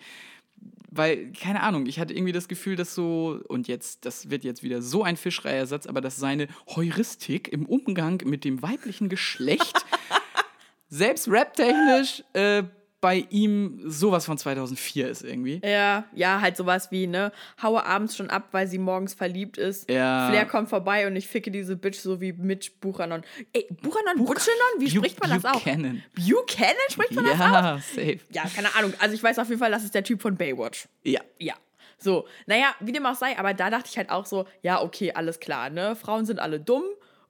Weil, 0.96 1.32
keine 1.32 1.62
Ahnung, 1.62 1.86
ich 1.86 1.98
hatte 1.98 2.14
irgendwie 2.14 2.32
das 2.32 2.46
Gefühl, 2.46 2.76
dass 2.76 2.94
so, 2.94 3.40
und 3.48 3.66
jetzt, 3.66 4.04
das 4.04 4.30
wird 4.30 4.44
jetzt 4.44 4.62
wieder 4.62 4.80
so 4.80 5.02
ein 5.02 5.16
Fischreiersatz, 5.16 5.88
aber 5.88 6.00
dass 6.00 6.16
seine 6.16 6.46
Heuristik 6.68 7.48
im 7.48 7.66
Umgang 7.66 8.22
mit 8.24 8.44
dem 8.44 8.62
weiblichen 8.62 9.08
Geschlecht 9.08 9.84
selbst 10.88 11.28
raptechnisch 11.28 12.22
äh, 12.34 12.62
bei 13.04 13.26
ihm 13.28 13.82
sowas 13.84 14.24
von 14.24 14.38
2004 14.38 15.10
ist 15.10 15.22
irgendwie. 15.22 15.60
Ja, 15.62 16.04
ja, 16.14 16.40
halt 16.40 16.56
sowas 16.56 16.90
wie, 16.90 17.06
ne, 17.06 17.32
haue 17.62 17.84
abends 17.84 18.16
schon 18.16 18.30
ab, 18.30 18.48
weil 18.52 18.66
sie 18.66 18.78
morgens 18.78 19.12
verliebt 19.12 19.58
ist. 19.58 19.90
Ja. 19.90 20.30
Flair 20.30 20.46
kommt 20.46 20.70
vorbei 20.70 21.06
und 21.06 21.14
ich 21.14 21.28
ficke 21.28 21.50
diese 21.50 21.76
Bitch 21.76 21.98
so 21.98 22.22
wie 22.22 22.32
Mitch 22.32 22.70
Buchanan. 22.80 23.22
Ey, 23.52 23.66
Buchanan, 23.82 24.16
Buchanan? 24.16 24.38
Wie 24.78 24.88
spricht 24.88 25.20
man 25.20 25.28
das 25.28 25.44
auch? 25.44 25.52
Buchanan. 25.52 26.02
Buchanan 26.14 26.74
spricht 26.88 27.12
man 27.12 27.26
das 27.26 27.34
auch? 27.34 27.52
Ja, 27.52 27.78
safe. 27.94 28.20
Ja, 28.30 28.44
keine 28.56 28.74
Ahnung. 28.74 28.94
Also 28.98 29.14
ich 29.14 29.22
weiß 29.22 29.38
auf 29.38 29.50
jeden 29.50 29.60
Fall, 29.60 29.70
das 29.70 29.84
ist 29.84 29.94
der 29.94 30.02
Typ 30.02 30.22
von 30.22 30.34
Baywatch. 30.36 30.88
Ja. 31.02 31.20
Ja. 31.38 31.52
So, 31.98 32.26
naja, 32.46 32.74
wie 32.80 32.92
dem 32.92 33.04
auch 33.04 33.16
sei, 33.16 33.38
aber 33.38 33.52
da 33.52 33.68
dachte 33.68 33.90
ich 33.90 33.98
halt 33.98 34.08
auch 34.08 34.24
so, 34.24 34.46
ja, 34.62 34.80
okay, 34.80 35.12
alles 35.12 35.40
klar, 35.40 35.68
ne? 35.68 35.94
Frauen 35.94 36.24
sind 36.24 36.40
alle 36.40 36.58
dumm 36.58 36.84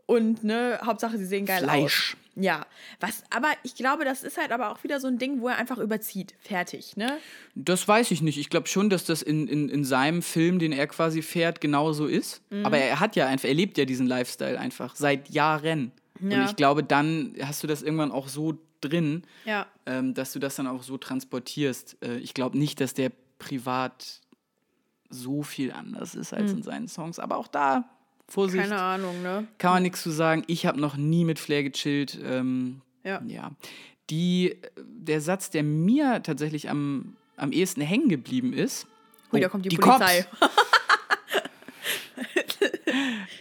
und 0.06 0.44
ne, 0.44 0.78
Hauptsache 0.84 1.16
sie 1.18 1.24
sehen 1.26 1.46
geil 1.46 1.62
Fleisch. 1.62 2.14
aus. 2.14 2.20
Ja, 2.36 2.66
was, 2.98 3.22
aber 3.30 3.48
ich 3.62 3.76
glaube, 3.76 4.04
das 4.04 4.24
ist 4.24 4.38
halt 4.38 4.50
aber 4.50 4.72
auch 4.72 4.82
wieder 4.82 4.98
so 4.98 5.06
ein 5.06 5.18
Ding, 5.18 5.40
wo 5.40 5.48
er 5.48 5.56
einfach 5.56 5.78
überzieht. 5.78 6.34
Fertig, 6.40 6.96
ne? 6.96 7.18
Das 7.54 7.86
weiß 7.86 8.10
ich 8.10 8.22
nicht. 8.22 8.38
Ich 8.38 8.50
glaube 8.50 8.66
schon, 8.66 8.90
dass 8.90 9.04
das 9.04 9.22
in, 9.22 9.46
in, 9.46 9.68
in 9.68 9.84
seinem 9.84 10.20
Film, 10.20 10.58
den 10.58 10.72
er 10.72 10.88
quasi 10.88 11.22
fährt, 11.22 11.60
genauso 11.60 12.06
ist. 12.06 12.42
Mhm. 12.50 12.66
Aber 12.66 12.76
er 12.78 12.98
hat 12.98 13.14
ja 13.14 13.28
einfach, 13.28 13.48
er 13.48 13.54
lebt 13.54 13.78
ja 13.78 13.84
diesen 13.84 14.08
Lifestyle 14.08 14.58
einfach 14.58 14.96
seit 14.96 15.28
Jahren. 15.30 15.92
Und 16.20 16.32
Ja. 16.32 16.44
ich 16.44 16.56
glaube, 16.56 16.82
dann 16.82 17.34
hast 17.40 17.62
du 17.62 17.68
das 17.68 17.82
irgendwann 17.82 18.10
auch 18.10 18.26
so 18.26 18.58
drin, 18.80 19.22
Ja. 19.44 19.66
ähm, 19.86 20.12
dass 20.14 20.32
du 20.32 20.40
das 20.40 20.56
dann 20.56 20.66
auch 20.66 20.82
so 20.82 20.98
transportierst. 20.98 21.98
Äh, 22.02 22.16
ich 22.16 22.34
glaube 22.34 22.58
nicht, 22.58 22.80
dass 22.80 22.94
der 22.94 23.12
privat 23.38 24.20
so 25.08 25.44
viel 25.44 25.70
anders 25.72 26.16
ist 26.16 26.34
als 26.34 26.50
in 26.52 26.62
seinen 26.64 26.88
Songs. 26.88 27.18
Aber 27.20 27.36
auch 27.36 27.46
da, 27.46 27.88
Vorsicht. 28.28 28.62
Keine 28.62 28.80
Ahnung, 28.80 29.22
ne? 29.22 29.46
Kann 29.58 29.72
man 29.74 29.82
nichts 29.82 30.02
zu 30.02 30.10
sagen. 30.10 30.44
Ich 30.46 30.66
habe 30.66 30.80
noch 30.80 30.96
nie 30.96 31.24
mit 31.24 31.38
Flair 31.38 31.62
gechillt. 31.62 32.18
Ähm, 32.24 32.80
Ja. 33.02 33.22
ja. 33.26 33.50
Die, 34.10 34.56
der 34.78 35.20
Satz, 35.20 35.50
der 35.50 35.62
mir 35.62 36.22
tatsächlich 36.22 36.68
am, 36.70 37.16
am 37.36 37.52
ehesten 37.52 37.80
hängen 37.80 38.08
geblieben 38.08 38.52
ist. 38.52 38.86
Ui, 39.32 39.38
Oh, 39.38 39.42
da 39.42 39.48
kommt 39.48 39.64
die, 39.70 39.76
Cops 39.76 39.98
Polizei. 39.98 40.26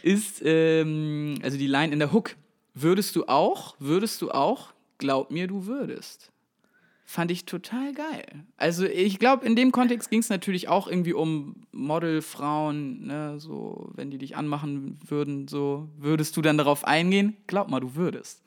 Ist, 0.04 0.42
ähm, 0.44 1.40
also 1.44 1.58
die 1.58 1.68
Line 1.68 1.94
in 1.94 2.00
der 2.00 2.12
Hook. 2.12 2.36
Würdest 2.74 3.16
du 3.16 3.26
auch, 3.28 3.76
würdest 3.80 4.22
du 4.22 4.32
auch, 4.32 4.74
glaub 4.98 5.32
mir, 5.32 5.48
du 5.48 5.66
würdest. 5.66 6.32
Fand 7.14 7.30
ich 7.30 7.46
total 7.46 7.94
geil. 7.94 8.26
Also 8.58 8.86
ich 8.86 9.20
glaube, 9.20 9.46
in 9.46 9.56
dem 9.56 9.72
Kontext 9.72 10.10
ging 10.10 10.22
es 10.22 10.30
natürlich 10.30 10.68
auch 10.68 10.88
irgendwie 10.88 11.14
um 11.14 11.58
Modelfrauen, 11.72 13.06
ne, 13.06 13.40
so, 13.40 13.92
wenn 13.94 14.10
die 14.10 14.18
dich 14.18 14.36
anmachen 14.36 14.98
würden, 15.06 15.48
so, 15.48 15.88
würdest 15.96 16.36
du 16.38 16.42
dann 16.42 16.58
darauf 16.58 16.86
eingehen? 16.86 17.38
Glaub 17.46 17.70
mal, 17.70 17.82
du 17.82 17.94
würdest. 17.94 18.42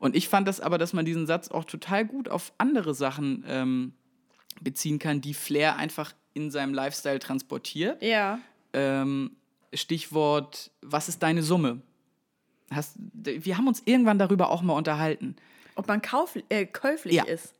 Und 0.00 0.16
ich 0.16 0.28
fand 0.28 0.48
das 0.48 0.60
aber, 0.60 0.76
dass 0.76 0.92
man 0.92 1.04
diesen 1.04 1.28
Satz 1.28 1.46
auch 1.52 1.62
total 1.62 2.04
gut 2.04 2.28
auf 2.28 2.52
andere 2.58 2.94
Sachen 2.94 3.44
ähm, 3.46 3.92
beziehen 4.60 4.98
kann, 4.98 5.20
die 5.20 5.32
Flair 5.32 5.76
einfach 5.76 6.14
in 6.32 6.50
seinem 6.50 6.74
Lifestyle 6.74 7.20
transportiert. 7.20 8.02
ja. 8.02 8.40
Ähm, 8.72 9.36
Stichwort, 9.72 10.72
was 10.82 11.08
ist 11.08 11.22
deine 11.22 11.44
Summe? 11.44 11.80
Hast, 12.72 12.96
wir 13.12 13.56
haben 13.56 13.68
uns 13.68 13.82
irgendwann 13.84 14.18
darüber 14.18 14.50
auch 14.50 14.62
mal 14.62 14.72
unterhalten. 14.72 15.36
Ob 15.76 15.86
man 15.86 16.02
kauf, 16.02 16.36
äh, 16.48 16.66
käuflich 16.66 17.14
Ja. 17.14 17.22
ist. 17.24 17.54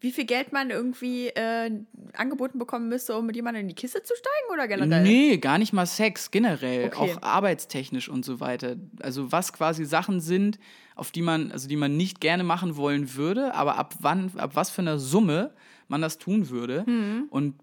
Wie 0.00 0.12
viel 0.12 0.26
Geld 0.26 0.52
man 0.52 0.70
irgendwie 0.70 1.28
äh, 1.28 1.70
angeboten 2.14 2.58
bekommen 2.58 2.88
müsste, 2.88 3.16
um 3.16 3.26
mit 3.26 3.34
jemandem 3.34 3.62
in 3.62 3.68
die 3.68 3.74
Kiste 3.74 4.02
zu 4.02 4.14
steigen 4.14 4.52
oder 4.52 4.68
generell? 4.68 5.02
Nee, 5.02 5.38
gar 5.38 5.58
nicht 5.58 5.72
mal 5.72 5.86
Sex, 5.86 6.30
generell, 6.30 6.86
Okay. 6.86 7.14
auch 7.14 7.22
arbeitstechnisch 7.22 8.08
und 8.08 8.24
so 8.24 8.38
weiter. 8.38 8.76
Also 9.00 9.32
was 9.32 9.52
quasi 9.52 9.84
Sachen 9.84 10.20
sind, 10.20 10.58
auf 10.94 11.10
die 11.10 11.22
man, 11.22 11.50
also 11.50 11.68
die 11.68 11.76
man 11.76 11.96
nicht 11.96 12.20
gerne 12.20 12.44
machen 12.44 12.76
wollen 12.76 13.14
würde, 13.14 13.54
aber 13.54 13.76
ab 13.76 13.94
wann, 14.00 14.30
ab 14.36 14.52
was 14.54 14.70
für 14.70 14.82
einer 14.82 14.98
Summe 14.98 15.52
man 15.88 16.00
das 16.00 16.18
tun 16.18 16.48
würde. 16.50 16.84
Mhm. 16.86 17.26
Und 17.30 17.54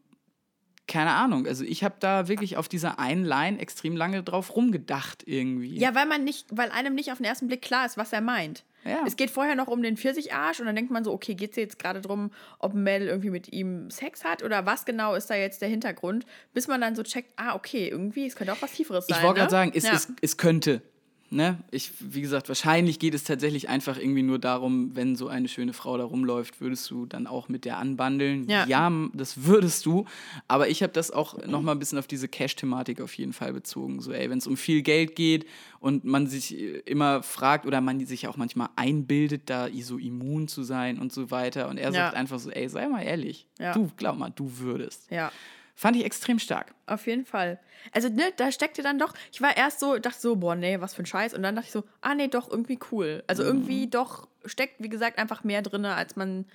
keine 0.87 1.11
Ahnung, 1.11 1.47
also 1.47 1.63
ich 1.63 1.83
habe 1.83 1.95
da 1.99 2.27
wirklich 2.27 2.57
auf 2.57 2.67
dieser 2.67 2.99
einen 2.99 3.25
Line 3.25 3.59
extrem 3.59 3.95
lange 3.95 4.21
drauf 4.21 4.55
rumgedacht 4.55 5.23
irgendwie. 5.25 5.77
Ja, 5.77 5.95
weil 5.95 6.05
man 6.05 6.23
nicht, 6.23 6.47
weil 6.51 6.69
einem 6.69 6.93
nicht 6.93 7.11
auf 7.11 7.17
den 7.17 7.25
ersten 7.25 7.47
Blick 7.47 7.61
klar 7.61 7.85
ist, 7.85 7.97
was 7.97 8.13
er 8.13 8.21
meint. 8.21 8.63
Ja. 8.83 9.03
Es 9.07 9.15
geht 9.15 9.31
vorher 9.31 9.55
noch 9.55 9.67
um 9.67 9.81
den 9.81 9.97
Pfirsichersch 9.97 10.59
und 10.59 10.67
dann 10.67 10.75
denkt 10.75 10.91
man 10.91 11.03
so, 11.03 11.11
okay, 11.11 11.33
geht 11.33 11.51
es 11.51 11.55
jetzt 11.55 11.79
gerade 11.79 12.01
darum, 12.01 12.29
ob 12.59 12.75
ein 12.75 12.83
Mädel 12.83 13.07
irgendwie 13.07 13.31
mit 13.31 13.51
ihm 13.51 13.89
Sex 13.89 14.23
hat 14.23 14.43
oder 14.43 14.67
was 14.67 14.85
genau 14.85 15.15
ist 15.15 15.27
da 15.31 15.35
jetzt 15.35 15.61
der 15.61 15.69
Hintergrund, 15.69 16.25
bis 16.53 16.67
man 16.67 16.81
dann 16.81 16.95
so 16.95 17.01
checkt, 17.01 17.33
ah, 17.35 17.55
okay, 17.55 17.89
irgendwie, 17.89 18.27
es 18.27 18.35
könnte 18.35 18.53
auch 18.53 18.61
was 18.61 18.73
Tieferes 18.73 19.07
sein. 19.07 19.17
Ich 19.17 19.23
wollte 19.23 19.39
ne? 19.39 19.47
gerade 19.47 19.51
sagen, 19.51 19.71
es, 19.73 19.85
ja. 19.85 19.93
es, 19.93 20.07
es 20.21 20.37
könnte. 20.37 20.83
Ne? 21.31 21.57
Ich, 21.71 21.91
wie 21.99 22.21
gesagt, 22.21 22.47
wahrscheinlich 22.49 22.99
geht 22.99 23.15
es 23.15 23.23
tatsächlich 23.23 23.67
einfach 23.67 23.97
irgendwie 23.97 24.21
nur 24.21 24.37
darum, 24.37 24.95
wenn 24.95 25.15
so 25.15 25.27
eine 25.27 25.47
schöne 25.47 25.73
Frau 25.73 25.97
da 25.97 26.03
rumläuft, 26.03 26.61
würdest 26.61 26.89
du 26.91 27.07
dann 27.07 27.25
auch 27.25 27.49
mit 27.49 27.65
der 27.65 27.77
anbandeln. 27.79 28.47
Ja. 28.47 28.87
m- 28.87 29.11
das 29.13 29.43
würdest 29.43 29.85
du. 29.87 30.05
Aber 30.47 30.69
ich 30.69 30.83
habe 30.83 30.93
das 30.93 31.09
auch 31.09 31.43
noch 31.47 31.61
mal 31.63 31.71
ein 31.71 31.79
bisschen 31.79 31.97
auf 31.97 32.05
diese 32.07 32.27
Cash-Thematik 32.27 33.01
auf 33.01 33.13
jeden 33.15 33.33
Fall 33.33 33.53
bezogen. 33.53 34.01
So, 34.01 34.11
ey, 34.11 34.29
wenn 34.29 34.37
es 34.37 34.45
um 34.45 34.55
viel 34.55 34.83
Geld 34.83 35.15
geht 35.15 35.45
und 35.79 36.05
man 36.05 36.27
sich 36.27 36.57
äh, 36.57 36.77
immer 36.85 37.23
fragt 37.23 37.65
oder 37.65 37.81
man 37.81 38.05
sich 38.05 38.27
auch 38.27 38.37
manchmal 38.37 38.69
einbildet, 38.75 39.49
da 39.49 39.67
so 39.81 39.97
immun 39.97 40.47
zu 40.47 40.61
sein 40.63 40.99
und 40.99 41.11
so 41.11 41.31
weiter. 41.31 41.69
Und 41.69 41.77
er 41.77 41.85
Ja. 41.85 41.91
sagt 41.91 42.15
einfach 42.15 42.37
so, 42.39 42.51
ey, 42.51 42.69
sei 42.69 42.87
mal 42.87 43.01
ehrlich. 43.01 43.47
Ja. 43.59 43.73
Du, 43.73 43.89
glaub 43.97 44.17
mal, 44.17 44.29
du 44.29 44.59
würdest. 44.59 45.09
ja. 45.11 45.31
Fand 45.75 45.97
ich 45.97 46.05
extrem 46.05 46.39
stark. 46.39 46.73
Auf 46.87 47.05
jeden 47.05 47.25
Fall. 47.25 47.59
Also, 47.91 48.07
ne, 48.09 48.23
da 48.37 48.51
steckte 48.51 48.81
dann 48.81 48.97
doch, 48.97 49.13
ich 49.33 49.41
war 49.41 49.55
erst 49.57 49.79
so, 49.81 49.97
dachte 49.99 50.19
so, 50.19 50.37
boah, 50.37 50.55
nee, 50.55 50.79
was 50.79 50.93
für 50.93 51.03
ein 51.03 51.05
Scheiß. 51.05 51.33
Und 51.33 51.43
dann 51.43 51.55
dachte 51.55 51.67
ich 51.67 51.73
so, 51.73 51.83
ah, 52.01 52.15
nee, 52.15 52.29
doch, 52.29 52.49
irgendwie 52.49 52.79
cool. 52.91 53.23
Also 53.27 53.43
Mhm. 53.43 53.49
irgendwie 53.49 53.87
doch 53.87 54.27
steckt, 54.45 54.75
wie 54.79 54.89
gesagt, 54.89 55.17
einfach 55.19 55.43
mehr 55.43 55.61
drin, 55.61 55.85
als 55.85 56.15
man 56.15 56.45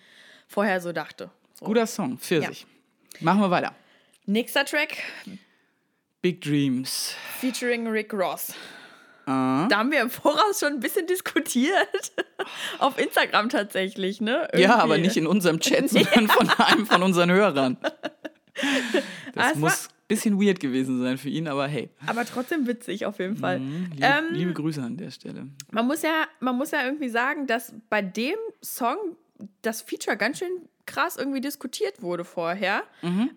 vorher 0.48 0.80
so 0.80 0.92
dachte. 0.92 1.30
So. 1.54 1.66
Guter 1.66 1.86
Song, 1.86 2.18
Pfirsich. 2.18 2.66
Machen 3.20 3.40
wir 3.40 3.50
weiter. 3.50 3.74
Nächster 4.24 4.64
Track, 4.64 4.96
Big 6.22 6.40
Dreams. 6.40 7.14
featuring 7.40 7.86
Rick 7.88 8.12
Ross. 8.14 8.54
Ah. 9.26 9.66
Da 9.68 9.78
haben 9.78 9.90
wir 9.92 10.00
im 10.00 10.10
Voraus 10.10 10.58
schon 10.60 10.74
ein 10.74 10.80
bisschen 10.80 11.06
diskutiert. 11.06 12.12
Auf 12.78 12.98
Instagram 12.98 13.48
tatsächlich, 13.48 14.20
ne? 14.20 14.48
Ja, 14.54 14.76
aber 14.76 14.94
Irgendwie. 14.94 15.08
nicht 15.08 15.16
in 15.18 15.26
unserem 15.26 15.60
Chat, 15.60 15.88
sondern 15.90 16.28
von 16.28 16.48
einem 16.50 16.86
von 16.86 17.02
unseren 17.02 17.30
Hörern. 17.30 17.76
Das 19.34 19.54
Ah, 19.54 19.58
muss 19.58 19.86
ein 19.88 19.94
bisschen 20.08 20.40
weird 20.42 20.58
gewesen 20.58 21.00
sein 21.00 21.16
für 21.16 21.28
ihn, 21.28 21.46
aber 21.46 21.68
hey. 21.68 21.88
Aber 22.06 22.24
trotzdem 22.24 22.66
witzig 22.66 23.06
auf 23.06 23.18
jeden 23.20 23.36
Fall. 23.36 23.60
Mhm, 23.60 23.90
liebe, 23.94 24.06
Ähm, 24.06 24.24
liebe 24.32 24.52
Grüße 24.54 24.82
an 24.82 24.96
der 24.96 25.10
Stelle. 25.12 25.46
Man 25.70 25.86
muss 25.86 26.02
ja, 26.02 26.24
man 26.40 26.56
muss 26.56 26.72
ja 26.72 26.84
irgendwie 26.84 27.08
sagen, 27.08 27.46
dass 27.46 27.72
bei 27.88 28.02
dem 28.02 28.34
Song 28.62 28.96
das 29.62 29.82
Feature 29.82 30.16
ganz 30.16 30.38
schön 30.40 30.50
krass 30.86 31.16
irgendwie 31.16 31.40
diskutiert 31.40 32.02
wurde 32.02 32.24
vorher. 32.24 32.82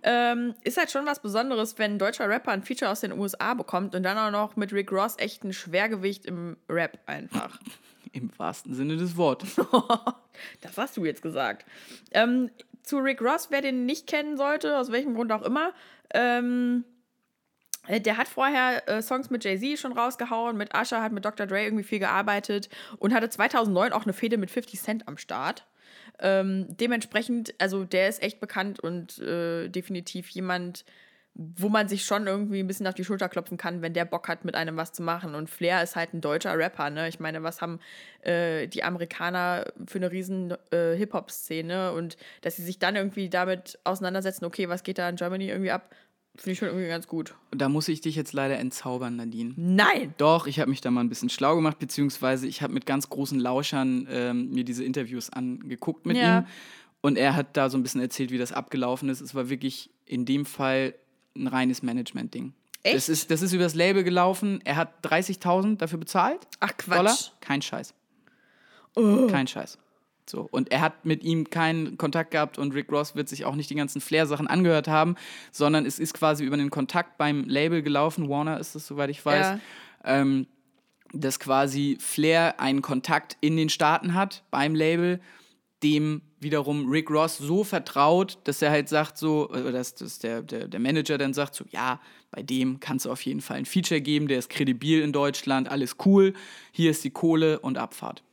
Ähm, 0.01 0.55
ist 0.63 0.77
halt 0.77 0.89
schon 0.89 1.05
was 1.05 1.21
Besonderes, 1.21 1.77
wenn 1.77 1.93
ein 1.93 1.99
deutscher 1.99 2.27
Rapper 2.27 2.51
ein 2.51 2.63
Feature 2.63 2.89
aus 2.89 3.01
den 3.01 3.11
USA 3.11 3.53
bekommt 3.53 3.93
und 3.93 4.01
dann 4.01 4.17
auch 4.17 4.31
noch 4.31 4.55
mit 4.55 4.73
Rick 4.73 4.91
Ross 4.91 5.15
echt 5.19 5.43
ein 5.43 5.53
Schwergewicht 5.53 6.25
im 6.25 6.57
Rap 6.67 6.97
einfach. 7.05 7.59
Im 8.11 8.29
wahrsten 8.37 8.73
Sinne 8.75 8.95
des 8.97 9.15
Wortes. 9.17 9.55
das 10.61 10.77
hast 10.77 10.97
du 10.97 11.05
jetzt 11.05 11.21
gesagt. 11.23 11.65
Ähm, 12.11 12.49
zu 12.83 12.97
Rick 12.99 13.21
Ross, 13.21 13.47
wer 13.49 13.61
den 13.61 13.85
nicht 13.85 14.07
kennen 14.07 14.37
sollte, 14.37 14.77
aus 14.77 14.91
welchem 14.91 15.15
Grund 15.15 15.31
auch 15.31 15.41
immer, 15.41 15.73
ähm, 16.13 16.83
äh, 17.87 17.99
der 17.99 18.17
hat 18.17 18.27
vorher 18.27 18.87
äh, 18.87 19.01
Songs 19.01 19.29
mit 19.29 19.43
Jay-Z 19.43 19.79
schon 19.79 19.93
rausgehauen, 19.93 20.57
mit 20.57 20.75
Usher, 20.75 21.01
hat 21.01 21.11
mit 21.11 21.25
Dr. 21.25 21.45
Dre 21.45 21.63
irgendwie 21.63 21.83
viel 21.83 21.99
gearbeitet 21.99 22.69
und 22.99 23.13
hatte 23.13 23.29
2009 23.29 23.93
auch 23.93 24.03
eine 24.03 24.13
Fehde 24.13 24.37
mit 24.37 24.51
50 24.51 24.81
Cent 24.81 25.07
am 25.07 25.17
Start. 25.17 25.65
Ähm, 26.19 26.67
dementsprechend, 26.69 27.53
also 27.59 27.85
der 27.85 28.07
ist 28.07 28.21
echt 28.21 28.39
bekannt 28.39 28.79
und 28.79 29.19
äh, 29.19 29.67
definitiv 29.69 30.29
jemand, 30.29 30.85
wo 31.35 31.67
man 31.69 31.87
sich 31.87 32.05
schon 32.05 32.27
irgendwie 32.27 32.59
ein 32.59 32.67
bisschen 32.67 32.85
auf 32.85 32.93
die 32.93 33.03
Schulter 33.03 33.27
klopfen 33.27 33.57
kann, 33.57 33.81
wenn 33.81 33.93
der 33.93 34.05
Bock 34.05 34.27
hat, 34.27 34.45
mit 34.45 34.53
einem 34.53 34.77
was 34.77 34.91
zu 34.93 35.01
machen. 35.01 35.33
Und 35.33 35.49
Flair 35.49 35.81
ist 35.81 35.95
halt 35.95 36.13
ein 36.13 36.21
deutscher 36.21 36.55
Rapper, 36.57 36.89
ne? 36.91 37.09
Ich 37.09 37.19
meine, 37.19 37.41
was 37.41 37.59
haben 37.59 37.79
äh, 38.21 38.67
die 38.67 38.83
Amerikaner 38.83 39.65
für 39.87 39.97
eine 39.97 40.11
riesen 40.11 40.53
äh, 40.71 40.95
Hip-Hop-Szene 40.95 41.93
und 41.93 42.17
dass 42.41 42.55
sie 42.57 42.63
sich 42.63 42.77
dann 42.77 42.95
irgendwie 42.95 43.29
damit 43.29 43.79
auseinandersetzen, 43.83 44.45
okay, 44.45 44.69
was 44.69 44.83
geht 44.83 44.99
da 44.99 45.09
in 45.09 45.15
Germany 45.15 45.47
irgendwie 45.49 45.71
ab, 45.71 45.95
finde 46.35 46.51
ich 46.51 46.59
schon 46.59 46.67
irgendwie 46.67 46.87
ganz 46.87 47.07
gut. 47.07 47.33
Da 47.51 47.67
muss 47.69 47.87
ich 47.87 48.01
dich 48.01 48.15
jetzt 48.15 48.33
leider 48.33 48.59
entzaubern, 48.59 49.15
Nadine. 49.15 49.53
Nein! 49.55 50.13
Doch, 50.17 50.45
ich 50.45 50.59
habe 50.59 50.69
mich 50.69 50.81
da 50.81 50.91
mal 50.91 51.01
ein 51.01 51.09
bisschen 51.09 51.29
schlau 51.29 51.55
gemacht, 51.55 51.79
beziehungsweise 51.79 52.45
ich 52.47 52.61
habe 52.61 52.73
mit 52.73 52.85
ganz 52.85 53.09
großen 53.09 53.39
Lauschern 53.39 54.07
ähm, 54.09 54.51
mir 54.51 54.63
diese 54.63 54.83
Interviews 54.83 55.31
angeguckt 55.31 56.05
mit 56.05 56.17
Ja. 56.17 56.39
ihm. 56.39 56.45
Und 57.01 57.17
er 57.17 57.35
hat 57.35 57.57
da 57.57 57.69
so 57.69 57.77
ein 57.77 57.83
bisschen 57.83 58.01
erzählt, 58.01 58.31
wie 58.31 58.37
das 58.37 58.51
abgelaufen 58.53 59.09
ist. 59.09 59.19
Es 59.19 59.35
war 59.35 59.49
wirklich 59.49 59.89
in 60.05 60.25
dem 60.25 60.45
Fall 60.45 60.93
ein 61.35 61.47
reines 61.47 61.83
Management-Ding. 61.83 62.53
Echt? 62.83 62.95
Das 62.95 63.09
ist, 63.09 63.31
das 63.31 63.41
ist 63.41 63.53
übers 63.53 63.75
Label 63.75 64.03
gelaufen. 64.03 64.59
Er 64.65 64.75
hat 64.75 65.05
30.000 65.05 65.77
dafür 65.77 65.99
bezahlt. 65.99 66.47
Ach, 66.59 66.75
Quatsch. 66.77 66.97
Dollar. 66.97 67.17
Kein 67.39 67.61
Scheiß. 67.61 67.93
Kein 69.29 69.47
Scheiß. 69.47 69.77
So, 70.25 70.47
und 70.51 70.71
er 70.71 70.81
hat 70.81 71.05
mit 71.05 71.23
ihm 71.23 71.49
keinen 71.49 71.97
Kontakt 71.97 72.31
gehabt 72.31 72.57
und 72.57 72.73
Rick 72.73 72.91
Ross 72.91 73.15
wird 73.15 73.27
sich 73.27 73.45
auch 73.45 73.55
nicht 73.55 73.69
die 73.69 73.75
ganzen 73.75 73.99
Flair-Sachen 73.99 74.47
angehört 74.47 74.87
haben, 74.87 75.15
sondern 75.51 75.85
es 75.85 75.99
ist 75.99 76.13
quasi 76.13 76.45
über 76.45 76.55
den 76.55 76.69
Kontakt 76.69 77.17
beim 77.17 77.43
Label 77.45 77.81
gelaufen. 77.81 78.29
Warner 78.29 78.59
ist 78.59 78.75
es, 78.75 78.87
soweit 78.87 79.09
ich 79.09 79.25
weiß. 79.25 79.45
Ja. 79.45 79.59
Ähm, 80.05 80.47
dass 81.13 81.39
quasi 81.39 81.97
Flair 81.99 82.59
einen 82.59 82.81
Kontakt 82.81 83.37
in 83.41 83.55
den 83.57 83.69
Staaten 83.69 84.13
hat 84.13 84.43
beim 84.49 84.75
Label, 84.75 85.19
dem 85.83 86.21
wiederum 86.43 86.89
Rick 86.89 87.09
Ross 87.09 87.37
so 87.37 87.63
vertraut, 87.63 88.37
dass 88.43 88.61
er 88.61 88.71
halt 88.71 88.89
sagt 88.89 89.17
so, 89.17 89.49
oder 89.49 89.71
dass, 89.71 89.95
dass 89.95 90.19
der, 90.19 90.41
der, 90.41 90.67
der 90.67 90.79
Manager 90.79 91.17
dann 91.17 91.33
sagt 91.33 91.55
so, 91.55 91.65
ja, 91.71 91.99
bei 92.31 92.41
dem 92.41 92.79
kannst 92.79 93.05
du 93.05 93.11
auf 93.11 93.21
jeden 93.21 93.41
Fall 93.41 93.57
ein 93.57 93.65
Feature 93.65 94.01
geben, 94.01 94.27
der 94.27 94.39
ist 94.39 94.49
kredibil 94.49 95.01
in 95.01 95.11
Deutschland, 95.11 95.69
alles 95.69 95.97
cool, 96.05 96.33
hier 96.71 96.91
ist 96.91 97.03
die 97.03 97.11
Kohle 97.11 97.59
und 97.59 97.77
Abfahrt. 97.77 98.23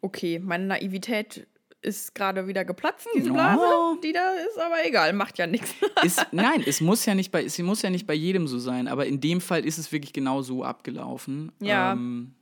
Okay, 0.00 0.38
meine 0.38 0.66
Naivität 0.66 1.46
ist 1.80 2.14
gerade 2.14 2.46
wieder 2.46 2.64
geplatzt, 2.64 3.08
diese. 3.14 3.32
Blase, 3.32 3.62
die 4.02 4.12
da 4.12 4.32
ist, 4.34 4.58
aber 4.58 4.84
egal, 4.84 5.12
macht 5.12 5.38
ja 5.38 5.46
nichts. 5.46 5.72
Ist, 6.02 6.26
nein, 6.32 6.62
es 6.66 6.80
muss 6.80 7.06
ja 7.06 7.14
nicht 7.14 7.30
bei, 7.30 7.44
es 7.44 7.58
muss 7.58 7.82
ja 7.82 7.90
nicht 7.90 8.06
bei 8.06 8.14
jedem 8.14 8.48
so 8.48 8.58
sein, 8.58 8.88
aber 8.88 9.06
in 9.06 9.20
dem 9.20 9.40
Fall 9.40 9.64
ist 9.64 9.78
es 9.78 9.90
wirklich 9.90 10.12
genau 10.12 10.42
so 10.42 10.64
abgelaufen. 10.64 11.52
Ja. 11.60 11.92
Ähm, 11.92 12.34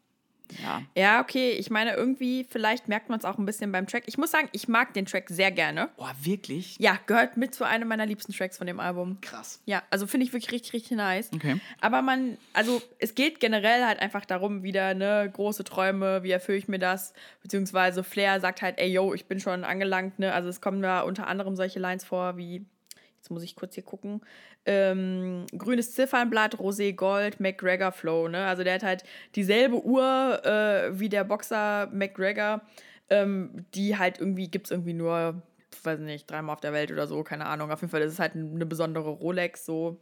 ja. 0.63 0.83
Ja, 0.95 1.21
okay, 1.21 1.53
ich 1.53 1.71
meine, 1.71 1.95
irgendwie, 1.95 2.47
vielleicht 2.49 2.89
merkt 2.89 3.09
man 3.09 3.19
es 3.19 3.25
auch 3.25 3.39
ein 3.39 3.47
bisschen 3.47 3.73
beim 3.73 3.87
Track. 3.87 4.05
Ich 4.07 4.19
muss 4.19 4.31
sagen, 4.31 4.49
ich 4.53 4.69
mag 4.69 4.95
den 4.95 5.07
Track 5.07 5.29
sehr 5.29 5.51
gerne. 5.51 5.89
Boah, 5.97 6.15
wirklich? 6.21 6.77
Ja, 6.79 6.99
gehört 7.07 7.37
mit 7.37 7.55
zu 7.55 7.65
einem 7.65 7.89
meiner 7.89 8.07
liebsten 8.07 8.33
Tracks 8.33 8.59
von 8.59 8.67
dem 8.67 8.81
Album. 8.81 9.19
Krass. 9.21 9.61
Ja, 9.67 9.83
also 9.91 10.07
finde 10.07 10.27
ich 10.27 10.33
wirklich 10.33 10.53
richtig, 10.53 10.73
richtig 10.73 10.97
nice. 10.97 11.31
Okay. 11.35 11.61
Aber 11.81 12.03
man, 12.03 12.39
also 12.53 12.83
es 12.99 13.15
geht 13.15 13.41
generell 13.41 13.85
halt 13.85 14.01
einfach 14.01 14.25
darum, 14.25 14.63
wieder, 14.63 14.95
ne, 14.95 15.31
große 15.33 15.65
Träume, 15.65 16.23
wie 16.23 16.31
erfülle 16.31 16.59
ich 16.59 16.69
mir 16.69 16.79
das? 16.79 17.13
Beziehungsweise 17.43 18.05
Flair 18.05 18.41
sagt 18.41 18.63
halt, 18.63 18.79
ey, 18.79 18.91
yo, 18.91 19.15
ich 19.15 19.27
bin 19.27 19.41
schon 19.41 19.65
angelangt, 19.65 20.19
ne? 20.19 20.33
Also 20.33 20.49
es 20.49 20.61
kommen 20.61 20.83
da 20.83 21.03
unter 21.03 21.27
anderem 21.27 21.57
solche 21.57 21.79
Lines 21.79 22.05
vor, 22.05 22.37
wie, 22.37 22.65
jetzt 23.17 23.31
muss 23.31 23.43
ich 23.43 23.57
kurz 23.57 23.75
hier 23.75 23.85
gucken, 23.85 24.21
ähm, 24.67 25.47
grünes 25.57 25.93
Ziffernblatt, 25.93 26.57
Rosé 26.57 26.95
Gold, 26.95 27.41
McGregor 27.41 27.93
Flow, 27.93 28.29
ne? 28.29 28.47
Also 28.47 28.65
der 28.65 28.75
hat 28.75 28.83
halt 28.83 29.05
dieselbe 29.35 29.85
Uhr 29.85 30.45
äh, 30.45 30.99
wie 30.99 31.09
der 31.09 31.25
Boxer 31.25 31.89
McGregor, 31.93 32.63
ähm, 33.09 33.65
die 33.75 33.97
halt 33.97 34.19
irgendwie, 34.19 34.49
gibt 34.49 34.67
es 34.67 34.71
irgendwie 34.73 34.93
nur, 34.95 35.43
weiß 35.83 36.01
nicht, 36.01 36.31
dreimal 36.31 36.55
auf 36.55 36.61
der 36.61 36.73
Welt 36.73 36.91
oder 36.91 37.07
so, 37.07 37.23
keine 37.23 37.47
Ahnung. 37.47 37.71
Auf 37.71 37.81
jeden 37.81 37.91
Fall 37.91 38.03
ist 38.03 38.13
es 38.15 38.19
halt 38.19 38.35
eine 38.35 38.67
besondere 38.67 39.11
Rolex, 39.11 39.65
so. 39.65 40.01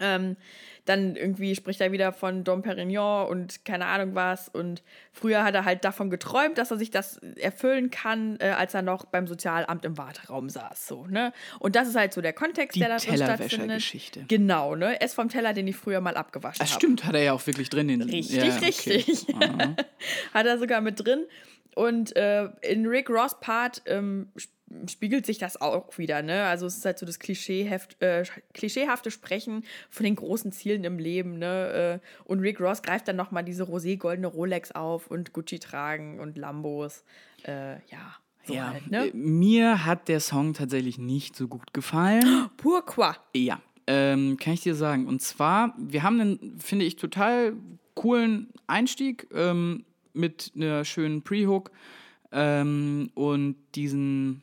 Ähm, 0.00 0.36
dann 0.84 1.16
irgendwie 1.16 1.54
spricht 1.54 1.80
er 1.80 1.92
wieder 1.92 2.12
von 2.12 2.44
Dom 2.44 2.60
Perignon 2.60 3.26
und 3.26 3.64
keine 3.64 3.86
Ahnung 3.86 4.14
was. 4.14 4.48
Und 4.50 4.82
früher 5.12 5.42
hat 5.42 5.54
er 5.54 5.64
halt 5.64 5.84
davon 5.84 6.10
geträumt, 6.10 6.58
dass 6.58 6.70
er 6.70 6.76
sich 6.76 6.90
das 6.90 7.16
erfüllen 7.36 7.90
kann, 7.90 8.36
äh, 8.40 8.48
als 8.50 8.74
er 8.74 8.82
noch 8.82 9.06
beim 9.06 9.26
Sozialamt 9.26 9.84
im 9.86 9.96
Warteraum 9.96 10.50
saß. 10.50 10.86
So, 10.86 11.06
ne? 11.06 11.32
Und 11.58 11.74
das 11.74 11.88
ist 11.88 11.96
halt 11.96 12.12
so 12.12 12.20
der 12.20 12.34
Kontext, 12.34 12.76
Die 12.76 12.80
der 12.80 12.90
da 12.90 12.96
drin 12.98 13.16
stattfindet. 13.16 14.28
Genau, 14.28 14.74
ne? 14.74 15.00
Ess 15.00 15.14
vom 15.14 15.30
Teller, 15.30 15.54
den 15.54 15.66
ich 15.68 15.76
früher 15.76 16.00
mal 16.02 16.16
abgewaschen 16.16 16.58
Das 16.58 16.72
habe. 16.72 16.80
stimmt, 16.80 17.04
hat 17.04 17.14
er 17.14 17.22
ja 17.22 17.32
auch 17.32 17.46
wirklich 17.46 17.70
drin. 17.70 17.88
Den, 17.88 18.02
Richtig, 18.02 18.36
ja, 18.36 18.44
okay. 18.44 18.64
richtig. 18.66 19.26
Hat 20.34 20.46
er 20.46 20.58
sogar 20.58 20.80
mit 20.82 21.02
drin. 21.02 21.24
Und 21.74 22.14
äh, 22.16 22.48
in 22.62 22.86
Rick 22.86 23.10
Ross 23.10 23.38
Part 23.40 23.82
ähm, 23.86 24.28
sp- 24.38 24.52
spiegelt 24.88 25.24
sich 25.26 25.38
das 25.38 25.60
auch 25.60 25.98
wieder, 25.98 26.22
ne? 26.22 26.44
Also 26.44 26.66
es 26.66 26.76
ist 26.78 26.84
halt 26.84 26.98
so 26.98 27.06
das 27.06 27.18
Klischeeheft, 27.18 28.00
äh, 28.02 28.24
klischeehafte 28.54 29.10
Sprechen 29.10 29.64
von 29.90 30.04
den 30.04 30.16
großen 30.16 30.50
Zielen 30.52 30.84
im 30.84 30.98
Leben, 30.98 31.38
ne? 31.38 32.00
Äh, 32.02 32.28
und 32.28 32.40
Rick 32.40 32.60
Ross 32.60 32.82
greift 32.82 33.06
dann 33.08 33.16
nochmal 33.16 33.44
diese 33.44 33.64
rosé-goldene 33.64 34.26
Rolex 34.26 34.72
auf 34.72 35.08
und 35.10 35.32
Gucci 35.32 35.58
tragen 35.58 36.18
und 36.20 36.38
Lambos. 36.38 37.04
Äh, 37.46 37.74
ja, 37.90 38.16
so 38.44 38.54
Ja, 38.54 38.72
halt, 38.72 38.90
ne? 38.90 39.06
äh, 39.06 39.10
mir 39.14 39.84
hat 39.84 40.08
der 40.08 40.20
Song 40.20 40.54
tatsächlich 40.54 40.98
nicht 40.98 41.36
so 41.36 41.46
gut 41.48 41.72
gefallen. 41.72 42.48
Pourquoi? 42.56 43.12
Ja, 43.34 43.60
ähm, 43.86 44.38
kann 44.38 44.54
ich 44.54 44.62
dir 44.62 44.74
sagen. 44.74 45.06
Und 45.06 45.22
zwar, 45.22 45.74
wir 45.78 46.02
haben 46.02 46.20
einen, 46.20 46.58
finde 46.58 46.84
ich, 46.84 46.96
total 46.96 47.52
coolen 47.94 48.48
Einstieg 48.66 49.28
ähm, 49.32 49.84
mit 50.14 50.52
einer 50.56 50.84
schönen 50.84 51.22
Pre-Hook 51.22 51.70
ähm, 52.32 53.10
und 53.14 53.56
diesen, 53.74 54.42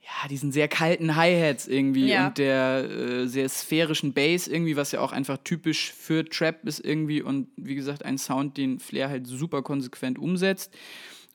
ja, 0.00 0.28
diesen 0.28 0.52
sehr 0.52 0.68
kalten 0.68 1.16
Hi-Hats 1.16 1.66
irgendwie 1.68 2.08
Ja. 2.08 2.28
und 2.28 2.38
der 2.38 2.88
äh, 2.88 3.26
sehr 3.26 3.48
sphärischen 3.48 4.12
Bass 4.12 4.48
irgendwie, 4.48 4.76
was 4.76 4.92
ja 4.92 5.00
auch 5.00 5.12
einfach 5.12 5.38
typisch 5.44 5.92
für 5.92 6.24
Trap 6.24 6.64
ist 6.64 6.80
irgendwie 6.84 7.22
und 7.22 7.48
wie 7.56 7.74
gesagt, 7.74 8.04
ein 8.04 8.18
Sound, 8.18 8.56
den 8.56 8.78
Flair 8.78 9.08
halt 9.08 9.26
super 9.26 9.62
konsequent 9.62 10.18
umsetzt. 10.18 10.72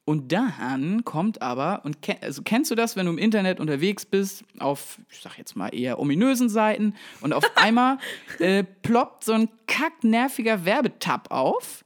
Und 0.04 0.32
dann 0.32 1.06
kommt 1.06 1.44
aber, 1.44 1.86
und 1.86 2.02
ken, 2.02 2.18
also 2.22 2.42
kennst 2.42 2.72
du 2.72 2.76
das, 2.76 2.96
wenn 2.96 3.06
du 3.06 3.12
im 3.12 3.20
Internet 3.20 3.60
unterwegs 3.60 4.04
bist, 4.04 4.44
auf, 4.58 4.98
ich 5.12 5.20
sag 5.20 5.38
jetzt 5.38 5.56
mal 5.56 5.70
eher 5.70 6.00
ominösen 6.00 6.50
Seiten, 6.50 6.96
und 7.22 7.34
auf 7.34 7.44
einmal 7.56 8.00
äh, 8.40 8.64
ploppt 8.64 9.24
so 9.24 9.34
ein 9.34 9.48
kacknerviger 9.68 10.66
Werbetab 10.66 11.30
auf, 11.30 11.86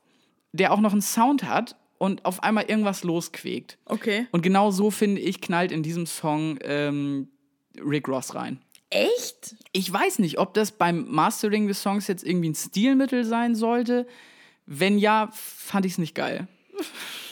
der 0.55 0.73
auch 0.73 0.79
noch 0.79 0.91
einen 0.91 1.01
Sound 1.01 1.43
hat 1.43 1.75
und 1.97 2.25
auf 2.25 2.43
einmal 2.43 2.65
irgendwas 2.65 3.03
losquäkt. 3.03 3.77
Okay. 3.85 4.27
Und 4.31 4.41
genau 4.41 4.71
so, 4.71 4.91
finde 4.91 5.21
ich, 5.21 5.41
knallt 5.41 5.71
in 5.71 5.83
diesem 5.83 6.05
Song 6.05 6.57
ähm, 6.61 7.29
Rick 7.77 8.07
Ross 8.07 8.35
rein. 8.35 8.59
Echt? 8.89 9.55
Ich 9.71 9.91
weiß 9.91 10.19
nicht, 10.19 10.39
ob 10.39 10.53
das 10.53 10.71
beim 10.71 11.09
Mastering 11.09 11.67
des 11.67 11.81
Songs 11.81 12.07
jetzt 12.07 12.23
irgendwie 12.23 12.49
ein 12.49 12.55
Stilmittel 12.55 13.25
sein 13.25 13.55
sollte. 13.55 14.07
Wenn 14.65 14.97
ja, 14.97 15.29
fand 15.33 15.85
ich 15.85 15.93
es 15.93 15.97
nicht 15.97 16.15
geil. 16.15 16.47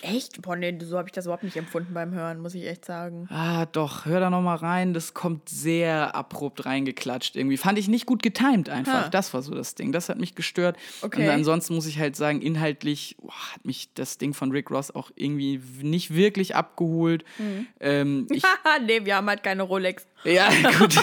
Echt? 0.02 0.42
Boah, 0.42 0.56
nee, 0.56 0.78
so 0.82 0.98
habe 0.98 1.08
ich 1.08 1.14
das 1.14 1.26
überhaupt 1.26 1.44
nicht 1.44 1.56
empfunden 1.56 1.94
beim 1.94 2.14
Hören, 2.14 2.40
muss 2.40 2.56
ich 2.56 2.68
echt 2.68 2.84
sagen. 2.84 3.28
Ah, 3.30 3.66
doch, 3.68 4.06
hör 4.06 4.20
da 4.20 4.30
noch 4.30 4.42
mal 4.42 4.56
rein. 4.56 4.94
Das 4.94 5.14
kommt 5.14 5.48
sehr 5.48 6.16
abrupt 6.16 6.66
reingeklatscht 6.66 7.36
irgendwie. 7.36 7.58
Fand 7.58 7.80
ich 7.80 7.88
nicht 7.88 8.06
gut 8.06 8.22
getimed 8.22 8.70
einfach. 8.70 9.06
Ha. 9.06 9.10
Das 9.10 9.34
war 9.34 9.42
so 9.42 9.54
das 9.54 9.76
Ding. 9.76 9.92
Das 9.92 10.10
hat 10.10 10.20
mich 10.20 10.36
gestört. 10.36 10.78
Okay. 11.02 11.24
Und 11.24 11.30
ansonsten 11.30 11.76
muss 11.76 11.86
ich 11.86 12.00
halt 12.00 12.16
sagen, 12.16 12.42
inhaltlich 12.42 13.16
boah, 13.20 13.54
hat 13.54 13.66
mich 13.66 13.94
das 13.94 14.18
Ding 14.18 14.34
von 14.34 14.52
Rick 14.52 14.72
Ross 14.72 14.92
auch 14.92 15.12
irgendwie 15.16 15.62
nicht 15.82 16.14
wirklich 16.14 16.56
abgeholt. 16.56 17.24
Mhm. 17.38 17.68
Ähm, 17.80 18.28
nee, 18.86 19.06
wir 19.06 19.16
haben 19.16 19.30
halt 19.30 19.44
keine 19.44 19.64
Rolex. 19.64 20.06
ja, 20.26 20.50
gut. 20.80 20.96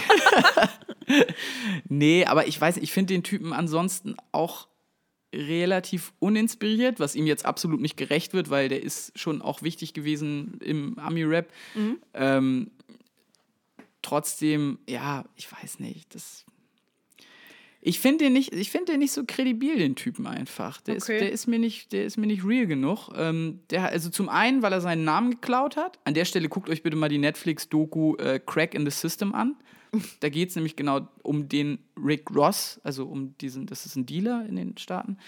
nee, 1.88 2.24
aber 2.26 2.46
ich 2.46 2.60
weiß, 2.60 2.76
ich 2.76 2.92
finde 2.92 3.14
den 3.14 3.22
Typen 3.22 3.52
ansonsten 3.52 4.14
auch 4.32 4.68
relativ 5.32 6.12
uninspiriert, 6.18 6.98
was 7.00 7.14
ihm 7.14 7.26
jetzt 7.26 7.44
absolut 7.46 7.80
nicht 7.80 7.96
gerecht 7.96 8.32
wird, 8.34 8.50
weil 8.50 8.68
der 8.68 8.82
ist 8.82 9.16
schon 9.18 9.42
auch 9.42 9.62
wichtig 9.62 9.92
gewesen 9.94 10.58
im 10.62 10.98
Ami-Rap. 10.98 11.52
Ähm, 12.14 12.70
trotzdem, 14.02 14.78
ja, 14.88 15.24
ich 15.36 15.50
weiß 15.50 15.80
nicht, 15.80 16.14
das. 16.14 16.44
Ich 17.82 17.98
finde 17.98 18.24
den 18.24 18.34
nicht, 18.34 18.52
ich 18.52 18.70
finde 18.70 18.92
den 18.92 18.98
nicht 18.98 19.12
so 19.12 19.24
kredibil, 19.26 19.78
den 19.78 19.94
Typen 19.96 20.26
einfach. 20.26 20.82
Der, 20.82 20.96
Okay. 20.96 21.14
ist, 21.14 21.20
der 21.22 21.32
ist 21.32 21.46
mir 21.46 21.58
nicht, 21.58 21.92
der 21.92 22.04
ist 22.04 22.18
mir 22.18 22.26
nicht 22.26 22.44
real 22.44 22.66
genug. 22.66 23.08
Ähm, 23.16 23.60
der, 23.70 23.84
also 23.88 24.10
zum 24.10 24.28
einen, 24.28 24.60
weil 24.60 24.72
er 24.74 24.82
seinen 24.82 25.04
Namen 25.04 25.30
geklaut 25.30 25.76
hat. 25.76 25.98
An 26.04 26.12
der 26.12 26.26
Stelle 26.26 26.50
guckt 26.50 26.68
euch 26.68 26.82
bitte 26.82 26.96
mal 26.98 27.08
die 27.08 27.16
Netflix-Doku 27.16 28.16
äh, 28.16 28.38
Crack 28.44 28.74
in 28.74 28.84
the 28.84 28.90
System 28.90 29.34
an. 29.34 29.56
Da 30.20 30.28
geht 30.28 30.50
es 30.50 30.54
nämlich 30.54 30.76
genau 30.76 31.08
um 31.22 31.48
den 31.48 31.78
Rick 31.96 32.30
Ross, 32.30 32.80
also 32.84 33.06
um 33.06 33.36
diesen, 33.38 33.66
das 33.66 33.86
ist 33.86 33.96
ein 33.96 34.06
Dealer 34.06 34.46
in 34.48 34.56
den 34.56 34.78
Staaten. 34.78 35.18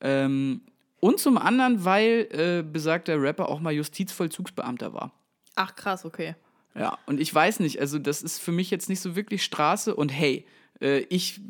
Ähm, 0.00 0.62
und 1.00 1.20
zum 1.20 1.38
anderen, 1.38 1.84
weil 1.84 2.28
äh, 2.30 2.62
besagter 2.62 3.20
Rapper 3.20 3.48
auch 3.48 3.60
mal 3.60 3.72
Justizvollzugsbeamter 3.72 4.92
war. 4.92 5.12
Ach, 5.54 5.74
krass, 5.74 6.04
okay. 6.04 6.34
Ja, 6.74 6.98
und 7.06 7.20
ich 7.20 7.32
weiß 7.32 7.60
nicht, 7.60 7.80
also 7.80 7.98
das 7.98 8.22
ist 8.22 8.40
für 8.40 8.52
mich 8.52 8.70
jetzt 8.70 8.88
nicht 8.88 9.00
so 9.00 9.14
wirklich 9.14 9.44
Straße 9.44 9.94
und 9.94 10.08
hey, 10.10 10.46
äh, 10.80 11.00
ich 11.08 11.40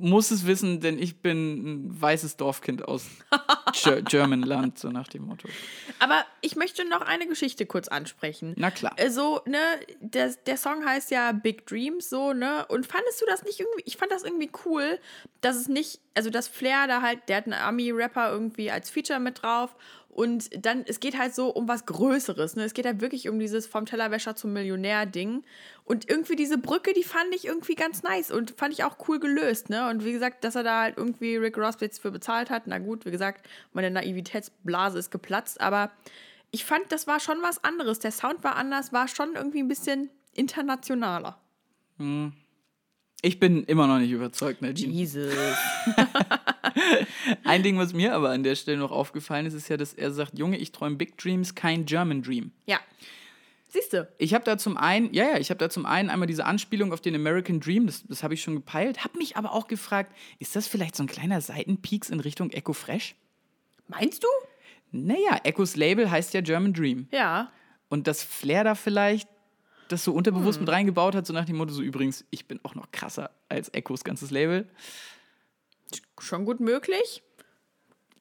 muss 0.00 0.30
es 0.30 0.46
wissen, 0.46 0.80
denn 0.80 0.98
ich 0.98 1.20
bin 1.22 1.86
ein 1.86 2.00
weißes 2.00 2.36
Dorfkind 2.36 2.86
aus 2.86 3.06
Ger 3.82 4.02
Germanland, 4.02 4.78
so 4.78 4.88
nach 4.88 5.08
dem 5.08 5.24
Motto. 5.26 5.48
Aber 5.98 6.24
ich 6.40 6.56
möchte 6.56 6.88
noch 6.88 7.00
eine 7.00 7.26
Geschichte 7.26 7.66
kurz 7.66 7.88
ansprechen. 7.88 8.54
Na 8.56 8.70
klar. 8.70 8.92
Äh, 8.96 9.10
So, 9.10 9.40
ne, 9.46 9.58
der, 10.00 10.34
der 10.46 10.56
Song 10.56 10.84
heißt 10.84 11.10
ja 11.10 11.32
Big 11.32 11.66
Dreams, 11.66 12.08
so, 12.10 12.32
ne? 12.32 12.66
Und 12.68 12.86
fandest 12.86 13.20
du 13.20 13.26
das 13.26 13.42
nicht 13.44 13.60
irgendwie, 13.60 13.82
ich 13.84 13.96
fand 13.96 14.12
das 14.12 14.24
irgendwie 14.24 14.50
cool, 14.64 14.98
dass 15.40 15.56
es 15.56 15.68
nicht, 15.68 16.00
also 16.14 16.30
dass 16.30 16.48
Flair 16.48 16.86
da 16.86 17.02
halt, 17.02 17.28
der 17.28 17.38
hat 17.38 17.44
einen 17.44 17.54
Ami-Rapper 17.54 18.30
irgendwie 18.30 18.70
als 18.70 18.90
Feature 18.90 19.20
mit 19.20 19.42
drauf 19.42 19.74
und 20.16 20.64
dann, 20.64 20.82
es 20.86 20.98
geht 20.98 21.18
halt 21.18 21.34
so 21.34 21.50
um 21.50 21.68
was 21.68 21.84
Größeres, 21.84 22.56
ne? 22.56 22.64
Es 22.64 22.72
geht 22.72 22.86
halt 22.86 23.02
wirklich 23.02 23.28
um 23.28 23.38
dieses 23.38 23.66
vom 23.66 23.84
Tellerwäscher 23.84 24.34
zum 24.34 24.54
Millionär-Ding. 24.54 25.44
Und 25.84 26.08
irgendwie 26.08 26.36
diese 26.36 26.56
Brücke, 26.56 26.94
die 26.94 27.02
fand 27.04 27.34
ich 27.34 27.44
irgendwie 27.44 27.74
ganz 27.74 28.02
nice 28.02 28.30
und 28.30 28.52
fand 28.52 28.72
ich 28.72 28.82
auch 28.82 28.96
cool 29.08 29.20
gelöst, 29.20 29.68
ne? 29.68 29.90
Und 29.90 30.06
wie 30.06 30.12
gesagt, 30.12 30.42
dass 30.42 30.54
er 30.54 30.62
da 30.62 30.80
halt 30.80 30.96
irgendwie 30.96 31.36
Rick 31.36 31.58
Ross 31.58 31.76
jetzt 31.80 32.00
für 32.00 32.10
bezahlt 32.10 32.48
hat, 32.48 32.62
na 32.64 32.78
gut, 32.78 33.04
wie 33.04 33.10
gesagt, 33.10 33.46
meine 33.74 33.90
Naivitätsblase 33.90 34.98
ist 34.98 35.10
geplatzt, 35.10 35.60
aber 35.60 35.90
ich 36.50 36.64
fand, 36.64 36.90
das 36.92 37.06
war 37.06 37.20
schon 37.20 37.42
was 37.42 37.62
anderes. 37.62 37.98
Der 37.98 38.10
Sound 38.10 38.42
war 38.42 38.56
anders, 38.56 38.94
war 38.94 39.08
schon 39.08 39.34
irgendwie 39.34 39.58
ein 39.58 39.68
bisschen 39.68 40.08
internationaler. 40.32 41.38
Ich 43.20 43.38
bin 43.38 43.64
immer 43.64 43.86
noch 43.86 43.98
nicht 43.98 44.12
überzeugt, 44.12 44.62
Nadine. 44.62 44.94
Jesus. 44.94 45.34
Ein 47.44 47.62
Ding, 47.62 47.78
was 47.78 47.92
mir 47.92 48.14
aber 48.14 48.30
an 48.30 48.42
der 48.42 48.54
Stelle 48.54 48.78
noch 48.78 48.90
aufgefallen 48.90 49.46
ist, 49.46 49.54
ist 49.54 49.68
ja, 49.68 49.76
dass 49.76 49.94
er 49.94 50.10
sagt, 50.10 50.38
Junge, 50.38 50.58
ich 50.58 50.72
träume 50.72 50.96
Big 50.96 51.16
Dreams, 51.18 51.54
kein 51.54 51.84
German 51.86 52.22
Dream. 52.22 52.52
Ja. 52.66 52.78
Siehst 53.68 53.92
du? 53.92 54.08
Ich 54.18 54.32
habe 54.32 54.44
da 54.44 54.58
zum 54.58 54.76
einen, 54.76 55.12
ja, 55.12 55.24
ja, 55.24 55.38
ich 55.38 55.50
habe 55.50 55.58
da 55.58 55.68
zum 55.68 55.86
einen 55.86 56.08
einmal 56.08 56.26
diese 56.26 56.44
Anspielung 56.44 56.92
auf 56.92 57.00
den 57.00 57.14
American 57.14 57.60
Dream, 57.60 57.86
das, 57.86 58.04
das 58.06 58.22
habe 58.22 58.34
ich 58.34 58.42
schon 58.42 58.54
gepeilt, 58.54 59.04
habe 59.04 59.18
mich 59.18 59.36
aber 59.36 59.52
auch 59.52 59.66
gefragt, 59.66 60.14
ist 60.38 60.56
das 60.56 60.66
vielleicht 60.66 60.96
so 60.96 61.02
ein 61.02 61.08
kleiner 61.08 61.40
Seitenpieks 61.40 62.10
in 62.10 62.20
Richtung 62.20 62.50
Echo 62.50 62.72
Fresh? 62.72 63.16
Meinst 63.88 64.22
du? 64.22 64.28
Naja, 64.92 65.40
Echos 65.42 65.76
Label 65.76 66.10
heißt 66.10 66.32
ja 66.32 66.40
German 66.40 66.72
Dream. 66.72 67.08
Ja. 67.10 67.50
Und 67.88 68.06
dass 68.06 68.22
Flair 68.22 68.64
da 68.64 68.74
vielleicht 68.74 69.28
das 69.88 70.04
so 70.04 70.12
unterbewusst 70.12 70.60
mit 70.60 70.68
reingebaut 70.68 71.14
hat, 71.14 71.26
so 71.26 71.32
nach 71.32 71.44
dem 71.44 71.56
Motto, 71.56 71.72
so 71.72 71.82
übrigens, 71.82 72.24
ich 72.30 72.46
bin 72.46 72.60
auch 72.64 72.74
noch 72.74 72.90
krasser 72.90 73.30
als 73.48 73.68
Echos 73.72 74.04
ganzes 74.04 74.30
Label. 74.30 74.66
Schon 76.20 76.44
gut 76.44 76.60
möglich. 76.60 77.22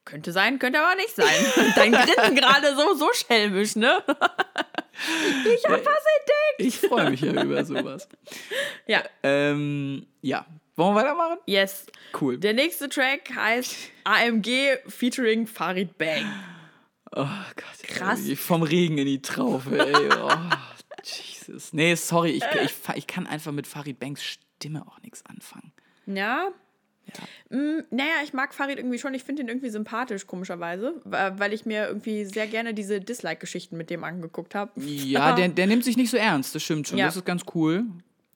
Könnte 0.05 0.31
sein, 0.31 0.59
könnte 0.59 0.79
aber 0.79 0.95
nicht 0.95 1.15
sein. 1.15 1.73
Dein 1.75 1.91
Grinsen 1.91 2.35
gerade 2.35 2.75
so, 2.75 2.93
so 2.93 3.09
schelmisch, 3.13 3.75
ne? 3.75 4.03
ich 4.07 5.65
hab 5.65 5.83
was 5.83 6.03
entdeckt. 6.19 6.59
Ich 6.59 6.77
freue 6.79 7.09
mich 7.09 7.21
ja 7.21 7.43
über 7.43 7.65
sowas. 7.65 8.07
Ja. 8.87 9.03
Ähm, 9.23 10.05
ja. 10.21 10.45
Wollen 10.75 10.93
wir 10.93 11.01
weitermachen? 11.01 11.39
Yes. 11.47 11.87
Cool. 12.19 12.37
Der 12.37 12.53
nächste 12.53 12.87
Track 12.87 13.33
heißt 13.33 13.75
AMG 14.03 14.77
featuring 14.87 15.47
Farid 15.47 15.97
Bang. 15.97 16.25
Oh 17.11 17.25
Gott. 17.55 17.87
Krass. 17.87 18.27
ey, 18.27 18.35
Vom 18.35 18.61
Regen 18.61 18.97
in 18.99 19.07
die 19.07 19.21
Traufe, 19.21 19.79
ey. 19.79 20.09
Oh, 20.21 20.29
Jesus. 21.03 21.73
Nee, 21.73 21.95
sorry, 21.95 22.31
ich, 22.31 22.43
ich, 22.61 22.73
ich 22.95 23.07
kann 23.07 23.25
einfach 23.25 23.53
mit 23.53 23.65
Farid 23.65 23.99
Banks 23.99 24.23
Stimme 24.23 24.85
auch 24.85 24.99
nichts 25.01 25.25
anfangen. 25.25 25.71
Ja. 26.05 26.51
Mm, 27.49 27.79
naja, 27.91 28.13
ich 28.23 28.33
mag 28.33 28.53
Farid 28.53 28.77
irgendwie 28.77 28.99
schon. 28.99 29.13
Ich 29.13 29.23
finde 29.23 29.43
ihn 29.43 29.47
irgendwie 29.47 29.69
sympathisch, 29.69 30.27
komischerweise. 30.27 31.01
Weil 31.03 31.53
ich 31.53 31.65
mir 31.65 31.87
irgendwie 31.87 32.25
sehr 32.25 32.47
gerne 32.47 32.73
diese 32.73 32.99
Dislike-Geschichten 32.99 33.77
mit 33.77 33.89
dem 33.89 34.03
angeguckt 34.03 34.55
habe. 34.55 34.71
Ja, 34.81 35.33
der, 35.33 35.49
der 35.49 35.67
nimmt 35.67 35.83
sich 35.83 35.97
nicht 35.97 36.09
so 36.09 36.17
ernst, 36.17 36.55
das 36.55 36.63
stimmt 36.63 36.87
schon. 36.87 36.97
Ja. 36.97 37.05
Das 37.05 37.15
ist 37.15 37.25
ganz 37.25 37.43
cool. 37.53 37.85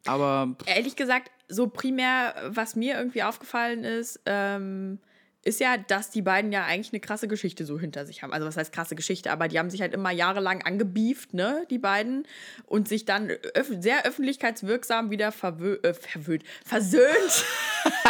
Aber 0.05 0.55
Ehrlich 0.65 0.95
gesagt, 0.95 1.32
so 1.47 1.67
primär, 1.67 2.36
was 2.47 2.76
mir 2.76 2.95
irgendwie 2.95 3.24
aufgefallen 3.24 3.84
ist, 3.84 4.22
ähm, 4.26 4.99
ist 5.43 5.59
ja, 5.59 5.78
dass 5.78 6.09
die 6.09 6.22
beiden 6.22 6.51
ja 6.51 6.65
eigentlich 6.65 6.91
eine 6.91 6.99
krasse 6.99 7.28
Geschichte 7.28 7.65
so 7.65 7.80
hinter 7.80 8.05
sich 8.05 8.24
haben. 8.24 8.34
Also 8.34 8.45
was 8.45 8.57
heißt 8.57 8.74
krasse 8.74 8.95
Geschichte, 8.95 9.32
aber 9.32 9.47
die 9.47 9.57
haben 9.57 9.70
sich 9.70 9.82
halt 9.82 9.93
immer 9.93 10.11
jahrelang 10.11 10.61
angebieft, 10.63 11.34
ne, 11.34 11.65
die 11.70 11.78
beiden, 11.78 12.28
und 12.65 12.88
sich 12.88 13.05
dann 13.05 13.30
öff 13.30 13.72
sehr 13.80 14.05
öffentlichkeitswirksam 14.05 15.11
wieder 15.11 15.32
verwö 15.32 15.78
äh, 15.84 15.93
verwöhnt, 15.93 16.43
versöhnt. 16.65 17.45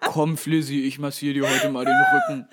komm, 0.00 0.36
Flizzy, 0.36 0.80
ich 0.84 0.98
massiere 0.98 1.34
dir 1.34 1.50
heute 1.50 1.70
mal 1.70 1.84
den 1.84 1.94
Rücken. 1.94 2.48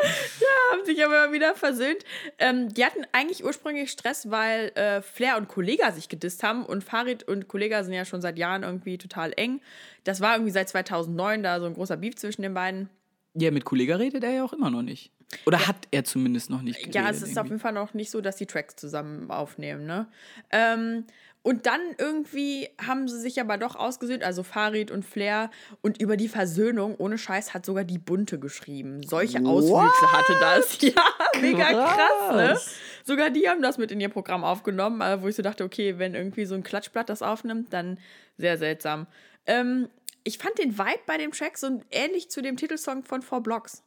haben 0.72 0.86
sich 0.86 1.04
aber 1.04 1.32
wieder 1.32 1.56
versöhnt. 1.56 2.04
Ähm, 2.38 2.74
die 2.74 2.86
hatten 2.86 3.06
eigentlich 3.12 3.44
ursprünglich 3.44 3.92
Stress, 3.92 4.30
weil 4.30 4.72
äh, 4.76 5.02
Flair 5.02 5.38
und 5.38 5.48
Kollega 5.48 5.92
sich 5.92 6.10
gedisst 6.10 6.44
haben 6.44 6.66
und 6.66 6.84
Farid 6.84 7.24
und 7.24 7.48
Kollega 7.48 7.84
sind 7.84 7.94
ja 7.94 8.06
schon 8.06 8.22
seit 8.22 8.38
Jahren 8.38 8.64
irgendwie 8.64 8.98
total 8.98 9.34
eng. 9.36 9.62
Das 10.04 10.22
war 10.22 10.36
irgendwie 10.36 10.52
seit 10.52 10.70
2009 10.70 11.44
da 11.44 11.60
so 11.60 11.66
ein 11.66 11.74
großer 11.74 11.98
Beef 11.98 12.16
zwischen 12.16 12.42
den 12.42 12.54
beiden. 12.54 12.90
Ja, 13.34 13.52
mit 13.52 13.66
Kollega 13.66 13.98
redet 13.98 14.24
er 14.24 14.32
ja 14.32 14.44
auch 14.44 14.54
immer 14.54 14.70
noch 14.70 14.82
nicht. 14.82 15.12
Oder 15.46 15.68
hat 15.68 15.88
er 15.92 16.04
zumindest 16.04 16.50
noch 16.50 16.62
nicht 16.62 16.80
geredet? 16.80 16.96
Ja, 16.96 17.10
es 17.10 17.18
ist 17.18 17.32
auf 17.32 17.38
irgendwie. 17.38 17.50
jeden 17.50 17.60
Fall 17.60 17.74
noch 17.74 17.94
nicht 17.94 18.12
so, 18.12 18.22
dass 18.22 18.36
die 18.36 18.46
Tracks 18.46 18.76
zusammen 18.76 19.30
aufnehmen, 19.32 19.86
ne? 19.86 20.08
Ähm, 20.52 21.06
und 21.46 21.68
dann 21.68 21.80
irgendwie 22.00 22.70
haben 22.84 23.08
sie 23.08 23.20
sich 23.20 23.40
aber 23.40 23.60
doch 23.60 23.76
ausgesöhnt, 23.76 24.24
also 24.24 24.42
Farid 24.42 24.90
und 24.90 25.06
Flair. 25.06 25.52
Und 25.84 26.02
über 26.02 26.18
die 26.18 26.28
Versöhnung, 26.28 26.96
ohne 26.98 27.20
Scheiß, 27.20 27.54
hat 27.54 27.68
sogar 27.68 27.84
die 27.84 28.00
Bunte 28.00 28.40
geschrieben. 28.40 29.04
Solche 29.04 29.46
Auswüchse 29.46 30.12
hatte 30.12 30.34
das. 30.40 30.80
Ja, 30.82 31.04
mega 31.40 31.66
krass, 31.72 32.36
ne? 32.36 32.48
Krass. 32.48 32.72
Sogar 33.04 33.30
die 33.30 33.48
haben 33.48 33.62
das 33.62 33.78
mit 33.78 33.92
in 33.92 34.00
ihr 34.00 34.10
Programm 34.10 34.44
aufgenommen, 34.44 35.02
äh, 35.02 35.22
wo 35.22 35.28
ich 35.28 35.36
so 35.36 35.44
dachte, 35.44 35.64
okay, 35.64 36.00
wenn 36.00 36.16
irgendwie 36.16 36.46
so 36.46 36.56
ein 36.56 36.64
Klatschblatt 36.64 37.10
das 37.10 37.22
aufnimmt, 37.22 37.72
dann 37.72 38.00
sehr 38.40 38.58
seltsam. 38.58 39.06
Ähm, 39.46 39.88
ich 40.24 40.40
fand 40.40 40.58
den 40.58 40.80
Vibe 40.80 41.02
bei 41.06 41.18
dem 41.18 41.32
Track 41.32 41.60
so 41.60 41.80
ähnlich 41.92 42.32
zu 42.32 42.42
dem 42.42 42.58
Titelsong 42.58 43.04
von 43.04 43.22
Four 43.22 43.44
Blocks. 43.44 43.84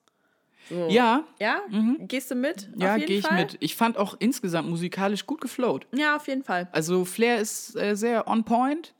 So. 0.69 0.89
Ja, 0.91 1.25
Ja? 1.41 1.61
Gehst 2.01 2.31
du 2.31 2.35
mit? 2.35 2.69
ja, 2.77 2.97
gehe 2.99 3.19
ich 3.19 3.31
mit. 3.31 3.57
Ich 3.61 3.75
fand 3.77 3.97
auch 3.97 4.17
insgesamt 4.19 4.69
musikalisch 4.69 5.25
gut 5.27 5.41
geflowt. 5.41 5.87
Ja, 5.95 6.17
auf 6.17 6.29
jeden 6.29 6.43
Fall. 6.45 6.69
Also 6.73 7.05
Flair 7.05 7.41
ist 7.41 7.75
äh, 7.77 7.95
sehr 7.97 8.29
on 8.29 8.45
point. 8.45 8.95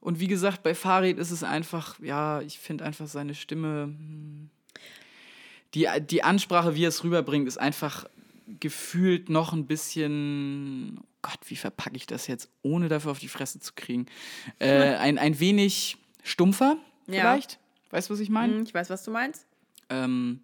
Und 0.00 0.18
wie 0.20 0.26
gesagt, 0.28 0.62
bei 0.62 0.74
Farid 0.74 1.18
ist 1.18 1.30
es 1.30 1.42
einfach, 1.44 1.98
ja, 2.00 2.40
ich 2.42 2.58
finde 2.58 2.84
einfach 2.84 3.06
seine 3.06 3.34
Stimme, 3.34 3.84
hm, 3.84 4.50
die, 5.74 5.86
die 6.08 6.22
Ansprache, 6.24 6.74
wie 6.74 6.84
er 6.84 6.88
es 6.88 7.04
rüberbringt, 7.04 7.46
ist 7.46 7.58
einfach 7.58 8.06
gefühlt 8.58 9.28
noch 9.30 9.52
ein 9.52 9.66
bisschen, 9.66 10.98
oh 11.00 11.04
Gott, 11.22 11.38
wie 11.46 11.56
verpacke 11.56 11.96
ich 11.96 12.06
das 12.06 12.26
jetzt, 12.26 12.50
ohne 12.62 12.88
dafür 12.88 13.12
auf 13.12 13.18
die 13.20 13.28
Fresse 13.28 13.60
zu 13.60 13.72
kriegen, 13.76 14.06
äh, 14.58 14.68
ein, 14.96 15.18
ein 15.18 15.38
wenig 15.38 15.96
stumpfer 16.24 16.76
Ja. 17.06 17.20
vielleicht. 17.20 17.58
Weißt 17.90 18.08
du, 18.08 18.14
was 18.14 18.20
ich 18.20 18.30
meine? 18.30 18.54
Hm, 18.56 18.62
Ich 18.64 18.74
weiß, 18.74 18.90
was 18.90 19.04
du 19.04 19.10
meinst. 19.10 19.46
Ähm, 19.88 20.40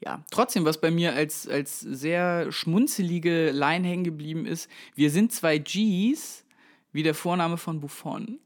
ja, 0.00 0.24
trotzdem, 0.30 0.64
was 0.64 0.80
bei 0.80 0.90
mir 0.90 1.14
als, 1.14 1.48
als 1.48 1.80
sehr 1.80 2.52
schmunzelige 2.52 3.50
Line 3.50 3.86
hängen 3.86 4.04
geblieben 4.04 4.46
ist, 4.46 4.70
wir 4.94 5.10
sind 5.10 5.32
zwei 5.32 5.58
Gs, 5.58 6.44
wie 6.92 7.02
der 7.02 7.14
Vorname 7.14 7.56
von 7.56 7.80
Buffon. 7.80 8.38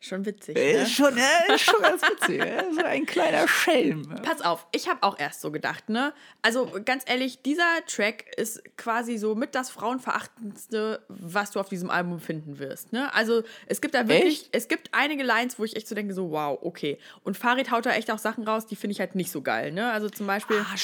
Schon 0.00 0.24
witzig. 0.26 0.56
Äh, 0.56 0.74
Ne? 0.76 0.82
Ist 0.82 0.92
schon, 0.92 1.16
äh, 1.16 1.58
schon 1.58 1.80
ganz 1.82 2.02
witzig. 2.02 2.40
äh, 2.40 2.64
so 2.72 2.82
ein 2.84 3.06
kleiner 3.06 3.46
Schelm. 3.48 4.08
Pass 4.22 4.40
auf, 4.42 4.66
ich 4.72 4.88
habe 4.88 5.02
auch 5.02 5.18
erst 5.18 5.40
so 5.40 5.50
gedacht, 5.50 5.88
ne? 5.88 6.12
Also 6.42 6.70
ganz 6.84 7.04
ehrlich, 7.06 7.42
dieser 7.42 7.64
Track 7.86 8.24
ist 8.36 8.62
quasi 8.76 9.16
so 9.18 9.34
mit 9.34 9.54
das 9.54 9.70
Frauenverachtendste, 9.70 11.02
was 11.08 11.50
du 11.52 11.60
auf 11.60 11.68
diesem 11.68 11.90
Album 11.90 12.20
finden 12.20 12.58
wirst, 12.58 12.92
ne? 12.92 13.12
Also 13.14 13.42
es 13.66 13.80
gibt 13.80 13.94
da 13.94 14.08
wirklich, 14.08 14.42
Echt? 14.44 14.48
es 14.52 14.68
gibt 14.68 14.88
einige 14.92 15.22
Lines, 15.22 15.58
wo 15.58 15.64
ich 15.64 15.76
echt 15.76 15.88
so 15.88 15.94
denke, 15.94 16.14
so 16.14 16.30
wow, 16.30 16.58
okay. 16.62 16.98
Und 17.24 17.36
Farid 17.36 17.70
haut 17.70 17.86
da 17.86 17.92
echt 17.92 18.10
auch 18.10 18.18
Sachen 18.18 18.44
raus, 18.44 18.66
die 18.66 18.76
finde 18.76 18.92
ich 18.92 19.00
halt 19.00 19.14
nicht 19.14 19.30
so 19.30 19.42
geil, 19.42 19.72
ne? 19.72 19.90
Also 19.92 20.08
zum 20.08 20.26
Beispiel 20.26 20.56
Ah, 20.58 20.74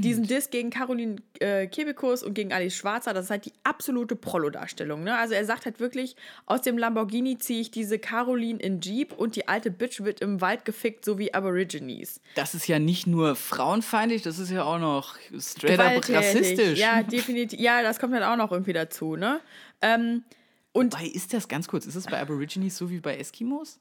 diesen 0.00 0.24
Diss 0.26 0.50
gegen 0.50 0.70
Caroline 0.70 1.16
äh, 1.40 1.66
Kebekus 1.66 2.22
und 2.22 2.34
gegen 2.34 2.52
Alice 2.52 2.74
Schwarzer, 2.74 3.12
das 3.14 3.26
ist 3.26 3.30
halt 3.30 3.44
die 3.46 3.52
absolute 3.64 4.16
Prollo-Darstellung. 4.16 5.02
Ne? 5.04 5.16
Also 5.16 5.34
er 5.34 5.44
sagt 5.44 5.64
halt 5.64 5.80
wirklich, 5.80 6.16
aus 6.46 6.62
dem 6.62 6.78
Lamborghini 6.78 7.38
ziehe 7.38 7.60
ich 7.60 7.70
diese 7.70 7.98
Caroline 7.98 8.27
in 8.36 8.80
Jeep 8.80 9.12
und 9.12 9.36
die 9.36 9.48
alte 9.48 9.70
Bitch 9.70 10.00
wird 10.00 10.20
im 10.20 10.40
Wald 10.40 10.64
gefickt, 10.64 11.04
so 11.04 11.18
wie 11.18 11.32
Aborigines. 11.34 12.20
das 12.34 12.54
ist 12.54 12.66
ja 12.68 12.78
nicht 12.78 13.06
nur 13.06 13.34
frauenfeindlich, 13.34 14.22
das 14.22 14.38
ist 14.38 14.50
ja 14.50 14.64
auch 14.64 14.78
noch 14.78 15.16
straight 15.38 15.78
up 15.80 16.08
rassistisch. 16.08 16.78
Ja, 16.78 17.02
definitiv. 17.02 17.58
Ja, 17.58 17.82
das 17.82 17.98
kommt 17.98 18.14
dann 18.14 18.22
auch 18.22 18.36
noch 18.36 18.52
irgendwie 18.52 18.72
dazu, 18.72 19.16
ne? 19.16 19.40
Ähm, 19.82 20.24
Und 20.72 20.92
Wobei, 20.92 21.06
ist 21.06 21.32
das 21.32 21.48
ganz 21.48 21.68
kurz, 21.68 21.86
ist 21.86 21.94
es 21.96 22.06
bei 22.06 22.20
Aborigines 22.20 22.76
so 22.76 22.90
wie 22.90 23.00
bei 23.00 23.16
Eskimos? 23.16 23.78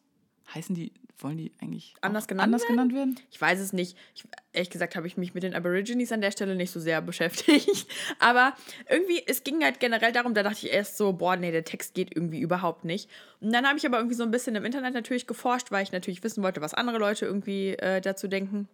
Heißen 0.53 0.75
die, 0.75 0.93
wollen 1.19 1.37
die 1.37 1.51
eigentlich 1.61 1.95
Anders 2.01 2.27
genannt 2.27 2.45
anders 2.45 2.61
werden? 2.63 2.89
genannt 2.89 2.93
werden? 2.93 3.19
Ich 3.31 3.41
weiß 3.41 3.59
es 3.59 3.73
nicht. 3.73 3.97
Ich, 4.15 4.23
ehrlich 4.53 4.69
gesagt 4.69 4.95
habe 4.95 5.07
ich 5.07 5.17
mich 5.17 5.33
mit 5.33 5.43
den 5.43 5.53
Aborigines 5.53 6.11
an 6.11 6.21
der 6.21 6.31
Stelle 6.31 6.55
nicht 6.55 6.71
so 6.71 6.79
sehr 6.79 7.01
beschäftigt. 7.03 7.87
Aber 8.19 8.53
irgendwie, 8.89 9.23
es 9.25 9.43
ging 9.43 9.63
halt 9.63 9.79
generell 9.79 10.11
darum, 10.11 10.33
da 10.33 10.43
dachte 10.43 10.65
ich 10.65 10.73
erst 10.73 10.97
so, 10.97 11.13
boah, 11.13 11.35
nee, 11.35 11.51
der 11.51 11.63
Text 11.63 11.95
geht 11.95 12.15
irgendwie 12.15 12.39
überhaupt 12.39 12.85
nicht. 12.85 13.09
Und 13.41 13.51
dann 13.51 13.65
habe 13.67 13.77
ich 13.77 13.85
aber 13.85 13.97
irgendwie 13.97 14.15
so 14.15 14.23
ein 14.23 14.31
bisschen 14.31 14.55
im 14.55 14.65
Internet 14.65 14.93
natürlich 14.93 15.27
geforscht, 15.27 15.71
weil 15.71 15.83
ich 15.83 15.91
natürlich 15.91 16.23
wissen 16.23 16.43
wollte, 16.43 16.61
was 16.61 16.73
andere 16.73 16.97
Leute 16.97 17.25
irgendwie 17.25 17.69
äh, 17.73 17.99
dazu 17.99 18.27
denken. 18.27 18.67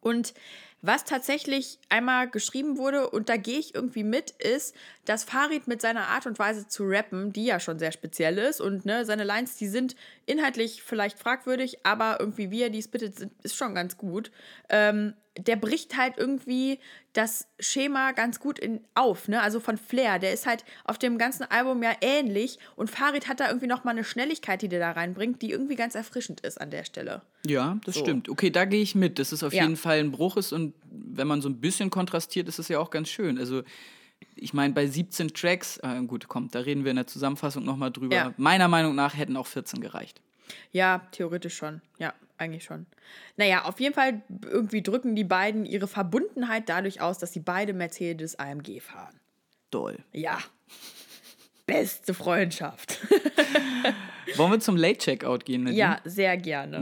Und 0.00 0.34
was 0.82 1.04
tatsächlich 1.04 1.78
einmal 1.88 2.28
geschrieben 2.28 2.78
wurde, 2.78 3.10
und 3.10 3.28
da 3.28 3.36
gehe 3.36 3.58
ich 3.58 3.74
irgendwie 3.74 4.04
mit, 4.04 4.30
ist, 4.30 4.74
dass 5.04 5.24
Farid 5.24 5.66
mit 5.68 5.80
seiner 5.82 6.08
Art 6.08 6.26
und 6.26 6.38
Weise 6.38 6.66
zu 6.68 6.84
rappen, 6.84 7.32
die 7.32 7.44
ja 7.46 7.60
schon 7.60 7.78
sehr 7.78 7.92
speziell 7.92 8.38
ist, 8.38 8.60
und 8.60 8.84
ne, 8.86 9.04
seine 9.04 9.24
Lines, 9.24 9.56
die 9.56 9.68
sind 9.68 9.94
inhaltlich 10.26 10.82
vielleicht 10.82 11.18
fragwürdig, 11.18 11.78
aber 11.84 12.18
irgendwie, 12.20 12.50
wie 12.50 12.62
er 12.62 12.70
die 12.70 12.82
spittet, 12.82 13.30
ist 13.42 13.56
schon 13.56 13.74
ganz 13.74 13.96
gut. 13.96 14.30
Ähm, 14.68 15.14
der 15.38 15.56
bricht 15.56 15.96
halt 15.96 16.14
irgendwie 16.18 16.80
das 17.12 17.46
Schema 17.60 18.12
ganz 18.12 18.40
gut 18.40 18.58
in, 18.58 18.80
auf, 18.94 19.28
ne? 19.28 19.40
Also 19.40 19.60
von 19.60 19.78
Flair. 19.78 20.18
Der 20.18 20.32
ist 20.32 20.44
halt 20.44 20.64
auf 20.84 20.98
dem 20.98 21.18
ganzen 21.18 21.44
Album 21.44 21.82
ja 21.82 21.92
ähnlich 22.00 22.58
und 22.76 22.90
Farid 22.90 23.28
hat 23.28 23.38
da 23.40 23.46
irgendwie 23.46 23.68
nochmal 23.68 23.94
eine 23.94 24.04
Schnelligkeit, 24.04 24.60
die 24.60 24.68
der 24.68 24.80
da 24.80 24.90
reinbringt, 24.90 25.40
die 25.40 25.50
irgendwie 25.52 25.76
ganz 25.76 25.94
erfrischend 25.94 26.40
ist 26.40 26.60
an 26.60 26.70
der 26.70 26.84
Stelle. 26.84 27.22
Ja, 27.46 27.78
das 27.84 27.94
So. 27.94 28.00
stimmt. 28.00 28.28
Okay, 28.28 28.50
da 28.50 28.64
gehe 28.64 28.82
ich 28.82 28.94
mit, 28.96 29.18
dass 29.20 29.30
es 29.32 29.42
auf 29.44 29.52
Ja. 29.52 29.62
jeden 29.62 29.76
Fall 29.76 29.98
ein 30.00 30.10
Bruch 30.10 30.36
ist 30.36 30.52
und 30.52 30.69
wenn 30.90 31.26
man 31.26 31.40
so 31.42 31.48
ein 31.48 31.60
bisschen 31.60 31.90
kontrastiert, 31.90 32.48
ist 32.48 32.58
es 32.58 32.68
ja 32.68 32.78
auch 32.78 32.90
ganz 32.90 33.08
schön. 33.08 33.38
Also 33.38 33.62
ich 34.34 34.52
meine, 34.52 34.74
bei 34.74 34.86
17 34.86 35.28
Tracks, 35.34 35.78
äh, 35.78 36.00
gut, 36.02 36.28
komm, 36.28 36.48
da 36.50 36.60
reden 36.60 36.84
wir 36.84 36.90
in 36.90 36.96
der 36.96 37.06
Zusammenfassung 37.06 37.64
nochmal 37.64 37.90
drüber. 37.90 38.14
Ja. 38.14 38.34
Meiner 38.36 38.68
Meinung 38.68 38.94
nach 38.94 39.16
hätten 39.16 39.36
auch 39.36 39.46
14 39.46 39.80
gereicht. 39.80 40.20
Ja, 40.72 41.06
theoretisch 41.12 41.56
schon. 41.56 41.80
Ja, 41.98 42.12
eigentlich 42.36 42.64
schon. 42.64 42.86
Naja, 43.36 43.64
auf 43.64 43.80
jeden 43.80 43.94
Fall 43.94 44.22
irgendwie 44.42 44.82
drücken 44.82 45.14
die 45.14 45.24
beiden 45.24 45.64
ihre 45.64 45.86
Verbundenheit 45.86 46.68
dadurch 46.68 47.00
aus, 47.00 47.18
dass 47.18 47.32
sie 47.32 47.40
beide 47.40 47.72
Mercedes 47.72 48.38
AMG 48.38 48.80
fahren. 48.80 49.18
Doll. 49.70 49.98
Ja. 50.12 50.38
Beste 51.66 52.14
Freundschaft. 52.14 52.98
Wollen 54.36 54.52
wir 54.52 54.60
zum 54.60 54.76
Late 54.76 54.98
Checkout 54.98 55.44
gehen? 55.44 55.64
Nadine? 55.64 55.78
Ja, 55.78 55.98
sehr 56.04 56.36
gerne. 56.36 56.78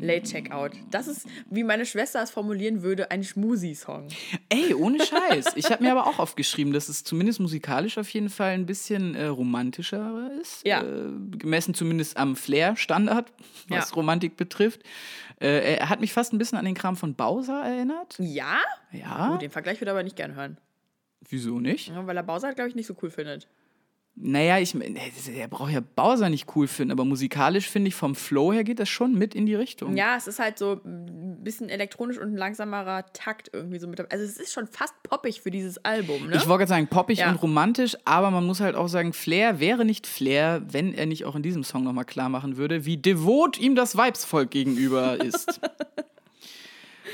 Late 0.00 0.22
Checkout. 0.30 0.72
Das 0.90 1.08
ist, 1.08 1.26
wie 1.50 1.64
meine 1.64 1.86
Schwester 1.86 2.22
es 2.22 2.30
formulieren 2.30 2.82
würde, 2.82 3.10
ein 3.10 3.24
Schmusi-Song. 3.24 4.08
Ey, 4.48 4.74
ohne 4.74 4.98
Scheiß. 5.04 5.52
Ich 5.56 5.70
habe 5.70 5.82
mir 5.82 5.90
aber 5.92 6.06
auch 6.06 6.18
aufgeschrieben, 6.20 6.72
dass 6.72 6.88
es 6.88 7.02
zumindest 7.02 7.40
musikalisch 7.40 7.98
auf 7.98 8.08
jeden 8.10 8.28
Fall 8.28 8.52
ein 8.52 8.66
bisschen 8.66 9.14
äh, 9.16 9.26
romantischer 9.26 10.30
ist. 10.40 10.64
Ja. 10.66 10.82
Äh, 10.82 11.10
gemessen 11.36 11.74
zumindest 11.74 12.16
am 12.16 12.36
Flair-Standard, 12.36 13.32
was 13.68 13.90
Ja. 13.90 13.94
Romantik 13.96 14.36
betrifft. 14.36 14.82
Äh, 15.40 15.76
er 15.76 15.88
hat 15.88 16.00
mich 16.00 16.12
fast 16.12 16.32
ein 16.32 16.38
bisschen 16.38 16.58
an 16.58 16.64
den 16.64 16.74
Kram 16.74 16.96
von 16.96 17.14
Bowser 17.14 17.64
erinnert. 17.64 18.14
Ja? 18.18 18.58
Ja. 18.92 19.34
Oh, 19.34 19.38
den 19.38 19.50
Vergleich 19.50 19.80
würde 19.80 19.90
ich 19.90 19.94
aber 19.94 20.02
nicht 20.04 20.16
gern 20.16 20.36
hören. 20.36 20.58
Wieso 21.28 21.58
nicht? 21.58 21.88
Ja, 21.88 22.06
weil 22.06 22.16
er 22.16 22.22
Bowser, 22.22 22.52
glaube 22.54 22.68
ich, 22.68 22.76
nicht 22.76 22.86
so 22.86 22.94
cool 23.02 23.10
findet. 23.10 23.48
Naja, 24.16 24.60
ich, 24.60 24.76
er 24.76 25.48
braucht 25.48 25.72
ja 25.72 25.80
Bowser 25.80 26.28
nicht 26.28 26.54
cool 26.54 26.68
finden, 26.68 26.92
aber 26.92 27.04
musikalisch 27.04 27.68
finde 27.68 27.88
ich 27.88 27.96
vom 27.96 28.14
Flow 28.14 28.52
her 28.52 28.62
geht 28.62 28.78
das 28.78 28.88
schon 28.88 29.14
mit 29.18 29.34
in 29.34 29.44
die 29.44 29.56
Richtung. 29.56 29.96
Ja, 29.96 30.14
es 30.16 30.28
ist 30.28 30.38
halt 30.38 30.56
so 30.56 30.80
ein 30.84 31.38
bisschen 31.42 31.68
elektronisch 31.68 32.18
und 32.18 32.28
ein 32.32 32.36
langsamerer 32.36 33.06
Takt 33.12 33.50
irgendwie 33.52 33.80
so 33.80 33.88
mit. 33.88 34.00
Also 34.12 34.24
es 34.24 34.36
ist 34.38 34.52
schon 34.52 34.68
fast 34.68 34.94
poppig 35.02 35.40
für 35.40 35.50
dieses 35.50 35.84
Album, 35.84 36.28
ne? 36.28 36.36
Ich 36.36 36.46
wollte 36.46 36.60
gerade 36.60 36.68
sagen, 36.68 36.86
poppig 36.86 37.18
Ja. 37.18 37.30
und 37.30 37.42
romantisch, 37.42 37.96
aber 38.04 38.30
man 38.30 38.46
muss 38.46 38.60
halt 38.60 38.76
auch 38.76 38.86
sagen, 38.86 39.12
Flair 39.12 39.58
wäre 39.58 39.84
nicht 39.84 40.06
Flair, 40.06 40.62
wenn 40.70 40.94
er 40.94 41.06
nicht 41.06 41.24
auch 41.24 41.34
in 41.34 41.42
diesem 41.42 41.64
Song 41.64 41.82
nochmal 41.82 42.04
klar 42.04 42.28
machen 42.28 42.56
würde, 42.56 42.84
wie 42.84 42.96
devot 42.96 43.58
ihm 43.58 43.74
das 43.74 43.96
Weibsvolk 43.96 44.48
gegenüber 44.52 45.20
ist. 45.24 45.60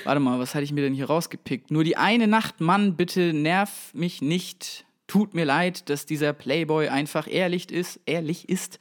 Warte 0.05 0.21
mal, 0.21 0.39
was 0.39 0.55
hatte 0.55 0.65
ich 0.65 0.73
mir 0.73 0.83
denn 0.83 0.95
hier 0.95 1.07
rausgepickt? 1.07 1.71
Nur 1.71 1.83
die 1.83 1.97
eine 1.97 2.27
Nacht, 2.27 2.61
Mann, 2.61 2.97
bitte 2.97 3.33
nerv 3.33 3.91
mich 3.95 4.21
nicht. 4.21 4.85
Tut 5.11 5.35
mir 5.35 5.45
leid, 5.45 5.89
dass 5.91 6.07
dieser 6.07 6.33
Playboy 6.33 6.89
einfach 6.89 7.27
ehrlich 7.29 7.71
ist, 7.73 7.99
ehrlich 8.07 8.49
ist. 8.49 8.79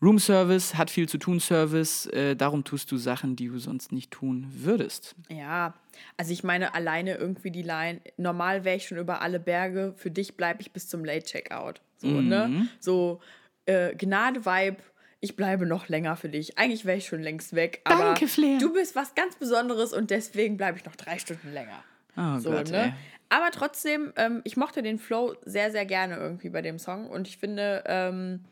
Room 0.00 0.20
Service 0.20 0.76
hat 0.76 0.90
viel 0.90 1.08
zu 1.08 1.18
tun, 1.18 1.40
Service. 1.40 2.06
Äh, 2.06 2.36
darum 2.36 2.62
tust 2.62 2.92
du 2.92 2.96
Sachen, 2.98 3.34
die 3.34 3.48
du 3.48 3.58
sonst 3.58 3.90
nicht 3.90 4.12
tun 4.12 4.46
würdest. 4.52 5.16
Ja, 5.28 5.74
also 6.16 6.32
ich 6.32 6.44
meine 6.44 6.74
alleine 6.74 7.16
irgendwie 7.16 7.50
die 7.50 7.62
Line, 7.64 8.00
normal 8.16 8.64
wäre 8.64 8.76
ich 8.76 8.86
schon 8.86 8.98
über 8.98 9.20
alle 9.22 9.40
Berge, 9.40 9.94
für 9.96 10.12
dich 10.12 10.36
bleibe 10.36 10.60
ich 10.60 10.70
bis 10.72 10.88
zum 10.88 11.04
Late 11.04 11.26
Checkout. 11.26 11.80
So, 11.96 12.06
Mhm. 12.06 12.28
ne? 12.28 12.68
So 12.78 13.20
äh, 13.66 13.96
Gnade-Vibe, 13.96 14.76
ich 15.18 15.34
bleibe 15.34 15.66
noch 15.66 15.88
länger 15.88 16.14
für 16.14 16.28
dich. 16.28 16.56
Eigentlich 16.58 16.84
wäre 16.84 16.98
ich 16.98 17.06
schon 17.06 17.20
längst 17.20 17.56
weg, 17.56 17.80
aber 17.82 18.04
Danke, 18.04 18.28
Flair. 18.28 18.58
du 18.60 18.72
bist 18.72 18.94
was 18.94 19.16
ganz 19.16 19.34
Besonderes 19.34 19.92
und 19.92 20.10
deswegen 20.12 20.56
bleibe 20.56 20.78
ich 20.78 20.84
noch 20.84 20.94
drei 20.94 21.18
Stunden 21.18 21.52
länger. 21.52 21.82
Oh 22.16 22.38
So, 22.38 22.50
Gott, 22.50 22.70
ne? 22.70 22.94
Aber 23.28 23.50
trotzdem, 23.50 24.12
ähm, 24.16 24.40
ich 24.44 24.56
mochte 24.56 24.82
den 24.82 24.98
Flow 24.98 25.34
sehr, 25.44 25.70
sehr 25.70 25.84
gerne 25.84 26.16
irgendwie 26.16 26.48
bei 26.48 26.62
dem 26.62 26.78
Song 26.78 27.08
und 27.08 27.28
ich 27.28 27.36
finde, 27.36 27.84
ähm, 27.86 28.44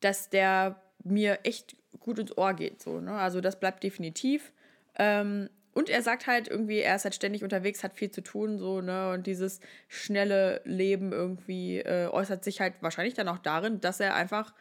dass 0.00 0.30
der 0.30 0.80
mir 1.02 1.40
echt 1.42 1.76
gut 1.98 2.18
ins 2.18 2.36
Ohr 2.36 2.54
geht. 2.54 2.80
So, 2.80 3.00
ne? 3.00 3.12
Also 3.12 3.40
das 3.40 3.58
bleibt 3.58 3.82
definitiv. 3.82 4.52
Ähm, 4.96 5.48
und 5.72 5.88
er 5.88 6.02
sagt 6.02 6.26
halt 6.26 6.48
irgendwie, 6.48 6.80
er 6.80 6.96
ist 6.96 7.04
halt 7.04 7.14
ständig 7.14 7.44
unterwegs, 7.44 7.84
hat 7.84 7.94
viel 7.94 8.10
zu 8.10 8.22
tun, 8.22 8.58
so, 8.58 8.80
ne? 8.80 9.10
Und 9.12 9.26
dieses 9.26 9.60
schnelle 9.88 10.60
Leben 10.64 11.12
irgendwie 11.12 11.78
äh, 11.78 12.08
äußert 12.08 12.44
sich 12.44 12.60
halt 12.60 12.74
wahrscheinlich 12.80 13.14
dann 13.14 13.28
auch 13.28 13.38
darin, 13.38 13.80
dass 13.80 14.00
er 14.00 14.14
einfach 14.14 14.52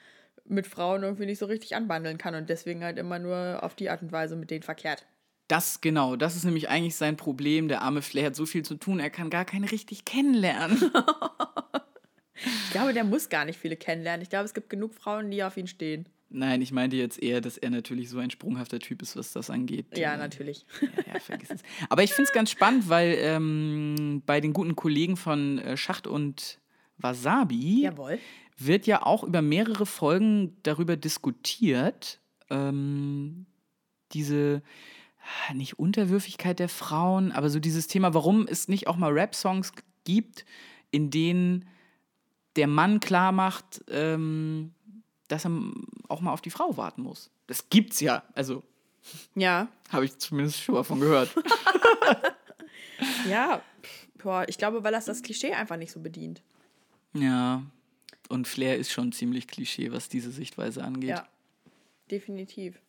mit 0.45 0.67
Frauen 0.67 1.03
irgendwie 1.03 1.25
nicht 1.25 1.39
so 1.39 1.45
richtig 1.45 1.75
anbandeln 1.75 2.17
kann 2.17 2.35
und 2.35 2.49
deswegen 2.49 2.83
halt 2.83 2.97
immer 2.97 3.19
nur 3.19 3.63
auf 3.63 3.75
die 3.75 3.89
Art 3.89 4.01
und 4.01 4.11
Weise 4.11 4.35
mit 4.35 4.51
denen 4.51 4.63
verkehrt. 4.63 5.05
Das 5.49 5.81
genau, 5.81 6.15
das 6.15 6.35
ist 6.37 6.45
nämlich 6.45 6.69
eigentlich 6.69 6.95
sein 6.95 7.17
Problem. 7.17 7.67
Der 7.67 7.81
arme 7.81 8.01
Flair 8.01 8.27
hat 8.27 8.35
so 8.35 8.45
viel 8.45 8.63
zu 8.63 8.75
tun, 8.75 8.99
er 8.99 9.09
kann 9.09 9.29
gar 9.29 9.43
keine 9.45 9.69
richtig 9.69 10.05
kennenlernen. 10.05 10.91
Ich 12.65 12.71
glaube, 12.71 12.93
der 12.93 13.03
muss 13.03 13.27
gar 13.27 13.43
nicht 13.43 13.59
viele 13.59 13.75
kennenlernen. 13.75 14.21
Ich 14.21 14.29
glaube, 14.29 14.45
es 14.45 14.53
gibt 14.53 14.69
genug 14.69 14.93
Frauen, 14.93 15.29
die 15.29 15.43
auf 15.43 15.57
ihn 15.57 15.67
stehen. 15.67 16.05
Nein, 16.29 16.61
ich 16.61 16.71
meinte 16.71 16.95
jetzt 16.95 17.21
eher, 17.21 17.41
dass 17.41 17.57
er 17.57 17.69
natürlich 17.69 18.09
so 18.09 18.19
ein 18.19 18.29
sprunghafter 18.29 18.79
Typ 18.79 19.01
ist, 19.01 19.17
was 19.17 19.33
das 19.33 19.49
angeht. 19.49 19.97
Ja, 19.97 20.13
Äh, 20.13 20.17
natürlich. 20.17 20.65
Ja, 20.81 21.13
ja, 21.15 21.19
vergiss 21.19 21.49
es. 21.49 21.61
Aber 21.89 22.03
ich 22.03 22.13
finde 22.13 22.29
es 22.29 22.33
ganz 22.33 22.49
spannend, 22.51 22.87
weil 22.87 23.17
ähm, 23.19 24.21
bei 24.25 24.39
den 24.39 24.53
guten 24.53 24.75
Kollegen 24.77 25.17
von 25.17 25.57
äh, 25.59 25.75
Schacht 25.75 26.07
und 26.07 26.59
Wasabi 26.97 27.81
Jawohl. 27.81 28.19
wird 28.57 28.87
ja 28.87 29.03
auch 29.05 29.23
über 29.23 29.41
mehrere 29.41 29.85
Folgen 29.85 30.55
darüber 30.63 30.95
diskutiert, 30.95 32.21
ähm, 32.49 33.47
diese 34.13 34.61
nicht 35.53 35.79
Unterwürfigkeit 35.79 36.59
der 36.59 36.69
Frauen, 36.69 37.31
aber 37.31 37.49
so 37.49 37.59
dieses 37.59 37.87
Thema, 37.87 38.13
warum 38.13 38.47
es 38.47 38.67
nicht 38.67 38.87
auch 38.87 38.95
mal 38.97 39.11
Rap-Songs 39.11 39.73
gibt, 40.03 40.45
in 40.91 41.09
denen 41.11 41.67
der 42.55 42.67
Mann 42.67 42.99
klar 42.99 43.31
macht, 43.31 43.83
ähm, 43.89 44.73
dass 45.27 45.45
er 45.45 45.51
auch 46.07 46.21
mal 46.21 46.33
auf 46.33 46.41
die 46.41 46.49
Frau 46.49 46.75
warten 46.77 47.03
muss. 47.03 47.29
Das 47.47 47.69
gibt's 47.69 47.99
ja, 47.99 48.23
also 48.33 48.63
Ja. 49.35 49.67
habe 49.89 50.05
ich 50.05 50.17
zumindest 50.17 50.61
schon 50.61 50.75
mal 50.75 50.83
von 50.83 50.99
gehört. 50.99 51.29
Ja. 53.29 53.61
Boah, 54.17 54.45
ich 54.49 54.57
glaube, 54.57 54.83
weil 54.83 54.91
das 54.91 55.05
das 55.05 55.21
Klischee 55.21 55.53
einfach 55.53 55.77
nicht 55.77 55.91
so 55.91 55.99
bedient. 56.01 56.41
ja, 57.13 57.63
und 58.27 58.47
Flair 58.47 58.77
ist 58.77 58.91
schon 58.91 59.11
ziemlich 59.11 59.47
Klischee, 59.47 59.91
was 59.91 60.07
diese 60.09 60.29
Sichtweise 60.31 60.83
angeht. 60.83 61.09
Ja. 61.11 61.27
Definitiv. 62.11 62.79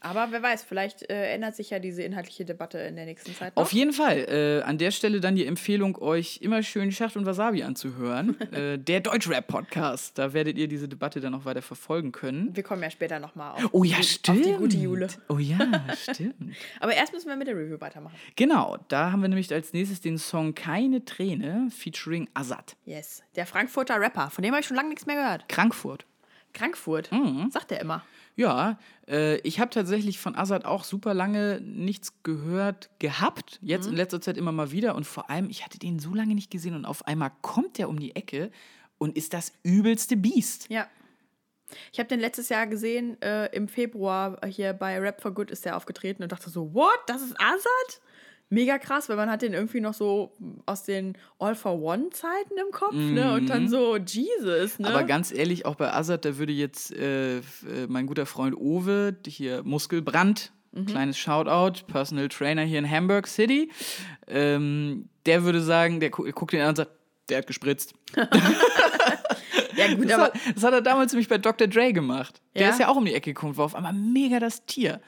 Aber 0.00 0.28
wer 0.30 0.40
weiß, 0.42 0.62
vielleicht 0.62 1.10
äh, 1.10 1.32
ändert 1.34 1.56
sich 1.56 1.70
ja 1.70 1.80
diese 1.80 2.02
inhaltliche 2.04 2.44
Debatte 2.44 2.78
in 2.78 2.94
der 2.94 3.04
nächsten 3.04 3.34
Zeit. 3.34 3.56
Noch. 3.56 3.62
Auf 3.62 3.72
jeden 3.72 3.92
Fall. 3.92 4.18
Äh, 4.28 4.62
an 4.62 4.78
der 4.78 4.92
Stelle 4.92 5.20
dann 5.20 5.34
die 5.34 5.44
Empfehlung, 5.44 5.96
euch 6.00 6.38
immer 6.40 6.62
schön 6.62 6.92
Schacht 6.92 7.16
und 7.16 7.26
Wasabi 7.26 7.64
anzuhören. 7.64 8.40
äh, 8.52 8.78
der 8.78 9.00
Deutschrap-Podcast. 9.00 10.16
Da 10.18 10.32
werdet 10.32 10.56
ihr 10.56 10.68
diese 10.68 10.88
Debatte 10.88 11.20
dann 11.20 11.32
noch 11.32 11.44
weiter 11.44 11.62
verfolgen 11.62 12.12
können. 12.12 12.54
Wir 12.54 12.62
kommen 12.62 12.82
ja 12.82 12.90
später 12.90 13.18
nochmal 13.18 13.52
auf, 13.54 13.68
Oh 13.72 13.82
ja, 13.84 13.96
die- 13.96 14.02
stimmt. 14.04 14.38
auf 14.38 14.44
die 14.44 14.52
gute 14.54 14.76
Jule. 14.76 15.08
Oh 15.28 15.38
ja, 15.38 15.58
stimmt. 15.96 16.54
Aber 16.80 16.94
erst 16.94 17.12
müssen 17.12 17.28
wir 17.28 17.36
mit 17.36 17.48
der 17.48 17.56
Review 17.56 17.80
weitermachen. 17.80 18.14
Genau, 18.36 18.76
da 18.88 19.10
haben 19.10 19.20
wir 19.22 19.28
nämlich 19.28 19.52
als 19.52 19.72
nächstes 19.72 20.00
den 20.00 20.18
Song 20.18 20.54
Keine 20.54 21.04
Träne 21.04 21.68
featuring 21.70 22.28
Azad. 22.34 22.76
Yes. 22.84 23.22
Der 23.34 23.46
Frankfurter 23.46 24.00
Rapper, 24.00 24.30
von 24.30 24.42
dem 24.42 24.52
habe 24.52 24.60
ich 24.60 24.66
schon 24.66 24.76
lange 24.76 24.90
nichts 24.90 25.06
mehr 25.06 25.16
gehört. 25.16 25.44
Frankfurt. 25.50 26.06
Frankfurt, 26.54 27.12
Mhm. 27.12 27.50
sagt 27.52 27.70
er 27.72 27.80
immer. 27.80 28.02
Ja, 28.38 28.78
äh, 29.08 29.38
ich 29.40 29.58
habe 29.58 29.70
tatsächlich 29.70 30.18
von 30.20 30.36
Azad 30.36 30.64
auch 30.64 30.84
super 30.84 31.12
lange 31.12 31.60
nichts 31.60 32.22
gehört 32.22 32.88
gehabt. 33.00 33.58
Jetzt 33.62 33.86
Mhm. 33.86 33.92
in 33.92 33.96
letzter 33.96 34.20
Zeit 34.20 34.36
immer 34.36 34.52
mal 34.52 34.70
wieder. 34.70 34.94
Und 34.94 35.04
vor 35.08 35.28
allem, 35.28 35.50
ich 35.50 35.64
hatte 35.64 35.78
den 35.80 35.98
so 35.98 36.14
lange 36.14 36.36
nicht 36.36 36.50
gesehen 36.50 36.74
und 36.76 36.84
auf 36.84 37.04
einmal 37.08 37.32
kommt 37.42 37.78
der 37.78 37.88
um 37.88 37.98
die 37.98 38.14
Ecke 38.14 38.52
und 38.96 39.16
ist 39.16 39.34
das 39.34 39.52
übelste 39.64 40.16
Biest. 40.16 40.68
Ja. 40.70 40.86
Ich 41.92 41.98
habe 41.98 42.08
den 42.08 42.20
letztes 42.20 42.48
Jahr 42.48 42.66
gesehen, 42.68 43.20
äh, 43.22 43.46
im 43.54 43.66
Februar 43.68 44.38
hier 44.46 44.72
bei 44.72 44.98
Rap 45.00 45.20
for 45.20 45.32
Good 45.34 45.50
ist 45.50 45.64
der 45.64 45.76
aufgetreten 45.76 46.22
und 46.22 46.30
dachte 46.32 46.48
so, 46.48 46.72
what? 46.72 46.98
Das 47.08 47.20
ist 47.22 47.34
Azad? 47.40 48.00
Mega 48.50 48.78
krass, 48.78 49.08
weil 49.08 49.16
man 49.16 49.30
hat 49.30 49.42
den 49.42 49.52
irgendwie 49.52 49.80
noch 49.80 49.94
so 49.94 50.32
aus 50.66 50.84
den 50.84 51.16
All-for-One-Zeiten 51.38 52.54
im 52.56 52.72
Kopf, 52.72 52.94
ne? 52.94 53.34
Und 53.34 53.48
dann 53.50 53.68
so 53.68 53.96
Jesus, 53.96 54.78
ne? 54.78 54.88
Mhm. 54.88 54.94
Aber 54.94 55.04
ganz 55.04 55.32
ehrlich, 55.32 55.66
auch 55.66 55.74
bei 55.74 55.92
Azad, 55.92 56.24
da 56.24 56.38
würde 56.38 56.52
jetzt 56.52 56.92
äh, 56.94 57.38
äh, 57.38 57.42
mein 57.88 58.06
guter 58.06 58.26
Freund 58.26 58.56
Owe, 58.56 59.16
hier 59.26 59.62
Muskelbrand, 59.64 60.52
Mhm. 60.72 60.84
kleines 60.84 61.16
Shoutout, 61.18 61.84
Personal 61.86 62.28
Trainer 62.28 62.60
hier 62.62 62.78
in 62.78 62.90
Hamburg 62.90 63.26
City, 63.26 63.70
ähm, 64.26 65.08
der 65.24 65.42
würde 65.44 65.62
sagen, 65.62 65.98
der 65.98 66.10
gu 66.10 66.30
guckt 66.32 66.52
ihn 66.52 66.60
an 66.60 66.68
und 66.70 66.76
sagt, 66.76 66.90
der 67.30 67.38
hat 67.38 67.46
gespritzt. 67.46 67.94
ja, 69.76 69.94
gut, 69.94 70.04
Das, 70.10 70.12
aber 70.12 70.24
hat, 70.24 70.34
das 70.54 70.62
hat 70.64 70.72
er 70.74 70.82
damals 70.82 71.12
nämlich 71.12 71.28
bei 71.28 71.38
Dr. 71.38 71.66
Dre 71.68 71.92
gemacht. 71.92 72.40
Der 72.54 72.62
Ja? 72.64 72.68
ist 72.70 72.80
ja 72.80 72.88
auch 72.88 72.96
um 72.96 73.04
die 73.04 73.14
Ecke 73.14 73.32
gekommen, 73.32 73.56
war 73.56 73.64
auf 73.64 73.74
einmal 73.74 73.92
mega 73.92 74.38
das 74.40 74.64
Tier. 74.66 75.00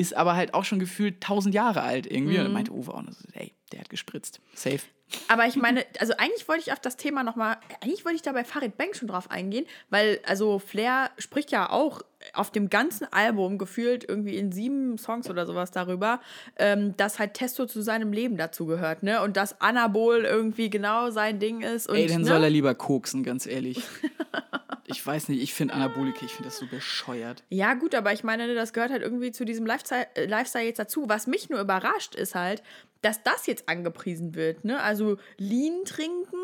Ist 0.00 0.16
aber 0.16 0.34
halt 0.34 0.54
auch 0.54 0.64
schon 0.64 0.78
gefühlt 0.78 1.20
tausend 1.20 1.54
Jahre 1.54 1.82
alt 1.82 2.06
irgendwie. 2.06 2.34
Und 2.36 2.40
Mhm. 2.40 2.44
dann 2.44 2.52
meinte 2.54 2.72
Uwe 2.72 2.94
auch 2.94 3.02
noch 3.02 3.12
so, 3.12 3.28
ey, 3.34 3.52
der 3.72 3.80
hat 3.80 3.90
gespritzt. 3.90 4.40
Safe. 4.54 4.80
Aber 5.28 5.46
ich 5.46 5.56
meine, 5.56 5.84
also 5.98 6.14
eigentlich 6.18 6.48
wollte 6.48 6.62
ich 6.62 6.72
auf 6.72 6.80
das 6.80 6.96
Thema 6.96 7.22
nochmal, 7.22 7.56
eigentlich 7.80 8.04
wollte 8.04 8.16
ich 8.16 8.22
da 8.22 8.32
bei 8.32 8.44
Farid 8.44 8.76
Bang 8.76 8.94
schon 8.94 9.08
drauf 9.08 9.30
eingehen, 9.30 9.66
weil 9.88 10.20
also 10.26 10.58
Flair 10.58 11.10
spricht 11.18 11.50
ja 11.50 11.70
auch 11.70 12.02
auf 12.34 12.50
dem 12.50 12.68
ganzen 12.68 13.10
Album 13.12 13.58
gefühlt 13.58 14.06
irgendwie 14.06 14.36
in 14.36 14.52
sieben 14.52 14.98
Songs 14.98 15.30
oder 15.30 15.46
sowas 15.46 15.70
darüber, 15.70 16.20
ähm, 16.56 16.96
dass 16.96 17.18
halt 17.18 17.34
Testo 17.34 17.66
zu 17.66 17.80
seinem 17.80 18.12
Leben 18.12 18.36
dazu 18.36 18.66
gehört, 18.66 19.02
ne? 19.02 19.22
Und 19.22 19.36
dass 19.36 19.60
Anabol 19.60 20.24
irgendwie 20.24 20.68
genau 20.68 21.10
sein 21.10 21.38
Ding 21.38 21.62
ist. 21.62 21.88
Und, 21.88 21.96
Ey, 21.96 22.06
dann 22.06 22.22
ne? 22.22 22.26
soll 22.26 22.44
er 22.44 22.50
lieber 22.50 22.74
koksen, 22.74 23.24
ganz 23.24 23.46
ehrlich. 23.46 23.82
ich 24.86 25.04
weiß 25.04 25.28
nicht, 25.28 25.42
ich 25.42 25.54
finde 25.54 25.74
Anabolika, 25.74 26.24
ich 26.24 26.32
finde 26.32 26.50
das 26.50 26.58
so 26.58 26.66
bescheuert. 26.66 27.42
Ja, 27.48 27.74
gut, 27.74 27.94
aber 27.94 28.12
ich 28.12 28.24
meine, 28.24 28.54
das 28.54 28.72
gehört 28.72 28.90
halt 28.90 29.02
irgendwie 29.02 29.32
zu 29.32 29.44
diesem 29.44 29.64
Lifestyle, 29.64 30.06
äh, 30.14 30.26
Lifestyle 30.26 30.64
jetzt 30.64 30.78
dazu. 30.78 31.08
Was 31.08 31.26
mich 31.26 31.48
nur 31.48 31.60
überrascht, 31.60 32.14
ist 32.14 32.34
halt, 32.34 32.62
dass 33.02 33.22
das 33.22 33.46
jetzt 33.46 33.68
angepriesen 33.68 34.34
wird. 34.34 34.64
Ne? 34.64 34.80
Also 34.80 35.16
Lean 35.38 35.84
trinken 35.84 36.36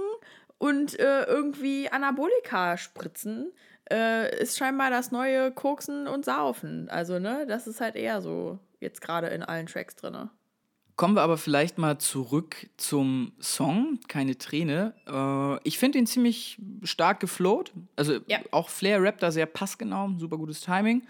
und 0.59 0.99
äh, 0.99 1.25
irgendwie 1.25 1.89
Anabolika 1.91 2.77
spritzen 2.77 3.53
äh, 3.91 4.41
ist 4.41 4.57
scheinbar 4.59 4.91
das 4.91 5.13
neue 5.13 5.53
Koksen 5.53 6.07
und 6.09 6.25
Saufen. 6.25 6.89
Also, 6.89 7.19
ne, 7.19 7.47
das 7.47 7.67
ist 7.67 7.81
halt 7.81 7.95
eher 7.97 8.21
so 8.21 8.59
jetzt 8.81 9.01
gerade 9.01 9.29
in 9.29 9.43
allen 9.43 9.67
Tracks 9.67 9.95
drin. 9.97 10.29
Kommen 10.97 11.15
wir 11.15 11.23
aber 11.23 11.37
vielleicht 11.37 11.77
mal 11.77 11.99
zurück 11.99 12.69
zum 12.79 13.33
Song, 13.39 14.01
keine 14.09 14.39
Träne. 14.39 14.95
Äh, 15.07 15.69
ich 15.69 15.79
finde 15.79 15.99
ihn 15.99 16.07
ziemlich 16.07 16.59
stark 16.85 17.21
geflowt. 17.21 17.73
Also 17.97 18.19
Ja. 18.27 18.39
auch 18.51 18.71
Flair 18.71 19.03
rappt 19.03 19.23
da 19.23 19.31
sehr 19.31 19.47
passgenau, 19.47 20.11
super 20.17 20.39
gutes 20.39 20.61
Timing. 20.63 21.07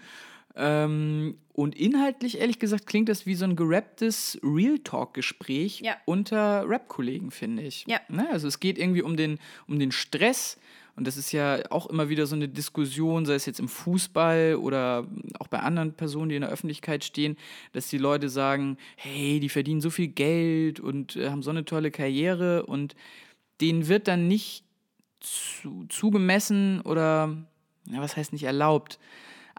Ähm, 0.57 1.37
und 1.53 1.75
inhaltlich, 1.75 2.39
ehrlich 2.39 2.59
gesagt, 2.59 2.87
klingt 2.87 3.09
das 3.09 3.25
wie 3.25 3.35
so 3.35 3.45
ein 3.45 3.55
gerapptes 3.55 4.39
Real 4.43 4.79
Talk-Gespräch 4.79 5.81
Ja. 5.81 5.95
unter 6.05 6.67
Rap-Kollegen, 6.67 7.31
finde 7.31 7.63
ich. 7.63 7.85
Ja. 7.87 7.99
Ne? 8.09 8.27
Also 8.31 8.47
es 8.47 8.59
geht 8.59 8.77
irgendwie 8.77 9.01
um 9.01 9.17
den, 9.17 9.39
um 9.67 9.79
den 9.79 9.91
Stress. 9.91 10.59
Und 10.95 11.05
das 11.05 11.15
ist 11.15 11.31
ja 11.31 11.59
auch 11.69 11.85
immer 11.87 12.09
wieder 12.09 12.25
so 12.25 12.35
eine 12.35 12.47
Diskussion, 12.49 13.25
sei 13.27 13.35
es 13.35 13.45
jetzt 13.45 13.59
im 13.59 13.67
Fußball 13.67 14.55
oder 14.55 15.07
auch 15.39 15.47
bei 15.47 15.59
anderen 15.59 15.93
Personen, 15.93 16.29
die 16.29 16.35
in 16.35 16.41
der 16.41 16.49
Öffentlichkeit 16.49 17.03
stehen, 17.03 17.37
dass 17.73 17.87
die 17.87 17.99
Leute 17.99 18.29
sagen, 18.29 18.77
hey, 18.95 19.39
die 19.39 19.49
verdienen 19.49 19.79
so 19.79 19.91
viel 19.91 20.07
Geld 20.07 20.79
und 20.79 21.15
äh, 21.15 21.29
haben 21.29 21.43
so 21.43 21.51
eine 21.51 21.65
tolle 21.65 21.91
Karriere 21.91 22.65
und 22.65 22.95
denen 23.61 23.87
wird 23.87 24.07
dann 24.07 24.27
nicht 24.27 24.63
zu, 25.19 25.85
zugemessen 25.89 26.81
oder, 26.81 27.35
ja, 27.85 28.01
was 28.01 28.17
heißt 28.17 28.33
nicht 28.33 28.43
erlaubt. 28.43 28.97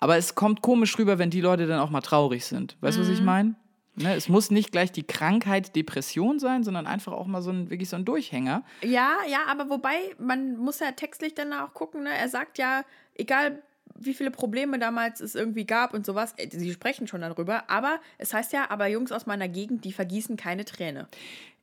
Aber 0.01 0.17
es 0.17 0.35
kommt 0.35 0.63
komisch 0.63 0.99
rüber, 0.99 1.19
wenn 1.19 1.31
die 1.31 1.41
Leute 1.41 1.67
dann 1.67 1.81
auch 1.81 1.91
mal 1.91 2.01
traurig 2.01 2.45
sind. 2.45 2.77
Weißt 2.81 2.97
du, 2.97 3.03
was 3.03 3.09
ich 3.09 3.21
meine? 3.21 3.55
Ne, 3.97 4.15
es 4.15 4.29
muss 4.29 4.53
nicht 4.53 4.71
gleich 4.71 4.93
die 4.93 5.03
Krankheit 5.03 5.75
Depression 5.75 6.39
sein, 6.39 6.63
sondern 6.63 6.87
einfach 6.87 7.13
auch 7.13 7.27
mal 7.27 7.43
so 7.43 7.51
ein, 7.51 7.69
wirklich 7.69 7.89
so 7.89 7.97
ein 7.97 8.05
Durchhänger. 8.05 8.63
Ja, 8.83 9.17
ja, 9.29 9.41
aber 9.49 9.71
wobei, 9.71 9.97
man 10.19 10.57
muss 10.57 10.79
ja 10.79 10.93
textlich 10.93 11.35
dann 11.35 11.53
auch 11.53 11.75
gucken, 11.75 12.05
ne? 12.05 12.11
Er 12.17 12.29
sagt 12.29 12.59
ja, 12.59 12.85
egal 13.15 13.61
wie 13.97 14.15
viele 14.15 14.31
Probleme 14.31 14.79
damals 14.79 15.21
es 15.21 15.35
irgendwie 15.35 15.65
gab 15.65 15.95
und 15.95 16.07
sowas, 16.07 16.35
äh, 16.37 16.49
sie 16.51 16.73
sprechen 16.73 17.09
schon 17.09 17.23
darüber, 17.23 17.69
aber 17.69 17.99
es 18.19 18.33
heißt 18.33 18.53
ja, 18.53 18.71
aber 18.71 18.87
Jungs 18.87 19.11
aus 19.11 19.27
meiner 19.27 19.49
Gegend, 19.49 19.85
die 19.85 19.93
vergießen 19.93 20.37
keine 20.37 20.65
Träne. 20.65 21.09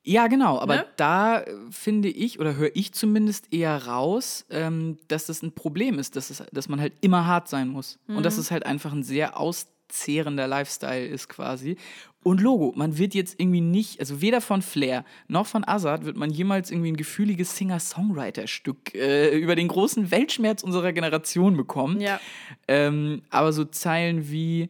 Ja, 0.07 0.27
genau, 0.27 0.60
aber 0.60 0.76
Ne? 0.76 0.86
da 0.98 1.40
äh, 1.41 1.52
finde 1.72 2.10
ich 2.10 2.40
oder 2.40 2.56
höre 2.56 2.69
ich 2.76 2.94
zumindest 2.94 3.52
eher 3.52 3.88
raus, 3.88 4.45
ähm, 4.52 4.98
dass 5.07 5.26
das 5.26 5.41
ein 5.41 5.52
Problem 5.53 5.98
ist, 5.98 6.15
dass, 6.15 6.30
es, 6.30 6.44
dass 6.52 6.69
man 6.69 6.80
halt 6.80 6.94
immer 7.02 7.26
hart 7.26 7.48
sein 7.49 7.68
muss. 7.69 7.98
Und 8.07 8.18
Mhm. 8.18 8.23
dass 8.23 8.38
es 8.38 8.52
halt 8.52 8.65
einfach 8.68 8.94
ein 8.94 9.02
sehr 9.03 9.40
auszehrender 9.40 10.48
Lifestyle 10.48 11.06
ist 11.07 11.27
quasi. 11.27 11.77
Und 12.22 12.41
Logo, 12.41 12.72
man 12.76 12.98
wird 12.98 13.14
jetzt 13.14 13.40
irgendwie 13.40 13.61
nicht, 13.61 13.99
also 13.99 14.19
weder 14.22 14.41
von 14.41 14.61
Flair 14.64 15.06
noch 15.27 15.45
von 15.45 15.64
Azad 15.68 16.06
wird 16.06 16.18
man 16.18 16.32
jemals 16.32 16.72
irgendwie 16.72 16.91
ein 16.91 16.98
gefühliges 16.98 17.56
Singer-Songwriter-Stück 17.57 18.95
äh, 18.95 19.38
über 19.38 19.56
den 19.56 19.68
großen 19.68 20.11
Weltschmerz 20.11 20.64
unserer 20.64 20.91
Generation 20.94 21.57
bekommen. 21.57 21.99
Ja. 22.02 22.19
Ähm, 22.68 23.22
aber 23.30 23.53
so 23.53 23.65
Zeilen 23.65 24.30
wie 24.32 24.69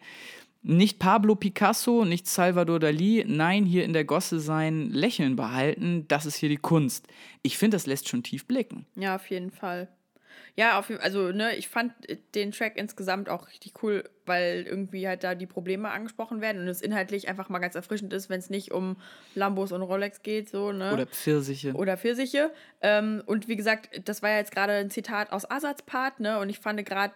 nicht 0.65 0.97
Pablo 0.99 1.35
Picasso, 1.35 2.05
nicht 2.05 2.27
Salvador 2.27 2.79
Dali, 2.79 3.23
nein, 3.27 3.65
hier 3.65 3.85
in 3.85 3.93
der 3.93 4.03
Gosse 4.03 4.39
sein 4.39 4.89
Lächeln 4.89 5.35
behalten, 5.35 6.07
das 6.07 6.25
ist 6.25 6.37
hier 6.37 6.49
die 6.49 6.57
Kunst. 6.57 7.07
Ich 7.43 7.57
finde, 7.57 7.75
das 7.75 7.85
lässt 7.85 8.09
schon 8.09 8.23
tief 8.23 8.47
blicken. 8.47 8.85
Ja, 8.95 9.15
auf 9.15 9.29
jeden 9.29 9.51
Fall. 9.51 9.87
Ja, 10.57 10.79
auf, 10.79 10.89
also, 11.01 11.31
ne, 11.31 11.55
ich 11.55 11.67
fand 11.67 11.93
den 12.33 12.51
Track 12.51 12.77
insgesamt 12.77 13.29
auch 13.29 13.47
richtig 13.49 13.83
cool, 13.83 14.09
weil 14.25 14.65
irgendwie 14.67 15.05
halt 15.07 15.23
da 15.23 15.35
die 15.35 15.45
Probleme 15.47 15.91
angesprochen 15.91 16.39
werden 16.39 16.61
und 16.61 16.67
es 16.67 16.81
inhaltlich 16.81 17.27
einfach 17.27 17.49
mal 17.49 17.59
ganz 17.59 17.75
erfrischend 17.75 18.13
ist, 18.13 18.29
wenn 18.29 18.39
es 18.39 18.49
nicht 18.49 18.71
um 18.71 18.95
Lambos 19.35 19.73
und 19.73 19.81
Rolex 19.81 20.23
geht, 20.23 20.49
so, 20.49 20.71
ne? 20.71 20.93
Oder 20.93 21.07
Pfirsiche. 21.07 21.73
oder 21.73 21.97
Pfirsiche. 21.97 22.51
Ähm, 22.81 23.21
und 23.25 23.49
wie 23.49 23.57
gesagt, 23.57 24.01
das 24.07 24.23
war 24.23 24.29
ja 24.29 24.37
jetzt 24.37 24.51
gerade 24.51 24.73
ein 24.73 24.89
Zitat 24.89 25.33
aus 25.33 25.49
Asats 25.49 25.83
Part, 25.83 26.21
ne? 26.21 26.39
Und 26.39 26.49
ich 26.49 26.59
fand 26.59 26.83
gerade, 26.85 27.13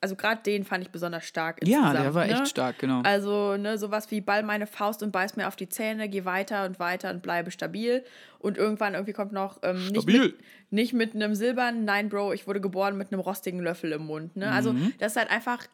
also 0.00 0.16
gerade 0.16 0.42
den 0.42 0.64
fand 0.64 0.82
ich 0.84 0.90
besonders 0.90 1.24
stark. 1.24 1.66
ja, 1.66 1.92
der 1.92 2.14
war 2.14 2.26
ne? 2.26 2.32
echt 2.32 2.48
stark, 2.48 2.78
genau. 2.78 3.02
Also, 3.02 3.56
ne, 3.56 3.78
sowas 3.78 4.10
wie 4.10 4.20
Ball 4.20 4.42
meine 4.42 4.66
Faust 4.66 5.02
und 5.02 5.12
beiß 5.12 5.36
mir 5.36 5.48
auf 5.48 5.56
die 5.56 5.68
Zähne, 5.68 6.08
geh 6.08 6.24
weiter 6.24 6.64
und 6.64 6.78
weiter 6.78 7.10
und 7.10 7.22
bleibe 7.22 7.50
stabil. 7.50 8.04
Und 8.38 8.56
irgendwann 8.56 8.94
irgendwie 8.94 9.12
kommt 9.12 9.32
noch 9.32 9.58
ähm, 9.62 9.86
nicht, 9.88 10.02
Stabil. 10.02 10.20
mit, 10.20 10.36
nicht 10.70 10.92
mit 10.92 11.14
einem 11.14 11.34
silbernen, 11.34 11.84
nein, 11.84 12.08
Bro, 12.08 12.32
ich 12.34 12.46
wurde 12.46 12.60
geboren 12.60 12.96
mit 12.96 13.12
einem 13.12 13.20
rostigen 13.20 13.60
Löffel 13.60 13.90
im 13.92 14.02
Mund. 14.06 14.36
Ne? 14.36 14.52
Also, 14.52 14.72
Mhm. 14.72 14.92
das 14.98 15.12
ist 15.12 15.16
halt 15.18 15.30
einfach, 15.30 15.66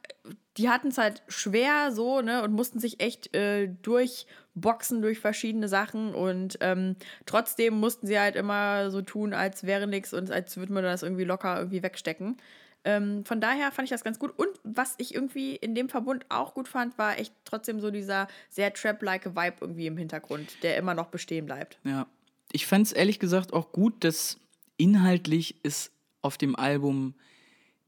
die 0.57 0.69
hatten 0.71 0.89
es 0.89 0.97
halt 0.99 1.23
schwer 1.29 1.93
so, 1.93 2.21
ne, 2.23 2.43
und 2.43 2.53
mussten 2.53 2.79
sich 2.79 3.01
echt 3.01 3.35
äh, 3.37 3.69
durchboxen 3.83 5.03
durch 5.03 5.19
verschiedene 5.19 5.69
Sachen 5.69 6.15
und 6.15 6.57
ähm, 6.61 6.97
trotzdem 7.27 7.75
mussten 7.75 8.07
sie 8.07 8.19
halt 8.19 8.37
immer 8.37 8.91
so 8.91 9.03
tun, 9.03 9.35
als 9.35 9.65
wäre 9.65 9.87
nichts 9.87 10.15
und 10.15 10.31
als 10.31 10.57
würde 10.57 10.73
man 10.73 10.85
das 10.85 11.03
irgendwie 11.03 11.25
locker 11.25 11.59
irgendwie 11.59 11.83
wegstecken. 11.83 12.37
Ähm, 12.85 13.25
von 13.25 13.41
daher 13.41 13.73
fand 13.73 13.87
ich 13.87 13.91
das 13.91 14.05
ganz 14.05 14.19
gut. 14.19 14.33
Und 14.39 14.49
was 14.63 14.95
ich 14.99 15.15
irgendwie 15.15 15.57
in 15.57 15.75
dem 15.75 15.89
Verbund 15.89 16.27
auch 16.29 16.53
gut 16.55 16.69
fand, 16.69 16.99
war 16.99 17.19
echt 17.19 17.33
trotzdem 17.45 17.81
so 17.81 17.91
dieser 17.91 18.29
sehr 18.51 18.73
Trap-like 18.73 19.35
Vibe 19.35 19.57
irgendwie 19.61 19.87
im 19.87 19.97
Hintergrund, 19.97 20.63
der 20.63 20.77
immer 20.77 20.95
noch 20.95 21.07
bestehen 21.07 21.47
bleibt. 21.47 21.79
Ja. 21.85 22.07
Ich 22.53 22.67
fand 22.67 22.87
es 22.87 22.93
ehrlich 22.93 23.19
gesagt 23.19 23.53
auch 23.53 23.73
gut, 23.73 24.05
dass 24.05 24.39
inhaltlich 24.77 25.57
es 25.63 25.91
auf 26.21 26.37
dem 26.39 26.57
Album 26.57 27.15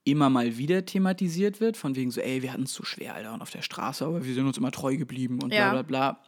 immer 0.05 0.31
mal 0.31 0.56
wieder 0.56 0.85
thematisiert 0.86 1.60
wird, 1.60 1.77
von 1.77 1.97
wegen 1.97 2.10
so, 2.10 2.20
ey, 2.20 2.43
wir 2.43 2.52
hatten 2.52 2.62
es 2.62 2.73
zu 2.73 2.85
schwer, 2.85 3.14
Alter, 3.14 3.35
und 3.35 3.43
auf 3.43 3.51
der 3.51 3.62
Straße, 3.62 4.05
aber 4.05 4.24
wir 4.24 4.35
sind 4.35 4.47
uns 4.47 4.56
immer 4.56 4.70
treu 4.70 4.97
geblieben 4.97 5.40
und 5.43 5.48
bla 5.51 5.59
Ja. 5.59 5.70
bla 5.73 5.82
bla. 5.82 6.23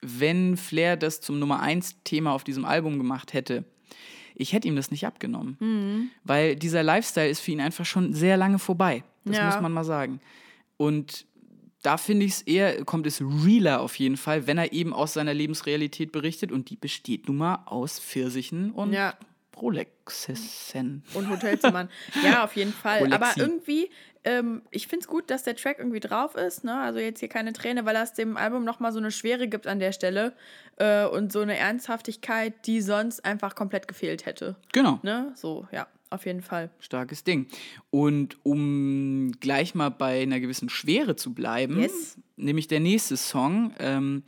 Wenn 0.00 0.56
Flair 0.56 0.96
das 0.96 1.20
zum 1.20 1.38
Nummer 1.38 1.60
1 1.60 2.02
Thema 2.04 2.32
auf 2.32 2.44
diesem 2.44 2.64
Album 2.64 2.98
gemacht 2.98 3.32
hätte, 3.32 3.64
ich 4.36 4.52
hätte 4.52 4.68
ihm 4.68 4.76
das 4.76 4.90
nicht 4.90 5.06
abgenommen. 5.06 5.56
Mhm. 5.60 6.10
Weil 6.24 6.56
dieser 6.56 6.82
Lifestyle 6.82 7.28
ist 7.28 7.40
für 7.40 7.50
ihn 7.52 7.60
einfach 7.60 7.84
schon 7.86 8.12
sehr 8.14 8.36
lange 8.36 8.58
vorbei. 8.58 9.02
Das 9.24 9.36
Ja. 9.36 9.46
muss 9.46 9.60
man 9.60 9.72
mal 9.72 9.84
sagen. 9.84 10.20
Und 10.76 11.26
da 11.82 11.96
finde 11.98 12.26
ich 12.26 12.32
es 12.32 12.42
eher, 12.42 12.84
kommt 12.84 13.06
es 13.06 13.20
realer 13.20 13.80
auf 13.80 13.96
jeden 13.96 14.16
Fall, 14.16 14.46
wenn 14.46 14.58
er 14.58 14.72
eben 14.72 14.92
aus 14.92 15.12
seiner 15.14 15.34
Lebensrealität 15.34 16.12
berichtet. 16.12 16.52
Und 16.52 16.68
die 16.70 16.76
besteht 16.76 17.28
nun 17.28 17.36
mal 17.38 17.62
aus 17.66 17.98
Pfirsichen 17.98 18.70
und 18.72 18.92
Ja. 18.92 19.14
Rolexessen. 19.56 21.02
Und 21.14 21.30
Hotelzimmern. 21.30 21.88
ja, 22.22 22.44
auf 22.44 22.56
jeden 22.56 22.72
Fall. 22.72 22.98
Rolexi. 23.00 23.14
Aber 23.16 23.32
irgendwie, 23.36 23.88
ähm, 24.26 24.60
ich 24.70 24.88
finde 24.88 25.04
es 25.04 25.08
gut, 25.08 25.30
dass 25.30 25.44
der 25.44 25.56
Track 25.56 25.78
irgendwie 25.78 26.00
drauf 26.00 26.34
ist. 26.34 26.64
Ne? 26.64 26.74
Also 26.78 26.98
jetzt 26.98 27.20
hier 27.20 27.28
keine 27.30 27.52
Träne, 27.54 27.86
weil 27.86 27.94
das 27.94 28.12
dem 28.12 28.36
Album 28.36 28.64
nochmal 28.64 28.92
so 28.92 28.98
eine 28.98 29.10
Schwere 29.10 29.48
gibt 29.48 29.66
an 29.66 29.78
der 29.78 29.92
Stelle. 29.92 30.34
Äh, 30.76 31.06
und 31.06 31.32
so 31.32 31.40
eine 31.40 31.56
Ernsthaftigkeit, 31.56 32.66
die 32.66 32.80
sonst 32.82 33.24
einfach 33.24 33.54
komplett 33.54 33.88
gefehlt 33.88 34.26
hätte. 34.26 34.56
Genau. 34.72 34.98
Ne? 35.02 35.32
So, 35.36 35.66
ja, 35.72 35.86
auf 36.10 36.26
jeden 36.26 36.42
Fall. 36.42 36.70
Starkes 36.80 37.24
Ding. 37.24 37.46
Und 37.90 38.36
um 38.44 39.32
gleich 39.40 39.74
mal 39.74 39.90
bei 39.90 40.20
einer 40.22 40.40
gewissen 40.40 40.68
Schwere 40.68 41.16
zu 41.16 41.32
bleiben, 41.32 41.80
Yes. 41.80 42.18
nämlich 42.36 42.68
der 42.68 42.80
nächste 42.80 43.16
Song, 43.16 43.72
ähm, 43.78 44.22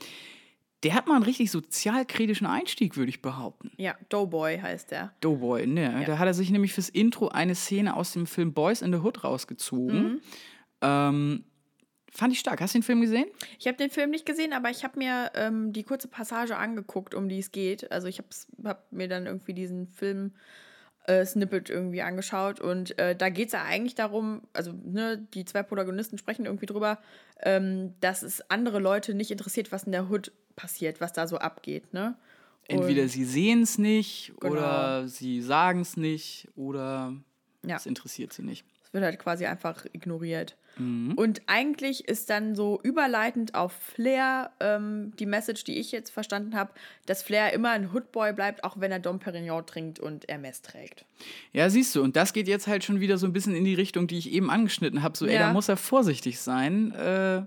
der 0.82 0.94
hat 0.94 1.06
mal 1.06 1.16
einen 1.16 1.24
richtig 1.24 1.50
sozialkritischen 1.50 2.46
Einstieg, 2.46 2.96
würde 2.96 3.10
ich 3.10 3.20
behaupten. 3.20 3.72
Ja, 3.76 3.96
Doughboy 4.08 4.58
heißt 4.58 4.90
der. 4.92 5.12
Doughboy, 5.20 5.66
ne? 5.66 6.04
Da 6.06 6.18
hat 6.18 6.26
er 6.26 6.34
sich 6.34 6.50
nämlich 6.50 6.72
fürs 6.72 6.88
Intro 6.88 7.28
eine 7.28 7.54
Szene 7.54 7.96
aus 7.96 8.12
dem 8.12 8.26
Film 8.26 8.52
Boys 8.52 8.82
in 8.82 8.92
the 8.92 8.98
Hood 8.98 9.24
rausgezogen. 9.24 10.20
Ähm, 10.80 11.44
Fand 12.10 12.32
ich 12.32 12.40
stark. 12.40 12.60
Hast 12.60 12.74
du 12.74 12.78
den 12.78 12.84
Film 12.84 13.00
gesehen? 13.00 13.26
Ich 13.58 13.66
habe 13.66 13.76
den 13.76 13.90
Film 13.90 14.10
nicht 14.10 14.24
gesehen, 14.24 14.52
aber 14.52 14.70
ich 14.70 14.82
habe 14.82 14.98
mir 14.98 15.30
ähm, 15.34 15.72
die 15.72 15.84
kurze 15.84 16.08
Passage 16.08 16.56
angeguckt, 16.56 17.14
um 17.14 17.28
die 17.28 17.38
es 17.38 17.52
geht. 17.52 17.92
Also 17.92 18.08
ich 18.08 18.18
habe 18.18 18.28
hab 18.64 18.90
mir 18.90 19.08
dann 19.08 19.26
irgendwie 19.26 19.54
diesen 19.54 19.86
Film 19.86 20.32
äh, 21.08 21.24
Snippet 21.24 21.70
irgendwie 21.70 22.02
angeschaut 22.02 22.60
und 22.60 22.98
äh, 22.98 23.16
da 23.16 23.28
geht 23.30 23.46
es 23.48 23.52
ja 23.52 23.62
eigentlich 23.64 23.94
darum, 23.94 24.42
also 24.52 24.72
ne, 24.72 25.26
die 25.34 25.44
zwei 25.44 25.62
Protagonisten 25.62 26.18
sprechen 26.18 26.44
irgendwie 26.46 26.66
drüber, 26.66 26.98
ähm, 27.42 27.94
dass 28.00 28.22
es 28.22 28.42
andere 28.50 28.78
Leute 28.78 29.14
nicht 29.14 29.30
interessiert, 29.30 29.72
was 29.72 29.84
in 29.84 29.92
der 29.92 30.10
Hood 30.10 30.32
passiert, 30.54 31.00
was 31.00 31.12
da 31.12 31.26
so 31.26 31.38
abgeht, 31.38 31.92
ne? 31.94 32.16
Entweder 32.70 33.08
sie 33.08 33.24
sehen 33.24 33.62
es 33.62 33.78
nicht 33.78 34.34
Genau. 34.40 34.52
oder 34.52 35.08
sie 35.08 35.40
sagen 35.40 35.80
es 35.80 35.96
nicht 35.96 36.48
oder 36.54 37.14
Ja. 37.64 37.76
es 37.76 37.86
interessiert 37.86 38.32
sie 38.34 38.42
nicht. 38.42 38.66
Es 38.88 38.94
wird 38.94 39.04
halt 39.04 39.18
quasi 39.18 39.44
einfach 39.44 39.84
ignoriert. 39.92 40.56
Mhm. 40.78 41.12
Und 41.12 41.42
eigentlich 41.46 42.08
ist 42.08 42.30
dann 42.30 42.54
so 42.54 42.80
überleitend 42.82 43.54
auf 43.54 43.72
Flair 43.72 44.50
ähm, 44.60 45.12
die 45.18 45.26
Message, 45.26 45.64
die 45.64 45.76
ich 45.78 45.92
jetzt 45.92 46.08
verstanden 46.08 46.54
habe, 46.56 46.70
dass 47.04 47.22
Flair 47.22 47.52
immer 47.52 47.70
ein 47.70 47.92
Hoodboy 47.92 48.32
bleibt, 48.32 48.64
auch 48.64 48.80
wenn 48.80 48.90
er 48.90 48.98
Dom 48.98 49.18
Perignon 49.18 49.66
trinkt 49.66 49.98
und 50.00 50.26
Hermes 50.26 50.62
trägt. 50.62 51.04
Ja, 51.52 51.68
siehst 51.68 51.94
du, 51.94 52.02
und 52.02 52.16
das 52.16 52.32
geht 52.32 52.48
jetzt 52.48 52.66
halt 52.66 52.82
schon 52.82 52.98
wieder 53.00 53.18
so 53.18 53.26
ein 53.26 53.34
bisschen 53.34 53.54
in 53.54 53.64
die 53.66 53.74
Richtung, 53.74 54.06
die 54.06 54.16
ich 54.16 54.30
eben 54.32 54.48
angeschnitten 54.50 55.02
habe. 55.02 55.18
So, 55.18 55.26
ey, 55.26 55.34
Ja. 55.34 55.48
da 55.48 55.52
muss 55.52 55.68
er 55.68 55.76
vorsichtig 55.76 56.40
sein, 56.40 56.92
äh, 56.92 57.42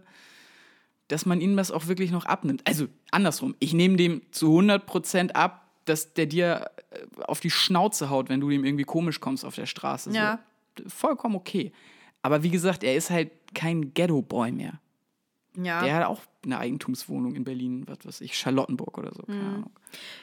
dass 1.07 1.26
man 1.26 1.41
ihm 1.41 1.57
das 1.57 1.72
auch 1.72 1.88
wirklich 1.88 2.11
noch 2.11 2.26
abnimmt. 2.26 2.61
Also 2.68 2.88
andersrum, 3.09 3.55
ich 3.59 3.73
nehme 3.73 3.97
dem 3.97 4.22
zu 4.31 4.59
100% 4.59 5.31
ab, 5.31 5.65
dass 5.85 6.13
der 6.13 6.27
dir 6.27 6.69
äh, 6.91 7.23
auf 7.23 7.39
die 7.39 7.49
Schnauze 7.49 8.11
haut, 8.11 8.30
wenn 8.30 8.39
du 8.41 8.49
dem 8.51 8.63
irgendwie 8.63 8.84
komisch 8.84 9.19
kommst 9.19 9.43
auf 9.43 9.55
der 9.55 9.65
Straße. 9.65 10.11
Ja. 10.11 10.39
Vollkommen 10.88 11.35
okay. 11.35 11.72
Aber 12.22 12.43
wie 12.43 12.52
gesagt, 12.52 12.84
er 12.84 12.95
ist 12.95 13.10
halt 13.10 13.31
kein 13.53 13.93
Ghetto-Boy 13.93 14.52
mehr. 14.52 14.80
Ja. 15.57 15.84
Der 15.84 15.95
hat 15.95 16.06
auch 16.06 16.22
eine 16.45 16.57
Eigentumswohnung 16.60 17.35
in 17.35 17.43
Berlin, 17.43 17.84
was 17.88 18.06
weiß 18.06 18.22
ich, 18.22 18.38
Charlottenburg 18.38 18.98
oder 18.98 19.14
so, 19.14 19.23
keine 19.23 19.41
Ahnung. 19.41 19.72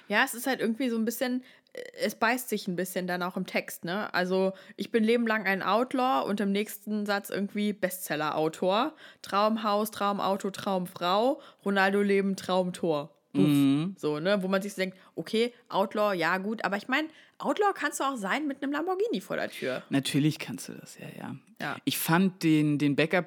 Ja, 0.09 0.25
es 0.25 0.35
ist 0.35 0.47
halt 0.47 0.61
irgendwie 0.61 0.89
so 0.89 0.97
ein 0.97 1.05
bisschen, 1.05 1.43
äh, 1.75 1.83
es 2.01 2.15
beißt 2.15 2.49
sich 2.49 2.67
ein 2.67 2.77
bisschen 2.77 3.07
dann 3.07 3.23
auch 3.23 3.37
im 3.37 3.47
Text, 3.47 3.85
ne? 3.85 4.13
Also, 4.15 4.53
ich 4.77 4.91
bin 4.91 5.05
lebenlang 5.05 5.45
ein 5.45 5.63
Outlaw 5.63 6.27
und 6.27 6.41
im 6.41 6.51
nächsten 6.51 7.05
Satz 7.05 7.29
irgendwie 7.29 7.75
Bestseller-Autor. 7.75 8.95
Traumhaus, 9.21 9.91
Traumauto, 9.91 10.51
Traumfrau, 10.51 11.41
Ronaldo 11.65 12.01
Leben, 12.01 12.35
Traumtor. 12.37 13.15
Buff. 13.35 13.99
So, 13.99 14.21
ne? 14.21 14.43
Wo 14.43 14.49
man 14.49 14.63
sich 14.63 14.75
denkt, 14.75 14.97
okay, 15.15 15.53
Outlaw, 15.69 16.15
ja, 16.15 16.39
gut, 16.39 16.65
aber 16.65 16.79
ich 16.79 16.89
meine, 16.89 17.09
Outlaw 17.39 17.73
kannst 17.75 18.01
du 18.01 18.05
auch 18.05 18.17
sein 18.17 18.47
mit 18.49 18.63
einem 18.63 18.73
Lamborghini 18.73 19.21
vor 19.21 19.37
der 19.37 19.49
Tür. 19.51 19.83
Natürlich 19.91 20.39
kannst 20.39 20.69
du 20.69 20.73
das, 20.73 20.99
ja, 20.99 21.07
ja. 21.17 21.37
Ja. 21.61 21.77
Ich 21.85 21.99
fand 21.99 22.43
den, 22.43 22.79
den 22.79 22.97
Backup 22.97 23.27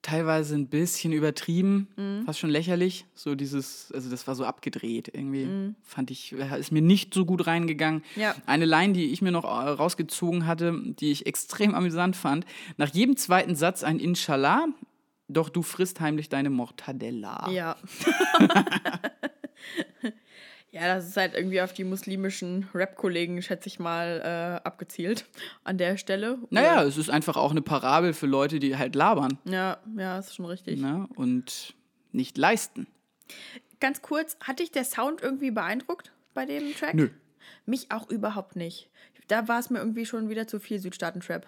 teilweise 0.00 0.54
ein 0.54 0.68
bisschen 0.68 1.12
übertrieben, 1.12 1.88
Mhm. 1.96 2.24
fast 2.26 2.38
schon 2.38 2.50
lächerlich. 2.50 3.06
So 3.14 3.34
dieses, 3.34 3.90
also 3.92 4.10
das 4.10 4.26
war 4.26 4.34
so 4.34 4.44
abgedreht 4.44 5.08
irgendwie. 5.12 5.46
Mhm. 5.46 5.74
Fand 5.82 6.10
ich, 6.10 6.32
ist 6.32 6.72
mir 6.72 6.82
nicht 6.82 7.14
so 7.14 7.24
gut 7.24 7.46
reingegangen. 7.46 8.02
Ja. 8.16 8.34
Eine 8.44 8.66
Line, 8.66 8.92
die 8.92 9.12
ich 9.12 9.22
mir 9.22 9.32
noch 9.32 9.44
äh, 9.44 9.48
rausgezogen 9.48 10.46
hatte, 10.46 10.78
die 10.84 11.10
ich 11.10 11.24
extrem 11.26 11.74
amüsant 11.74 12.16
fand. 12.16 12.44
Nach 12.76 12.88
jedem 12.92 13.16
zweiten 13.16 13.54
Satz 13.54 13.82
ein 13.82 13.98
Inshallah, 13.98 14.66
doch 15.28 15.48
du 15.48 15.62
frisst 15.62 16.00
heimlich 16.00 16.28
deine 16.28 16.50
Mortadella. 16.50 17.50
Ja. 17.50 17.76
ja, 20.74 20.94
das 20.96 21.06
ist 21.06 21.16
halt 21.16 21.34
irgendwie 21.34 21.62
auf 21.62 21.72
die 21.72 21.84
muslimischen 21.84 22.68
Rap-Kollegen, 22.74 23.40
schätze 23.42 23.68
ich 23.68 23.78
mal, 23.78 24.20
äh, 24.62 24.66
abgezielt 24.66 25.24
an 25.62 25.78
der 25.78 25.96
Stelle. 25.96 26.38
Naja, 26.50 26.82
es 26.82 26.96
ist 26.96 27.10
einfach 27.10 27.36
auch 27.36 27.52
eine 27.52 27.62
Parabel 27.62 28.12
für 28.12 28.26
Leute, 28.26 28.58
die 28.58 28.76
halt 28.76 28.96
labern 28.96 29.38
Ja, 29.44 29.78
ja, 29.96 30.18
ist 30.18 30.34
schon 30.34 30.46
richtig. 30.46 30.80
ne? 30.80 31.08
und 31.14 31.74
nicht 32.10 32.36
leisten. 32.36 32.88
Ganz 33.78 34.02
kurz, 34.02 34.36
hat 34.40 34.58
dich 34.58 34.72
der 34.72 34.84
Sound 34.84 35.22
irgendwie 35.22 35.50
beeindruckt 35.52 36.10
bei 36.34 36.44
dem 36.44 36.74
Track? 36.74 36.94
Nö. 36.94 37.08
Mich 37.66 37.90
auch 37.92 38.08
überhaupt 38.10 38.56
nicht. 38.56 38.88
Da 39.28 39.46
war 39.48 39.58
es 39.60 39.70
mir 39.70 39.78
irgendwie 39.78 40.06
schon 40.06 40.28
wieder 40.28 40.46
zu 40.46 40.58
viel 40.58 40.78
Südstaaten-Trap. 40.80 41.46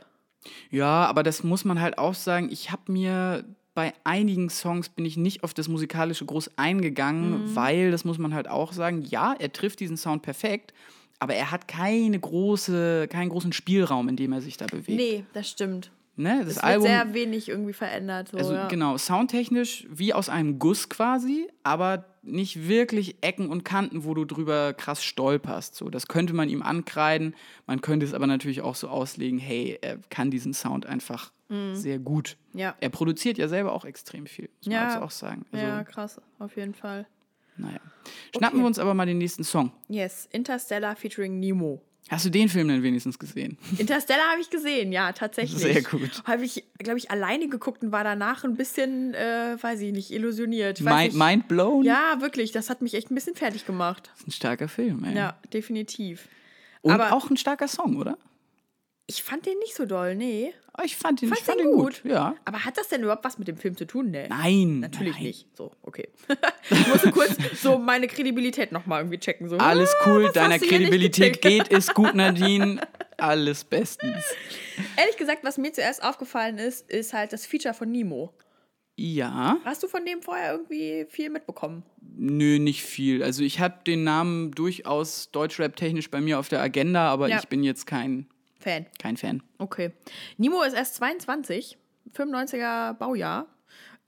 Ja, 0.70 1.04
aber 1.06 1.22
das 1.22 1.42
muss 1.42 1.64
man 1.64 1.80
halt 1.80 1.98
auch 1.98 2.14
sagen. 2.14 2.48
Ich 2.52 2.70
habe 2.70 2.92
mir 2.92 3.44
bei 3.76 3.92
einigen 4.04 4.48
Songs 4.48 4.88
bin 4.88 5.04
ich 5.04 5.18
nicht 5.18 5.44
auf 5.44 5.52
das 5.52 5.68
musikalische 5.68 6.24
groß 6.24 6.52
eingegangen, 6.56 7.54
weil 7.54 7.90
das 7.90 8.06
muss 8.06 8.16
man 8.16 8.32
halt 8.32 8.48
auch 8.48 8.72
sagen. 8.72 9.02
Ja, 9.02 9.34
er 9.38 9.52
trifft 9.52 9.80
diesen 9.80 9.98
Sound 9.98 10.22
perfekt, 10.22 10.72
aber 11.18 11.34
er 11.34 11.50
hat 11.50 11.68
keine 11.68 12.18
große, 12.18 13.06
keinen 13.08 13.28
großen 13.28 13.52
Spielraum, 13.52 14.08
in 14.08 14.16
dem 14.16 14.32
er 14.32 14.40
sich 14.40 14.56
da 14.56 14.64
bewegt. 14.64 14.98
Nee, 14.98 15.24
das 15.34 15.50
stimmt. 15.50 15.90
Ne? 16.16 16.38
Das 16.40 16.48
Es 16.48 16.56
wird 16.56 16.64
Album, 16.64 16.86
sehr 16.86 17.14
wenig 17.14 17.48
irgendwie 17.48 17.72
verändert. 17.74 18.28
So, 18.28 18.38
also 18.38 18.54
ja. 18.54 18.68
genau, 18.68 18.96
soundtechnisch 18.96 19.86
wie 19.90 20.14
aus 20.14 20.28
einem 20.28 20.58
Guss 20.58 20.88
quasi, 20.88 21.48
aber 21.62 22.06
nicht 22.22 22.68
wirklich 22.68 23.18
Ecken 23.20 23.48
und 23.50 23.64
Kanten, 23.64 24.04
wo 24.04 24.14
du 24.14 24.24
drüber 24.24 24.72
krass 24.72 25.04
stolperst. 25.04 25.74
So, 25.76 25.90
das 25.90 26.08
könnte 26.08 26.32
man 26.34 26.48
ihm 26.48 26.62
ankreiden. 26.62 27.34
Man 27.66 27.80
könnte 27.82 28.06
es 28.06 28.14
aber 28.14 28.26
natürlich 28.26 28.62
auch 28.62 28.74
so 28.74 28.88
auslegen, 28.88 29.38
hey, 29.38 29.78
er 29.80 29.98
kann 30.10 30.30
diesen 30.30 30.52
Sound 30.54 30.86
einfach 30.86 31.32
sehr 31.74 32.00
gut. 32.00 32.36
Mhm. 32.52 32.58
Ja. 32.58 32.74
Er 32.80 32.88
produziert 32.88 33.38
ja 33.38 33.46
selber 33.46 33.72
auch 33.72 33.84
extrem 33.84 34.26
viel, 34.26 34.48
muss 34.58 34.66
man 34.66 34.72
Ja. 34.72 34.86
also 34.88 35.00
auch 35.00 35.12
sagen. 35.12 35.46
Also, 35.52 35.64
ja, 35.64 35.84
krass, 35.84 36.20
auf 36.40 36.56
jeden 36.56 36.74
Fall. 36.74 37.06
naja. 37.56 37.78
Schnappen 38.36 38.58
wir 38.58 38.66
uns 38.66 38.80
aber 38.80 38.94
mal 38.94 39.06
den 39.06 39.18
nächsten 39.18 39.44
Song. 39.44 39.70
Yes, 39.86 40.28
Interstellar 40.32 40.96
featuring 40.96 41.38
Nemo. 41.38 41.80
Hast 42.08 42.24
du 42.24 42.30
den 42.30 42.48
Film 42.48 42.68
denn 42.68 42.82
wenigstens 42.84 43.18
gesehen? 43.18 43.58
Interstellar 43.78 44.30
habe 44.30 44.40
ich 44.40 44.48
gesehen, 44.48 44.92
ja, 44.92 45.12
tatsächlich. 45.12 45.60
Sehr 45.60 45.82
gut. 45.82 46.22
Habe 46.24 46.44
ich, 46.44 46.64
glaube 46.78 46.98
ich, 46.98 47.10
alleine 47.10 47.48
geguckt 47.48 47.82
und 47.82 47.90
war 47.90 48.04
danach 48.04 48.44
ein 48.44 48.54
bisschen, 48.54 49.12
äh, 49.14 49.56
weiß 49.60 49.80
ich 49.80 49.92
nicht, 49.92 50.12
illusioniert. 50.12 50.80
Mind, 50.80 51.14
nicht. 51.14 51.16
mind 51.16 51.48
blown? 51.48 51.82
Ja, 51.84 52.20
wirklich, 52.20 52.52
das 52.52 52.70
hat 52.70 52.80
mich 52.80 52.94
echt 52.94 53.10
ein 53.10 53.16
bisschen 53.16 53.34
fertig 53.34 53.66
gemacht. 53.66 54.08
Das 54.12 54.20
ist 54.20 54.28
ein 54.28 54.32
starker 54.32 54.68
Film, 54.68 55.02
ey. 55.04 55.16
Ja, 55.16 55.36
definitiv. 55.52 56.28
Und 56.82 56.92
aber- 56.92 57.12
auch 57.12 57.28
ein 57.28 57.36
starker 57.36 57.66
Song, 57.66 57.96
oder? 57.96 58.16
Ich 59.08 59.22
fand 59.22 59.46
den 59.46 59.58
nicht 59.58 59.74
so 59.74 59.86
doll, 59.86 60.14
nee. 60.16 60.52
Ich 60.84 60.96
fand 60.96 61.22
ihn, 61.22 61.32
ich 61.32 61.40
fand 61.44 61.58
den 61.60 61.68
ihn 61.68 61.72
gut. 61.74 62.02
Ja. 62.04 62.34
Aber 62.44 62.64
hat 62.64 62.76
das 62.76 62.88
denn 62.88 63.02
überhaupt 63.02 63.24
was 63.24 63.38
mit 63.38 63.48
dem 63.48 63.56
Film 63.56 63.76
zu 63.76 63.86
tun? 63.86 64.10
Nee. 64.10 64.28
Nein. 64.28 64.80
Natürlich 64.80 65.14
nein. 65.14 65.22
nicht. 65.24 65.56
So, 65.56 65.72
okay. 65.82 66.08
ich 66.70 66.86
musste 66.88 67.10
kurz 67.10 67.36
so 67.60 67.78
meine 67.78 68.06
Kredibilität 68.08 68.72
nochmal 68.72 69.00
irgendwie 69.00 69.18
checken. 69.18 69.48
So, 69.48 69.56
Alles 69.58 69.94
cool, 70.04 70.24
was 70.24 70.32
deiner 70.32 70.58
Kredibilität 70.58 71.40
geht, 71.42 71.68
ist 71.68 71.94
gut, 71.94 72.14
Nadine. 72.14 72.80
Alles 73.16 73.64
bestens. 73.64 74.24
Ehrlich 74.96 75.16
gesagt, 75.16 75.44
was 75.44 75.56
mir 75.58 75.72
zuerst 75.72 76.02
aufgefallen 76.02 76.58
ist, 76.58 76.90
ist 76.90 77.12
halt 77.12 77.32
das 77.32 77.46
Feature 77.46 77.74
von 77.74 77.90
Nemo. 77.90 78.34
Ja, 78.98 79.58
Hast 79.64 79.82
du 79.82 79.88
von 79.88 80.06
dem 80.06 80.22
vorher 80.22 80.52
irgendwie 80.52 81.06
viel 81.10 81.28
mitbekommen? 81.30 81.82
nö, 82.18 82.58
nicht 82.58 82.82
viel. 82.82 83.22
Also 83.22 83.42
ich 83.42 83.60
hatte 83.60 83.84
den 83.86 84.04
Namen 84.04 84.52
durchaus 84.52 85.30
Deutschrap-technisch 85.32 86.10
bei 86.10 86.20
mir 86.22 86.38
auf 86.38 86.48
der 86.48 86.62
Agenda, 86.62 87.08
aber 87.10 87.28
Ja. 87.28 87.38
ich 87.38 87.48
bin 87.48 87.62
jetzt 87.62 87.86
kein, 87.86 88.26
Fan. 88.66 88.86
kein 88.98 89.16
Fan. 89.16 89.42
Okay. 89.58 89.92
Nemo 90.38 90.62
ist 90.62 90.74
erst 90.74 90.96
22, 90.96 91.78
95er 92.14 92.94
Baujahr. 92.94 93.46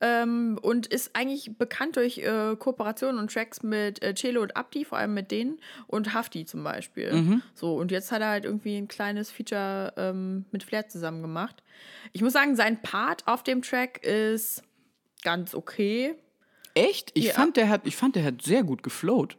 Ähm, 0.01 0.60
und 0.62 0.86
ist 0.86 1.16
eigentlich 1.16 1.59
bekannt 1.59 1.97
durch 1.97 2.18
äh, 2.18 2.55
Kooperationen 2.56 3.18
und 3.20 3.32
Tracks 3.32 3.64
mit 3.64 4.01
äh, 4.01 4.14
Celo 4.14 4.43
und 4.43 4.56
Abdi, 4.56 4.85
vor 4.85 4.97
allem 4.97 5.12
mit 5.12 5.32
denen, 5.32 5.59
und 5.89 6.14
Hafti 6.14 6.44
zum 6.44 6.62
Beispiel. 6.62 7.40
So, 7.56 7.74
und 7.74 7.90
jetzt 7.90 8.12
hat 8.12 8.20
er 8.20 8.28
halt 8.28 8.44
irgendwie 8.44 8.76
ein 8.76 8.86
kleines 8.86 9.32
Feature 9.32 9.93
ähm, 9.97 10.44
mit 10.52 10.62
Flair 10.62 10.86
zusammen 10.89 11.20
gemacht. 11.20 11.64
Ich 12.12 12.22
muss 12.22 12.32
sagen, 12.32 12.55
sein 12.55 12.80
Part 12.80 13.26
auf 13.26 13.43
dem 13.43 13.60
Track 13.62 14.05
ist 14.05 14.62
ganz 15.24 15.52
okay. 15.52 16.14
Echt? 16.74 17.10
Ich, 17.14 17.24
Ja. 17.26 17.32
fand, 17.32 17.56
der 17.56 17.68
hat, 17.68 17.80
ich 17.85 17.97
fand, 17.97 18.14
der 18.14 18.22
hat 18.24 18.43
sehr 18.43 18.62
gut 18.62 18.85
geflowt. 18.85 19.36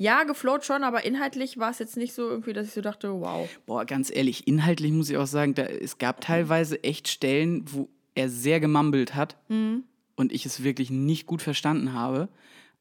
Ja, 0.00 0.22
geflowt 0.22 0.64
schon, 0.64 0.84
aber 0.84 1.04
inhaltlich 1.04 1.58
war 1.58 1.70
es 1.70 1.80
jetzt 1.80 1.96
nicht 1.96 2.14
so 2.14 2.22
irgendwie, 2.30 2.52
dass 2.52 2.68
ich 2.68 2.72
so 2.72 2.80
dachte, 2.80 3.12
wow. 3.20 3.48
Boah, 3.66 3.84
ganz 3.84 4.10
ehrlich, 4.14 4.46
inhaltlich 4.46 4.92
muss 4.92 5.10
ich 5.10 5.16
auch 5.16 5.26
sagen, 5.26 5.54
da, 5.54 5.62
es 5.64 5.98
gab 5.98 6.20
teilweise 6.20 6.82
echt 6.84 7.08
Stellen, 7.08 7.64
wo 7.72 7.88
er 8.14 8.28
sehr 8.28 8.60
gemumbelt 8.60 9.14
hat 9.16 9.36
Mhm. 9.48 9.82
und 10.16 10.32
ich 10.32 10.46
es 10.46 10.62
wirklich 10.62 10.90
nicht 10.90 11.26
gut 11.26 11.42
verstanden 11.42 11.92
habe. 11.92 12.28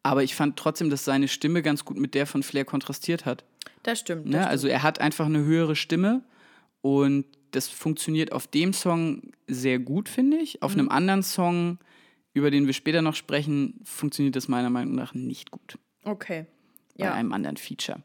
Aber 0.04 0.24
ich 0.24 0.36
fand 0.36 0.58
trotzdem, 0.58 0.90
dass 0.92 1.06
seine 1.06 1.28
Stimme 1.28 1.62
ganz 1.64 1.84
gut 1.86 1.98
mit 1.98 2.14
der 2.14 2.28
von 2.28 2.44
Flair 2.44 2.66
kontrastiert 2.66 3.26
hat. 3.26 3.44
Das 3.84 4.00
stimmt. 4.00 4.26
Das 4.28 4.32
Ne? 4.32 4.38
stimmt. 4.38 4.50
Also 4.52 4.68
er 4.68 4.84
hat 4.84 5.02
einfach 5.02 5.26
eine 5.26 5.44
höhere 5.44 5.76
Stimme 5.76 6.24
und 6.82 7.26
das 7.52 7.68
funktioniert 7.68 8.32
auf 8.32 8.46
dem 8.46 8.74
Song 8.74 9.32
sehr 9.48 9.80
gut, 9.80 10.08
finde 10.08 10.38
ich. 10.38 10.62
Auf 10.62 10.74
Mhm. 10.76 10.80
einem 10.82 10.90
anderen 10.90 11.24
Song, 11.24 11.80
über 12.34 12.52
den 12.52 12.68
wir 12.68 12.74
später 12.74 13.02
noch 13.02 13.16
sprechen, 13.16 13.80
funktioniert 13.84 14.36
das 14.36 14.48
meiner 14.48 14.70
Meinung 14.70 14.94
nach 14.94 15.14
nicht 15.16 15.50
gut. 15.50 15.80
okay. 16.04 16.46
Bei 16.98 17.06
Ja. 17.06 17.14
einem 17.14 17.32
anderen 17.34 17.58
Feature. 17.58 18.00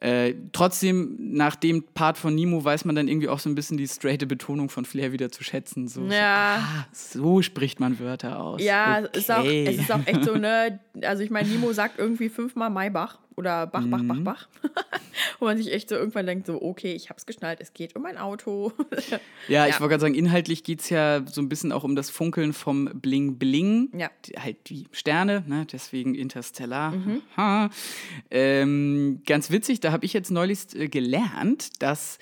Äh, 0.00 0.34
trotzdem, 0.52 1.16
nach 1.18 1.56
dem 1.56 1.82
Part 1.82 2.18
von 2.18 2.34
Nemo 2.34 2.62
weiß 2.62 2.84
man 2.84 2.94
dann 2.94 3.08
irgendwie 3.08 3.28
auch 3.28 3.38
so 3.38 3.48
ein 3.48 3.54
bisschen 3.54 3.78
die 3.78 3.88
straighte 3.88 4.26
Betonung 4.26 4.68
von 4.68 4.84
Flair 4.84 5.12
wieder 5.12 5.30
zu 5.30 5.42
schätzen. 5.44 5.88
So, 5.88 6.02
Ja. 6.02 6.08
so, 6.10 6.62
ah, 6.66 6.86
so 6.92 7.42
spricht 7.42 7.80
man 7.80 7.98
Wörter 7.98 8.38
aus. 8.38 8.60
Ja, 8.62 9.00
es 9.00 9.18
ist 9.20 9.30
auch, 9.30 9.38
Okay. 9.44 9.64
es 9.66 9.78
ist 9.78 9.90
auch 9.90 10.04
echt 10.06 10.24
so, 10.24 10.36
ne? 10.36 10.78
Also 11.02 11.22
ich 11.22 11.30
meine, 11.30 11.48
Nimo 11.48 11.72
sagt 11.72 11.98
irgendwie 11.98 12.28
fünfmal 12.28 12.68
Maybach 12.70 13.18
oder 13.36 13.66
Bach, 13.66 13.84
Bach, 13.86 14.00
Mhm. 14.02 14.08
Bach, 14.08 14.20
Bach. 14.20 14.48
Wo 15.38 15.46
man 15.46 15.56
sich 15.56 15.72
echt 15.72 15.88
so 15.88 15.94
irgendwann 15.94 16.26
denkt, 16.26 16.46
so, 16.46 16.60
okay, 16.62 16.92
ich 16.94 17.10
hab's 17.10 17.26
geschnallt, 17.26 17.60
es 17.60 17.72
geht 17.72 17.96
um 17.96 18.04
ein 18.06 18.18
Auto. 18.18 18.72
Ja, 19.48 19.66
ich 19.66 19.74
Ja. 19.74 19.80
wollte 19.80 19.90
gerade 19.90 20.00
sagen, 20.00 20.14
inhaltlich 20.14 20.64
geht 20.64 20.80
es 20.80 20.88
ja 20.90 21.22
so 21.26 21.42
ein 21.42 21.48
bisschen 21.50 21.70
auch 21.72 21.84
um 21.84 21.94
das 21.96 22.08
Funkeln 22.10 22.52
vom 22.54 22.86
Bling 22.94 23.36
Bling. 23.38 23.90
Ja. 23.96 24.10
Die, 24.24 24.32
halt 24.32 24.68
die 24.70 24.86
Sterne, 24.92 25.44
ne? 25.46 25.66
deswegen 25.70 26.14
Interstellar. 26.14 26.92
Mhm. 26.92 27.20
Ähm, 28.30 29.22
ganz 29.26 29.50
witzig, 29.50 29.80
da 29.80 29.92
habe 29.92 30.04
ich 30.06 30.12
jetzt 30.12 30.30
neulich 30.30 30.74
äh, 30.74 30.88
gelernt, 30.88 31.82
dass 31.82 32.18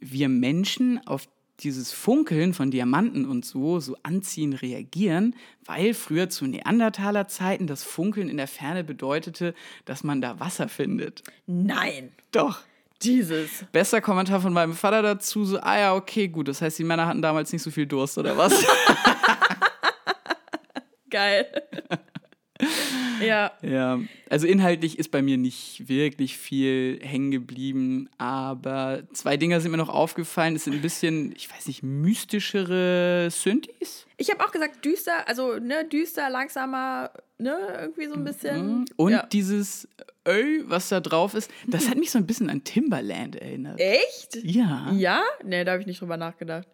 wir 0.00 0.28
Menschen 0.28 1.00
auf 1.06 1.28
dieses 1.60 1.92
Funkeln 1.92 2.54
von 2.54 2.70
Diamanten 2.70 3.26
und 3.26 3.44
so, 3.44 3.80
so 3.80 3.96
anziehen, 4.02 4.52
reagieren, 4.52 5.34
weil 5.64 5.94
früher 5.94 6.28
zu 6.28 6.46
Neandertaler 6.46 7.28
Zeiten 7.28 7.66
das 7.66 7.82
Funkeln 7.82 8.28
in 8.28 8.36
der 8.36 8.48
Ferne 8.48 8.84
bedeutete, 8.84 9.54
dass 9.84 10.04
man 10.04 10.20
da 10.20 10.38
Wasser 10.38 10.68
findet. 10.68 11.22
Nein, 11.46 12.12
Doch. 12.32 12.60
Jesus. 13.02 13.64
Bester 13.72 14.00
Kommentar 14.00 14.40
von 14.40 14.52
meinem 14.52 14.72
Vater 14.72 15.02
dazu, 15.02 15.44
so, 15.44 15.60
ah 15.60 15.78
ja, 15.78 15.94
okay, 15.94 16.28
gut, 16.28 16.48
das 16.48 16.62
heißt, 16.62 16.78
die 16.78 16.84
Männer 16.84 17.06
hatten 17.06 17.20
damals 17.20 17.52
nicht 17.52 17.62
so 17.62 17.70
viel 17.70 17.86
Durst, 17.86 18.16
oder 18.16 18.36
was? 18.36 18.52
Geil. 21.10 21.46
ja. 23.20 23.52
ja, 23.62 24.00
also 24.30 24.46
inhaltlich 24.46 24.98
ist 24.98 25.10
bei 25.10 25.22
mir 25.22 25.36
nicht 25.36 25.88
wirklich 25.88 26.38
viel 26.38 26.98
hängen 27.02 27.30
geblieben, 27.30 28.08
aber 28.18 29.02
zwei 29.12 29.36
Dinge 29.36 29.60
sind 29.60 29.70
mir 29.70 29.76
noch 29.76 29.88
aufgefallen. 29.88 30.56
Es 30.56 30.64
sind 30.64 30.74
ein 30.74 30.82
bisschen, 30.82 31.32
ich 31.36 31.52
weiß 31.52 31.66
nicht, 31.66 31.82
mystischere 31.82 33.28
Synthes. 33.30 34.06
Ich 34.16 34.30
habe 34.30 34.44
auch 34.44 34.52
gesagt, 34.52 34.84
düster, 34.84 35.28
also 35.28 35.58
ne, 35.58 35.84
düster, 35.84 36.30
langsamer, 36.30 37.10
ne, 37.38 37.58
irgendwie 37.80 38.06
so 38.06 38.14
ein 38.14 38.24
bisschen. 38.24 38.84
Und 38.96 39.12
ja. 39.12 39.26
dieses 39.26 39.88
Öl, 40.26 40.64
was 40.68 40.88
da 40.88 41.00
drauf 41.00 41.34
ist, 41.34 41.50
das 41.66 41.88
hat 41.88 41.98
mich 41.98 42.10
so 42.10 42.18
ein 42.18 42.26
bisschen 42.26 42.50
an 42.50 42.64
Timberland 42.64 43.36
erinnert. 43.36 43.78
Echt? 43.78 44.36
Ja. 44.42 44.90
Ja? 44.92 45.22
Nee, 45.44 45.64
da 45.64 45.72
habe 45.72 45.82
ich 45.82 45.86
nicht 45.86 46.00
drüber 46.00 46.16
nachgedacht. 46.16 46.66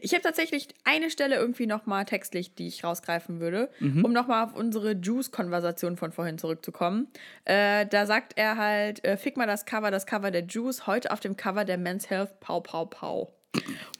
Ich 0.00 0.12
habe 0.12 0.22
tatsächlich 0.22 0.68
eine 0.84 1.10
Stelle 1.10 1.36
irgendwie 1.36 1.66
nochmal 1.66 2.04
textlich, 2.04 2.54
die 2.54 2.66
ich 2.68 2.84
rausgreifen 2.84 3.40
würde, 3.40 3.70
Mhm. 3.80 4.04
um 4.04 4.12
nochmal 4.12 4.44
auf 4.44 4.54
unsere 4.54 4.92
Juice-Konversation 4.92 5.96
von 5.96 6.12
vorhin 6.12 6.38
zurückzukommen. 6.38 7.08
Äh, 7.44 7.86
da 7.86 8.06
sagt 8.06 8.32
er 8.36 8.56
halt, 8.56 9.04
äh, 9.04 9.16
fick 9.16 9.36
mal 9.36 9.46
das 9.46 9.66
Cover, 9.66 9.90
das 9.90 10.06
Cover 10.06 10.30
der 10.30 10.44
Juice, 10.44 10.86
heute 10.86 11.10
auf 11.10 11.20
dem 11.20 11.36
Cover 11.36 11.64
der 11.64 11.78
Men's 11.78 12.10
Health, 12.10 12.40
pau, 12.40 12.60
pau, 12.60 12.86
pau. 12.86 13.32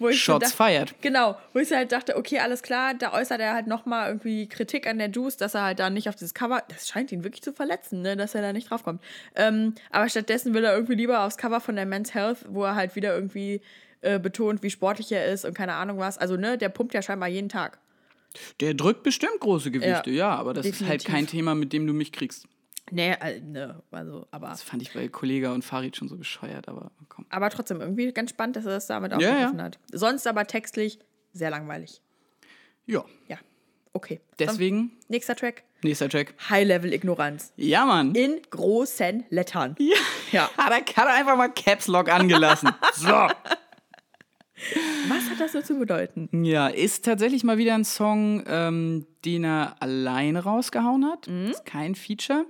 Wo 0.01 0.09
ich 0.09 0.17
so 0.17 0.33
Shots 0.33 0.47
dacht- 0.49 0.57
fired. 0.57 0.95
Genau, 1.01 1.37
wo 1.53 1.61
ich 1.61 1.71
halt 1.71 1.93
dachte, 1.93 2.17
okay, 2.17 2.41
alles 2.41 2.61
klar, 2.63 2.93
da 2.95 3.13
äußert 3.13 3.41
er 3.41 3.55
halt 3.55 3.69
nochmal 3.69 4.09
irgendwie 4.09 4.49
Kritik 4.49 4.89
an 4.89 4.99
der 4.99 5.11
Juice, 5.11 5.37
dass 5.37 5.55
er 5.55 5.63
halt 5.63 5.79
da 5.79 5.91
nicht 5.91 6.09
auf 6.09 6.17
dieses 6.17 6.35
Cover, 6.35 6.65
das 6.69 6.89
scheint 6.89 7.13
ihn 7.13 7.23
wirklich 7.23 7.43
zu 7.45 7.53
verletzen, 7.53 8.03
ne, 8.03 8.17
dass 8.17 8.35
er 8.35 8.43
da 8.43 8.53
nicht 8.53 8.69
draufkommt. 8.69 9.01
Ähm, 9.37 9.75
aber 9.93 10.09
stattdessen 10.09 10.55
will 10.55 10.65
er 10.65 10.75
irgendwie 10.75 10.97
lieber 10.97 11.21
aufs 11.25 11.37
Cover 11.39 11.61
von 11.61 11.77
der 11.77 11.87
Men's 11.87 12.15
Health, 12.15 12.39
wo 12.49 12.65
er 12.65 12.75
halt 12.75 12.97
wieder 12.97 13.15
irgendwie 13.15 13.61
äh, 14.05 14.19
betont, 14.19 14.63
wie 14.63 14.71
sportlich 14.71 15.11
er 15.13 15.27
ist 15.27 15.45
und 15.45 15.55
keine 15.55 15.75
Ahnung 15.75 15.99
was. 15.99 16.19
Also, 16.19 16.37
ne, 16.37 16.57
der 16.59 16.69
pumpt 16.69 16.95
ja 16.95 17.03
scheinbar 17.03 17.29
jeden 17.29 17.49
Tag. 17.49 17.79
Der 18.61 18.75
drückt 18.75 19.03
bestimmt 19.05 19.39
große 19.41 19.71
Gewichte, 19.71 20.11
ja, 20.11 20.35
aber 20.35 20.55
das 20.55 20.67
ist 20.67 20.81
halt 20.81 21.03
Definitiv. 21.03 21.11
kein 21.13 21.27
Thema, 21.29 21.55
mit 21.55 21.73
dem 21.73 21.87
du 21.87 21.93
mich 21.93 22.11
kriegst. 22.13 22.47
Nee, 22.91 23.13
äh, 23.13 23.41
ne, 23.41 23.83
also, 23.91 24.27
aber, 24.31 24.49
Das 24.49 24.63
fand 24.63 24.83
ich 24.83 24.93
bei 24.93 25.09
Kollega 25.09 25.53
und 25.53 25.65
Farid 25.65 25.97
schon 25.97 26.09
so 26.09 26.17
bescheuert, 26.17 26.69
aber 26.69 26.91
komm. 27.09 27.25
aber 27.31 27.49
trotzdem 27.51 27.81
irgendwie 27.81 28.13
ganz 28.13 28.31
spannend, 28.31 28.57
dass 28.57 28.67
er 28.67 28.73
das 28.73 28.87
damit 28.89 29.13
Ja, 29.13 29.19
ja. 29.21 29.29
aufgegriffen 29.31 29.63
hat. 29.63 29.79
Sonst 29.93 30.27
aber 30.27 30.47
textlich 30.47 30.99
sehr 31.33 31.51
langweilig. 31.51 32.01
Ja, 32.87 33.05
Ja, 33.29 33.39
okay. 33.95 34.21
deswegen, 34.39 34.89
Dann, 34.91 34.99
nächster 35.09 35.35
Track, 35.37 35.63
nächster 35.83 36.09
Check. 36.11 36.35
High-Level-Ignoranz. 36.51 37.53
Ja, 37.57 37.87
Mann. 37.87 38.15
In 38.15 38.41
großen 38.51 39.25
Lettern. 39.31 39.77
Ja. 39.79 39.97
Ja. 40.33 40.51
Hat 40.59 40.71
er, 40.73 40.79
hat 40.79 41.09
er 41.09 41.15
einfach 41.15 41.37
mal 41.37 41.49
Caps 41.49 41.87
Lock 41.87 42.11
angelassen. 42.11 42.71
so. 42.95 43.29
Was 45.09 45.31
hat 45.31 45.41
das 45.41 45.53
so 45.53 45.63
zu 45.63 45.79
bedeuten? 45.79 46.29
Ja, 46.45 46.69
ist 46.69 47.05
tatsächlich 47.05 47.45
mal 47.45 47.59
wieder 47.59 47.75
ein 47.75 47.85
Song, 47.85 48.43
ähm, 48.47 49.07
den 49.25 49.45
er 49.45 49.77
alleine 49.81 50.45
rausgehauen 50.45 51.05
hat. 51.05 51.29
Ist 51.29 51.65
kein 51.65 51.95
Feature. 51.95 52.47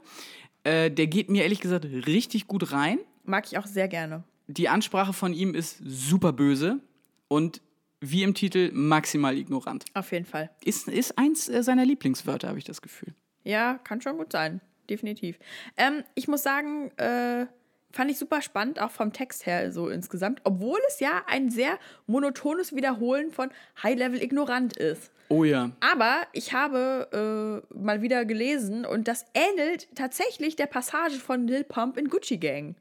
Äh, 0.63 0.91
der 0.91 1.07
geht 1.07 1.31
mir 1.31 1.43
ehrlich 1.43 1.61
gesagt 1.61 1.85
richtig 1.85 2.47
gut 2.47 2.73
rein. 2.73 2.99
Mag 3.25 3.47
ich 3.47 3.59
auch 3.59 3.67
sehr 3.67 3.89
gerne. 3.89 4.25
Die 4.47 4.69
Ansprache 4.69 5.13
von 5.13 5.33
ihm 5.33 5.55
ist 5.55 5.79
super 5.85 6.33
böse 6.33 6.81
und 7.29 7.61
wie 8.01 8.23
im 8.23 8.35
Titel 8.35 8.71
maximal 8.73 9.37
ignorant. 9.37 9.85
Auf 9.95 10.13
jeden 10.13 10.27
Fall. 10.27 10.51
Ist, 10.63 10.89
ist 10.89 11.19
eins 11.19 11.49
äh, 11.49 11.63
seiner 11.63 11.85
Lieblingswörter, 11.85 12.49
habe 12.49 12.59
ich 12.59 12.65
das 12.65 12.83
Gefühl. 12.83 13.15
Ja, 13.45 13.79
kann 13.83 14.01
schon 14.01 14.19
gut 14.19 14.33
sein. 14.33 14.61
Definitiv. 14.91 15.39
Ähm, 15.77 16.05
ich 16.15 16.29
muss 16.29 16.43
sagen, 16.43 16.91
äh, 16.99 17.47
fand 17.95 18.11
ich 18.11 18.19
super 18.19 18.43
spannend, 18.43 18.81
auch 18.81 18.91
vom 18.91 19.13
Text 19.13 19.47
her 19.47 19.73
so 19.73 19.89
insgesamt, 19.89 20.41
obwohl 20.45 20.81
es 20.89 21.01
ja 21.01 21.23
ein 21.27 21.51
sehr 21.51 21.79
monotones 22.07 22.75
Wiederholen 22.75 23.31
von 23.31 23.51
High-Level 23.83 24.23
ignorant 24.23 24.77
ist. 24.77 25.11
Oh 25.29 25.45
ja. 25.45 25.71
Aber 25.81 26.23
ich 26.33 26.53
habe 26.53 27.63
äh, 27.73 27.75
mal 27.75 28.03
wieder 28.03 28.25
gelesen 28.25 28.85
und 28.85 29.09
das 29.09 29.25
ähnelt 29.35 29.89
tatsächlich 29.95 30.57
der 30.57 30.67
Passage 30.67 31.17
von 31.17 31.47
Lil 31.47 31.65
Pump 31.65 31.97
in 31.97 32.09
Gucci 32.09 32.37
Gang. 32.37 32.75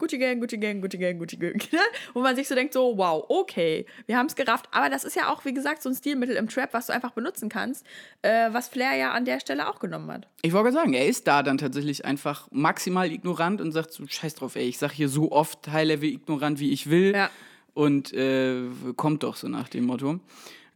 Gucci 0.00 0.18
Gang, 0.18 0.40
Gucci 0.40 0.58
Gang, 0.58 0.80
Gucci 0.80 0.98
Gang, 0.98 1.18
Gucci 1.18 1.36
Gang. 1.36 1.54
ne? 1.72 1.78
Wo 2.14 2.20
man 2.20 2.34
sich 2.34 2.48
so 2.48 2.54
denkt, 2.56 2.72
so, 2.72 2.96
wow, 2.96 3.24
okay, 3.28 3.86
wir 4.06 4.16
haben 4.16 4.26
es 4.26 4.34
gerafft. 4.34 4.68
Aber 4.72 4.90
das 4.90 5.04
ist 5.04 5.14
ja 5.14 5.32
auch, 5.32 5.44
wie 5.44 5.54
gesagt, 5.54 5.82
so 5.82 5.88
ein 5.88 5.94
Stilmittel 5.94 6.36
im 6.36 6.48
Trap, 6.48 6.70
was 6.72 6.86
du 6.86 6.92
einfach 6.92 7.12
benutzen 7.12 7.48
kannst, 7.48 7.86
äh, 8.22 8.48
was 8.50 8.68
Flair 8.68 8.96
ja 8.96 9.12
an 9.12 9.24
der 9.24 9.38
Stelle 9.38 9.68
auch 9.68 9.78
genommen 9.78 10.10
hat. 10.10 10.26
Ich 10.42 10.52
wollte 10.52 10.70
gerade 10.70 10.82
sagen, 10.82 10.94
er 10.94 11.06
ist 11.06 11.28
da 11.28 11.42
dann 11.44 11.58
tatsächlich 11.58 12.04
einfach 12.04 12.48
maximal 12.50 13.12
ignorant 13.12 13.60
und 13.60 13.70
sagt 13.70 13.92
so, 13.92 14.06
scheiß 14.06 14.34
drauf, 14.34 14.56
ey, 14.56 14.68
ich 14.68 14.78
sag 14.78 14.90
hier 14.90 15.08
so 15.08 15.30
oft 15.30 15.70
High-Level 15.70 16.08
ignorant, 16.08 16.58
wie 16.58 16.72
ich 16.72 16.90
will. 16.90 17.12
Ja. 17.14 17.30
Und 17.74 18.12
äh, 18.12 18.64
kommt 18.96 19.22
doch 19.22 19.36
so 19.36 19.48
nach 19.48 19.68
dem 19.68 19.84
Motto. 19.84 20.18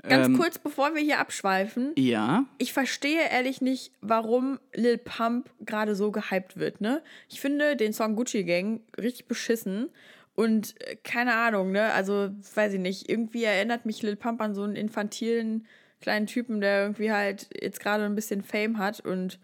Ganz 0.09 0.27
Ähm, 0.29 0.37
kurz, 0.39 0.59
bevor 0.59 0.95
wir 0.95 1.03
hier 1.03 1.19
abschweifen, 1.19 1.93
Ja. 1.97 2.45
ich 2.59 2.73
verstehe 2.73 3.29
ehrlich 3.31 3.61
nicht, 3.61 3.93
warum 4.01 4.59
Lil 4.75 4.99
Pump 4.99 5.49
gerade 5.65 5.95
so 5.95 6.11
gehypt 6.11 6.57
wird, 6.57 6.81
ne? 6.81 7.03
Ich 7.29 7.41
finde 7.41 7.77
den 7.77 7.93
Song 7.93 8.15
Gucci 8.17 8.45
Gang 8.45 8.81
richtig 8.99 9.27
beschissen 9.27 9.89
und 10.35 10.75
äh, 10.83 10.97
keine 11.05 11.35
Ahnung, 11.35 11.73
ne? 11.73 11.93
Also, 11.93 12.31
weiß 12.55 12.75
ich 12.75 12.81
nicht, 12.81 13.09
irgendwie 13.09 13.45
erinnert 13.45 13.87
mich 13.87 14.03
Lil 14.03 14.17
Pump 14.17 14.41
an 14.41 14.55
so 14.55 14.63
einen 14.63 14.77
infantilen 14.77 15.67
kleinen 16.01 16.27
Typen, 16.27 16.61
der 16.61 16.83
irgendwie 16.83 17.11
halt 17.13 17.49
jetzt 17.59 17.81
gerade 17.81 18.05
ein 18.05 18.15
bisschen 18.15 18.43
Fame 18.43 18.77
hat 18.79 19.01
und 19.01 19.39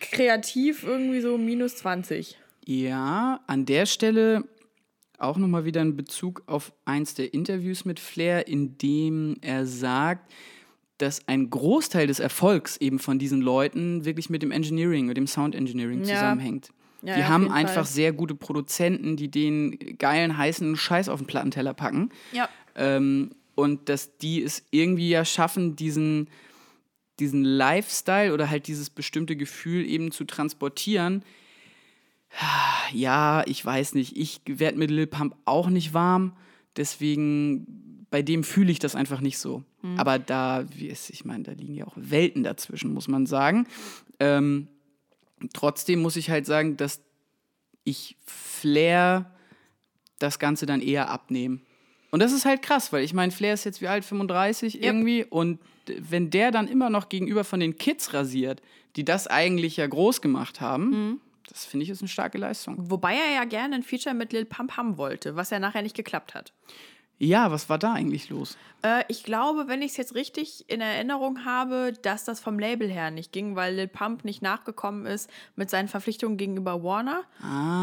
kreativ 0.00 0.84
irgendwie 0.84 1.20
so 1.20 1.38
minus 1.38 1.76
20. 1.76 2.38
Ja, 2.66 3.40
an 3.46 3.64
der 3.66 3.86
Stelle 3.86 4.44
auch 5.18 5.36
nochmal 5.36 5.64
wieder 5.64 5.80
ein 5.80 5.96
Bezug 5.96 6.42
auf 6.46 6.72
eins 6.84 7.14
der 7.14 7.32
Interviews 7.34 7.84
mit 7.84 8.00
Flair, 8.00 8.46
in 8.48 8.78
dem 8.78 9.36
er 9.40 9.66
sagt, 9.66 10.30
dass 10.98 11.26
ein 11.28 11.50
Großteil 11.50 12.06
des 12.06 12.20
Erfolgs 12.20 12.76
eben 12.78 12.98
von 12.98 13.18
diesen 13.18 13.40
Leuten 13.42 14.04
wirklich 14.04 14.30
mit 14.30 14.42
dem 14.42 14.50
Engineering 14.50 15.08
und 15.08 15.16
dem 15.16 15.26
Sound 15.26 15.54
Engineering 15.54 16.00
Ja. 16.04 16.14
zusammenhängt. 16.14 16.70
Ja, 17.02 17.14
die 17.14 17.20
ja, 17.20 17.28
haben 17.28 17.52
einfach 17.52 17.74
Fall. 17.74 17.84
sehr 17.84 18.12
gute 18.12 18.34
Produzenten, 18.34 19.16
die 19.16 19.30
den 19.30 19.98
geilen, 19.98 20.36
heißen 20.36 20.74
Scheiß 20.76 21.08
auf 21.08 21.20
den 21.20 21.26
Plattenteller 21.26 21.74
packen. 21.74 22.10
Ja. 22.32 22.48
Ähm, 22.74 23.32
und 23.54 23.88
dass 23.88 24.16
die 24.18 24.42
es 24.42 24.64
irgendwie 24.70 25.10
ja 25.10 25.24
schaffen, 25.24 25.76
diesen, 25.76 26.28
diesen 27.20 27.44
Lifestyle 27.44 28.32
oder 28.32 28.50
halt 28.50 28.66
dieses 28.66 28.90
bestimmte 28.90 29.36
Gefühl 29.36 29.84
eben 29.86 30.10
zu 30.10 30.24
transportieren. 30.24 31.22
Ja, 32.92 33.42
ich 33.46 33.64
weiß 33.64 33.94
nicht. 33.94 34.16
Ich 34.16 34.40
werde 34.46 34.78
mit 34.78 34.90
Lil 34.90 35.06
Pump 35.06 35.34
auch 35.44 35.68
nicht 35.68 35.94
warm. 35.94 36.36
Deswegen, 36.76 38.04
bei 38.10 38.22
dem 38.22 38.44
fühle 38.44 38.70
ich 38.70 38.78
das 38.78 38.94
einfach 38.94 39.20
nicht 39.20 39.38
so. 39.38 39.64
Aber 39.96 40.18
da, 40.18 40.64
wie 40.74 40.88
es, 40.90 41.10
ich 41.10 41.24
meine, 41.24 41.44
da 41.44 41.52
liegen 41.52 41.74
ja 41.74 41.86
auch 41.86 41.94
Welten 41.96 42.42
dazwischen, 42.42 42.92
muss 42.92 43.08
man 43.08 43.26
sagen. 43.26 43.66
Ähm, 44.20 44.68
trotzdem 45.52 46.00
muss 46.02 46.16
ich 46.16 46.30
halt 46.30 46.46
sagen, 46.46 46.76
dass 46.76 47.00
ich 47.84 48.16
Flair 48.24 49.30
das 50.18 50.38
Ganze 50.38 50.66
dann 50.66 50.80
eher 50.80 51.08
abnehme. 51.10 51.60
Und 52.10 52.20
das 52.20 52.32
ist 52.32 52.44
halt 52.44 52.62
krass, 52.62 52.92
weil 52.92 53.04
ich 53.04 53.14
meine, 53.14 53.32
Flair 53.32 53.54
ist 53.54 53.64
jetzt 53.64 53.80
wie 53.80 53.88
alt, 53.88 54.04
35 54.04 54.82
irgendwie. 54.82 55.24
Und 55.24 55.60
wenn 55.86 56.30
der 56.30 56.50
dann 56.50 56.66
immer 56.68 56.90
noch 56.90 57.08
gegenüber 57.08 57.44
von 57.44 57.60
den 57.60 57.76
Kids 57.76 58.12
rasiert, 58.14 58.60
die 58.96 59.04
das 59.04 59.26
eigentlich 59.26 59.76
ja 59.76 59.86
groß 59.86 60.20
gemacht 60.20 60.60
haben, 60.60 61.20
das 61.48 61.64
finde 61.64 61.84
ich 61.84 61.90
ist 61.90 62.00
eine 62.00 62.08
starke 62.08 62.38
Leistung. 62.38 62.76
Wobei 62.90 63.14
er 63.14 63.34
ja 63.34 63.44
gerne 63.44 63.76
ein 63.76 63.82
Feature 63.82 64.14
mit 64.14 64.32
Lil 64.32 64.44
Pump 64.44 64.76
haben 64.76 64.96
wollte, 64.98 65.36
was 65.36 65.50
ja 65.50 65.58
nachher 65.58 65.82
nicht 65.82 65.96
geklappt 65.96 66.34
hat. 66.34 66.52
Ja, 67.18 67.50
was 67.50 67.70
war 67.70 67.78
da 67.78 67.94
eigentlich 67.94 68.28
los? 68.28 68.58
Äh, 68.82 69.04
ich 69.08 69.24
glaube, 69.24 69.68
wenn 69.68 69.80
ich 69.80 69.92
es 69.92 69.96
jetzt 69.96 70.14
richtig 70.14 70.68
in 70.68 70.82
Erinnerung 70.82 71.46
habe, 71.46 71.94
dass 72.02 72.24
das 72.24 72.40
vom 72.40 72.58
Label 72.58 72.90
her 72.90 73.10
nicht 73.10 73.32
ging, 73.32 73.56
weil 73.56 73.74
Lil 73.74 73.88
Pump 73.88 74.22
nicht 74.26 74.42
nachgekommen 74.42 75.06
ist 75.06 75.30
mit 75.54 75.70
seinen 75.70 75.88
Verpflichtungen 75.88 76.36
gegenüber 76.36 76.82
Warner 76.84 77.22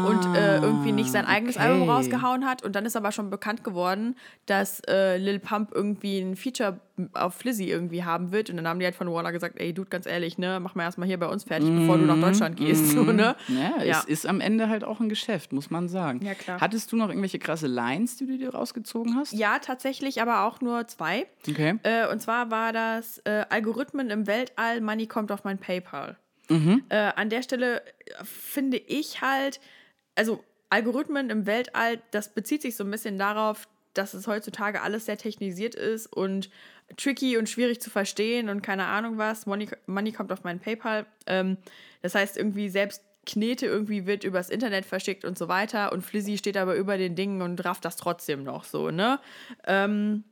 und 0.08 0.36
äh, 0.36 0.58
irgendwie 0.58 0.92
nicht 0.92 1.10
sein 1.10 1.26
eigenes 1.26 1.56
Ah, 1.56 1.62
okay. 1.62 1.72
Album 1.72 1.90
rausgehauen 1.90 2.46
hat. 2.46 2.62
Und 2.62 2.76
dann 2.76 2.86
ist 2.86 2.94
aber 2.94 3.10
schon 3.10 3.28
bekannt 3.28 3.64
geworden, 3.64 4.14
dass 4.46 4.78
äh, 4.86 5.16
Lil 5.16 5.40
Pump 5.40 5.72
irgendwie 5.74 6.20
ein 6.20 6.36
Feature 6.36 6.78
auf 7.12 7.34
Flizzy 7.34 7.64
irgendwie 7.68 8.04
haben 8.04 8.30
wird. 8.30 8.50
Und 8.50 8.56
dann 8.56 8.68
haben 8.68 8.78
die 8.78 8.84
halt 8.84 8.94
von 8.94 9.10
Warner 9.10 9.32
gesagt, 9.32 9.58
ey, 9.58 9.72
Dude, 9.72 9.90
ganz 9.90 10.06
ehrlich, 10.06 10.38
ne, 10.38 10.60
mach 10.60 10.74
mal 10.74 10.84
erstmal 10.84 11.08
hier 11.08 11.18
bei 11.18 11.26
uns 11.26 11.44
fertig, 11.44 11.68
bevor 11.68 11.98
du 11.98 12.04
nach 12.04 12.20
Deutschland 12.20 12.56
gehst. 12.56 12.84
So, 12.94 13.02
ne? 13.04 13.34
Ja, 13.48 13.82
Ja. 13.82 13.98
es 13.98 14.04
ist 14.04 14.26
am 14.26 14.40
Ende 14.40 14.68
halt 14.68 14.84
auch 14.84 15.00
ein 15.00 15.08
Geschäft, 15.08 15.52
muss 15.52 15.70
man 15.70 15.88
sagen. 15.88 16.24
Ja, 16.24 16.34
klar. 16.34 16.60
Hattest 16.60 16.92
du 16.92 16.96
noch 16.96 17.08
irgendwelche 17.08 17.38
krasse 17.40 17.66
Lines, 17.66 18.16
die 18.16 18.26
du 18.26 18.38
dir 18.38 18.50
rausgezogen 18.54 19.16
hast? 19.16 19.32
Ja, 19.32 19.58
tatsächlich, 19.58 20.22
aber 20.22 20.44
auch 20.44 20.60
nur 20.60 20.86
zwei. 20.86 21.26
Okay. 21.48 21.78
Äh, 21.82 22.06
und 22.08 22.20
zwar 22.22 22.50
war 22.52 22.72
das 22.72 23.18
äh, 23.24 23.44
Algorithmen 23.48 24.10
im 24.10 24.26
Weltall, 24.26 24.80
Money 24.80 25.06
kommt 25.06 25.32
auf 25.32 25.42
mein 25.44 25.58
PayPal. 25.58 26.16
Äh, 26.50 26.94
an 27.16 27.30
der 27.30 27.42
Stelle 27.42 27.80
äh, 27.86 27.90
finde 28.22 28.76
ich 28.76 29.22
halt, 29.22 29.60
also 30.14 30.44
Algorithmen 30.70 31.30
im 31.30 31.46
Weltall, 31.46 32.02
das 32.10 32.34
bezieht 32.34 32.60
sich 32.62 32.76
so 32.76 32.84
ein 32.84 32.90
bisschen 32.90 33.16
darauf, 33.18 33.66
dass 33.94 34.12
es 34.12 34.26
heutzutage 34.26 34.82
alles 34.82 35.06
sehr 35.06 35.16
technisiert 35.16 35.74
ist 35.74 36.06
und 36.12 36.50
tricky 36.96 37.36
und 37.36 37.48
schwierig 37.48 37.80
zu 37.80 37.90
verstehen 37.90 38.48
und 38.48 38.62
keine 38.62 38.86
Ahnung 38.86 39.18
was. 39.18 39.46
Money, 39.46 39.68
Money 39.86 40.12
kommt 40.12 40.32
auf 40.32 40.44
mein 40.44 40.60
PayPal. 40.60 41.06
Ähm, 41.26 41.56
das 42.02 42.14
heißt, 42.14 42.36
irgendwie 42.36 42.68
selbst 42.68 43.02
Knete 43.26 43.66
irgendwie 43.66 44.06
wird 44.06 44.24
übers 44.24 44.50
Internet 44.50 44.84
verschickt 44.84 45.24
und 45.24 45.38
so 45.38 45.48
weiter 45.48 45.92
und 45.92 46.02
Flizzy 46.02 46.36
steht 46.36 46.56
aber 46.56 46.74
über 46.76 46.98
den 46.98 47.14
Dingen 47.14 47.42
und 47.42 47.64
rafft 47.64 47.84
das 47.84 47.96
trotzdem 47.96 48.44
noch 48.44 48.64
so, 48.64 48.90
ne? 48.90 49.18
Ähm, 49.66 50.24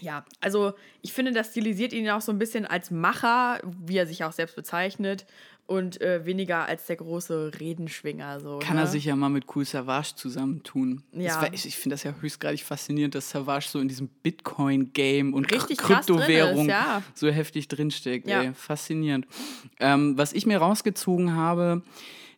ja, 0.00 0.24
also 0.40 0.74
ich 1.02 1.12
finde, 1.12 1.32
das 1.32 1.50
stilisiert 1.50 1.92
ihn 1.92 2.08
auch 2.10 2.20
so 2.20 2.32
ein 2.32 2.38
bisschen 2.38 2.66
als 2.66 2.90
Macher, 2.90 3.60
wie 3.64 3.96
er 3.96 4.06
sich 4.06 4.24
auch 4.24 4.32
selbst 4.32 4.56
bezeichnet, 4.56 5.26
und 5.68 6.00
äh, 6.00 6.24
weniger 6.26 6.64
als 6.66 6.86
der 6.86 6.96
große 6.96 7.52
Redenschwinger. 7.60 8.40
So, 8.40 8.58
Kann 8.58 8.74
ne? 8.76 8.82
er 8.82 8.86
sich 8.88 9.04
ja 9.04 9.14
mal 9.14 9.28
mit 9.28 9.44
Cool 9.54 9.64
Savage 9.64 10.14
zusammentun. 10.16 11.02
Ja. 11.12 11.40
wär, 11.42 11.52
ich 11.52 11.64
ich 11.66 11.76
finde 11.76 11.94
das 11.94 12.02
ja 12.02 12.14
höchstgradig 12.20 12.64
faszinierend, 12.64 13.14
dass 13.14 13.30
Savage 13.30 13.66
so 13.68 13.78
in 13.78 13.86
diesem 13.86 14.08
Bitcoin-Game 14.22 15.34
und 15.34 15.52
Richtig 15.52 15.78
K- 15.78 15.86
krass 15.94 16.06
drin 16.06 16.16
ist, 16.16 16.24
Kryptowährung 16.26 16.68
ja. 16.68 17.02
so 17.14 17.28
heftig 17.28 17.68
drinsteckt. 17.68 18.26
Ja. 18.26 18.42
Ey, 18.42 18.54
faszinierend. 18.54 19.26
Ähm, 19.78 20.16
was 20.18 20.32
ich 20.32 20.46
mir 20.46 20.58
rausgezogen 20.58 21.34
habe, 21.34 21.82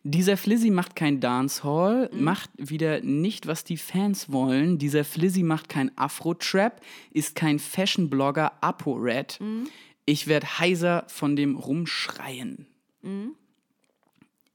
dieser 0.03 0.35
Flizzy 0.35 0.69
macht 0.71 0.95
kein 0.95 1.19
Dancehall, 1.21 2.09
Mhm. 2.13 2.23
macht 2.23 2.49
wieder 2.57 3.01
nicht, 3.01 3.47
was 3.47 3.63
die 3.63 3.77
Fans 3.77 4.31
wollen. 4.31 4.77
Dieser 4.77 5.03
Flizzy 5.05 5.43
macht 5.43 5.69
kein 5.69 5.91
Afro-Trap, 5.97 6.81
ist 7.11 7.35
kein 7.35 7.59
Fashion-Blogger 7.59 8.51
Apo-Red. 8.61 9.39
Mhm. 9.39 9.67
Ich 10.05 10.27
werde 10.27 10.59
heiser 10.59 11.05
von 11.07 11.35
dem 11.35 11.55
Rumschreien. 11.55 12.65
Mhm. 13.01 13.35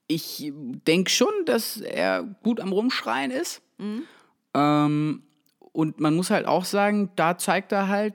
Ich 0.09 0.53
denke 0.55 1.11
schon, 1.11 1.33
dass 1.47 1.79
er 1.81 2.23
gut 2.43 2.61
am 2.61 2.73
Rumschreien 2.73 3.31
ist. 3.31 3.61
Mhm. 3.79 4.03
Ähm, 4.55 5.23
und 5.73 6.01
man 6.01 6.15
muss 6.15 6.31
halt 6.31 6.47
auch 6.47 6.65
sagen, 6.65 7.11
da 7.17 7.37
zeigt 7.39 7.73
er 7.73 7.89
halt, 7.89 8.15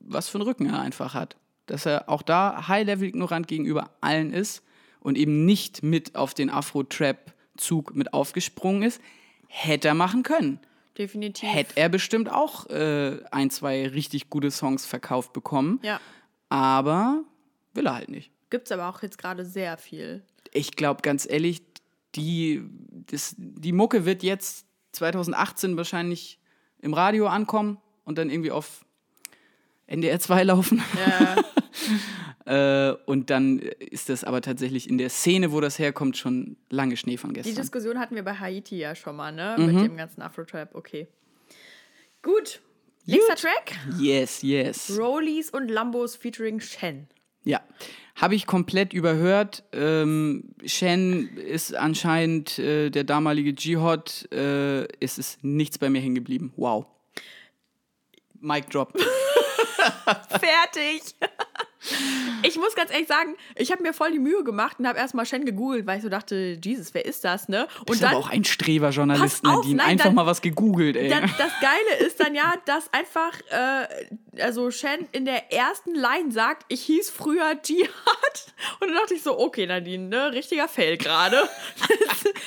was 0.00 0.28
für 0.28 0.38
einen 0.38 0.48
Rücken 0.48 0.66
er 0.66 0.80
einfach 0.80 1.14
hat. 1.14 1.36
Dass 1.66 1.86
er 1.86 2.08
auch 2.08 2.22
da 2.22 2.68
high-level-ignorant 2.68 3.48
gegenüber 3.48 3.90
allen 4.00 4.32
ist 4.32 4.62
und 5.00 5.18
eben 5.18 5.44
nicht 5.44 5.82
mit 5.82 6.14
auf 6.14 6.34
den 6.34 6.50
Afro-Trap-Zug 6.50 7.94
mit 7.94 8.14
aufgesprungen 8.14 8.82
ist. 8.82 9.00
Hätte 9.48 9.88
er 9.88 9.94
machen 9.94 10.22
können. 10.22 10.60
Definitiv. 10.96 11.48
Hätte 11.48 11.76
er 11.76 11.88
bestimmt 11.88 12.30
auch 12.30 12.66
äh, 12.70 13.18
ein, 13.30 13.50
zwei 13.50 13.88
richtig 13.88 14.30
gute 14.30 14.50
Songs 14.50 14.86
verkauft 14.86 15.32
bekommen. 15.32 15.80
Ja. 15.82 16.00
Aber 16.48 17.24
will 17.72 17.86
er 17.86 17.94
halt 17.94 18.08
nicht. 18.08 18.30
Gibt 18.54 18.68
es 18.68 18.72
aber 18.72 18.88
auch 18.88 19.02
jetzt 19.02 19.18
gerade 19.18 19.44
sehr 19.44 19.76
viel. 19.76 20.22
ich 20.52 20.76
glaube 20.76 21.02
ganz 21.02 21.26
ehrlich, 21.28 21.60
die, 22.14 22.62
das, 23.10 23.34
die 23.36 23.72
Mucke 23.72 24.04
wird 24.06 24.22
jetzt 24.22 24.64
2018 24.92 25.76
wahrscheinlich 25.76 26.38
im 26.80 26.94
Radio 26.94 27.26
ankommen 27.26 27.78
und 28.04 28.16
dann 28.16 28.30
irgendwie 28.30 28.52
auf 28.52 28.84
NDR 29.88 30.20
2 30.20 30.42
laufen. 30.52 30.80
äh, 32.46 32.92
und 33.06 33.30
dann 33.30 33.58
ist 33.58 34.08
das 34.08 34.22
aber 34.22 34.40
tatsächlich 34.40 34.88
in 34.88 34.98
der 34.98 35.10
Szene, 35.10 35.50
wo 35.50 35.60
das 35.60 35.80
herkommt, 35.80 36.16
schon 36.16 36.56
lange 36.70 36.96
Schnee 36.96 37.16
von 37.16 37.30
Die 37.30 37.40
gestern. 37.40 37.56
Diskussion 37.56 37.98
hatten 37.98 38.14
wir 38.14 38.22
bei 38.22 38.34
Haiti 38.38 38.78
ja 38.78 38.94
schon 38.94 39.16
mal, 39.16 39.32
ne? 39.32 39.56
Mhm. 39.58 39.66
Mit 39.66 39.84
dem 39.84 39.96
ganzen 39.96 40.22
Afro-Trap. 40.22 40.76
Okay. 40.76 41.08
Gut. 42.22 42.60
Nächster 43.04 43.34
Track. 43.34 43.72
Yes, 43.98 44.42
yes. 44.42 44.96
Rollies 44.96 45.50
und 45.50 45.68
Lambos 45.72 46.14
featuring 46.14 46.60
Shen. 46.60 47.08
Ja, 47.44 47.60
habe 48.16 48.34
ich 48.34 48.46
komplett 48.46 48.92
überhört. 48.92 49.64
Ähm, 49.72 50.54
Shen 50.64 51.36
ist 51.36 51.74
anscheinend 51.74 52.58
äh, 52.58 52.90
der 52.90 53.04
damalige 53.04 53.54
Jihad. 53.56 54.28
Äh, 54.32 54.84
es 55.00 55.18
ist 55.18 55.42
nichts 55.42 55.78
bei 55.78 55.90
mir 55.90 56.00
hängen 56.00 56.14
geblieben. 56.14 56.52
Wow. 56.56 56.86
Mic 58.40 58.66
drop. 58.70 58.92
Fertig. 60.28 61.02
Ich 62.42 62.56
muss 62.56 62.74
ganz 62.74 62.90
ehrlich 62.92 63.08
sagen, 63.08 63.34
ich 63.56 63.72
habe 63.72 63.82
mir 63.82 63.92
voll 63.94 64.12
die 64.12 64.18
Mühe 64.18 64.44
gemacht 64.44 64.78
und 64.78 64.86
habe 64.86 64.98
erstmal 64.98 65.24
Shen 65.26 65.44
gegoogelt, 65.44 65.86
weil 65.86 65.96
ich 65.98 66.02
so 66.02 66.08
dachte, 66.08 66.58
Jesus, 66.62 66.92
wer 66.94 67.04
ist 67.04 67.24
das, 67.24 67.48
ne? 67.48 67.66
Und 67.80 67.90
ist 67.94 68.02
dann, 68.02 68.10
aber 68.10 68.18
auch 68.18 68.30
ein 68.30 68.44
Streberjournalist, 68.44 69.42
Pass 69.42 69.50
auf, 69.50 69.58
Nadine. 69.62 69.76
nein, 69.76 69.86
Einfach 69.90 70.04
dann- 70.06 70.14
mal 70.14 70.26
was 70.26 70.42
gegoogelt, 70.42 70.96
ey. 70.96 71.08
dann, 71.08 71.22
das 71.22 71.52
Geile 71.60 72.06
ist 72.06 72.20
dann 72.20 72.34
ja, 72.34 72.54
dass 72.66 72.92
einfach, 72.92 73.32
äh, 73.50 74.42
also 74.42 74.70
Shen 74.70 75.06
in 75.12 75.24
der 75.24 75.52
ersten 75.52 75.94
Line 75.94 76.32
sagt, 76.32 76.64
ich 76.68 76.82
hieß 76.82 77.10
früher 77.10 77.54
Jihad. 77.64 77.88
Und 78.80 78.88
dann 78.88 78.96
dachte 78.96 79.14
ich 79.14 79.22
so, 79.22 79.38
okay, 79.38 79.66
Nadine, 79.66 80.04
ne, 80.08 80.32
richtiger 80.32 80.68
Fail 80.68 80.96
gerade. 80.96 81.36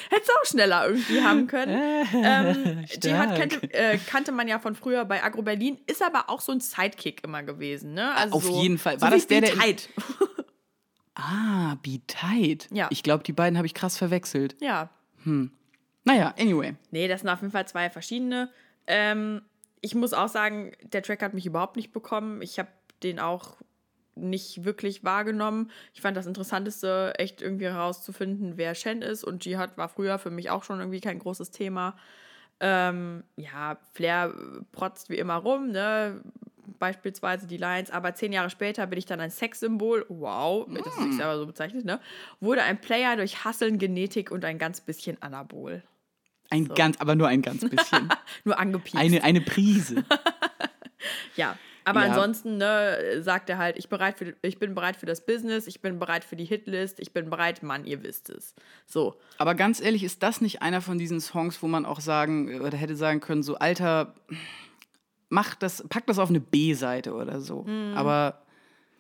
Hättest 0.10 0.30
du 0.30 0.34
auch 0.42 0.46
schneller 0.46 0.88
irgendwie 0.88 1.22
haben 1.22 1.48
können. 1.48 2.06
ähm, 2.14 2.86
Jihad 3.02 3.38
kannte, 3.38 3.74
äh, 3.74 3.98
kannte 4.08 4.32
man 4.32 4.48
ja 4.48 4.60
von 4.60 4.76
früher 4.76 5.06
bei 5.06 5.24
Agro 5.24 5.42
Berlin, 5.42 5.78
ist 5.88 6.02
aber 6.02 6.30
auch 6.30 6.42
so 6.42 6.52
ein 6.52 6.60
Sidekick 6.60 7.24
immer 7.24 7.44
gewesen, 7.44 7.94
ne? 7.94 8.14
Also 8.16 8.36
Auf 8.36 8.44
so, 8.46 8.62
jeden 8.62 8.78
Fall. 8.78 8.96
So 8.96 9.02
War 9.02 9.10
wie 9.12 9.16
das 9.16 9.27
der, 9.30 9.42
der 9.42 9.48
Beat 9.50 9.60
Tight. 9.60 9.90
ah, 11.16 11.76
Be 11.84 12.02
Tight. 12.08 12.68
Ja. 12.72 12.88
Ich 12.92 13.04
glaube, 13.04 13.24
die 13.24 13.34
beiden 13.34 13.58
habe 13.58 13.66
ich 13.66 13.74
krass 13.74 13.98
verwechselt. 13.98 14.56
Ja. 14.62 14.90
Naja, 16.04 16.34
anyway. 16.40 16.76
Nee, 16.92 17.08
das 17.08 17.22
sind 17.22 17.30
auf 17.30 17.42
jeden 17.42 17.52
Fall 17.52 17.68
zwei 17.68 17.90
verschiedene. 17.90 18.50
Ähm, 18.88 19.42
ich 19.82 19.94
muss 19.94 20.14
auch 20.14 20.30
sagen, 20.30 20.72
der 20.82 21.04
Track 21.04 21.22
hat 21.22 21.34
mich 21.34 21.46
überhaupt 21.46 21.76
nicht 21.76 21.92
bekommen. 21.92 22.42
Ich 22.42 22.60
habe 22.60 22.70
den 23.04 23.20
auch 23.20 23.58
nicht 24.16 24.64
wirklich 24.64 25.04
wahrgenommen. 25.04 25.70
Ich 25.94 26.02
fand 26.02 26.18
das 26.18 26.26
Interessanteste, 26.26 27.14
echt 27.18 27.42
irgendwie 27.42 27.66
herauszufinden, 27.66 28.54
wer 28.56 28.74
Shen 28.74 29.02
ist. 29.02 29.24
Und 29.24 29.46
Jihad 29.46 29.78
war 29.78 29.90
früher 29.90 30.18
für 30.18 30.32
mich 30.32 30.50
auch 30.50 30.64
schon 30.64 30.80
irgendwie 30.80 31.02
kein 31.02 31.20
großes 31.20 31.52
Thema. 31.52 31.96
Ähm, 32.60 33.24
ja, 33.36 33.78
Flair 33.94 34.34
protzt 34.72 35.10
wie 35.10 35.18
immer 35.18 35.36
rum, 35.36 35.72
ne? 35.72 36.22
Beispielsweise 36.80 37.48
die 37.48 37.58
Lines, 37.58 37.92
aber 37.92 38.14
zehn 38.16 38.32
Jahre 38.34 38.50
später 38.50 38.86
bin 38.88 39.00
ich 39.00 39.06
dann 39.06 39.20
ein 39.20 39.32
Sexsymbol. 39.32 40.06
Wow, 40.10 40.68
das 40.74 40.86
ist 40.96 41.04
sich 41.04 41.16
selber 41.16 41.38
so 41.38 41.46
bezeichnet, 41.48 41.86
ne? 41.86 42.00
Wurde 42.40 42.64
ein 42.64 42.80
Player 42.80 43.16
durch 43.16 43.46
Hasseln, 43.46 43.78
Genetik 43.80 44.32
und 44.32 44.44
ein 44.46 44.58
ganz 44.58 44.82
bisschen 44.82 45.22
Anabol. 45.22 45.84
Ein 46.50 46.68
ganz, 46.70 46.98
aber 47.00 47.16
nur 47.16 47.28
ein 47.28 47.42
ganz 47.42 47.62
bisschen. 47.70 48.10
Nur 48.44 48.58
angepiekt. 48.60 48.98
eine, 48.98 49.24
eine 49.24 49.42
Prise. 49.42 50.04
Ja, 51.36 51.58
aber 51.84 52.02
Ja. 52.02 52.08
ansonsten 52.10 52.58
ne, 52.58 53.22
sagt 53.22 53.50
er 53.50 53.58
halt, 53.60 53.78
ich, 53.78 53.88
bereit 53.88 54.18
für, 54.18 54.36
ich 54.42 54.58
bin 54.58 54.74
bereit 54.74 54.96
für 54.98 55.06
das 55.06 55.26
Business, 55.26 55.68
ich 55.68 55.80
bin 55.82 56.00
bereit 56.00 56.24
für 56.24 56.36
die 56.36 56.44
Hitlist, 56.46 57.00
ich 57.00 57.14
bin 57.14 57.30
bereit, 57.30 57.62
Mann, 57.64 57.86
ihr 57.86 58.02
wisst 58.04 58.30
es. 58.30 58.56
So, 58.88 59.16
Aber 59.38 59.54
ganz 59.56 59.80
ehrlich, 59.80 60.04
ist 60.04 60.24
das 60.24 60.42
nicht 60.42 60.62
einer 60.64 60.82
von 60.82 60.98
diesen 60.98 61.22
Songs, 61.22 61.62
wo 61.62 61.68
man 61.68 61.86
auch 61.86 62.00
sagen 62.00 62.62
oder 62.62 62.76
hätte 62.78 62.96
sagen 62.96 63.20
können, 63.20 63.44
so 63.44 63.56
Alter, 63.60 64.16
mach 65.30 65.56
das, 65.56 65.84
pack 65.90 66.06
das 66.08 66.20
auf 66.20 66.30
eine 66.30 66.40
B-Seite 66.40 67.14
oder 67.14 67.42
so. 67.42 67.64
Mhm. 67.64 67.94
Aber 67.96 68.42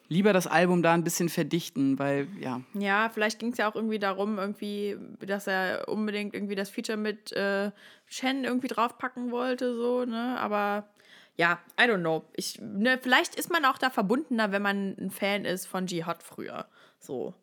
lieber 0.09 0.33
das 0.33 0.47
Album 0.47 0.81
da 0.81 0.93
ein 0.93 1.03
bisschen 1.03 1.29
verdichten, 1.29 1.99
weil 1.99 2.27
ja, 2.39 2.61
ja, 2.73 3.09
vielleicht 3.09 3.39
ging 3.39 3.51
es 3.51 3.57
ja 3.57 3.69
auch 3.69 3.75
irgendwie 3.75 3.99
darum, 3.99 4.37
irgendwie, 4.37 4.97
dass 5.19 5.47
er 5.47 5.87
unbedingt 5.87 6.33
irgendwie 6.33 6.55
das 6.55 6.69
Feature 6.69 6.97
mit 6.97 7.31
äh, 7.33 7.71
Shen 8.05 8.43
irgendwie 8.43 8.67
draufpacken 8.67 9.31
wollte, 9.31 9.75
so, 9.75 10.05
ne, 10.05 10.37
aber 10.39 10.87
ja, 11.35 11.59
I 11.79 11.83
don't 11.83 11.99
know. 11.99 12.23
Ich, 12.35 12.59
ne, 12.59 12.97
vielleicht 13.01 13.35
ist 13.35 13.51
man 13.51 13.63
auch 13.65 13.77
da 13.77 13.89
verbundener, 13.89 14.51
wenn 14.51 14.61
man 14.61 14.95
ein 14.99 15.11
Fan 15.11 15.45
ist 15.45 15.67
von 15.67 15.87
Jihad 15.87 16.23
früher, 16.23 16.67
so. 16.99 17.33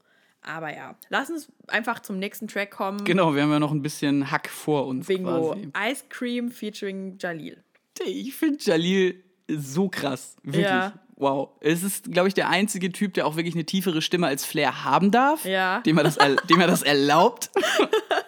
Aber 0.46 0.74
ja, 0.74 0.94
lass 1.08 1.30
uns 1.30 1.50
einfach 1.68 2.00
zum 2.00 2.18
nächsten 2.18 2.48
Track 2.48 2.70
kommen. 2.70 3.02
genau, 3.04 3.34
wir 3.34 3.42
haben 3.42 3.50
ja 3.50 3.58
noch 3.58 3.70
ein 3.70 3.80
bisschen 3.80 4.30
Hack 4.30 4.48
vor 4.48 4.86
uns 4.86 5.06
Bingo. 5.06 5.52
quasi. 5.52 5.70
Ice 5.90 6.04
Cream 6.10 6.50
featuring 6.50 7.16
Jalil. 7.18 7.62
Ich 8.02 8.34
finde 8.34 8.58
Jalil 8.60 9.24
so 9.48 9.88
krass. 9.88 10.36
Wirklich. 10.42 10.64
Ja. 10.64 10.94
Wow. 11.16 11.50
Es 11.60 11.82
ist, 11.82 12.10
glaube 12.10 12.28
ich, 12.28 12.34
der 12.34 12.48
einzige 12.48 12.90
Typ, 12.90 13.14
der 13.14 13.26
auch 13.26 13.36
wirklich 13.36 13.54
eine 13.54 13.64
tiefere 13.64 14.02
Stimme 14.02 14.26
als 14.26 14.44
Flair 14.44 14.84
haben 14.84 15.10
darf. 15.10 15.44
Ja. 15.44 15.80
Dem 15.80 15.96
er 15.98 16.04
das, 16.04 16.16
dem 16.16 16.60
er 16.60 16.66
das 16.66 16.82
erlaubt. 16.82 17.50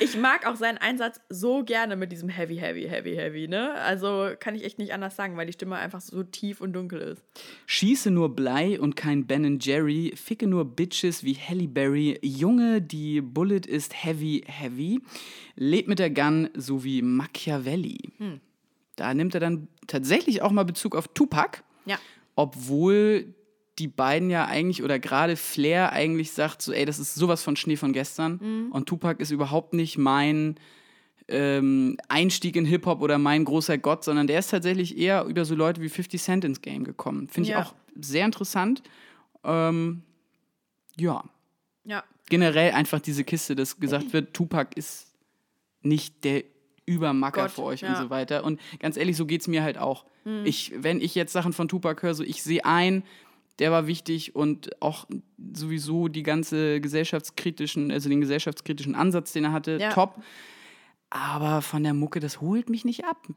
Ich 0.00 0.16
mag 0.16 0.46
auch 0.46 0.56
seinen 0.56 0.78
Einsatz 0.78 1.20
so 1.28 1.62
gerne 1.64 1.94
mit 1.96 2.10
diesem 2.10 2.28
Heavy, 2.28 2.56
Heavy, 2.56 2.84
Heavy, 2.88 3.14
Heavy, 3.16 3.48
ne? 3.48 3.72
Also 3.74 4.30
kann 4.40 4.54
ich 4.54 4.64
echt 4.64 4.78
nicht 4.78 4.92
anders 4.94 5.14
sagen, 5.16 5.36
weil 5.36 5.46
die 5.46 5.52
Stimme 5.52 5.76
einfach 5.76 6.00
so 6.00 6.22
tief 6.22 6.60
und 6.60 6.72
dunkel 6.72 7.00
ist. 7.00 7.22
Schieße 7.66 8.10
nur 8.10 8.34
Blei 8.34 8.80
und 8.80 8.96
kein 8.96 9.26
Ben 9.26 9.58
Jerry. 9.60 10.12
Ficke 10.16 10.46
nur 10.46 10.64
Bitches 10.64 11.22
wie 11.24 11.34
Halle 11.34 11.68
Berry. 11.68 12.18
Junge, 12.22 12.80
die 12.80 13.20
Bullet 13.20 13.66
ist 13.66 13.92
heavy, 14.04 14.42
heavy. 14.46 15.00
Lebt 15.56 15.88
mit 15.88 15.98
der 15.98 16.10
Gun 16.10 16.48
so 16.54 16.82
wie 16.84 17.02
Machiavelli. 17.02 17.98
Da 18.96 19.12
nimmt 19.14 19.34
er 19.34 19.40
dann 19.40 19.68
tatsächlich 19.86 20.42
auch 20.42 20.50
mal 20.50 20.64
Bezug 20.64 20.96
auf 20.96 21.08
Tupac, 21.08 21.62
Ja. 21.84 21.98
obwohl 22.36 23.34
die 23.78 23.88
beiden 23.88 24.28
ja 24.30 24.44
eigentlich 24.46 24.82
oder 24.82 24.98
gerade 24.98 25.36
Flair 25.36 25.92
eigentlich 25.92 26.32
sagt, 26.32 26.60
so, 26.62 26.72
ey, 26.72 26.84
das 26.84 26.98
ist 26.98 27.14
sowas 27.14 27.42
von 27.42 27.56
Schnee 27.56 27.76
von 27.76 27.92
gestern 27.92 28.38
Mhm. 28.42 28.72
und 28.72 28.86
Tupac 28.86 29.20
ist 29.22 29.30
überhaupt 29.30 29.72
nicht 29.72 29.96
mein 29.98 30.56
ähm, 31.28 31.96
Einstieg 32.08 32.56
in 32.56 32.64
Hip-Hop 32.66 33.00
oder 33.00 33.16
mein 33.16 33.44
großer 33.44 33.78
Gott, 33.78 34.04
sondern 34.04 34.26
der 34.26 34.40
ist 34.40 34.50
tatsächlich 34.50 34.98
eher 34.98 35.24
über 35.24 35.44
so 35.44 35.54
Leute 35.54 35.80
wie 35.80 35.88
50 35.88 36.20
Cent 36.20 36.44
ins 36.44 36.60
Game 36.60 36.84
gekommen. 36.84 37.28
Finde 37.28 37.48
ich 37.48 37.52
Ja. 37.54 37.62
auch 37.62 37.74
sehr 37.98 38.24
interessant. 38.26 38.82
Ähm, 39.44 40.02
ja, 40.98 41.24
Ja. 41.84 42.04
generell 42.28 42.72
einfach 42.72 43.00
diese 43.00 43.24
Kiste, 43.24 43.54
dass 43.56 43.78
gesagt 43.78 44.12
wird, 44.12 44.34
Tupac 44.34 44.72
ist 44.76 45.14
nicht 45.82 46.24
der 46.24 46.44
Übermacker 46.86 47.42
Gott, 47.42 47.50
für 47.52 47.62
euch 47.62 47.80
ja. 47.82 47.90
und 47.90 47.96
so 47.96 48.10
weiter. 48.10 48.44
Und 48.44 48.60
ganz 48.80 48.96
ehrlich, 48.96 49.16
so 49.16 49.24
geht 49.24 49.40
es 49.42 49.48
mir 49.48 49.62
halt 49.62 49.78
auch. 49.78 50.04
Ich, 50.44 50.72
wenn 50.76 51.00
ich 51.00 51.14
jetzt 51.14 51.32
Sachen 51.32 51.52
von 51.52 51.66
Tupac 51.68 52.02
höre, 52.02 52.14
so 52.14 52.22
ich 52.24 52.42
sehe 52.42 52.64
ein, 52.64 53.02
der 53.58 53.70
war 53.70 53.86
wichtig 53.86 54.34
und 54.34 54.80
auch 54.82 55.06
sowieso 55.54 56.08
die 56.08 56.22
ganze 56.22 56.80
gesellschaftskritischen, 56.80 57.90
also 57.90 58.08
den 58.08 58.20
gesellschaftskritischen 58.20 58.94
Ansatz, 58.94 59.32
den 59.32 59.44
er 59.44 59.52
hatte, 59.52 59.78
Ja. 59.80 59.90
top. 59.92 60.22
Aber 61.10 61.60
von 61.60 61.82
der 61.84 61.92
Mucke, 61.92 62.20
das 62.20 62.40
holt 62.40 62.70
mich 62.70 62.84
nicht 62.86 63.04
ab. 63.04 63.28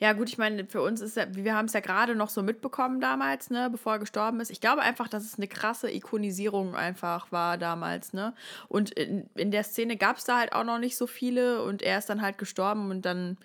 Ja, 0.00 0.14
gut, 0.14 0.30
ich 0.30 0.38
meine, 0.38 0.64
für 0.64 0.80
uns 0.80 1.02
ist 1.02 1.16
ja, 1.18 1.26
wir 1.34 1.54
haben 1.54 1.66
es 1.66 1.74
ja 1.74 1.80
gerade 1.80 2.14
noch 2.14 2.30
so 2.30 2.42
mitbekommen 2.42 3.00
damals, 3.00 3.50
ne, 3.50 3.68
bevor 3.70 3.94
er 3.94 3.98
gestorben 3.98 4.40
ist. 4.40 4.50
Ich 4.50 4.62
glaube 4.62 4.80
einfach, 4.80 5.08
dass 5.08 5.24
es 5.24 5.36
eine 5.36 5.46
krasse 5.46 5.90
Ikonisierung 5.92 6.74
einfach 6.74 7.30
war 7.32 7.58
damals, 7.58 8.14
ne? 8.14 8.34
Und 8.68 8.92
in, 8.92 9.28
in 9.34 9.50
der 9.50 9.62
Szene 9.64 9.98
gab 9.98 10.16
es 10.16 10.24
da 10.24 10.38
halt 10.38 10.54
auch 10.54 10.64
noch 10.64 10.78
nicht 10.78 10.96
so 10.96 11.06
viele 11.06 11.62
und 11.64 11.82
er 11.82 11.98
ist 11.98 12.08
dann 12.08 12.22
halt 12.22 12.38
gestorben 12.38 12.90
und 12.90 13.04
dann 13.04 13.36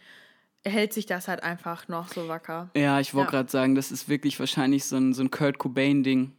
hält 0.66 0.94
sich 0.94 1.06
das 1.06 1.28
halt 1.28 1.44
einfach 1.44 1.88
noch 1.88 2.08
so 2.08 2.28
wacker. 2.28 2.70
Ja, 2.76 3.00
ich 3.00 3.14
wollte 3.14 3.28
Ja. 3.34 3.40
gerade 3.40 3.52
sagen, 3.52 3.76
das 3.76 3.92
ist 3.92 4.08
wirklich 4.10 4.40
wahrscheinlich 4.40 4.86
so 4.86 4.96
ein, 4.98 5.14
so 5.14 5.22
ein 5.24 5.32
Kurt 5.32 5.58
Cobain-Ding. 5.58 6.32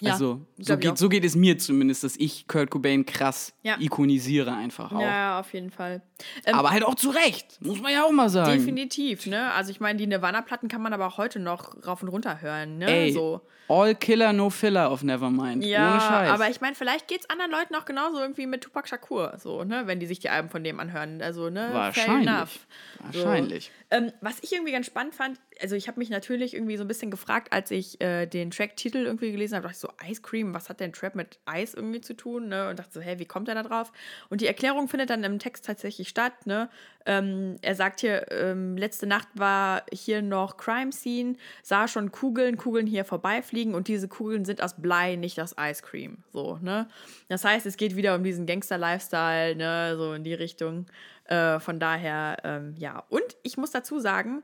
Ja, 0.00 0.12
also, 0.12 0.42
so 0.58 0.76
geht, 0.76 0.98
so 0.98 1.08
geht 1.08 1.24
es 1.24 1.34
mir 1.34 1.58
zumindest, 1.58 2.04
dass 2.04 2.14
ich 2.16 2.46
Kurt 2.46 2.70
Cobain 2.70 3.04
krass 3.06 3.52
Ja. 3.62 3.76
ikonisiere 3.80 4.52
einfach 4.54 4.92
auch. 4.92 5.00
Ja, 5.00 5.40
auf 5.40 5.52
jeden 5.54 5.70
Fall. 5.70 6.02
Ähm, 6.44 6.54
Aber 6.54 6.70
halt 6.70 6.84
auch 6.84 6.94
zu 6.94 7.10
Recht, 7.10 7.58
muss 7.60 7.80
man 7.80 7.92
ja 7.92 8.04
auch 8.04 8.12
mal 8.12 8.28
sagen. 8.28 8.52
Definitiv, 8.52 9.26
ne? 9.26 9.52
Also 9.54 9.70
ich 9.70 9.80
meine, 9.80 9.98
die 9.98 10.06
Nirvana-Platten 10.06 10.68
kann 10.68 10.82
man 10.82 10.92
aber 10.92 11.06
auch 11.06 11.16
heute 11.18 11.40
noch 11.40 11.74
rauf 11.86 12.02
und 12.02 12.08
runter 12.10 12.40
hören, 12.42 12.78
ne? 12.78 12.86
Ey, 12.86 13.12
So. 13.12 13.40
all 13.66 13.94
Killer, 13.94 14.32
no 14.32 14.50
filler 14.50 14.90
auf 14.90 15.02
Nevermind. 15.02 15.64
Ja, 15.64 15.90
Ohne 15.92 16.00
Scheiß. 16.00 16.30
aber 16.30 16.50
ich 16.50 16.60
meine, 16.60 16.74
vielleicht 16.76 17.08
geht 17.08 17.22
es 17.22 17.30
anderen 17.30 17.50
Leuten 17.50 17.74
auch 17.74 17.84
genauso 17.86 18.18
irgendwie 18.20 18.46
mit 18.46 18.60
Tupac 18.62 18.86
Shakur, 18.88 19.36
so, 19.38 19.64
ne? 19.64 19.82
Wenn 19.86 19.98
die 20.00 20.06
sich 20.06 20.20
die 20.20 20.28
Alben 20.28 20.48
von 20.50 20.62
dem 20.62 20.78
anhören. 20.80 21.22
Also, 21.22 21.48
ne? 21.50 21.68
Fair 21.70 21.74
Wahrscheinlich. 21.74 22.28
enough. 22.28 22.58
Wahrscheinlich. 23.00 23.72
Ähm, 23.90 24.12
was 24.20 24.38
ich 24.42 24.52
irgendwie 24.52 24.72
ganz 24.72 24.84
spannend 24.84 25.14
fand, 25.14 25.40
also 25.62 25.74
ich 25.74 25.88
habe 25.88 25.98
mich 25.98 26.10
natürlich 26.10 26.52
irgendwie 26.54 26.76
so 26.76 26.84
ein 26.84 26.88
bisschen 26.88 27.10
gefragt, 27.10 27.52
als 27.52 27.70
ich 27.70 28.00
äh, 28.02 28.26
den 28.26 28.50
Track-Titel 28.50 28.98
irgendwie 28.98 29.32
gelesen 29.32 29.56
habe, 29.56 29.62
dachte 29.62 29.76
ich 29.76 29.80
so, 29.80 30.10
Ice 30.10 30.20
Cream, 30.20 30.52
was 30.52 30.68
hat 30.68 30.80
denn 30.80 30.92
Trap 30.92 31.14
mit 31.14 31.38
Eis 31.46 31.72
irgendwie 31.72 32.02
zu 32.02 32.14
tun? 32.14 32.48
Ne? 32.48 32.68
Und 32.68 32.78
dachte 32.78 32.92
so, 32.92 33.00
hä, 33.00 33.18
wie 33.18 33.24
kommt 33.24 33.48
er 33.48 33.54
da 33.54 33.62
drauf? 33.62 33.90
Und 34.28 34.42
die 34.42 34.46
Erklärung 34.46 34.88
findet 34.88 35.08
dann 35.08 35.24
im 35.24 35.38
Text 35.38 35.64
tatsächlich 35.64 36.08
statt. 36.08 36.46
Ne? 36.46 36.68
Ähm, 37.06 37.56
er 37.62 37.74
sagt 37.74 38.00
hier, 38.00 38.30
ähm, 38.30 38.76
letzte 38.76 39.06
Nacht 39.06 39.28
war 39.34 39.84
hier 39.90 40.20
noch 40.20 40.58
Crime 40.58 40.92
Scene, 40.92 41.36
sah 41.62 41.88
schon 41.88 42.12
Kugeln, 42.12 42.58
Kugeln 42.58 42.86
hier 42.86 43.06
vorbeifliegen 43.06 43.74
und 43.74 43.88
diese 43.88 44.06
Kugeln 44.06 44.44
sind 44.44 44.62
aus 44.62 44.74
Blei, 44.80 45.16
nicht 45.16 45.40
aus 45.40 45.54
Ice 45.58 45.82
Cream. 45.82 46.18
So, 46.30 46.58
ne? 46.60 46.88
Das 47.28 47.42
heißt, 47.42 47.64
es 47.64 47.78
geht 47.78 47.96
wieder 47.96 48.14
um 48.14 48.22
diesen 48.22 48.44
Gangster-Lifestyle, 48.44 49.56
ne? 49.56 49.96
so 49.96 50.12
in 50.12 50.24
die 50.24 50.34
Richtung. 50.34 50.84
Äh, 51.28 51.60
von 51.60 51.78
daher, 51.78 52.38
ähm, 52.44 52.74
ja. 52.76 53.04
Und 53.08 53.36
ich 53.42 53.56
muss 53.56 53.70
dazu 53.70 54.00
sagen, 54.00 54.42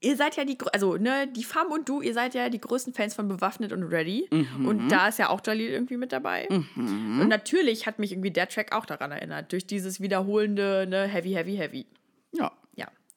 ihr 0.00 0.16
seid 0.16 0.36
ja 0.36 0.44
die, 0.44 0.56
also 0.72 0.96
ne, 0.96 1.26
die 1.28 1.44
Fam 1.44 1.70
und 1.70 1.88
du, 1.88 2.00
ihr 2.00 2.14
seid 2.14 2.34
ja 2.34 2.48
die 2.48 2.60
größten 2.60 2.94
Fans 2.94 3.14
von 3.14 3.28
Bewaffnet 3.28 3.72
und 3.72 3.82
Ready. 3.84 4.28
Und 4.66 4.88
da 4.88 5.08
ist 5.08 5.18
ja 5.18 5.28
auch 5.28 5.40
Jalil 5.44 5.70
irgendwie 5.70 5.96
mit 5.96 6.12
dabei. 6.12 6.48
Und 7.20 7.28
natürlich 7.28 7.86
hat 7.86 7.98
mich 7.98 8.12
irgendwie 8.12 8.30
der 8.30 8.48
Track 8.48 8.72
auch 8.72 8.86
daran 8.86 9.10
erinnert, 9.12 9.52
durch 9.52 9.66
dieses 9.66 10.00
wiederholende, 10.00 10.86
ne, 10.88 11.04
Heavy, 11.04 11.32
Heavy, 11.32 11.56
Heavy. 11.56 11.86
Ja. 12.32 12.52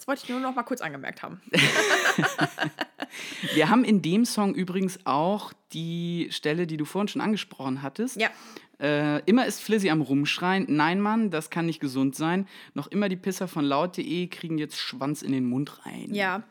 Das 0.02 0.08
wollte 0.08 0.24
ich 0.24 0.30
nur 0.30 0.40
noch 0.40 0.56
mal 0.56 0.64
kurz 0.64 0.82
angemerkt 0.82 1.22
haben. 1.22 1.40
Wir 3.54 3.70
haben 3.70 3.84
in 3.84 4.02
dem 4.02 4.26
Song 4.26 4.56
übrigens 4.56 4.98
auch 5.04 5.54
die 5.74 6.28
Stelle, 6.32 6.66
die 6.66 6.76
du 6.76 6.86
vorhin 6.86 7.08
schon 7.08 7.22
angesprochen 7.22 7.84
hattest. 7.84 8.20
Ja. 8.20 8.32
Äh, 8.80 9.20
immer 9.26 9.46
ist 9.46 9.62
Flizzy 9.62 9.92
am 9.92 10.02
Rumschreien. 10.02 10.66
Nein, 10.70 11.02
Mann, 11.02 11.30
das 11.30 11.52
kann 11.52 11.68
nicht 11.68 11.80
gesund 11.80 12.16
sein. 12.16 12.48
Noch 12.74 12.88
immer 12.88 13.10
die 13.10 13.16
Pisser 13.16 13.48
von 13.48 13.64
laut.de 13.64 14.28
kriegen 14.30 14.58
jetzt 14.58 14.76
Schwanz 14.76 15.22
in 15.22 15.34
den 15.34 15.46
Mund 15.46 15.86
rein. 15.86 16.12
Ja, 16.12 16.42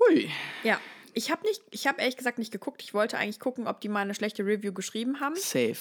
Hui. 0.00 0.30
ja. 0.62 0.80
Ich 1.12 1.30
habe 1.30 1.46
nicht, 1.46 1.62
ich 1.70 1.86
habe 1.86 2.00
ehrlich 2.00 2.16
gesagt 2.16 2.38
nicht 2.38 2.50
geguckt. 2.50 2.82
Ich 2.82 2.94
wollte 2.94 3.18
eigentlich 3.18 3.40
gucken, 3.40 3.68
ob 3.68 3.82
die 3.82 3.90
mal 3.90 4.00
eine 4.00 4.14
schlechte 4.14 4.46
Review 4.46 4.72
geschrieben 4.72 5.20
haben. 5.20 5.36
Safe. 5.36 5.76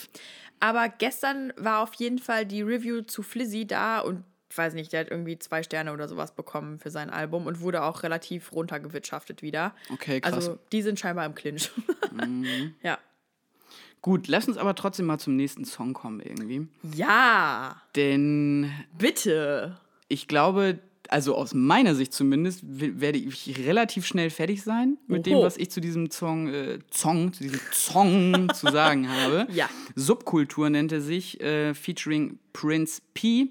Aber 0.60 0.90
gestern 0.90 1.54
war 1.56 1.82
auf 1.82 1.94
jeden 1.94 2.20
Fall 2.20 2.46
die 2.46 2.62
Review 2.62 3.04
zu 3.04 3.24
Flizzy 3.24 3.66
da 3.66 4.00
und 4.00 4.26
ich 4.54 4.58
weiß 4.60 4.76
nicht, 4.76 4.94
der 4.94 5.00
hat 5.00 5.10
irgendwie 5.10 5.40
zwei 5.40 5.64
Sterne 5.64 5.94
oder 5.94 6.08
sowas 6.08 6.36
bekommen 6.36 6.78
für 6.78 6.92
sein 6.92 7.10
Album 7.10 7.48
und 7.48 7.62
wurde 7.62 7.82
auch 7.82 8.04
relativ 8.04 8.52
runtergewirtschaftet 8.52 9.42
wieder. 9.42 9.74
Okay, 9.92 10.22
krass. 10.22 10.32
Mhm. 10.32 10.36
Also 10.36 10.60
die 10.72 10.84
sind 10.84 11.00
scheinbar 11.00 11.26
im 11.26 11.34
Clinch. 11.34 11.72
Ja. 12.84 13.00
Gut, 14.04 14.28
lass 14.28 14.48
uns 14.48 14.58
aber 14.58 14.76
trotzdem 14.76 15.08
mal 15.08 15.18
zum 15.18 15.36
nächsten 15.36 15.66
Song 15.66 15.94
kommen 15.94 16.20
irgendwie. 16.20 16.68
Ja, 16.94 17.82
Denn 17.96 18.70
bitte. 18.96 19.80
ich 20.08 20.28
glaube, 20.28 20.78
also 21.10 21.34
aus 21.36 21.56
meiner 21.56 21.96
Sicht 21.96 22.14
zumindest, 22.14 22.62
werde 22.64 23.18
ich 23.18 23.58
relativ 23.66 24.06
schnell 24.06 24.30
fertig 24.30 24.62
sein 24.62 25.00
mit 25.08 25.26
dem, 25.26 25.38
Oho. 25.38 25.46
was 25.46 25.58
ich 25.58 25.72
zu 25.72 25.82
diesem 25.82 26.12
Song, 26.12 26.48
äh, 26.50 26.78
Song, 26.92 27.34
zu 27.34 27.42
diesem 27.42 27.60
Song 27.72 28.50
zu 28.54 28.72
sagen 28.72 29.10
habe. 29.10 29.48
Ja. 29.52 29.68
Subkultur 29.96 30.70
nennt 30.70 30.92
er 30.92 31.02
sich, 31.02 31.42
äh, 31.42 31.74
featuring 31.74 32.38
Prince 32.52 33.02
P. 33.16 33.50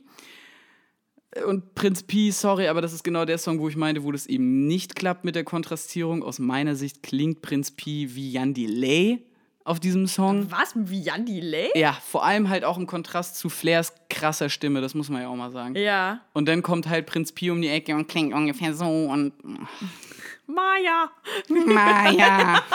Und 1.46 1.74
Prinz 1.74 2.02
P, 2.02 2.30
sorry, 2.30 2.68
aber 2.68 2.82
das 2.82 2.92
ist 2.92 3.02
genau 3.02 3.24
der 3.24 3.38
Song, 3.38 3.58
wo 3.58 3.68
ich 3.68 3.76
meinte, 3.76 4.04
wo 4.04 4.12
das 4.12 4.26
eben 4.26 4.66
nicht 4.66 4.94
klappt 4.94 5.24
mit 5.24 5.34
der 5.34 5.44
Kontrastierung. 5.44 6.22
Aus 6.22 6.38
meiner 6.38 6.76
Sicht 6.76 7.02
klingt 7.02 7.40
Prinz 7.40 7.70
P 7.70 8.14
wie 8.14 8.30
Jan 8.30 8.52
Delay 8.52 9.22
auf 9.64 9.80
diesem 9.80 10.06
Song. 10.06 10.50
Was? 10.50 10.72
Wie 10.74 11.00
Jan 11.00 11.24
Delay? 11.24 11.70
Ja, 11.74 11.92
vor 11.92 12.24
allem 12.24 12.48
halt 12.48 12.64
auch 12.64 12.76
im 12.76 12.86
Kontrast 12.86 13.36
zu 13.36 13.48
Flairs 13.48 13.94
krasser 14.10 14.50
Stimme, 14.50 14.80
das 14.80 14.94
muss 14.94 15.08
man 15.08 15.22
ja 15.22 15.28
auch 15.28 15.36
mal 15.36 15.50
sagen. 15.50 15.74
Ja. 15.76 16.20
Und 16.32 16.46
dann 16.48 16.62
kommt 16.62 16.88
halt 16.88 17.06
Prinz 17.06 17.32
Pi 17.32 17.50
um 17.50 17.62
die 17.62 17.68
Ecke 17.68 17.94
und 17.94 18.08
klingt 18.08 18.34
ungefähr 18.34 18.74
so 18.74 18.84
und. 18.84 19.32
Maya. 20.46 21.10
Maja. 21.48 22.62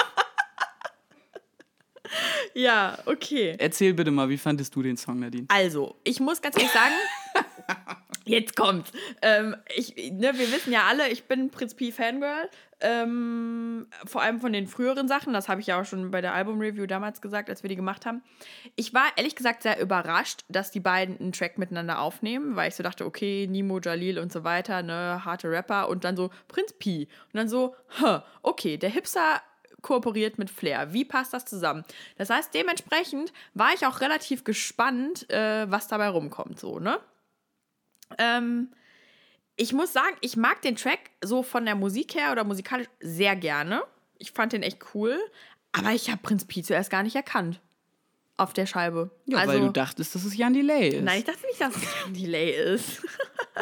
Ja, 2.54 2.98
okay. 3.06 3.56
Erzähl 3.58 3.94
bitte 3.94 4.12
mal, 4.12 4.30
wie 4.30 4.38
fandest 4.38 4.76
du 4.76 4.82
den 4.82 4.98
Song, 4.98 5.20
Nadine? 5.20 5.46
Also, 5.50 5.96
ich 6.04 6.20
muss 6.20 6.42
ganz 6.42 6.56
ehrlich 6.56 6.72
sagen, 6.72 6.94
jetzt 8.28 8.56
kommt's. 8.56 8.92
Ähm, 9.22 9.56
ich, 9.76 9.96
ne, 9.96 10.32
wir 10.34 10.52
wissen 10.52 10.72
ja 10.72 10.84
alle, 10.88 11.10
ich 11.10 11.26
bin 11.26 11.50
Prinz 11.50 11.74
P 11.74 11.92
Fangirl. 11.92 12.50
Ähm, 12.80 13.88
vor 14.06 14.22
allem 14.22 14.40
von 14.40 14.54
den 14.54 14.68
früheren 14.68 15.08
Sachen. 15.08 15.34
Das 15.34 15.50
habe 15.50 15.62
ich 15.62 15.68
ja 15.68 15.82
auch 15.82 15.86
schon 15.86 16.12
bei 16.12 16.22
der 16.22 16.34
Album-Review 16.34 16.86
damals 16.86 17.22
gesagt, 17.22 17.50
als 17.50 17.64
wir 17.64 17.70
die 17.70 17.76
gemacht 17.76 18.06
haben. 18.06 18.22
Ich 18.76 18.94
war 18.94 19.06
ehrlich 19.16 19.36
gesagt 19.36 19.64
sehr 19.64 19.80
überrascht, 19.80 20.42
dass 20.48 20.70
die 20.70 20.80
beiden 20.80 21.20
einen 21.20 21.32
Track 21.32 21.58
miteinander 21.58 22.00
aufnehmen, 22.00 22.56
weil 22.56 22.70
ich 22.70 22.76
so 22.76 22.84
dachte, 22.84 23.06
okay, 23.06 23.48
Nimo, 23.50 23.80
Jalil 23.80 24.20
und 24.20 24.32
so 24.32 24.44
weiter, 24.44 24.84
ne, 24.84 25.26
harte 25.26 25.50
Rapper 25.50 25.90
und 25.90 26.04
dann 26.04 26.16
so 26.16 26.30
Prinz 26.48 26.74
P. 26.74 27.08
Und 27.34 27.38
dann 27.38 27.50
so, 27.50 27.76
okay, 28.44 28.78
der 28.78 28.92
Hipster 28.92 29.42
kooperiert 29.82 30.38
mit 30.38 30.50
Flair. 30.50 30.94
Wie 30.94 31.06
passt 31.06 31.34
das 31.34 31.46
zusammen? 31.46 31.84
Das 32.18 32.30
heißt, 32.30 32.54
dementsprechend 32.54 33.32
war 33.54 33.74
ich 33.74 33.86
auch 33.86 34.02
relativ 34.02 34.44
gespannt, 34.44 35.30
äh, 35.30 35.70
was 35.70 35.88
dabei 35.88 36.10
rumkommt, 36.10 36.60
so, 36.60 36.80
ne? 36.80 37.00
Ähm, 38.18 38.70
ich 39.56 39.74
muss 39.74 39.92
sagen, 39.92 40.16
ich 40.22 40.38
mag 40.38 40.62
den 40.62 40.76
Track 40.76 41.00
so 41.24 41.44
von 41.44 41.66
der 41.66 41.76
Musik 41.76 42.16
her 42.16 42.32
oder 42.32 42.44
musikalisch 42.44 42.88
sehr 43.00 43.36
gerne. 43.36 43.84
Ich 44.20 44.32
fand 44.32 44.54
den 44.54 44.64
echt 44.64 44.80
cool, 44.94 45.20
aber 45.72 45.92
ich 45.92 46.10
habe 46.10 46.22
Prinz 46.22 46.46
Pi 46.46 46.64
zuerst 46.64 46.90
gar 46.90 47.04
nicht 47.04 47.16
erkannt. 47.16 47.60
Auf 48.38 48.54
der 48.54 48.68
Scheibe. 48.68 49.10
Ja, 49.26 49.40
also, 49.40 49.54
weil 49.54 49.62
du 49.62 49.72
dachtest, 49.72 50.14
dass 50.14 50.24
es 50.24 50.38
Jan 50.38 50.54
Delay 50.54 50.90
ist. 50.90 51.04
Nein, 51.04 51.20
ich 51.20 51.26
dachte 51.26 51.46
nicht, 51.48 51.60
dass 51.60 51.76
es 51.76 52.06
ein 52.06 52.14
Delay 52.14 52.52
ist. 52.74 53.02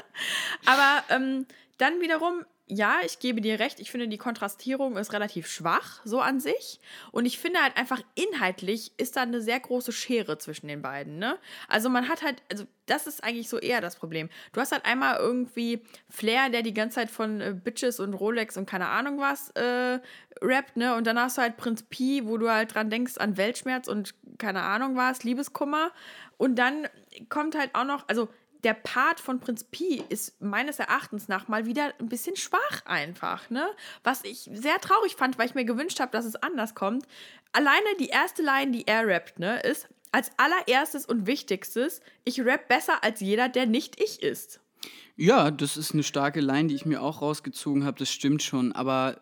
Aber 0.66 1.04
ähm, 1.10 1.46
dann 1.78 2.02
wiederum, 2.02 2.46
ja, 2.68 2.96
ich 3.06 3.20
gebe 3.20 3.42
dir 3.42 3.60
recht, 3.60 3.80
ich 3.80 3.92
finde, 3.92 4.08
die 4.08 4.18
Kontrastierung 4.18 4.98
ist 4.98 5.14
relativ 5.14 5.46
schwach, 5.48 6.02
so 6.04 6.20
an 6.20 6.40
sich. 6.40 6.80
Und 7.12 7.26
ich 7.26 7.38
finde 7.38 7.62
halt 7.62 7.78
einfach 7.78 8.02
inhaltlich 8.16 8.92
ist 8.98 9.16
da 9.18 9.22
eine 9.22 9.40
sehr 9.40 9.60
große 9.60 9.92
Schere 9.92 10.40
zwischen 10.40 10.68
den 10.68 10.82
beiden, 10.82 11.20
ne? 11.20 11.38
Also 11.68 11.90
man 11.90 12.10
hat 12.10 12.24
halt, 12.24 12.42
also 12.52 12.66
das 12.88 13.06
ist 13.06 13.24
eigentlich 13.24 13.50
so 13.50 13.60
eher 13.60 13.82
das 13.82 13.96
Problem. 13.98 14.30
Du 14.52 14.62
hast 14.62 14.72
halt 14.72 14.86
einmal 14.86 15.18
irgendwie 15.18 15.84
Flair, 16.10 16.50
der 16.50 16.64
die 16.64 16.74
ganze 16.74 16.96
Zeit 16.96 17.12
von 17.12 17.40
äh, 17.40 17.54
Bitches 17.54 18.00
und 18.00 18.16
Rolex 18.16 18.58
und 18.58 18.66
keine 18.66 18.88
Ahnung 18.88 19.20
was 19.20 19.52
äh, 19.52 20.00
rappt, 20.42 20.76
ne? 20.76 20.96
Und 20.96 21.06
dann 21.06 21.20
hast 21.20 21.38
du 21.38 21.44
halt 21.44 21.58
Prinz 21.58 21.84
Pi, 21.84 22.24
wo 22.26 22.38
du 22.38 22.50
halt 22.50 22.74
dran 22.74 22.90
denkst 22.90 23.18
an 23.18 23.38
Weltschmerz 23.38 23.88
und 23.88 24.16
keine 24.40 24.64
Ahnung 24.64 24.96
was, 24.96 25.24
Liebeskummer. 25.24 25.92
Und 26.38 26.56
dann 26.56 26.88
kommt 27.30 27.56
halt 27.56 27.76
auch 27.76 27.86
noch, 27.86 28.06
also 28.08 28.28
der 28.66 28.74
Part 28.74 29.20
von 29.20 29.40
Prinz 29.40 29.64
Pi 29.64 30.04
ist 30.10 30.42
meines 30.42 30.80
Erachtens 30.80 31.28
nach 31.28 31.48
mal 31.48 31.68
wieder 31.68 31.94
ein 32.00 32.10
bisschen 32.10 32.36
schwach 32.36 32.84
einfach, 32.86 33.50
ne? 33.52 33.68
Was 34.04 34.24
ich 34.24 34.50
sehr 34.52 34.82
traurig 34.82 35.16
fand, 35.16 35.38
weil 35.38 35.46
ich 35.46 35.56
mir 35.56 35.66
gewünscht 35.66 36.00
habe, 36.00 36.12
dass 36.12 36.26
es 36.26 36.36
anders 36.36 36.74
kommt. 36.74 37.06
Alleine 37.54 37.86
die 38.00 38.08
erste 38.08 38.42
Line, 38.42 38.72
die 38.72 38.88
er 38.88 39.08
rappt, 39.08 39.38
ne, 39.38 39.60
ist 39.62 39.88
als 40.12 40.32
allererstes 40.38 41.06
und 41.06 41.28
wichtigstes, 41.28 42.02
ich 42.24 42.42
rap 42.42 42.68
besser 42.68 43.04
als 43.04 43.20
jeder, 43.20 43.50
der 43.50 43.68
nicht 43.68 44.02
ich 44.02 44.24
ist. 44.24 44.62
Ja, 45.16 45.52
das 45.52 45.78
ist 45.78 45.94
eine 45.94 46.04
starke 46.04 46.42
Line, 46.42 46.68
die 46.68 46.76
ich 46.76 46.86
mir 46.86 47.02
auch 47.02 47.22
rausgezogen 47.22 47.86
habe, 47.86 48.00
das 48.00 48.10
stimmt 48.10 48.42
schon. 48.42 48.72
Aber 48.72 49.20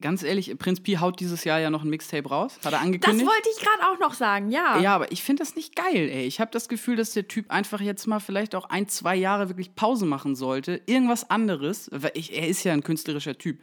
ganz 0.00 0.22
ehrlich, 0.22 0.56
Prinz 0.58 0.80
Pi 0.80 0.92
haut 0.94 1.20
dieses 1.20 1.44
Jahr 1.44 1.58
ja 1.58 1.70
noch 1.70 1.82
ein 1.82 1.90
Mixtape 1.90 2.28
raus, 2.28 2.56
hat 2.58 2.66
er 2.66 2.70
Das 2.72 2.80
angekündigt. 2.82 3.26
wollte 3.26 3.48
ich 3.56 3.62
gerade 3.64 3.82
auch 3.92 3.98
noch 3.98 4.14
sagen, 4.14 4.50
ja. 4.50 4.78
ja, 4.80 4.94
aber 4.94 5.10
ich 5.12 5.22
finde 5.22 5.42
das 5.42 5.56
nicht 5.56 5.74
geil, 5.76 6.08
ey. 6.10 6.24
Ich 6.26 6.40
habe 6.40 6.50
das 6.50 6.68
Gefühl, 6.68 6.96
dass 6.96 7.12
der 7.12 7.26
Typ 7.28 7.50
einfach 7.50 7.80
jetzt 7.80 8.06
mal 8.06 8.20
vielleicht 8.20 8.54
auch 8.54 8.66
ein, 8.70 8.88
zwei 8.88 9.16
Jahre 9.16 9.48
wirklich 9.48 9.74
Pause 9.74 10.06
machen 10.06 10.36
sollte. 10.36 10.80
Irgendwas 10.86 11.30
anderes. 11.30 11.88
Weil 11.92 12.12
ich, 12.14 12.36
er 12.36 12.46
ist 12.48 12.64
ja 12.64 12.72
ein 12.72 12.82
künstlerischer 12.82 13.36
Typ. 13.38 13.58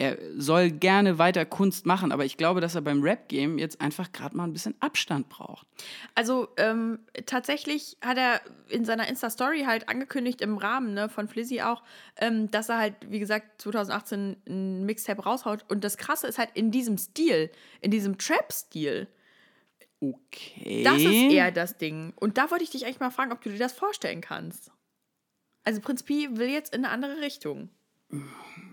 Er 0.00 0.16
soll 0.36 0.70
gerne 0.70 1.18
weiter 1.18 1.44
Kunst 1.44 1.84
machen, 1.84 2.12
aber 2.12 2.24
ich 2.24 2.36
glaube, 2.36 2.60
dass 2.60 2.76
er 2.76 2.82
beim 2.82 3.02
Rap-Game 3.02 3.58
jetzt 3.58 3.80
einfach 3.80 4.12
gerade 4.12 4.36
mal 4.36 4.44
ein 4.44 4.52
bisschen 4.52 4.76
Abstand 4.78 5.28
braucht. 5.28 5.66
Also 6.14 6.46
ähm, 6.56 7.00
tatsächlich 7.26 7.96
hat 8.00 8.16
er 8.16 8.40
in 8.68 8.84
seiner 8.84 9.08
Insta-Story 9.08 9.64
halt 9.66 9.88
angekündigt, 9.88 10.40
im 10.40 10.56
Rahmen 10.56 10.94
ne, 10.94 11.08
von 11.08 11.26
Flizzy 11.26 11.62
auch, 11.62 11.82
ähm, 12.16 12.48
dass 12.48 12.68
er 12.68 12.78
halt, 12.78 12.94
wie 13.08 13.18
gesagt, 13.18 13.60
2018 13.60 14.36
ein 14.48 14.84
Mixtape 14.86 15.20
raushaut. 15.20 15.64
Und 15.68 15.82
das 15.82 15.96
Krasse 15.96 16.28
ist 16.28 16.38
halt 16.38 16.50
in 16.54 16.70
diesem 16.70 16.96
Stil, 16.96 17.50
in 17.80 17.90
diesem 17.90 18.18
Trap-Stil. 18.18 19.08
Okay. 19.98 20.84
Das 20.84 20.98
ist 20.98 21.32
eher 21.32 21.50
das 21.50 21.76
Ding. 21.76 22.12
Und 22.14 22.38
da 22.38 22.52
wollte 22.52 22.62
ich 22.62 22.70
dich 22.70 22.86
eigentlich 22.86 23.00
mal 23.00 23.10
fragen, 23.10 23.32
ob 23.32 23.40
du 23.40 23.50
dir 23.50 23.58
das 23.58 23.72
vorstellen 23.72 24.20
kannst. 24.20 24.70
Also 25.64 25.80
Prinz 25.80 26.04
Pi 26.04 26.28
will 26.36 26.50
jetzt 26.50 26.72
in 26.72 26.84
eine 26.84 26.94
andere 26.94 27.20
Richtung. 27.20 27.68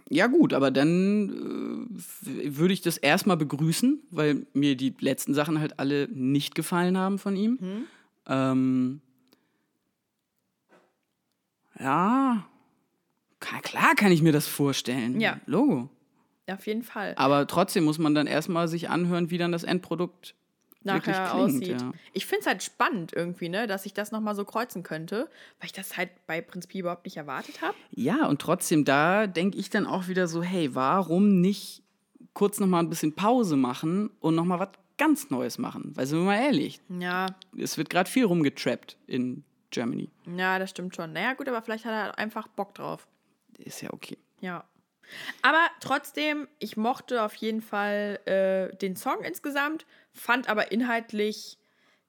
Ja, 0.10 0.28
gut, 0.28 0.54
aber 0.54 0.72
dann 0.72 1.90
äh, 2.26 2.58
würde 2.58 2.74
ich 2.74 2.82
das 2.82 2.98
erstmal 2.98 3.38
begrüßen, 3.38 4.02
weil 4.12 4.46
mir 4.54 4.76
die 4.76 4.94
letzten 5.00 5.34
Sachen 5.34 5.60
halt 5.60 5.80
alle 5.80 6.08
nicht 6.10 6.54
gefallen 6.54 6.98
haben 6.98 7.18
von 7.18 7.36
ihm. 7.36 7.58
Mhm. 7.60 7.84
Ähm, 8.28 9.02
ja, 11.80 12.46
klar 13.40 13.96
kann 13.96 14.12
ich 14.12 14.22
mir 14.22 14.32
das 14.32 14.48
vorstellen. 14.48 15.20
Ja. 15.20 15.40
Logo. 15.46 15.90
Auf 16.48 16.68
jeden 16.68 16.84
Fall. 16.84 17.14
Aber 17.18 17.48
trotzdem 17.48 17.84
muss 17.84 17.98
man 17.98 18.14
dann 18.14 18.28
erstmal 18.28 18.68
sich 18.68 18.90
anhören, 18.90 19.32
wie 19.32 19.40
dann 19.40 19.52
das 19.52 19.64
Endprodukt 19.64 20.36
nachher 20.86 21.30
klingt. 21.30 21.46
aussieht. 21.56 21.82
Ja. 21.82 21.92
Ich 22.14 22.26
finde 22.26 22.42
es 22.42 22.48
halt 22.48 22.64
spannend 22.64 23.14
irgendwie, 23.14 23.50
ne, 23.50 23.68
dass 23.68 23.86
ich 23.86 23.94
das 23.94 24.12
nochmal 24.12 24.36
so 24.36 24.46
kreuzen 24.46 24.84
könnte, 24.84 25.30
weil 25.60 25.66
ich 25.68 25.74
das 25.74 25.98
halt 25.98 26.10
bei 26.28 26.42
Prinz 26.42 26.68
Pi 26.68 26.80
überhaupt 26.80 27.06
nicht 27.06 27.18
erwartet 27.18 27.62
habe. 27.62 27.76
ja, 27.92 28.28
und 28.28 28.42
trotzdem, 28.42 28.86
da 28.86 29.28
denke 29.28 29.58
ich 29.58 29.70
dann 29.70 29.86
auch 29.88 30.08
wieder 30.08 30.28
so, 30.28 30.42
hey, 30.44 30.74
warum 30.76 31.42
nicht 31.42 31.84
kurz 32.34 32.60
nochmal 32.60 32.84
ein 32.84 32.90
bisschen 32.90 33.14
Pause 33.16 33.56
machen 33.56 34.10
und 34.20 34.36
nochmal 34.36 34.60
was 34.60 34.70
ganz 34.98 35.30
Neues 35.30 35.58
machen? 35.58 35.92
Weil 35.96 36.06
sind 36.06 36.20
wir 36.20 36.26
mal 36.26 36.40
ehrlich, 36.42 36.80
Ja, 36.90 37.28
es 37.58 37.78
wird 37.78 37.90
gerade 37.90 38.10
viel 38.10 38.26
rumgetrappt 38.26 38.98
in 39.08 39.44
Germany. 39.72 40.10
ja, 40.38 40.58
das 40.60 40.70
stimmt 40.70 40.96
schon. 40.96 41.12
Naja, 41.14 41.34
gut, 41.34 41.48
aber 41.50 41.62
vielleicht 41.62 41.84
hat 41.86 41.92
er 41.94 42.18
einfach 42.18 42.48
Bock 42.48 42.76
drauf. 42.76 43.08
Ist 43.58 43.82
ja 43.82 43.92
okay. 43.94 44.18
Ja. 44.40 44.64
Aber 45.42 45.60
trotzdem, 45.82 46.48
ich 46.60 46.78
mochte 46.78 47.24
auf 47.24 47.36
jeden 47.36 47.62
Fall 47.62 48.20
äh, 48.26 48.76
den 48.78 48.96
Song 48.96 49.22
insgesamt, 49.24 49.86
fand 50.16 50.50
aber 50.50 50.72
inhaltlich 50.72 51.58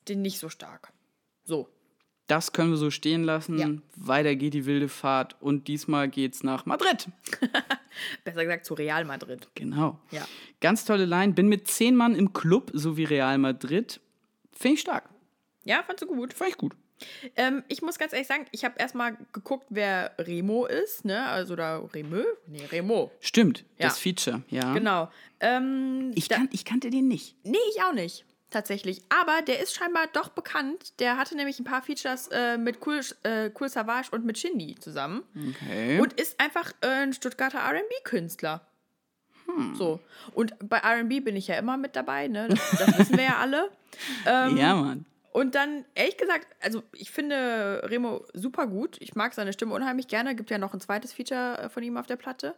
den 0.09 0.23
nicht 0.23 0.39
so 0.39 0.49
stark. 0.49 0.93
So. 1.45 1.69
Das 2.29 2.53
können 2.53 2.71
wir 2.71 2.77
so 2.77 2.91
stehen 2.91 3.23
lassen. 3.23 3.59
Ja. 3.59 3.71
Weiter 3.95 4.35
geht 4.35 4.55
die 4.55 4.67
wilde 4.67 4.89
Fahrt 4.89 5.37
und 5.41 5.69
diesmal 5.69 6.09
geht's 6.09 6.43
nach 6.43 6.67
Madrid. 6.67 7.07
Besser 8.25 8.43
gesagt 8.43 8.65
zu 8.65 8.75
Real 8.75 9.05
Madrid. 9.05 9.49
Genau. 9.55 10.01
Ja. 10.11 10.27
Ganz 10.61 10.85
tolle 10.85 11.05
Line. 11.05 11.35
Bin 11.35 11.49
mit 11.49 11.69
zehn 11.69 11.95
Mann 11.95 12.17
im 12.17 12.33
Club, 12.33 12.73
so 12.75 12.97
wie 12.97 13.05
Real 13.05 13.39
Madrid. 13.39 14.01
Finde 14.53 14.75
ich 14.75 14.81
stark. 14.81 15.09
Ja, 15.67 15.83
fandst 15.83 16.03
du 16.03 16.07
gut. 16.07 16.33
Fand 16.33 16.51
ich 16.51 16.57
gut. 16.57 16.75
Ähm, 17.37 17.63
ich 17.69 17.83
muss 17.83 17.99
ganz 17.99 18.13
ehrlich 18.15 18.27
sagen, 18.29 18.47
ich 18.53 18.65
habe 18.65 18.77
erstmal 18.79 19.19
geguckt, 19.33 19.67
wer 19.69 20.13
Remo 20.19 20.65
ist, 20.65 21.05
ne? 21.05 21.27
Also 21.27 21.55
da 21.55 21.79
Remö? 21.79 22.25
Nee, 22.47 22.65
Remo. 22.73 23.11
Stimmt, 23.21 23.65
Ja. 23.77 23.89
das 23.89 23.99
Feature, 23.99 24.43
ja. 24.49 24.73
Genau. 24.73 25.11
Ähm, 25.41 26.13
Ich, 26.15 26.31
kan 26.31 26.49
ich 26.53 26.65
kannte 26.65 26.89
den 26.89 27.07
nicht. 27.09 27.37
nee, 27.45 27.59
ich 27.75 27.83
auch 27.83 27.93
nicht. 27.93 28.25
Tatsächlich. 28.49 29.03
Aber 29.09 29.43
der 29.43 29.59
ist 29.61 29.75
scheinbar 29.75 30.07
doch 30.13 30.29
bekannt. 30.29 30.99
Der 31.01 31.17
hatte 31.19 31.35
nämlich 31.37 31.59
ein 31.59 31.65
paar 31.65 31.83
Features 31.83 32.29
äh, 32.29 32.57
mit 32.57 32.79
cool, 32.87 33.01
äh, 33.25 33.51
cool 33.61 33.69
Savage 33.69 34.09
und 34.13 34.25
mit 34.25 34.39
Shindy 34.39 34.77
zusammen. 34.77 35.25
Okay. 35.37 35.99
Und 36.01 36.13
ist 36.19 36.41
einfach 36.41 36.73
äh, 36.81 36.87
ein 36.87 37.13
Stuttgarter 37.13 37.59
RB-Künstler. 37.59 38.65
Hm. 39.47 39.75
So. 39.75 40.01
Und 40.33 40.55
bei 40.61 40.79
RB 40.79 41.25
bin 41.25 41.35
ich 41.37 41.49
ja 41.49 41.57
immer 41.57 41.77
mit 41.77 41.97
dabei, 41.97 42.29
ne? 42.29 42.47
Das, 42.49 42.71
das 42.79 42.99
wissen 42.99 43.17
wir 43.19 43.25
ja 43.25 43.37
alle. 43.39 43.71
Ähm, 44.27 44.57
ja, 44.59 44.75
Mann. 44.75 45.07
Und 45.37 45.55
dann, 45.55 45.85
ehrlich 45.95 46.17
gesagt, 46.17 46.47
also 46.63 46.83
ich 46.95 47.11
finde 47.11 47.83
Remo 47.85 48.25
super 48.33 48.67
gut. 48.67 48.97
Ich 49.01 49.15
mag 49.17 49.35
seine 49.35 49.53
Stimme 49.53 49.75
unheimlich 49.75 50.09
gerne. 50.09 50.35
Gibt 50.35 50.49
ja 50.51 50.57
noch 50.57 50.73
ein 50.73 50.81
zweites 50.81 51.13
Feature 51.13 51.59
äh, 51.59 51.69
von 51.69 51.83
ihm 51.83 51.99
auf 51.99 52.07
der 52.07 52.17
Platte. 52.17 52.55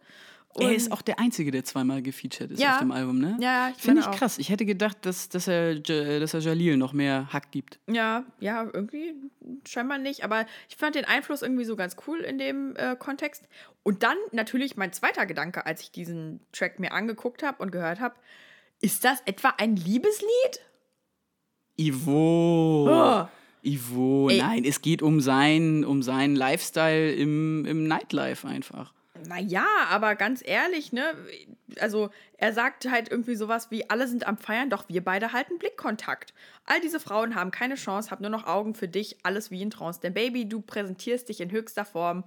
Er 0.54 0.68
Und- 0.68 0.72
ist 0.74 0.92
auch 0.92 1.02
der 1.02 1.18
Einzige, 1.18 1.50
der 1.50 1.64
zweimal 1.64 2.02
gefeatured 2.02 2.52
ist 2.52 2.60
Ja. 2.60 2.74
auf 2.74 2.78
dem 2.78 2.92
Album, 2.92 3.18
ne? 3.18 3.36
Ja, 3.40 3.70
ich 3.70 3.82
Finde 3.82 4.02
ich 4.02 4.06
auch. 4.06 4.14
krass. 4.14 4.38
Ich 4.38 4.48
hätte 4.48 4.64
gedacht, 4.64 4.98
dass, 5.02 5.28
dass, 5.28 5.48
er, 5.48 5.74
dass 5.80 6.34
er 6.34 6.38
Jalil 6.40 6.76
noch 6.76 6.92
mehr 6.92 7.32
Hack 7.32 7.50
gibt. 7.50 7.80
Ja, 7.88 8.22
ja, 8.38 8.62
irgendwie 8.72 9.12
scheinbar 9.66 9.98
nicht. 9.98 10.22
Aber 10.22 10.46
ich 10.68 10.76
fand 10.76 10.94
den 10.94 11.04
Einfluss 11.04 11.42
irgendwie 11.42 11.64
so 11.64 11.74
ganz 11.74 11.96
cool 12.06 12.20
in 12.20 12.38
dem 12.38 12.76
äh, 12.76 12.94
Kontext. 12.96 13.48
Und 13.82 14.04
dann 14.04 14.16
natürlich 14.30 14.76
mein 14.76 14.92
zweiter 14.92 15.26
Gedanke, 15.26 15.66
als 15.66 15.82
ich 15.82 15.90
diesen 15.90 16.38
Track 16.52 16.78
mir 16.78 16.92
angeguckt 16.92 17.42
habe 17.42 17.60
und 17.60 17.72
gehört 17.72 17.98
habe, 17.98 18.14
ist 18.80 19.04
das 19.04 19.20
etwa 19.26 19.54
ein 19.58 19.74
Liebeslied? 19.74 20.60
Ivo. 21.78 22.88
Oh. 22.90 23.28
Ivo, 23.62 24.28
Ey. 24.30 24.38
nein, 24.38 24.64
es 24.64 24.82
geht 24.82 25.02
um, 25.02 25.20
sein, 25.20 25.84
um 25.84 26.02
seinen 26.02 26.36
Lifestyle 26.36 27.12
im, 27.12 27.64
im 27.66 27.86
Nightlife 27.86 28.46
einfach. 28.46 28.92
Naja, 29.26 29.66
aber 29.90 30.14
ganz 30.14 30.42
ehrlich, 30.46 30.92
ne? 30.92 31.02
Also, 31.80 32.10
er 32.36 32.52
sagt 32.52 32.88
halt 32.88 33.10
irgendwie 33.10 33.34
sowas 33.34 33.70
wie: 33.70 33.88
alle 33.90 34.06
sind 34.06 34.26
am 34.26 34.38
Feiern, 34.38 34.70
doch 34.70 34.88
wir 34.88 35.02
beide 35.02 35.32
halten 35.32 35.58
Blickkontakt. 35.58 36.32
All 36.66 36.80
diese 36.80 37.00
Frauen 37.00 37.34
haben 37.34 37.50
keine 37.50 37.74
Chance, 37.74 38.10
hab 38.10 38.20
nur 38.20 38.30
noch 38.30 38.46
Augen 38.46 38.74
für 38.74 38.88
dich, 38.88 39.16
alles 39.24 39.50
wie 39.50 39.60
in 39.60 39.70
Trance. 39.70 40.00
Denn 40.00 40.14
Baby, 40.14 40.48
du 40.48 40.60
präsentierst 40.60 41.28
dich 41.28 41.40
in 41.40 41.50
höchster 41.50 41.84
Form 41.84 42.24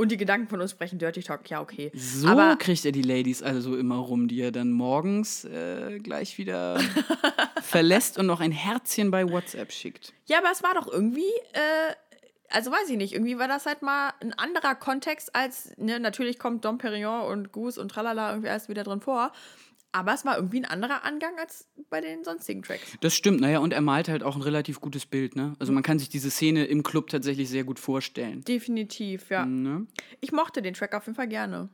und 0.00 0.10
die 0.10 0.16
Gedanken 0.16 0.48
von 0.48 0.62
uns 0.62 0.70
sprechen 0.70 0.98
Dirty 0.98 1.22
Talk. 1.22 1.50
Ja, 1.50 1.60
okay. 1.60 1.92
So 1.94 2.26
aber 2.26 2.56
kriegt 2.56 2.86
er 2.86 2.92
die 2.92 3.02
Ladies 3.02 3.42
also 3.42 3.76
immer 3.76 3.96
rum, 3.96 4.28
die 4.28 4.40
er 4.40 4.50
dann 4.50 4.72
morgens 4.72 5.44
äh, 5.44 5.98
gleich 5.98 6.38
wieder 6.38 6.80
verlässt 7.62 8.16
und 8.16 8.24
noch 8.24 8.40
ein 8.40 8.50
Herzchen 8.50 9.10
bei 9.10 9.28
WhatsApp 9.28 9.70
schickt. 9.70 10.14
Ja, 10.24 10.38
aber 10.38 10.50
es 10.52 10.62
war 10.62 10.72
doch 10.72 10.90
irgendwie, 10.90 11.28
äh, 11.52 11.92
also 12.48 12.70
weiß 12.70 12.88
ich 12.88 12.96
nicht, 12.96 13.12
irgendwie 13.12 13.38
war 13.38 13.46
das 13.46 13.66
halt 13.66 13.82
mal 13.82 14.14
ein 14.20 14.32
anderer 14.32 14.74
Kontext 14.74 15.36
als, 15.36 15.76
ne, 15.76 16.00
natürlich 16.00 16.38
kommt 16.38 16.64
Dom 16.64 16.78
Perignon 16.78 17.26
und 17.26 17.52
Goose 17.52 17.78
und 17.78 17.90
Tralala 17.90 18.30
irgendwie 18.30 18.48
erst 18.48 18.70
wieder 18.70 18.84
drin 18.84 19.02
vor. 19.02 19.32
Aber 19.92 20.14
es 20.14 20.24
war 20.24 20.36
irgendwie 20.36 20.58
ein 20.58 20.64
anderer 20.64 21.04
Angang 21.04 21.32
als 21.38 21.66
bei 21.88 22.00
den 22.00 22.22
sonstigen 22.22 22.62
Tracks. 22.62 22.82
Das 23.00 23.14
stimmt, 23.14 23.40
naja, 23.40 23.58
und 23.58 23.72
er 23.72 23.80
malt 23.80 24.08
halt 24.08 24.22
auch 24.22 24.36
ein 24.36 24.42
relativ 24.42 24.80
gutes 24.80 25.04
Bild, 25.04 25.34
ne? 25.34 25.54
Also 25.58 25.72
man 25.72 25.82
kann 25.82 25.98
sich 25.98 26.08
diese 26.08 26.30
Szene 26.30 26.64
im 26.66 26.82
Club 26.82 27.08
tatsächlich 27.08 27.48
sehr 27.48 27.64
gut 27.64 27.78
vorstellen. 27.80 28.42
Definitiv, 28.44 29.30
ja. 29.30 29.44
Ne? 29.44 29.86
Ich 30.20 30.30
mochte 30.32 30.62
den 30.62 30.74
Track 30.74 30.94
auf 30.94 31.06
jeden 31.06 31.16
Fall 31.16 31.28
gerne. 31.28 31.68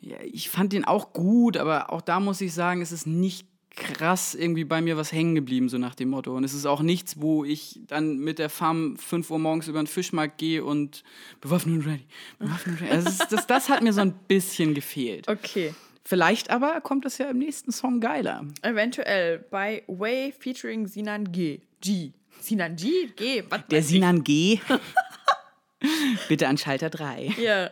Ja, 0.00 0.16
ich 0.22 0.50
fand 0.50 0.72
den 0.72 0.84
auch 0.84 1.12
gut, 1.12 1.56
aber 1.56 1.92
auch 1.92 2.00
da 2.00 2.20
muss 2.20 2.40
ich 2.40 2.54
sagen, 2.54 2.80
es 2.82 2.92
ist 2.92 3.06
nicht 3.06 3.46
krass 3.74 4.34
irgendwie 4.34 4.64
bei 4.64 4.80
mir 4.80 4.96
was 4.96 5.12
hängen 5.12 5.34
geblieben, 5.34 5.68
so 5.68 5.78
nach 5.78 5.94
dem 5.94 6.10
Motto. 6.10 6.36
Und 6.36 6.44
es 6.44 6.54
ist 6.54 6.66
auch 6.66 6.82
nichts, 6.82 7.20
wo 7.20 7.44
ich 7.44 7.80
dann 7.86 8.18
mit 8.18 8.38
der 8.38 8.50
Farm 8.50 8.96
5 8.96 9.30
Uhr 9.30 9.38
morgens 9.38 9.68
über 9.68 9.82
den 9.82 9.86
Fischmarkt 9.86 10.38
gehe 10.38 10.64
und 10.64 11.02
bewaffnet 11.40 11.76
und 11.76 11.86
ready. 11.86 12.06
Bewaffnet 12.38 12.80
und 12.80 12.86
ready. 12.86 12.92
Also 12.92 13.08
das, 13.08 13.28
das, 13.28 13.46
das 13.46 13.68
hat 13.68 13.82
mir 13.82 13.92
so 13.92 14.00
ein 14.00 14.12
bisschen 14.28 14.74
gefehlt. 14.74 15.28
Okay. 15.28 15.74
Vielleicht 16.04 16.50
aber 16.50 16.80
kommt 16.80 17.04
das 17.04 17.18
ja 17.18 17.30
im 17.30 17.38
nächsten 17.38 17.70
Song 17.72 18.00
geiler. 18.00 18.44
Eventuell 18.62 19.38
bei 19.50 19.84
Way 19.86 20.32
featuring 20.38 20.86
Sinan 20.88 21.30
G. 21.30 21.60
G. 21.80 22.12
Sinan 22.40 22.74
G? 22.76 23.06
G? 23.16 23.44
Was 23.48 23.60
Der? 23.70 23.82
Sinan 23.82 24.24
G. 24.24 24.58
Bitte 26.28 26.48
an 26.48 26.58
Schalter 26.58 26.90
3. 26.90 27.34
Ja. 27.40 27.70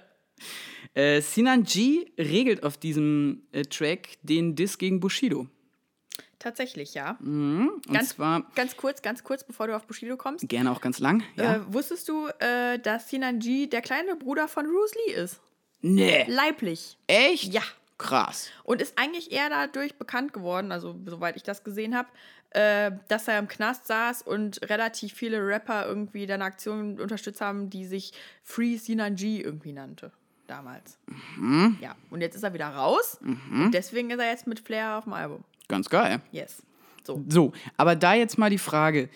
Äh, 0.94 1.20
Sinan 1.20 1.64
G 1.64 2.06
regelt 2.18 2.62
auf 2.64 2.76
diesem 2.76 3.42
äh, 3.52 3.62
Track 3.62 4.18
den 4.22 4.56
Diss 4.56 4.78
gegen 4.78 4.98
Bushido. 5.00 5.46
Tatsächlich, 6.40 6.94
ja. 6.94 7.18
Und 7.20 7.82
Ganz- 7.92 8.10
zwar 8.10 8.50
Ganz 8.54 8.76
kurz, 8.76 9.02
ganz 9.02 9.22
kurz, 9.22 9.44
bevor 9.44 9.66
du 9.66 9.76
auf 9.76 9.86
Bushido 9.86 10.16
kommst. 10.16 10.48
gerne 10.48 10.72
auch 10.72 10.80
ganz 10.80 10.98
lang. 10.98 11.22
Ja. 11.36 11.56
Äh, 11.56 11.72
wusstest 11.74 12.08
du, 12.08 12.28
äh, 12.38 12.78
dass 12.78 13.08
Sinan 13.10 13.38
G 13.40 13.66
der 13.66 13.82
kleine 13.82 14.16
Bruder 14.16 14.48
von 14.48 14.64
Bruce 14.66 14.94
Lee 15.06 15.14
ist? 15.14 15.40
nee. 15.82 16.24
Leiblich. 16.28 16.96
Echt? 17.06 17.52
Ja. 17.52 17.62
Krass. 18.00 18.48
Und 18.64 18.80
ist 18.80 18.98
eigentlich 18.98 19.30
eher 19.30 19.50
dadurch 19.50 19.96
bekannt 19.96 20.32
geworden, 20.32 20.72
also 20.72 20.98
soweit 21.04 21.36
ich 21.36 21.42
das 21.42 21.64
gesehen 21.64 21.94
habe, 21.94 22.08
äh, 22.50 22.92
dass 23.08 23.28
er 23.28 23.38
im 23.38 23.46
Knast 23.46 23.86
saß 23.86 24.22
und 24.22 24.58
relativ 24.70 25.12
viele 25.12 25.46
Rapper 25.46 25.86
irgendwie 25.86 26.24
deine 26.24 26.44
Aktion 26.44 26.98
unterstützt 26.98 27.42
haben, 27.42 27.68
die 27.68 27.84
sich 27.84 28.12
Free 28.42 28.76
Sinanji 28.76 29.42
irgendwie 29.42 29.72
nannte. 29.72 30.12
Damals. 30.46 30.98
Mhm. 31.36 31.76
Ja, 31.82 31.94
und 32.08 32.22
jetzt 32.22 32.34
ist 32.36 32.42
er 32.42 32.54
wieder 32.54 32.68
raus. 32.68 33.18
Und 33.20 33.70
deswegen 33.72 34.10
ist 34.10 34.18
er 34.18 34.30
jetzt 34.30 34.46
mit 34.46 34.58
Flair 34.60 34.96
auf 34.96 35.04
dem 35.04 35.12
Album. 35.12 35.44
Ganz 35.68 35.88
geil. 35.90 36.22
Yes. 36.32 36.62
So. 37.04 37.22
So, 37.28 37.52
aber 37.76 37.96
da 37.96 38.14
jetzt 38.14 38.38
mal 38.38 38.50
die 38.50 38.58
Frage, 38.58 39.10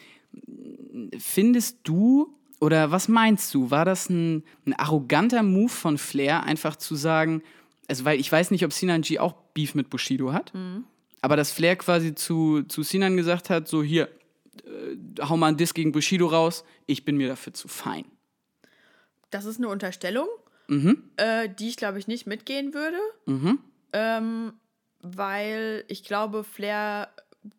findest 1.19 1.79
du 1.85 2.33
oder 2.61 2.91
was 2.91 3.09
meinst 3.09 3.53
du, 3.55 3.71
war 3.71 3.85
das 3.87 4.11
ein, 4.11 4.45
ein 4.67 4.75
arroganter 4.75 5.43
Move 5.43 5.71
von 5.71 5.99
Flair, 5.99 6.45
einfach 6.45 6.77
zu 6.77 6.95
sagen, 6.95 7.43
also 7.89 8.05
weil 8.05 8.19
ich 8.21 8.31
weiß 8.31 8.51
nicht, 8.51 8.65
ob 8.65 8.73
Sinan 8.73 9.03
G 9.03 9.19
auch 9.19 9.35
Beef 9.55 9.75
mit 9.75 9.91
Bushido 9.91 10.33
hat, 10.33 10.53
aber 11.21 11.37
dass 11.37 11.51
Flair 11.53 11.77
quasi 11.77 12.15
zu, 12.15 12.63
zu 12.65 12.83
Sinan 12.83 13.17
gesagt 13.17 13.51
hat, 13.51 13.69
so 13.69 13.83
hier, 13.83 14.09
äh, 14.65 14.97
hau 15.23 15.37
mal 15.37 15.49
einen 15.49 15.57
Diss 15.57 15.75
gegen 15.75 15.93
Bushido 15.93 16.27
raus, 16.27 16.65
ich 16.87 17.05
bin 17.05 17.17
mir 17.17 17.29
dafür 17.29 17.53
zu 17.55 17.69
fein. 17.69 18.05
Das 19.31 19.45
ist 19.45 19.59
eine 19.59 19.69
Unterstellung, 19.69 20.29
Mhm. 20.69 21.03
äh, 21.17 21.49
die 21.49 21.69
ich, 21.69 21.77
glaube 21.77 21.99
ich, 21.99 22.07
nicht 22.09 22.27
mitgehen 22.27 22.73
würde. 22.73 22.97
Ähm, 23.93 24.53
weil 25.03 25.85
ich 25.89 26.05
glaube, 26.05 26.43
Flair 26.45 27.11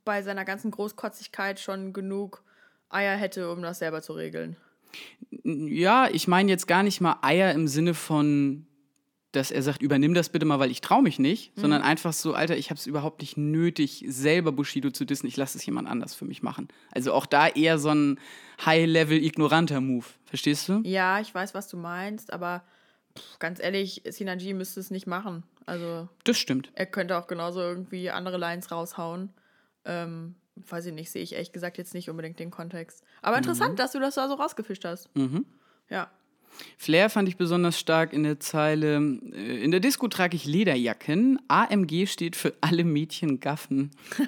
bei 0.04 0.24
seiner 0.24 0.46
ganzen 0.46 0.72
Großkotzigkeit 0.72 1.60
schon 1.60 1.94
genug 1.94 2.44
Eier 2.90 3.16
hätte, 3.16 3.52
um 3.52 3.62
das 3.62 3.80
selber 3.80 4.02
zu 4.02 4.14
regeln. 4.14 4.56
Ja, 5.44 6.08
ich 6.12 6.28
meine 6.28 6.50
jetzt 6.50 6.68
gar 6.68 6.82
nicht 6.82 7.02
mal 7.02 7.18
Eier 7.22 7.52
im 7.54 7.68
Sinne 7.68 7.94
von, 7.94 8.66
dass 9.36 9.52
er 9.52 9.62
sagt, 9.62 9.82
übernimm 9.82 10.14
das 10.14 10.30
bitte 10.30 10.46
mal, 10.46 10.60
weil 10.60 10.72
ich 10.72 10.82
traue 10.82 11.02
mich 11.04 11.20
nicht, 11.20 11.52
sondern 11.58 11.82
einfach 11.82 12.14
so, 12.14 12.34
Alter, 12.34 12.58
ich 12.58 12.70
habe 12.70 12.78
es 12.80 12.88
überhaupt 12.88 13.22
nicht 13.22 13.38
nötig, 13.38 14.04
selber 14.08 14.52
Bushido 14.52 14.92
zu 14.92 15.06
dissen, 15.06 15.28
ich 15.28 15.38
lasse 15.38 15.58
es 15.58 15.66
jemand 15.66 15.88
anders 15.88 16.14
für 16.14 16.26
mich 16.26 16.42
machen. 16.44 16.68
Also 16.92 17.14
auch 17.14 17.26
da 17.26 17.48
eher 17.48 17.78
so 17.78 17.90
ein 17.90 18.20
High-Level-ignoranter 18.66 19.82
Move. 19.82 20.06
Verstehst 20.26 20.70
du? 20.70 20.82
Ja, 20.84 21.20
ich 21.20 21.34
weiß, 21.34 21.54
was 21.54 21.68
du 21.68 21.78
meinst, 21.78 22.32
aber 22.34 22.64
pff, 23.18 23.40
ganz 23.40 23.60
ehrlich, 23.62 24.04
Sinanji 24.10 24.54
müsste 24.54 24.80
es 24.80 24.92
nicht 24.92 25.08
machen. 25.08 25.44
Also 25.66 26.08
Das 26.24 26.38
stimmt. 26.38 26.72
er 26.76 26.86
könnte 26.86 27.18
auch 27.18 27.28
genauso 27.28 27.60
irgendwie 27.60 28.10
andere 28.12 28.38
Lines 28.38 28.72
raushauen. 28.72 29.34
Ähm, 29.84 30.36
weiß 30.56 30.86
ich 30.88 30.94
nicht, 30.94 31.12
sehe 31.12 31.24
ich 31.24 31.34
ehrlich 31.34 31.52
gesagt 31.52 31.78
jetzt 31.78 31.94
nicht 31.94 32.10
unbedingt 32.10 32.40
den 32.40 32.52
Kontext. 32.52 33.04
Aber 33.22 33.38
interessant, 33.38 33.80
dass 33.80 33.92
du 33.92 34.00
das 34.00 34.16
da 34.16 34.28
so 34.28 34.36
rausgefischt 34.36 34.86
hast. 34.86 35.10
Ja. 35.90 36.10
Flair 36.78 37.10
fand 37.10 37.28
ich 37.28 37.38
besonders 37.38 37.80
stark 37.80 38.14
in 38.14 38.24
der 38.24 38.40
Zeile, 38.40 38.98
äh, 39.34 39.64
in 39.64 39.72
der 39.72 39.80
Disco 39.80 40.08
trage 40.08 40.36
ich 40.36 40.46
Lederjacken, 40.46 41.40
AMG 41.48 42.08
steht 42.08 42.36
für 42.36 42.54
alle 42.62 42.84
Mädchen 42.84 43.40
gaffen. 43.40 43.92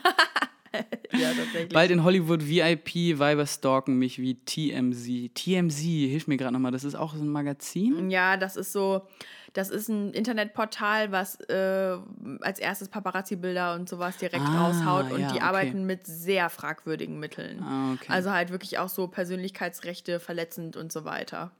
Ja, 1.11 1.29
tatsächlich. 1.29 1.73
Bald 1.73 1.91
in 1.91 2.03
Hollywood 2.03 2.45
VIP, 2.47 3.17
Weiber 3.17 3.45
stalken 3.47 3.97
mich 3.97 4.19
wie 4.19 4.35
TMZ. 4.35 5.33
TMZ, 5.33 5.79
hilf 5.81 6.27
mir 6.27 6.37
gerade 6.37 6.53
nochmal, 6.53 6.71
das 6.71 6.83
ist 6.83 6.95
auch 6.95 7.15
so 7.15 7.23
ein 7.23 7.29
Magazin? 7.29 8.09
Ja, 8.11 8.37
das 8.37 8.57
ist 8.57 8.73
so, 8.73 9.07
das 9.53 9.69
ist 9.69 9.87
ein 9.87 10.11
Internetportal, 10.13 11.11
was 11.11 11.39
äh, 11.49 11.97
als 12.41 12.59
erstes 12.59 12.89
Paparazzi-Bilder 12.89 13.75
und 13.75 13.89
sowas 13.89 14.17
direkt 14.17 14.43
Ah, 14.49 14.67
raushaut 14.67 15.11
und 15.11 15.21
ja, 15.21 15.27
die 15.29 15.35
okay. 15.37 15.43
arbeiten 15.45 15.85
mit 15.85 16.05
sehr 16.05 16.49
fragwürdigen 16.49 17.17
Mitteln. 17.17 17.63
Ah, 17.63 17.93
okay. 17.93 18.11
Also 18.11 18.31
halt 18.31 18.51
wirklich 18.51 18.77
auch 18.77 18.89
so 18.89 19.07
Persönlichkeitsrechte 19.07 20.19
verletzend 20.19 20.75
und 20.77 20.91
so 20.91 21.05
weiter. 21.05 21.51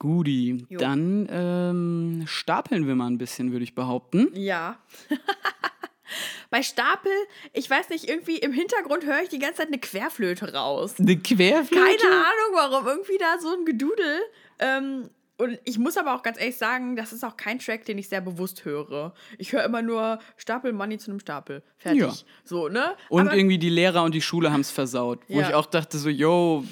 Guti, 0.00 0.66
Jo. 0.68 0.78
dann 0.80 1.28
ähm, 1.30 2.22
stapeln 2.26 2.88
wir 2.88 2.96
mal 2.96 3.06
ein 3.06 3.18
bisschen, 3.18 3.52
würde 3.52 3.62
ich 3.62 3.74
behaupten. 3.76 4.28
Ja. 4.34 4.78
Bei 6.50 6.62
Stapel, 6.64 7.12
ich 7.52 7.70
weiß 7.70 7.90
nicht, 7.90 8.08
irgendwie 8.08 8.38
im 8.38 8.52
Hintergrund 8.52 9.06
höre 9.06 9.22
ich 9.22 9.28
die 9.28 9.38
ganze 9.38 9.58
Zeit 9.58 9.68
eine 9.68 9.78
Querflöte 9.78 10.52
raus. 10.52 10.94
Eine 10.98 11.16
Querflöte? 11.16 11.80
Keine 12.02 12.12
Ahnung 12.14 12.54
warum, 12.54 12.86
irgendwie 12.88 13.18
da 13.18 13.38
so 13.38 13.54
ein 13.54 13.64
Gedudel. 13.64 14.20
Ähm, 14.58 15.10
und 15.36 15.58
ich 15.64 15.78
muss 15.78 15.96
aber 15.96 16.14
auch 16.16 16.22
ganz 16.22 16.40
ehrlich 16.40 16.56
sagen, 16.56 16.96
das 16.96 17.12
ist 17.12 17.24
auch 17.24 17.36
kein 17.36 17.60
Track, 17.60 17.84
den 17.84 17.96
ich 17.98 18.08
sehr 18.08 18.20
bewusst 18.20 18.64
höre. 18.64 19.14
Ich 19.38 19.52
höre 19.52 19.64
immer 19.64 19.82
nur 19.82 20.18
Stapel 20.36 20.72
Money 20.72 20.98
zu 20.98 21.10
einem 21.12 21.20
Stapel. 21.20 21.62
Fertig. 21.78 22.00
Ja. 22.00 22.12
So, 22.44 22.68
ne? 22.68 22.96
Und 23.08 23.28
aber, 23.28 23.36
irgendwie 23.36 23.58
die 23.58 23.70
Lehrer 23.70 24.02
und 24.02 24.14
die 24.14 24.20
Schule 24.20 24.50
haben 24.52 24.60
es 24.62 24.70
versaut. 24.72 25.20
Wo 25.28 25.38
Ja. 25.40 25.48
ich 25.48 25.54
auch 25.54 25.66
dachte 25.66 25.98
so, 25.98 26.08
yo, 26.08 26.64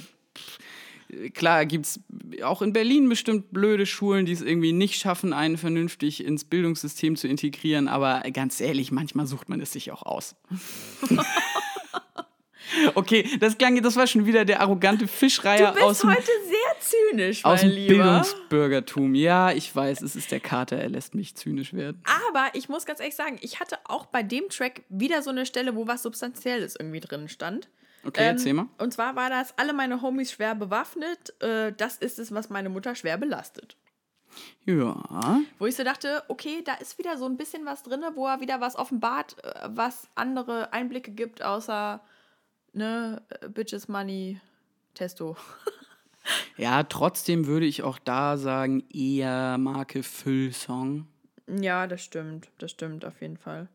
klar 1.35 1.66
gibt 1.66 1.86
es 1.86 2.01
auch 2.43 2.62
in 2.62 2.72
Berlin 2.72 3.09
bestimmt 3.09 3.52
blöde 3.52 3.86
Schulen, 3.86 4.26
die 4.26 4.32
es 4.32 4.43
irgendwie 4.43 4.72
nicht 4.72 5.01
schaffen, 5.01 5.32
einen 5.32 5.56
vernünftig 5.56 6.24
ins 6.24 6.44
Bildungssystem 6.44 7.16
zu 7.16 7.28
integrieren. 7.28 7.89
Aber 7.89 8.20
ganz 8.32 8.60
ehrlich, 8.60 8.93
manchmal 8.93 9.26
sucht 9.26 9.48
man 9.48 9.60
es 9.60 9.72
sich 9.72 9.90
auch 9.90 10.02
aus. 10.02 10.36
okay, 12.94 13.28
das 13.40 13.56
klang, 13.56 13.80
das 13.82 13.97
war 13.97 14.06
schon 14.06 14.26
wieder 14.26 14.44
der 14.44 14.60
arrogante 14.60 15.09
Fischreiher 15.09 15.68
du 15.68 15.74
bist 15.74 15.85
aus 15.85 15.98
dem, 16.01 16.10
heute 16.10 16.22
sehr 16.22 16.59
zynisch, 16.80 17.44
aus 17.44 17.60
dem 17.60 17.70
Lieber. 17.70 17.94
Bildungsbürgertum. 17.94 19.14
Ja, 19.14 19.52
ich 19.52 19.74
weiß, 19.74 20.02
es 20.02 20.14
ist 20.14 20.30
der 20.30 20.40
Kater, 20.40 20.76
er 20.76 20.90
lässt 20.90 21.14
mich 21.14 21.35
zynisch 21.35 21.72
werden. 21.72 22.02
Aber 22.26 22.51
ich 22.55 22.68
muss 22.68 22.85
ganz 22.85 23.01
ehrlich 23.01 23.16
sagen, 23.16 23.39
ich 23.40 23.60
hatte 23.60 23.78
auch 23.85 24.06
bei 24.06 24.22
dem 24.22 24.48
Track 24.51 24.82
wieder 24.89 25.22
so 25.22 25.30
eine 25.30 25.47
Stelle, 25.47 25.74
wo 25.74 25.86
was 25.86 26.02
Substanzielles 26.02 26.76
irgendwie 26.78 27.01
drin 27.01 27.28
stand. 27.28 27.68
Okay, 28.04 28.24
erzähl 28.24 28.54
mal. 28.54 28.68
Und 28.78 28.92
zwar 28.92 29.16
war 29.16 29.28
das, 29.28 29.56
alle 29.58 29.72
meine 29.72 30.02
Homies 30.02 30.32
schwer 30.32 30.54
bewaffnet. 30.54 31.34
Äh, 31.42 31.72
das 31.72 31.96
ist 31.96 32.18
es, 32.18 32.32
was 32.32 32.48
meine 32.48 32.68
Mutter 32.68 32.94
schwer 32.94 33.18
belastet. 33.18 33.76
Ja. 34.64 35.40
Wo 35.58 35.66
ich 35.66 35.76
so 35.76 35.84
dachte, 35.84 36.22
okay, 36.28 36.62
da 36.64 36.74
ist 36.74 36.98
wieder 36.98 37.16
so 37.16 37.26
ein 37.26 37.36
bisschen 37.36 37.64
was 37.66 37.82
drin, 37.82 38.02
wo 38.14 38.26
er 38.26 38.40
wieder 38.40 38.60
was 38.60 38.76
offenbart, 38.76 39.42
äh, 39.44 39.68
was 39.68 40.08
andere 40.14 40.72
Einblicke 40.72 41.10
gibt, 41.10 41.42
außer, 41.42 42.00
ne, 42.72 43.22
äh, 43.40 43.48
Bitches 43.48 43.88
Money, 43.88 44.40
Testo. 44.94 45.36
Ja, 46.58 46.82
trotzdem 46.82 47.46
würde 47.46 47.64
ich 47.64 47.82
auch 47.82 47.98
da 47.98 48.36
sagen, 48.36 48.84
eher 48.92 49.56
Marke 49.56 50.02
Füllsong. 50.02 51.06
Ja, 51.46 51.86
das 51.86 52.02
stimmt. 52.02 52.50
Das 52.58 52.70
stimmt 52.70 53.06
auf 53.06 53.22
jeden 53.22 53.38
Fall. 53.38 53.68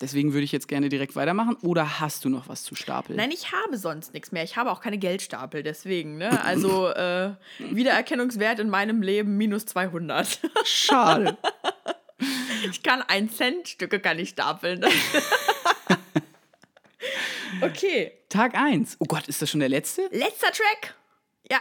Deswegen 0.00 0.32
würde 0.32 0.44
ich 0.44 0.52
jetzt 0.52 0.66
gerne 0.66 0.88
direkt 0.88 1.14
weitermachen. 1.14 1.56
Oder 1.62 2.00
hast 2.00 2.24
du 2.24 2.30
noch 2.30 2.48
was 2.48 2.62
zu 2.62 2.74
stapeln? 2.74 3.18
Nein, 3.18 3.30
ich 3.30 3.52
habe 3.52 3.76
sonst 3.76 4.14
nichts 4.14 4.32
mehr. 4.32 4.44
Ich 4.44 4.56
habe 4.56 4.70
auch 4.70 4.80
keine 4.80 4.96
Geldstapel, 4.96 5.62
deswegen, 5.62 6.16
ne? 6.16 6.42
Also, 6.42 6.88
äh, 6.94 7.32
Wiedererkennungswert 7.58 8.60
in 8.60 8.70
meinem 8.70 9.02
Leben 9.02 9.36
minus 9.36 9.66
200. 9.66 10.40
Schade. 10.64 11.36
Ich 12.70 12.82
kann 12.82 13.00
ein 13.00 13.30
Cent 13.30 13.68
Stücke 13.68 14.00
kann 14.00 14.18
ich 14.18 14.30
stapeln. 14.30 14.84
okay, 17.62 18.12
Tag 18.28 18.54
1. 18.54 18.96
Oh 18.98 19.06
Gott, 19.06 19.26
ist 19.28 19.40
das 19.40 19.48
schon 19.50 19.60
der 19.60 19.70
letzte? 19.70 20.02
letzter 20.10 20.52
Track. 20.52 20.94
Ja, 21.50 21.58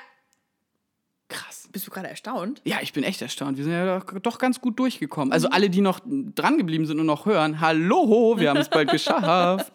Krass. 1.30 1.70
bist 1.72 1.88
du 1.88 1.92
gerade 1.92 2.08
erstaunt? 2.08 2.62
Ja, 2.66 2.78
ich 2.82 2.92
bin 2.92 3.04
echt 3.04 3.22
erstaunt. 3.22 3.58
Wir 3.58 3.64
sind 3.64 3.74
ja 3.74 4.00
doch, 4.00 4.20
doch 4.20 4.40
ganz 4.40 4.60
gut 4.60 4.80
durchgekommen. 4.80 5.32
Also 5.32 5.50
alle, 5.50 5.70
die 5.70 5.82
noch 5.82 6.00
dran 6.04 6.58
geblieben 6.58 6.86
sind 6.86 7.00
und 7.00 7.06
noch 7.06 7.26
hören, 7.26 7.62
hallo, 7.62 8.36
wir 8.38 8.50
haben 8.50 8.58
es 8.58 8.70
bald 8.70 8.92
geschafft. 8.92 9.72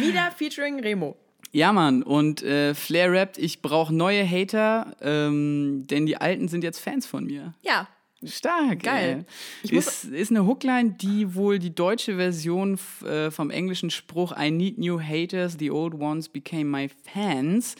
Wieder 0.00 0.30
featuring 0.36 0.80
Remo. 0.80 1.16
Ja, 1.52 1.72
Mann. 1.72 2.02
Und 2.02 2.42
äh, 2.42 2.74
Flair 2.74 3.12
rappt, 3.12 3.38
ich 3.38 3.62
brauche 3.62 3.94
neue 3.94 4.28
Hater, 4.28 4.94
ähm, 5.00 5.86
denn 5.88 6.04
die 6.04 6.16
Alten 6.16 6.48
sind 6.48 6.62
jetzt 6.62 6.80
Fans 6.80 7.06
von 7.06 7.24
mir. 7.24 7.54
Ja, 7.62 7.88
Stark. 8.26 8.82
Geil. 8.82 9.26
Ist, 9.62 10.04
ist 10.04 10.30
eine 10.30 10.46
Hookline, 10.46 10.92
die 10.92 11.34
wohl 11.34 11.58
die 11.58 11.74
deutsche 11.74 12.16
Version 12.16 12.78
äh, 13.04 13.30
vom 13.30 13.50
englischen 13.50 13.90
Spruch 13.90 14.32
I 14.38 14.50
need 14.50 14.78
new 14.78 15.00
haters, 15.00 15.56
the 15.58 15.70
old 15.70 15.94
ones 15.94 16.28
became 16.28 16.64
my 16.64 16.88
fans 16.88 17.76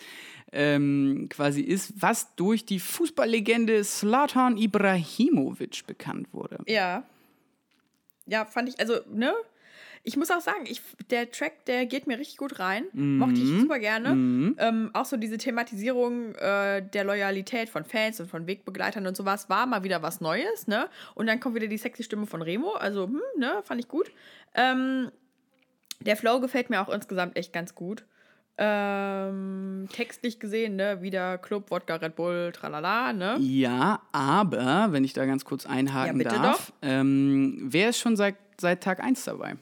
ähm, 0.55 1.28
quasi 1.28 1.60
ist, 1.60 1.93
was 2.01 2.35
durch 2.36 2.64
die 2.64 2.81
Fußballlegende 2.81 3.82
Slatan 3.85 4.56
Ibrahimovic 4.56 5.86
bekannt 5.86 6.28
wurde. 6.32 6.59
ja. 6.66 7.05
Ja, 8.26 8.47
fand 8.47 8.70
ich, 8.70 8.81
also, 8.81 9.01
ne? 9.12 9.35
Ich 10.02 10.16
muss 10.16 10.31
auch 10.31 10.40
sagen, 10.40 10.64
ich, 10.66 10.81
der 11.10 11.31
Track, 11.31 11.66
der 11.66 11.85
geht 11.85 12.06
mir 12.06 12.18
richtig 12.18 12.39
gut 12.39 12.59
rein. 12.59 12.85
Mochte 12.93 13.40
ich 13.40 13.48
super 13.48 13.78
gerne. 13.78 14.55
Ähm, 14.59 14.90
auch 14.93 15.05
so 15.05 15.16
diese 15.16 15.39
Thematisierung 15.39 16.35
äh, 16.35 16.82
der 16.82 17.05
Loyalität 17.05 17.68
von 17.70 17.85
Fans 17.85 18.20
und 18.20 18.31
von 18.31 18.47
Wegbegleitern 18.47 19.06
und 19.06 19.16
sowas 19.16 19.48
war 19.48 19.66
mal 19.66 19.82
wieder 19.82 20.02
was 20.02 20.20
Neues, 20.20 20.66
ne? 20.66 20.89
Und 21.14 21.26
dann 21.26 21.40
kommt 21.40 21.55
wieder 21.55 21.66
die 21.66 21.78
sexy 21.78 22.02
Stimme 22.02 22.26
von 22.26 22.43
Remo. 22.43 22.72
Also, 22.72 23.05
hm, 23.06 23.20
ne, 23.36 23.62
fand 23.62 23.81
ich 23.81 23.89
gut. 23.89 24.10
Ähm, 24.55 25.10
der 26.01 26.16
Flow 26.16 26.40
gefällt 26.40 26.70
mir 26.70 26.82
auch 26.82 26.89
insgesamt 26.89 27.36
echt 27.36 27.52
ganz 27.52 27.74
gut. 27.74 28.05
Ähm, 28.56 29.89
textlich 29.93 30.39
gesehen, 30.39 30.76
ne, 30.76 31.02
wieder 31.02 31.39
Club, 31.39 31.70
Wodka, 31.70 31.97
Red 31.97 32.14
Bull, 32.14 32.52
tralala, 32.52 33.12
ne? 33.12 33.36
Ja, 33.40 34.02
aber, 34.12 34.89
wenn 34.90 35.02
ich 35.02 35.12
da 35.12 35.26
ganz 35.26 35.44
kurz 35.44 35.66
einhaken 35.66 36.20
Ja, 36.20 36.28
darf, 36.28 36.72
ähm, 36.81 37.59
wer 37.62 37.89
ist 37.89 37.98
schon 37.98 38.16
seit, 38.16 38.36
seit 38.60 38.82
Tag 38.82 39.02
1 39.02 39.24
dabei? 39.24 39.56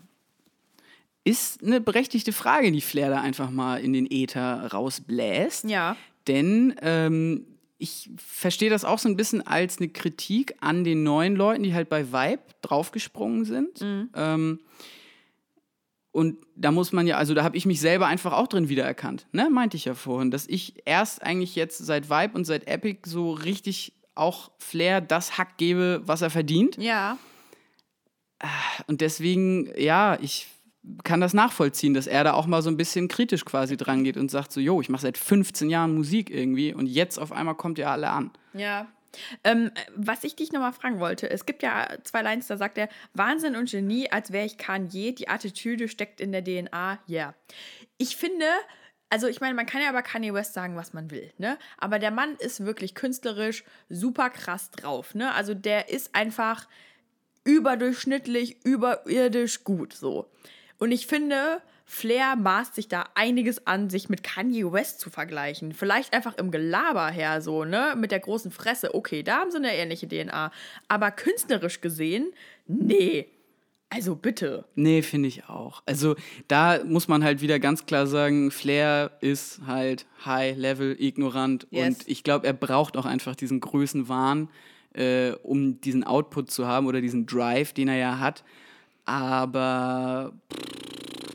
Ist 1.24 1.62
eine 1.62 1.81
berechtigte 1.81 2.32
Frage, 2.32 2.70
die 2.70 2.81
Flair 2.82 3.09
da 3.09 3.20
einfach 3.20 3.51
mal 3.51 3.81
in 3.81 3.94
den 3.94 4.10
Äther 4.10 4.69
rausbläst. 4.73 5.64
Ja. 5.64 5.97
Denn 6.27 6.74
ähm, 6.82 7.47
ich 7.78 8.10
verstehe 8.16 8.70
das 8.70 8.85
auch 8.85 8.98
so 8.98 9.09
ein 9.09 9.16
bisschen 9.16 9.47
als 9.47 9.78
eine 9.78 9.89
Kritik 9.89 10.55
an 10.60 10.85
den 10.85 11.02
neuen 11.02 11.35
Leuten, 11.35 11.62
die 11.62 11.74
halt 11.74 11.89
bei 11.89 12.12
Vibe 12.12 12.43
draufgesprungen 12.60 13.44
sind. 13.44 13.81
Mhm. 13.81 14.59
Und 16.12 16.36
da 16.55 16.70
muss 16.70 16.93
man 16.93 17.06
ja, 17.06 17.16
also 17.16 17.32
da 17.32 17.43
habe 17.43 17.56
ich 17.56 17.64
mich 17.64 17.80
selber 17.80 18.06
einfach 18.06 18.32
auch 18.32 18.47
drin 18.47 18.68
wiedererkannt, 18.68 19.26
ne? 19.32 19.48
Meinte 19.51 19.78
ich 19.78 19.86
ja 19.86 19.94
vorhin, 19.94 20.30
dass 20.30 20.47
ich 20.47 20.74
erst 20.84 21.22
eigentlich 21.22 21.56
jetzt 21.56 21.78
seit 21.78 22.10
Vibe 22.10 22.34
und 22.34 22.44
seit 22.44 22.68
Epic 22.68 23.09
so 23.09 23.32
richtig 23.32 23.94
auch 24.14 24.51
Flair 24.59 25.01
das 25.01 25.39
Hack 25.39 25.56
gebe, 25.56 26.02
was 26.05 26.20
er 26.20 26.28
verdient. 26.28 26.76
Ja. 26.76 27.16
Und 28.86 29.01
deswegen, 29.01 29.70
ja, 29.78 30.18
ich 30.20 30.48
kann 31.05 31.20
das 31.20 31.32
nachvollziehen, 31.32 31.94
dass 31.94 32.06
er 32.06 32.24
da 32.24 32.34
auch 32.34 32.47
mal 32.47 32.60
so 32.60 32.68
ein 32.68 32.76
bisschen 32.76 33.09
kritisch 33.09 33.44
quasi 33.44 33.76
dran 33.76 34.05
geht 34.05 34.16
und 34.16 34.30
sagt 34.30 34.52
so, 34.52 34.60
jo, 34.60 34.80
ich 34.80 34.89
mache 34.89 35.02
seit 35.02 35.16
15 35.16 35.70
Jahren 35.70 35.94
Musik 35.94 36.28
irgendwie 36.28 36.74
und 36.74 36.86
jetzt 36.86 37.18
auf 37.18 37.32
einmal 37.32 37.55
kommt 37.55 37.78
ihr 37.78 37.89
alle 37.89 38.10
an. 38.10 38.32
Ja. 38.52 38.86
Ähm, 39.44 39.70
was 39.94 40.24
ich 40.24 40.36
dich 40.36 40.52
nochmal 40.52 40.72
fragen 40.72 41.01
wollte, 41.01 41.28
es 41.30 41.47
gibt 41.47 41.62
ja 41.62 41.89
zwei 42.05 42.22
Lines, 42.22 42.47
da 42.47 42.56
sagt 42.56 42.78
er, 42.78 42.89
Wahnsinn 43.14 43.56
und 43.56 43.70
Genie, 43.70 44.10
als 44.10 44.32
wäre 44.32 44.47
ich 44.47 44.59
Kanye, 44.59 45.12
die 45.12 45.28
Attitüde 45.28 45.89
steckt 45.89 46.20
in 46.20 46.32
der 46.32 46.44
DNA, 46.44 46.98
ja. 47.06 47.22
Yeah. 47.22 47.34
Ich 47.98 48.16
finde, 48.16 48.47
also 49.10 49.26
ich 49.26 49.40
meine, 49.40 49.55
man 49.55 49.66
kann 49.66 49.82
ja 49.82 49.90
über 49.90 50.02
Kanye 50.02 50.32
West 50.32 50.55
sagen, 50.55 50.74
was 50.76 50.94
man 50.94 51.10
will, 51.10 51.30
ne? 51.36 51.59
Aber 51.76 51.98
der 51.98 52.10
Mann 52.10 52.36
ist 52.36 52.64
wirklich 52.64 52.94
künstlerisch 52.94 53.64
super 53.89 54.30
krass 54.30 54.70
drauf, 54.70 55.14
ne? 55.14 55.34
Also 55.34 55.55
der 55.55 55.90
ist 55.90 56.14
einfach 56.14 56.66
überdurchschnittlich, 57.44 58.64
überirdisch 58.64 59.64
gut, 59.64 59.93
so. 59.93 60.30
Und 60.78 60.93
ich 60.93 61.06
finde, 61.06 61.60
Flair 61.85 62.37
maßt 62.37 62.75
sich 62.75 62.89
da 62.89 63.07
einiges 63.15 63.67
an, 63.67 63.91
sich 63.91 64.09
mit 64.09 64.23
Kanye 64.23 64.73
West 64.73 65.01
zu 65.01 65.11
vergleichen. 65.11 65.73
Vielleicht 65.73 66.15
einfach 66.15 66.37
im 66.37 66.51
Gelaber 66.51 67.09
her 67.09 67.43
so, 67.43 67.65
ne? 67.65 67.95
Mit 67.97 68.13
der 68.13 68.21
großen 68.21 68.51
Fresse. 68.51 68.95
Okay, 68.95 69.23
da 69.23 69.39
haben 69.39 69.51
sie 69.51 69.59
eine 69.59 69.75
ähnliche 69.75 70.09
DNA. 70.09 70.53
Aber 70.89 71.11
künstlerisch 71.11 71.81
gesehen, 71.81 72.33
nee. 72.67 73.29
Also 73.93 74.15
bitte. 74.15 74.65
Nee, 74.75 75.03
finde 75.03 75.29
ich 75.29 75.51
auch. 75.51 75.83
Also 75.85 76.17
da 76.49 76.83
muss 76.83 77.09
man 77.09 77.23
halt 77.23 77.43
wieder 77.43 77.59
ganz 77.59 77.85
klar 77.85 78.07
sagen, 78.07 78.51
Flair 78.51 79.11
ist 79.21 79.61
halt 79.67 80.07
High-Level 80.25 80.97
ignorant 80.99 81.67
yes. 81.71 81.87
und 81.87 82.09
ich 82.09 82.25
glaube, 82.25 82.47
er 82.47 82.55
braucht 82.55 82.97
auch 82.97 83.05
einfach 83.05 83.37
diesen 83.37 83.61
Größenwahn, 83.61 84.49
äh, 84.95 85.33
um 85.43 85.79
diesen 85.83 86.05
Output 86.05 86.51
zu 86.51 86.67
haben 86.67 86.87
oder 86.87 87.03
diesen 87.03 87.27
Drive, 87.27 87.75
den 87.75 87.89
er 87.89 87.97
ja 87.97 88.19
hat. 88.19 88.45
Aber 89.05 90.33
pff, 90.51 90.82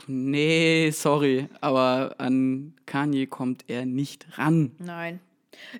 nee, 0.08 0.90
sorry, 0.90 1.48
aber 1.60 2.14
an 2.18 2.74
Kanye 2.86 3.26
kommt 3.26 3.64
er 3.68 3.86
nicht 3.86 4.38
ran. 4.38 4.72
Nein. 4.78 5.20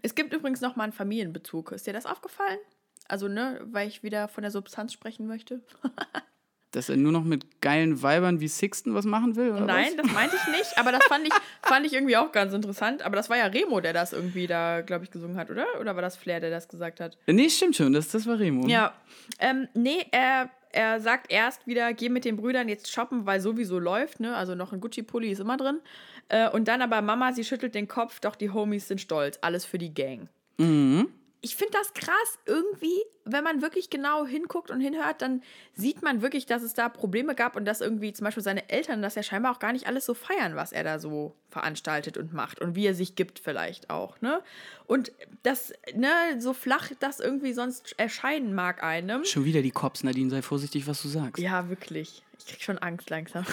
Es 0.02 0.14
gibt 0.14 0.32
übrigens 0.32 0.60
noch 0.60 0.76
mal 0.76 0.84
einen 0.84 0.92
Familienbezug. 0.92 1.72
Ist 1.72 1.86
dir 1.86 1.92
das 1.92 2.06
aufgefallen? 2.06 2.58
Also, 3.06 3.28
ne, 3.28 3.60
weil 3.64 3.88
ich 3.88 4.02
wieder 4.02 4.28
von 4.28 4.42
der 4.42 4.50
Substanz 4.50 4.92
sprechen 4.92 5.26
möchte. 5.26 5.62
dass 6.72 6.88
er 6.88 6.96
nur 6.96 7.12
noch 7.12 7.24
mit 7.24 7.60
geilen 7.60 8.02
Weibern 8.02 8.40
wie 8.40 8.48
Sixten 8.48 8.94
was 8.94 9.06
machen 9.06 9.36
will? 9.36 9.52
Nein, 9.52 9.92
was? 9.96 10.04
das 10.04 10.12
meinte 10.12 10.36
ich 10.36 10.52
nicht, 10.52 10.78
aber 10.78 10.92
das 10.92 11.04
fand 11.06 11.26
ich, 11.26 11.32
fand 11.62 11.86
ich 11.86 11.94
irgendwie 11.94 12.16
auch 12.16 12.30
ganz 12.30 12.52
interessant. 12.52 13.02
Aber 13.02 13.16
das 13.16 13.30
war 13.30 13.38
ja 13.38 13.46
Remo, 13.46 13.80
der 13.80 13.92
das 13.92 14.12
irgendwie 14.12 14.46
da, 14.46 14.82
glaube 14.82 15.04
ich, 15.04 15.10
gesungen 15.10 15.36
hat, 15.36 15.50
oder? 15.50 15.66
Oder 15.80 15.94
war 15.94 16.02
das 16.02 16.16
Flair, 16.16 16.40
der 16.40 16.50
das 16.50 16.68
gesagt 16.68 17.00
hat? 17.00 17.16
Nee, 17.26 17.48
stimmt 17.48 17.76
schon, 17.76 17.92
das, 17.92 18.08
das 18.08 18.26
war 18.26 18.38
Remo. 18.38 18.66
Ja. 18.68 18.92
Ähm, 19.38 19.68
nee, 19.74 20.06
er, 20.10 20.50
er 20.72 21.00
sagt 21.00 21.30
erst 21.30 21.66
wieder, 21.66 21.92
geh 21.92 22.08
mit 22.08 22.24
den 22.24 22.36
Brüdern 22.36 22.68
jetzt 22.68 22.90
shoppen, 22.90 23.26
weil 23.26 23.40
sowieso 23.40 23.78
läuft, 23.78 24.20
ne? 24.20 24.36
Also 24.36 24.54
noch 24.54 24.72
ein 24.72 24.80
Gucci-Pulli 24.80 25.30
ist 25.30 25.40
immer 25.40 25.56
drin. 25.56 25.80
Äh, 26.28 26.50
und 26.50 26.68
dann 26.68 26.82
aber 26.82 27.02
Mama, 27.02 27.32
sie 27.32 27.44
schüttelt 27.44 27.74
den 27.74 27.88
Kopf, 27.88 28.20
doch 28.20 28.36
die 28.36 28.50
Homies 28.50 28.88
sind 28.88 29.00
stolz. 29.00 29.38
Alles 29.40 29.64
für 29.64 29.78
die 29.78 29.94
Gang. 29.94 30.28
Mhm 30.58 31.08
ich 31.40 31.54
finde 31.54 31.72
das 31.78 31.94
krass. 31.94 32.38
Irgendwie, 32.46 33.00
wenn 33.24 33.44
man 33.44 33.62
wirklich 33.62 33.90
genau 33.90 34.26
hinguckt 34.26 34.70
und 34.70 34.80
hinhört, 34.80 35.22
dann 35.22 35.42
sieht 35.74 36.02
man 36.02 36.20
wirklich, 36.20 36.46
dass 36.46 36.62
es 36.62 36.74
da 36.74 36.88
Probleme 36.88 37.34
gab 37.34 37.54
und 37.54 37.64
dass 37.64 37.80
irgendwie 37.80 38.12
zum 38.12 38.24
Beispiel 38.24 38.42
seine 38.42 38.68
Eltern 38.68 39.02
das 39.02 39.14
ja 39.14 39.22
scheinbar 39.22 39.52
auch 39.52 39.58
gar 39.58 39.72
nicht 39.72 39.86
alles 39.86 40.04
so 40.04 40.14
feiern, 40.14 40.56
was 40.56 40.72
er 40.72 40.82
da 40.82 40.98
so 40.98 41.36
veranstaltet 41.50 42.16
und 42.16 42.32
macht 42.32 42.60
und 42.60 42.74
wie 42.74 42.86
er 42.86 42.94
sich 42.94 43.14
gibt 43.14 43.38
vielleicht 43.38 43.90
auch, 43.90 44.20
ne? 44.20 44.42
Und 44.86 45.12
das, 45.42 45.72
ne, 45.94 46.10
so 46.38 46.52
flach 46.52 46.90
das 46.98 47.20
irgendwie 47.20 47.52
sonst 47.52 47.94
erscheinen 47.98 48.54
mag 48.54 48.82
einem. 48.82 49.24
Schon 49.24 49.44
wieder 49.44 49.62
die 49.62 49.70
Cops, 49.70 50.02
Nadine, 50.02 50.30
sei 50.30 50.42
vorsichtig, 50.42 50.86
was 50.86 51.02
du 51.02 51.08
sagst. 51.08 51.42
Ja, 51.42 51.68
wirklich. 51.68 52.22
Ich 52.38 52.46
krieg 52.46 52.62
schon 52.62 52.78
Angst 52.78 53.10
langsam. 53.10 53.44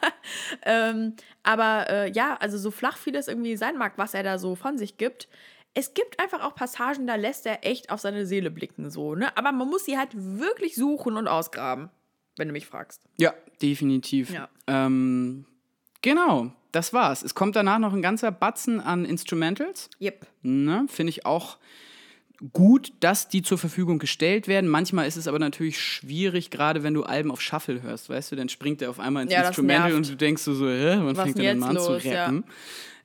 ähm, 0.62 1.14
aber 1.42 1.88
äh, 1.88 2.10
ja, 2.10 2.36
also 2.36 2.58
so 2.58 2.70
flach 2.70 2.98
wie 3.04 3.12
das 3.12 3.28
irgendwie 3.28 3.56
sein 3.56 3.76
mag, 3.76 3.94
was 3.96 4.14
er 4.14 4.22
da 4.22 4.38
so 4.38 4.54
von 4.54 4.78
sich 4.78 4.96
gibt, 4.96 5.28
es 5.74 5.92
gibt 5.92 6.20
einfach 6.20 6.40
auch 6.42 6.54
Passagen, 6.54 7.06
da 7.06 7.16
lässt 7.16 7.46
er 7.46 7.66
echt 7.66 7.90
auf 7.90 8.00
seine 8.00 8.26
Seele 8.26 8.50
blicken, 8.50 8.90
so, 8.90 9.14
ne? 9.14 9.36
Aber 9.36 9.52
man 9.52 9.68
muss 9.68 9.84
sie 9.84 9.98
halt 9.98 10.10
wirklich 10.14 10.76
suchen 10.76 11.16
und 11.16 11.28
ausgraben, 11.28 11.90
wenn 12.36 12.48
du 12.48 12.52
mich 12.52 12.66
fragst. 12.66 13.02
Ja, 13.18 13.34
definitiv. 13.60 14.30
Ja. 14.30 14.48
Ähm, 14.68 15.44
genau, 16.00 16.52
das 16.70 16.92
war's. 16.92 17.22
Es 17.22 17.34
kommt 17.34 17.56
danach 17.56 17.78
noch 17.80 17.92
ein 17.92 18.02
ganzer 18.02 18.30
Batzen 18.30 18.80
an 18.80 19.04
Instrumentals. 19.04 19.90
Yep. 20.00 20.26
Ne? 20.42 20.86
Finde 20.88 21.10
ich 21.10 21.26
auch 21.26 21.58
gut, 22.52 22.92
dass 23.00 23.28
die 23.28 23.42
zur 23.42 23.58
Verfügung 23.58 23.98
gestellt 23.98 24.48
werden. 24.48 24.68
Manchmal 24.68 25.06
ist 25.06 25.16
es 25.16 25.28
aber 25.28 25.38
natürlich 25.38 25.80
schwierig, 25.80 26.50
gerade 26.50 26.82
wenn 26.82 26.94
du 26.94 27.04
Alben 27.04 27.30
auf 27.30 27.40
Shuffle 27.40 27.82
hörst, 27.82 28.08
weißt 28.08 28.32
du, 28.32 28.36
dann 28.36 28.48
springt 28.48 28.80
der 28.80 28.90
auf 28.90 29.00
einmal 29.00 29.24
ins 29.24 29.32
ja, 29.32 29.46
Instrumental 29.46 29.94
und 29.94 30.08
du 30.08 30.16
denkst 30.16 30.42
so, 30.42 30.54
so 30.54 30.68
hä, 30.68 30.98
wann 30.98 31.16
Was 31.16 31.24
fängt 31.24 31.38
der 31.38 31.52
an 31.52 31.74
los? 31.74 31.84
zu 31.84 31.92
rappen? 31.92 32.44
Ja. 32.46 32.54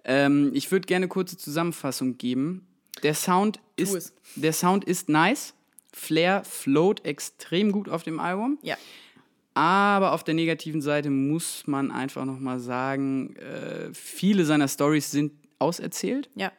Ähm, 0.04 0.52
ich 0.54 0.72
würde 0.72 0.86
gerne 0.86 1.06
eine 1.06 1.10
kurze 1.10 1.38
Zusammenfassung 1.38 2.18
geben. 2.18 2.68
Der 3.04 3.14
Sound, 3.14 3.60
ist, 3.76 4.14
der 4.36 4.54
Sound 4.54 4.86
ist 4.86 5.10
nice. 5.10 5.54
Flair 5.94 6.44
float 6.44 7.06
extrem 7.06 7.72
gut 7.72 7.90
auf 7.90 8.04
dem 8.04 8.20
Album. 8.20 8.60
Ja. 8.62 8.78
Aber 9.54 10.14
auf 10.14 10.24
der 10.24 10.36
negativen 10.36 10.82
Seite 10.82 11.10
muss 11.10 11.68
man 11.68 11.92
einfach 11.92 12.26
nochmal 12.26 12.60
sagen, 12.60 13.36
äh, 13.36 13.94
viele 13.94 14.46
seiner 14.46 14.68
Stories 14.68 15.12
sind 15.12 15.34
auserzählt. 15.58 16.30
Ja. 16.36 16.52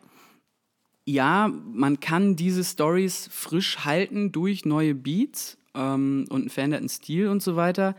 Ja, 1.07 1.49
man 1.49 1.99
kann 2.01 2.37
diese 2.37 2.63
Stories 2.63 3.29
frisch 3.33 3.85
halten 3.85 4.33
durch 4.33 4.65
neue 4.65 4.95
Beats 4.95 5.57
ähm, 5.75 6.27
und 6.29 6.43
einen 6.43 6.51
veränderten 6.51 6.89
Stil 6.89 7.29
und 7.29 7.43
so 7.43 7.57
weiter. 7.57 7.97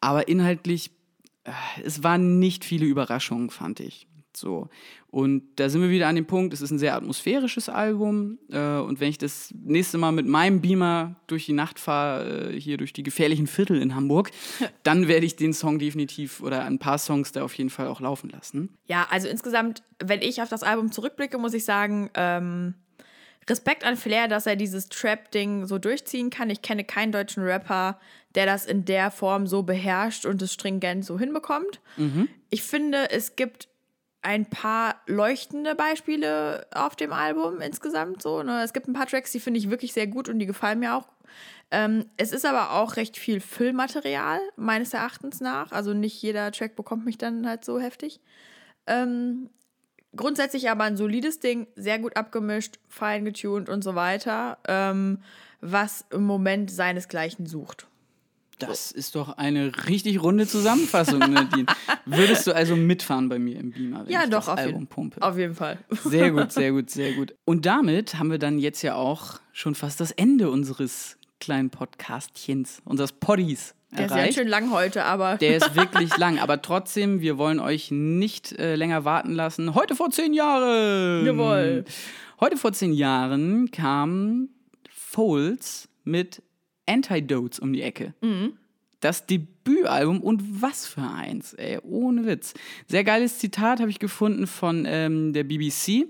Aber 0.00 0.28
inhaltlich, 0.28 0.90
äh, 1.44 1.52
es 1.82 2.02
waren 2.02 2.38
nicht 2.38 2.64
viele 2.64 2.84
Überraschungen, 2.84 3.50
fand 3.50 3.80
ich. 3.80 4.06
So. 4.36 4.68
Und 5.10 5.42
da 5.56 5.68
sind 5.68 5.80
wir 5.80 5.90
wieder 5.90 6.08
an 6.08 6.16
dem 6.16 6.26
Punkt, 6.26 6.52
es 6.54 6.60
ist 6.60 6.70
ein 6.70 6.78
sehr 6.78 6.94
atmosphärisches 6.94 7.68
Album. 7.68 8.38
Äh, 8.50 8.78
und 8.78 9.00
wenn 9.00 9.08
ich 9.08 9.18
das 9.18 9.54
nächste 9.62 9.98
Mal 9.98 10.12
mit 10.12 10.26
meinem 10.26 10.60
Beamer 10.60 11.16
durch 11.26 11.46
die 11.46 11.52
Nacht 11.52 11.78
fahre, 11.78 12.52
äh, 12.52 12.60
hier 12.60 12.76
durch 12.76 12.92
die 12.92 13.02
gefährlichen 13.02 13.46
Viertel 13.46 13.80
in 13.80 13.94
Hamburg, 13.94 14.30
dann 14.82 15.08
werde 15.08 15.26
ich 15.26 15.36
den 15.36 15.52
Song 15.52 15.78
definitiv 15.78 16.40
oder 16.40 16.64
ein 16.64 16.78
paar 16.78 16.98
Songs 16.98 17.32
da 17.32 17.44
auf 17.44 17.54
jeden 17.54 17.70
Fall 17.70 17.86
auch 17.86 18.00
laufen 18.00 18.30
lassen. 18.30 18.76
Ja, 18.86 19.06
also 19.10 19.28
insgesamt, 19.28 19.82
wenn 20.02 20.20
ich 20.20 20.42
auf 20.42 20.48
das 20.48 20.62
Album 20.62 20.90
zurückblicke, 20.90 21.38
muss 21.38 21.54
ich 21.54 21.64
sagen, 21.64 22.10
ähm, 22.14 22.74
Respekt 23.48 23.84
an 23.84 23.96
Flair, 23.96 24.28
dass 24.28 24.46
er 24.46 24.56
dieses 24.56 24.88
Trap-Ding 24.88 25.66
so 25.66 25.78
durchziehen 25.78 26.30
kann. 26.30 26.50
Ich 26.50 26.62
kenne 26.62 26.84
keinen 26.84 27.12
deutschen 27.12 27.42
Rapper, 27.42 27.98
der 28.34 28.46
das 28.46 28.66
in 28.66 28.84
der 28.84 29.10
Form 29.10 29.46
so 29.46 29.62
beherrscht 29.62 30.24
und 30.26 30.40
es 30.42 30.52
stringent 30.52 31.04
so 31.04 31.18
hinbekommt. 31.18 31.80
Mhm. 31.96 32.28
Ich 32.50 32.62
finde, 32.62 33.10
es 33.10 33.36
gibt 33.36 33.68
ein 34.24 34.46
paar 34.46 34.96
leuchtende 35.06 35.74
Beispiele 35.74 36.66
auf 36.74 36.96
dem 36.96 37.12
Album 37.12 37.60
insgesamt 37.60 38.22
so. 38.22 38.42
Ne? 38.42 38.62
Es 38.62 38.72
gibt 38.72 38.88
ein 38.88 38.94
paar 38.94 39.06
Tracks, 39.06 39.32
die 39.32 39.40
finde 39.40 39.58
ich 39.58 39.70
wirklich 39.70 39.92
sehr 39.92 40.06
gut 40.06 40.30
und 40.30 40.38
die 40.38 40.46
gefallen 40.46 40.80
mir 40.80 40.96
auch. 40.96 41.06
Ähm, 41.70 42.06
es 42.16 42.32
ist 42.32 42.46
aber 42.46 42.72
auch 42.72 42.96
recht 42.96 43.18
viel 43.18 43.40
Füllmaterial, 43.40 44.40
meines 44.56 44.94
Erachtens 44.94 45.40
nach. 45.40 45.72
Also 45.72 45.92
nicht 45.92 46.20
jeder 46.22 46.52
Track 46.52 46.74
bekommt 46.74 47.04
mich 47.04 47.18
dann 47.18 47.46
halt 47.46 47.66
so 47.66 47.78
heftig. 47.78 48.20
Ähm, 48.86 49.50
grundsätzlich 50.16 50.70
aber 50.70 50.84
ein 50.84 50.96
solides 50.96 51.38
Ding, 51.40 51.66
sehr 51.76 51.98
gut 51.98 52.16
abgemischt, 52.16 52.78
fein 52.88 53.26
getuned 53.26 53.68
und 53.68 53.84
so 53.84 53.94
weiter, 53.94 54.56
ähm, 54.66 55.22
was 55.60 56.06
im 56.10 56.22
Moment 56.22 56.70
seinesgleichen 56.70 57.44
sucht. 57.44 57.88
Das 58.58 58.92
ist 58.92 59.14
doch 59.14 59.36
eine 59.36 59.72
richtig 59.86 60.22
runde 60.22 60.46
Zusammenfassung, 60.46 61.18
Nadine. 61.32 61.66
Würdest 62.06 62.46
du 62.46 62.54
also 62.54 62.76
mitfahren 62.76 63.28
bei 63.28 63.38
mir 63.38 63.58
im 63.58 63.70
Beamer, 63.70 64.04
wenn 64.06 64.12
ja, 64.12 64.24
ich 64.24 64.30
doch, 64.30 64.40
das 64.40 64.48
auf 64.48 64.58
Album 64.58 64.74
jeden, 64.74 64.86
pumpe? 64.86 65.22
Auf 65.22 65.36
jeden 65.36 65.54
Fall. 65.54 65.78
Sehr 66.04 66.30
gut, 66.30 66.52
sehr 66.52 66.72
gut, 66.72 66.90
sehr 66.90 67.12
gut. 67.12 67.34
Und 67.44 67.66
damit 67.66 68.18
haben 68.18 68.30
wir 68.30 68.38
dann 68.38 68.58
jetzt 68.58 68.82
ja 68.82 68.94
auch 68.94 69.40
schon 69.52 69.74
fast 69.74 70.00
das 70.00 70.10
Ende 70.10 70.50
unseres 70.50 71.16
kleinen 71.40 71.70
Podcastchens, 71.70 72.80
unseres 72.84 73.12
Poddies 73.12 73.74
Der 73.96 74.06
ist 74.06 74.14
ganz 74.14 74.34
schön 74.34 74.48
lang 74.48 74.70
heute, 74.70 75.04
aber. 75.04 75.36
Der 75.36 75.56
ist 75.56 75.74
wirklich 75.76 76.16
lang, 76.16 76.38
aber 76.38 76.62
trotzdem, 76.62 77.20
wir 77.20 77.38
wollen 77.38 77.60
euch 77.60 77.90
nicht 77.90 78.52
äh, 78.52 78.76
länger 78.76 79.04
warten 79.04 79.32
lassen. 79.32 79.74
Heute 79.74 79.96
vor 79.96 80.10
zehn 80.10 80.32
Jahren! 80.32 81.26
Jawohl. 81.26 81.84
Heute 82.40 82.56
vor 82.56 82.72
zehn 82.72 82.92
Jahren 82.92 83.70
kam 83.70 84.48
Foles 84.90 85.88
mit 86.04 86.42
Antidotes 86.86 87.58
um 87.58 87.72
die 87.72 87.82
Ecke. 87.82 88.14
Mhm. 88.20 88.54
Das 89.00 89.26
Debütalbum 89.26 90.20
und 90.20 90.62
was 90.62 90.86
für 90.86 91.02
eins, 91.02 91.52
ey, 91.54 91.78
ohne 91.82 92.24
Witz. 92.26 92.54
Sehr 92.86 93.04
geiles 93.04 93.38
Zitat 93.38 93.80
habe 93.80 93.90
ich 93.90 93.98
gefunden 93.98 94.46
von 94.46 94.84
ähm, 94.88 95.32
der 95.34 95.44
BBC. 95.44 96.06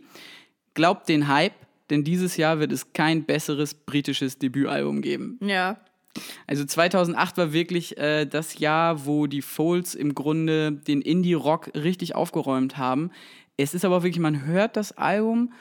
Glaubt 0.75 1.09
den 1.09 1.27
Hype, 1.29 1.55
denn 1.91 2.05
dieses 2.05 2.37
Jahr 2.37 2.61
wird 2.61 2.73
es 2.73 2.93
kein 2.93 3.25
besseres 3.25 3.75
britisches 3.75 4.39
Debütalbum 4.39 5.03
geben. 5.03 5.39
Ja, 5.43 5.79
Also 6.47 6.65
2008 6.65 7.37
war 7.37 7.53
wirklich 7.53 7.99
äh, 7.99 8.27
das 8.27 8.59
Jahr, 8.59 9.07
wo 9.07 9.27
die 9.27 9.43
Folds 9.43 9.95
im 9.97 10.15
Grunde 10.15 10.73
den 10.73 11.01
Indie-Rock 11.01 11.73
richtig 11.75 12.15
aufgeräumt 12.15 12.77
haben. 12.77 13.11
Es 13.57 13.75
ist 13.75 13.85
aber 13.85 14.03
wirklich, 14.05 14.21
man 14.21 14.45
hört 14.47 14.77
das 14.77 14.93
Album 14.97 15.53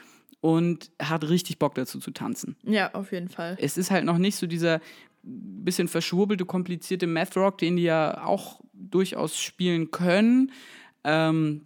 und 0.44 0.90
hat 1.00 1.26
richtig 1.30 1.58
Bock 1.58 1.74
dazu 1.74 1.98
zu 2.00 2.10
tanzen. 2.10 2.54
Ja, 2.64 2.92
auf 2.92 3.12
jeden 3.12 3.30
Fall. 3.30 3.56
Es 3.58 3.78
ist 3.78 3.90
halt 3.90 4.04
noch 4.04 4.18
nicht 4.18 4.36
so 4.36 4.46
dieser 4.46 4.82
bisschen 5.22 5.88
verschwurbelte, 5.88 6.44
komplizierte 6.44 7.06
Math-Rock, 7.06 7.56
den 7.56 7.76
die 7.76 7.84
ja 7.84 8.26
auch 8.26 8.60
durchaus 8.74 9.40
spielen 9.40 9.90
können. 9.90 10.52
Ähm, 11.02 11.62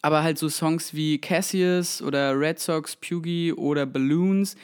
aber 0.00 0.22
halt 0.22 0.38
so 0.38 0.48
Songs 0.48 0.94
wie 0.94 1.18
Cassius 1.18 2.00
oder 2.00 2.40
Red 2.40 2.58
Sox, 2.58 2.96
Pugie 2.96 3.52
oder 3.52 3.84
Balloons, 3.84 4.56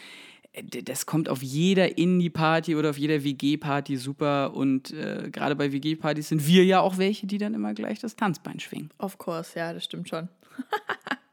das 0.84 1.04
kommt 1.04 1.28
auf 1.28 1.42
jeder 1.42 1.98
Indie-Party 1.98 2.76
oder 2.76 2.88
auf 2.88 2.96
jeder 2.96 3.24
WG-Party 3.24 3.98
super. 3.98 4.54
Und 4.54 4.90
äh, 4.92 5.28
gerade 5.30 5.54
bei 5.54 5.70
WG-Partys 5.70 6.30
sind 6.30 6.46
wir 6.46 6.64
ja 6.64 6.80
auch 6.80 6.96
welche, 6.96 7.26
die 7.26 7.36
dann 7.36 7.52
immer 7.52 7.74
gleich 7.74 7.98
das 7.98 8.16
Tanzbein 8.16 8.58
schwingen. 8.58 8.88
Of 8.96 9.18
course, 9.18 9.58
ja, 9.58 9.74
das 9.74 9.84
stimmt 9.84 10.08
schon. 10.08 10.30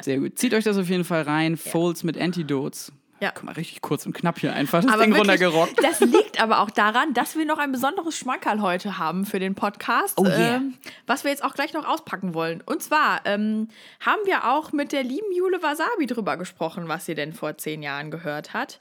Sehr 0.00 0.18
gut. 0.18 0.38
Zieht 0.38 0.54
euch 0.54 0.64
das 0.64 0.76
auf 0.76 0.88
jeden 0.88 1.04
Fall 1.04 1.22
rein. 1.22 1.56
Folds 1.56 2.04
mit 2.04 2.20
Antidotes. 2.20 2.92
Ja. 3.22 3.30
Guck 3.32 3.44
mal, 3.44 3.52
richtig 3.52 3.82
kurz 3.82 4.04
und 4.04 4.14
knapp 4.14 4.40
hier 4.40 4.52
einfach 4.52 4.82
das 4.82 4.92
aber 4.92 5.04
Ding 5.04 5.14
wirklich, 5.14 5.30
runtergerockt. 5.30 5.80
Das 5.80 6.00
liegt 6.00 6.42
aber 6.42 6.58
auch 6.58 6.70
daran, 6.70 7.14
dass 7.14 7.36
wir 7.36 7.44
noch 7.44 7.58
ein 7.58 7.70
besonderes 7.70 8.16
Schmankerl 8.18 8.60
heute 8.60 8.98
haben 8.98 9.26
für 9.26 9.38
den 9.38 9.54
Podcast, 9.54 10.18
oh 10.18 10.24
yeah. 10.24 10.56
ähm, 10.56 10.74
was 11.06 11.22
wir 11.22 11.30
jetzt 11.30 11.44
auch 11.44 11.54
gleich 11.54 11.72
noch 11.72 11.86
auspacken 11.86 12.34
wollen. 12.34 12.64
Und 12.66 12.82
zwar 12.82 13.20
ähm, 13.24 13.68
haben 14.00 14.20
wir 14.24 14.50
auch 14.50 14.72
mit 14.72 14.90
der 14.90 15.04
lieben 15.04 15.32
Jule 15.32 15.62
Wasabi 15.62 16.06
drüber 16.06 16.36
gesprochen, 16.36 16.88
was 16.88 17.06
sie 17.06 17.14
denn 17.14 17.32
vor 17.32 17.56
zehn 17.58 17.80
Jahren 17.80 18.10
gehört 18.10 18.54
hat. 18.54 18.80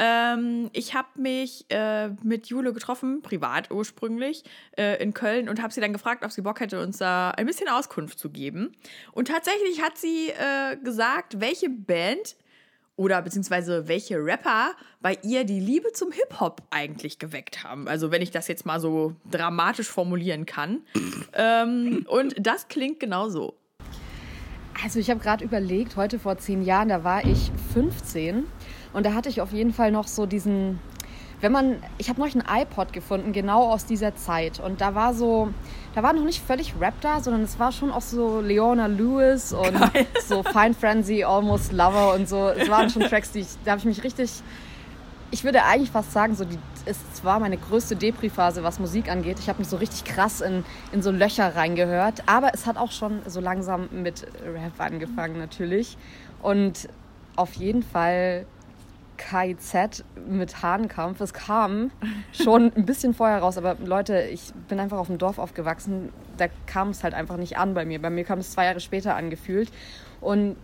Ähm, 0.00 0.70
ich 0.72 0.94
habe 0.94 1.08
mich 1.16 1.66
äh, 1.70 2.10
mit 2.22 2.46
Jule 2.46 2.72
getroffen, 2.72 3.20
privat 3.20 3.72
ursprünglich, 3.72 4.44
äh, 4.78 5.02
in 5.02 5.12
Köln 5.12 5.48
und 5.48 5.60
habe 5.60 5.72
sie 5.72 5.80
dann 5.80 5.92
gefragt, 5.92 6.24
ob 6.24 6.30
sie 6.30 6.42
Bock 6.42 6.60
hätte, 6.60 6.80
uns 6.80 6.98
da 6.98 7.32
ein 7.32 7.46
bisschen 7.46 7.68
Auskunft 7.68 8.18
zu 8.18 8.30
geben. 8.30 8.76
Und 9.10 9.26
tatsächlich 9.26 9.82
hat 9.82 9.98
sie 9.98 10.28
äh, 10.28 10.76
gesagt, 10.76 11.40
welche 11.40 11.68
Band 11.68 12.36
oder 12.94 13.22
beziehungsweise 13.22 13.88
welche 13.88 14.16
Rapper 14.24 14.72
bei 15.00 15.18
ihr 15.22 15.44
die 15.44 15.60
Liebe 15.60 15.92
zum 15.92 16.12
Hip-Hop 16.12 16.62
eigentlich 16.70 17.18
geweckt 17.18 17.64
haben. 17.64 17.88
Also 17.88 18.12
wenn 18.12 18.22
ich 18.22 18.30
das 18.30 18.46
jetzt 18.46 18.66
mal 18.66 18.80
so 18.80 19.16
dramatisch 19.30 19.88
formulieren 19.88 20.46
kann. 20.46 20.80
ähm, 21.32 22.06
und 22.08 22.34
das 22.38 22.68
klingt 22.68 23.00
genau 23.00 23.28
so. 23.28 23.54
Also 24.82 25.00
ich 25.00 25.10
habe 25.10 25.18
gerade 25.18 25.44
überlegt, 25.44 25.96
heute 25.96 26.20
vor 26.20 26.38
zehn 26.38 26.62
Jahren, 26.62 26.88
da 26.88 27.02
war 27.02 27.24
ich 27.24 27.50
15 27.72 28.46
und 28.98 29.06
da 29.06 29.14
hatte 29.14 29.28
ich 29.28 29.40
auf 29.40 29.52
jeden 29.52 29.72
Fall 29.72 29.92
noch 29.92 30.08
so 30.08 30.26
diesen, 30.26 30.80
wenn 31.40 31.52
man, 31.52 31.76
ich 31.98 32.08
habe 32.08 32.20
noch 32.20 32.26
einen 32.26 32.42
iPod 32.62 32.92
gefunden, 32.92 33.32
genau 33.32 33.70
aus 33.70 33.86
dieser 33.86 34.16
Zeit. 34.16 34.58
Und 34.58 34.80
da 34.80 34.96
war 34.96 35.14
so, 35.14 35.50
da 35.94 36.02
war 36.02 36.12
noch 36.12 36.24
nicht 36.24 36.42
völlig 36.44 36.74
Rap 36.80 36.94
da, 37.00 37.20
sondern 37.20 37.42
es 37.42 37.60
war 37.60 37.70
schon 37.70 37.92
auch 37.92 38.00
so 38.00 38.40
Leona 38.40 38.86
Lewis 38.86 39.52
und 39.52 39.78
Geil. 39.78 40.08
so 40.26 40.42
Fine 40.42 40.74
Frenzy, 40.74 41.22
Almost 41.22 41.70
Lover 41.70 42.12
und 42.12 42.28
so. 42.28 42.48
Es 42.48 42.68
waren 42.68 42.90
schon 42.90 43.02
Tracks, 43.02 43.30
die 43.30 43.38
ich, 43.38 43.46
da 43.64 43.70
habe 43.70 43.78
ich 43.78 43.84
mich 43.84 44.02
richtig, 44.02 44.32
ich 45.30 45.44
würde 45.44 45.62
eigentlich 45.62 45.92
fast 45.92 46.12
sagen, 46.12 46.34
so 46.34 46.44
die, 46.44 46.58
es 46.84 46.98
war 47.22 47.38
meine 47.38 47.56
größte 47.56 47.94
Depri-Phase, 47.94 48.64
was 48.64 48.80
Musik 48.80 49.08
angeht. 49.08 49.38
Ich 49.38 49.48
habe 49.48 49.60
mich 49.60 49.68
so 49.68 49.76
richtig 49.76 50.12
krass 50.12 50.40
in, 50.40 50.64
in 50.90 51.02
so 51.02 51.12
Löcher 51.12 51.54
reingehört. 51.54 52.24
Aber 52.26 52.52
es 52.52 52.66
hat 52.66 52.76
auch 52.76 52.90
schon 52.90 53.20
so 53.28 53.38
langsam 53.38 53.88
mit 53.92 54.26
Rap 54.44 54.80
angefangen 54.80 55.38
natürlich. 55.38 55.96
Und 56.42 56.88
auf 57.36 57.54
jeden 57.54 57.84
Fall 57.84 58.44
KIZ 59.18 60.04
mit 60.28 60.62
Hahnkampf. 60.62 61.20
Es 61.20 61.34
kam 61.34 61.90
schon 62.32 62.72
ein 62.74 62.86
bisschen 62.86 63.12
vorher 63.12 63.40
raus, 63.40 63.58
aber 63.58 63.76
Leute, 63.84 64.22
ich 64.22 64.52
bin 64.68 64.80
einfach 64.80 64.98
auf 64.98 65.08
dem 65.08 65.18
Dorf 65.18 65.38
aufgewachsen. 65.38 66.10
Da 66.38 66.46
kam 66.66 66.90
es 66.90 67.04
halt 67.04 67.12
einfach 67.14 67.36
nicht 67.36 67.58
an 67.58 67.74
bei 67.74 67.84
mir. 67.84 68.00
Bei 68.00 68.10
mir 68.10 68.24
kam 68.24 68.38
es 68.38 68.52
zwei 68.52 68.64
Jahre 68.64 68.80
später 68.80 69.16
angefühlt. 69.16 69.70
Und 70.20 70.56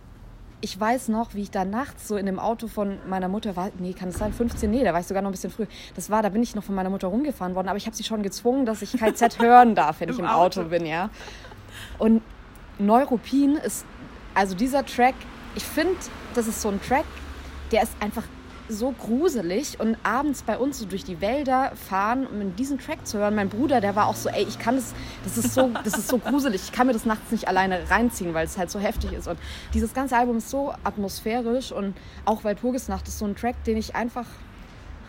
ich 0.61 0.79
weiß 0.79 1.09
noch, 1.09 1.35
wie 1.35 1.43
ich 1.43 1.51
da 1.51 1.65
nachts 1.65 2.07
so 2.07 2.17
in 2.17 2.25
dem 2.25 2.39
Auto 2.39 2.67
von 2.67 2.97
meiner 3.07 3.27
Mutter 3.27 3.55
war. 3.55 3.69
Nee, 3.77 3.93
kann 3.93 4.09
es 4.09 4.17
sein? 4.17 4.33
15? 4.33 4.71
Nee, 4.71 4.83
da 4.83 4.93
war 4.93 4.99
ich 4.99 5.05
sogar 5.05 5.21
noch 5.21 5.29
ein 5.29 5.33
bisschen 5.33 5.51
früh. 5.51 5.67
Das 5.95 6.09
war, 6.09 6.23
da 6.23 6.29
bin 6.29 6.41
ich 6.41 6.55
noch 6.55 6.63
von 6.63 6.73
meiner 6.73 6.89
Mutter 6.89 7.07
rumgefahren 7.07 7.53
worden, 7.53 7.67
aber 7.67 7.77
ich 7.77 7.85
habe 7.85 7.95
sie 7.95 8.03
schon 8.03 8.23
gezwungen, 8.23 8.65
dass 8.65 8.81
ich 8.81 8.93
KZ 8.93 9.39
hören 9.43 9.75
darf, 9.75 9.99
wenn 9.99 10.09
ich 10.09 10.17
im 10.17 10.25
Auto 10.25 10.63
bin, 10.63 10.85
ja. 10.85 11.09
Und 11.99 12.23
Neuropin 12.79 13.57
ist, 13.57 13.85
also 14.33 14.55
dieser 14.55 14.85
Track, 14.85 15.15
ich 15.55 15.63
finde, 15.63 15.95
das 16.33 16.47
ist 16.47 16.61
so 16.61 16.69
ein 16.69 16.81
Track, 16.81 17.05
der 17.71 17.83
ist 17.83 17.93
einfach 17.99 18.23
so 18.67 18.91
gruselig 18.91 19.79
und 19.79 19.97
abends 20.03 20.43
bei 20.43 20.57
uns 20.57 20.79
so 20.79 20.85
durch 20.85 21.03
die 21.03 21.21
Wälder 21.21 21.71
fahren, 21.75 22.25
um 22.25 22.55
diesen 22.55 22.79
Track 22.79 23.05
zu 23.05 23.19
hören. 23.19 23.35
Mein 23.35 23.49
Bruder, 23.49 23.81
der 23.81 23.95
war 23.95 24.07
auch 24.07 24.15
so, 24.15 24.29
ey, 24.29 24.43
ich 24.43 24.59
kann 24.59 24.75
das, 24.75 24.93
das 25.23 25.37
ist 25.37 25.53
so, 25.53 25.69
das 25.83 25.97
ist 25.97 26.07
so 26.07 26.17
gruselig, 26.17 26.61
ich 26.65 26.71
kann 26.71 26.87
mir 26.87 26.93
das 26.93 27.05
nachts 27.05 27.31
nicht 27.31 27.47
alleine 27.47 27.89
reinziehen, 27.89 28.33
weil 28.33 28.45
es 28.45 28.57
halt 28.57 28.71
so 28.71 28.79
heftig 28.79 29.13
ist. 29.13 29.27
Und 29.27 29.37
dieses 29.73 29.93
ganze 29.93 30.17
Album 30.17 30.37
ist 30.37 30.49
so 30.49 30.73
atmosphärisch 30.83 31.71
und 31.71 31.95
auch 32.25 32.43
Walpurgisnacht 32.43 33.07
ist 33.07 33.19
so 33.19 33.25
ein 33.25 33.35
Track, 33.35 33.63
den 33.65 33.77
ich 33.77 33.95
einfach 33.95 34.25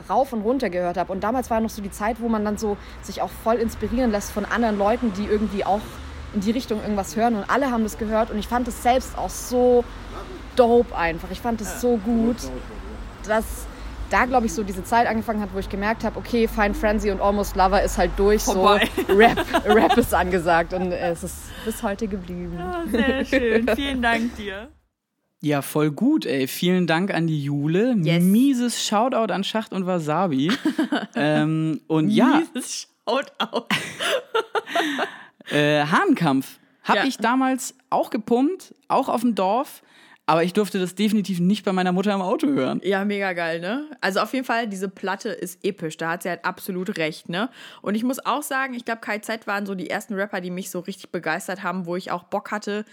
rauf 0.09 0.33
und 0.33 0.43
runter 0.43 0.71
gehört 0.71 0.99
habe. 0.99 1.13
Und 1.13 1.25
damals 1.25 1.51
war 1.51 1.61
noch 1.61 1.71
so 1.71 1.83
die 1.83 1.91
Zeit, 1.91 2.21
wo 2.21 2.29
man 2.29 2.45
dann 2.45 2.59
so 2.59 2.77
sich 3.03 3.23
auch 3.23 3.31
voll 3.31 3.57
inspirieren 3.57 4.11
lässt 4.11 4.31
von 4.31 4.45
anderen 4.45 4.79
Leuten, 4.79 5.13
die 5.15 5.25
irgendwie 5.25 5.65
auch 5.65 5.81
in 6.35 6.41
die 6.41 6.51
Richtung 6.51 6.83
irgendwas 6.83 7.17
hören. 7.17 7.35
Und 7.35 7.51
alle 7.51 7.71
haben 7.71 7.83
das 7.83 7.99
gehört 7.99 8.31
und 8.31 8.39
ich 8.39 8.47
fand 8.47 8.69
es 8.69 8.83
selbst 8.83 9.17
auch 9.17 9.31
so 9.31 9.85
dope 10.55 10.97
einfach. 10.97 11.31
Ich 11.31 11.41
fand 11.41 11.61
es 11.61 11.81
so 11.81 11.97
gut 11.97 12.37
dass 13.29 13.67
da, 14.11 14.25
glaube 14.25 14.47
ich, 14.47 14.53
so 14.53 14.63
diese 14.63 14.85
Zeit 14.85 15.07
angefangen 15.07 15.41
hat, 15.41 15.51
wo 15.53 15.59
ich 15.59 15.69
gemerkt 15.69 16.05
habe, 16.05 16.19
okay, 16.19 16.49
Fine 16.49 16.75
Frenzy 16.75 17.11
und 17.11 17.21
Almost 17.21 17.57
Lover 17.57 17.83
ist 17.83 17.99
halt 17.99 18.13
durch, 18.17 18.43
Vorbei. 18.43 18.89
so 19.09 19.15
Rap, 19.15 19.45
Rap 19.65 19.97
ist 19.97 20.15
angesagt 20.15 20.73
und 20.73 20.93
es 20.93 21.25
ist 21.25 21.37
bis 21.65 21.83
heute 21.83 22.07
geblieben. 22.07 22.57
Ja, 22.59 22.85
sehr 22.87 23.25
schön, 23.25 23.69
vielen 23.75 24.03
Dank 24.03 24.37
dir. 24.37 24.71
Ja, 25.43 25.63
voll 25.63 25.91
gut, 25.91 26.25
ey. 26.25 26.49
Vielen 26.49 26.87
Dank 26.87 27.13
an 27.13 27.27
die 27.27 27.43
Jule. 27.43 27.95
Yes. 28.03 28.23
Mieses 28.23 28.85
Shoutout 28.85 29.33
an 29.33 29.45
Schacht 29.45 29.73
und 29.73 29.87
Wasabi. 29.87 30.51
ähm, 31.15 31.81
und 31.89 32.09
ja. 32.09 32.43
Mieses 32.55 32.89
Shoutout. 33.07 33.67
äh, 35.51 35.85
Hahnkampf. 35.85 36.59
Habe 36.83 37.01
ja. 37.01 37.05
ich 37.05 37.19
damals 37.19 37.75
auch 37.91 38.11
gepumpt, 38.11 38.75
auch 38.89 39.09
auf 39.09 39.21
dem 39.21 39.35
Dorf. 39.35 39.83
Aber 40.29 40.43
ich 40.43 40.53
durfte 40.53 40.81
das 40.81 40.97
definitiv 40.97 41.39
nicht 41.39 41.65
bei 41.65 41.73
meiner 41.73 41.93
Mutter 41.93 42.13
im 42.13 42.21
Auto 42.21 42.49
hören. 42.49 42.81
Ja, 42.83 43.05
mega 43.05 43.33
geil, 43.33 43.61
ne? 43.61 43.89
Also 44.01 44.19
auf 44.19 44.33
jeden 44.33 44.45
Fall, 44.45 44.67
diese 44.67 44.89
Platte 44.89 45.29
ist 45.29 45.65
episch. 45.65 45.97
Da 45.97 46.11
hat 46.11 46.25
sie 46.25 46.29
halt 46.29 46.45
absolut 46.45 46.99
recht, 46.99 47.29
ne? 47.29 47.49
Und 47.81 47.95
ich 47.95 48.03
muss 48.03 48.19
auch 48.27 48.43
sagen, 48.43 48.75
ich 48.75 48.85
glaube, 48.85 49.01
KZ 49.03 49.47
waren 49.47 49.67
so 49.67 49.77
die 49.77 49.89
ersten 49.89 50.15
Rapper, 50.15 50.41
die 50.41 50.51
mich 50.51 50.71
so 50.71 50.81
richtig 50.81 51.11
begeistert 51.11 51.63
haben, 51.63 51.87
wo 51.87 51.95
ich 51.95 52.11
auch 52.11 52.25
Bock 52.25 52.51
hatte, 52.51 52.85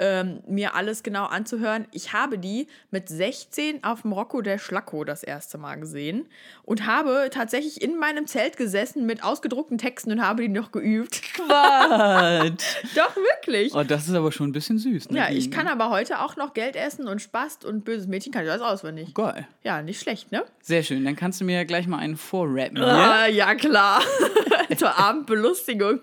ähm, 0.00 0.40
mir 0.48 0.74
alles 0.74 1.02
genau 1.02 1.26
anzuhören. 1.26 1.86
Ich 1.92 2.12
habe 2.14 2.38
die 2.38 2.66
mit 2.90 3.08
16 3.08 3.84
auf 3.84 4.02
dem 4.02 4.12
Rocco 4.12 4.40
der 4.40 4.58
Schlacko 4.58 5.04
das 5.04 5.22
erste 5.22 5.58
Mal 5.58 5.76
gesehen 5.76 6.26
und 6.64 6.86
habe 6.86 7.28
tatsächlich 7.30 7.82
in 7.82 7.98
meinem 7.98 8.26
Zelt 8.26 8.56
gesessen 8.56 9.04
mit 9.04 9.22
ausgedruckten 9.22 9.76
Texten 9.76 10.10
und 10.10 10.22
habe 10.22 10.42
die 10.42 10.48
noch 10.48 10.72
geübt. 10.72 11.20
Quatsch! 11.34 12.64
Doch, 12.96 13.14
wirklich. 13.14 13.74
Oh, 13.74 13.84
das 13.84 14.08
ist 14.08 14.14
aber 14.14 14.32
schon 14.32 14.48
ein 14.48 14.52
bisschen 14.52 14.78
süß. 14.78 15.10
Ne? 15.10 15.18
Ja, 15.18 15.30
ich 15.30 15.50
kann 15.50 15.68
aber 15.68 15.90
heute 15.90 16.20
auch 16.20 16.36
noch 16.36 16.54
Geld 16.54 16.76
essen 16.76 17.06
und 17.06 17.20
Spast 17.20 17.66
und 17.66 17.84
böses 17.84 18.06
Mädchen 18.06 18.32
kann 18.32 18.44
ich 18.44 18.50
alles 18.50 18.62
auswendig. 18.62 19.12
Geil. 19.12 19.46
Ja, 19.62 19.82
nicht 19.82 20.00
schlecht, 20.00 20.32
ne? 20.32 20.44
Sehr 20.62 20.82
schön. 20.82 21.04
Dann 21.04 21.16
kannst 21.16 21.40
du 21.40 21.44
mir 21.44 21.56
ja 21.56 21.64
gleich 21.64 21.86
mal 21.86 21.98
einen 21.98 22.16
vorrappen. 22.16 22.78
Ah, 22.78 23.26
ja, 23.26 23.54
klar. 23.54 24.00
Zur 24.76 24.96
Abendbelustigung. 24.96 26.00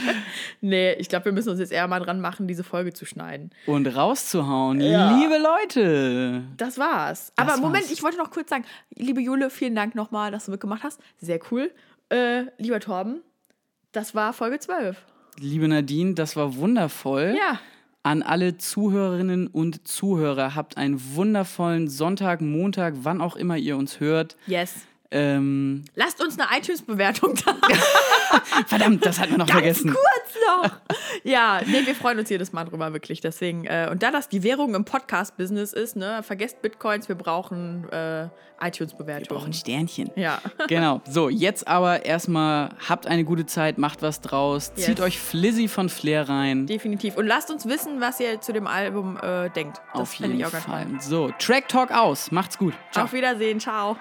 nee, 0.60 0.94
ich 0.94 1.08
glaube, 1.08 1.26
wir 1.26 1.32
müssen 1.32 1.50
uns 1.50 1.60
jetzt 1.60 1.72
eher 1.72 1.86
mal 1.86 2.00
dran 2.00 2.20
machen, 2.20 2.48
diese 2.48 2.64
Folge 2.64 2.92
zu 2.92 3.04
schneiden. 3.04 3.35
Und 3.66 3.86
rauszuhauen. 3.86 4.80
Ja. 4.80 5.16
Liebe 5.18 5.38
Leute. 5.38 6.44
Das 6.56 6.78
war's. 6.78 7.32
Das 7.36 7.48
Aber 7.48 7.60
Moment, 7.60 7.90
ich 7.90 8.02
wollte 8.02 8.18
noch 8.18 8.30
kurz 8.30 8.50
sagen, 8.50 8.64
liebe 8.94 9.20
Jule, 9.20 9.50
vielen 9.50 9.74
Dank 9.74 9.94
nochmal, 9.94 10.30
dass 10.30 10.46
du 10.46 10.50
mitgemacht 10.50 10.82
hast. 10.82 11.00
Sehr 11.20 11.40
cool. 11.50 11.70
Äh, 12.08 12.44
lieber 12.58 12.80
Torben, 12.80 13.22
das 13.92 14.14
war 14.14 14.32
Folge 14.32 14.58
12. 14.58 14.96
Liebe 15.38 15.68
Nadine, 15.68 16.14
das 16.14 16.36
war 16.36 16.56
wundervoll. 16.56 17.36
Ja. 17.36 17.60
An 18.02 18.22
alle 18.22 18.56
Zuhörerinnen 18.56 19.48
und 19.48 19.88
Zuhörer, 19.88 20.54
habt 20.54 20.76
einen 20.76 21.16
wundervollen 21.16 21.88
Sonntag, 21.88 22.40
Montag, 22.40 22.94
wann 22.98 23.20
auch 23.20 23.34
immer 23.34 23.56
ihr 23.56 23.76
uns 23.76 23.98
hört. 23.98 24.36
Yes. 24.46 24.86
Ähm, 25.10 25.84
Lasst 25.94 26.22
uns 26.22 26.38
eine 26.38 26.48
iTunes-Bewertung 26.58 27.34
da. 27.44 27.54
Verdammt, 28.66 29.04
das 29.06 29.18
hatten 29.18 29.32
wir 29.32 29.38
noch 29.38 29.46
Ganz 29.46 29.60
vergessen. 29.60 29.94
kurz 29.94 30.64
noch. 30.64 30.70
Ja, 31.22 31.60
nee, 31.64 31.86
wir 31.86 31.94
freuen 31.94 32.18
uns 32.18 32.28
jedes 32.28 32.52
Mal 32.52 32.64
drüber, 32.64 32.92
wirklich. 32.92 33.20
Deswegen, 33.20 33.64
äh, 33.66 33.88
und 33.90 34.02
da 34.02 34.10
das 34.10 34.28
die 34.28 34.42
Währung 34.42 34.74
im 34.74 34.84
Podcast-Business 34.84 35.72
ist, 35.72 35.96
ne, 35.96 36.22
vergesst 36.22 36.60
Bitcoins, 36.62 37.08
wir 37.08 37.14
brauchen 37.16 37.88
äh, 37.90 38.28
iTunes-Bewertungen. 38.60 39.30
Wir 39.30 39.36
brauchen 39.36 39.52
Sternchen. 39.52 40.10
Ja. 40.16 40.40
Genau. 40.68 41.00
So, 41.08 41.28
jetzt 41.28 41.68
aber 41.68 42.04
erstmal 42.04 42.70
habt 42.88 43.06
eine 43.06 43.24
gute 43.24 43.46
Zeit, 43.46 43.78
macht 43.78 44.02
was 44.02 44.20
draus, 44.20 44.72
yes. 44.74 44.86
zieht 44.86 45.00
euch 45.00 45.20
Flizzy 45.20 45.68
von 45.68 45.88
Flair 45.88 46.28
rein. 46.28 46.66
Definitiv. 46.66 47.16
Und 47.16 47.26
lasst 47.26 47.50
uns 47.50 47.66
wissen, 47.66 48.00
was 48.00 48.18
ihr 48.18 48.40
zu 48.40 48.52
dem 48.52 48.66
Album 48.66 49.16
äh, 49.22 49.48
denkt. 49.50 49.80
Das 49.92 50.02
Auf 50.02 50.14
jeden 50.14 50.44
Fall. 50.44 50.86
So, 51.00 51.30
Track 51.38 51.68
Talk 51.68 51.92
aus. 51.92 52.32
Macht's 52.32 52.58
gut. 52.58 52.74
Ciao. 52.90 53.04
Auf 53.04 53.12
Wiedersehen. 53.12 53.60
Ciao. 53.60 53.96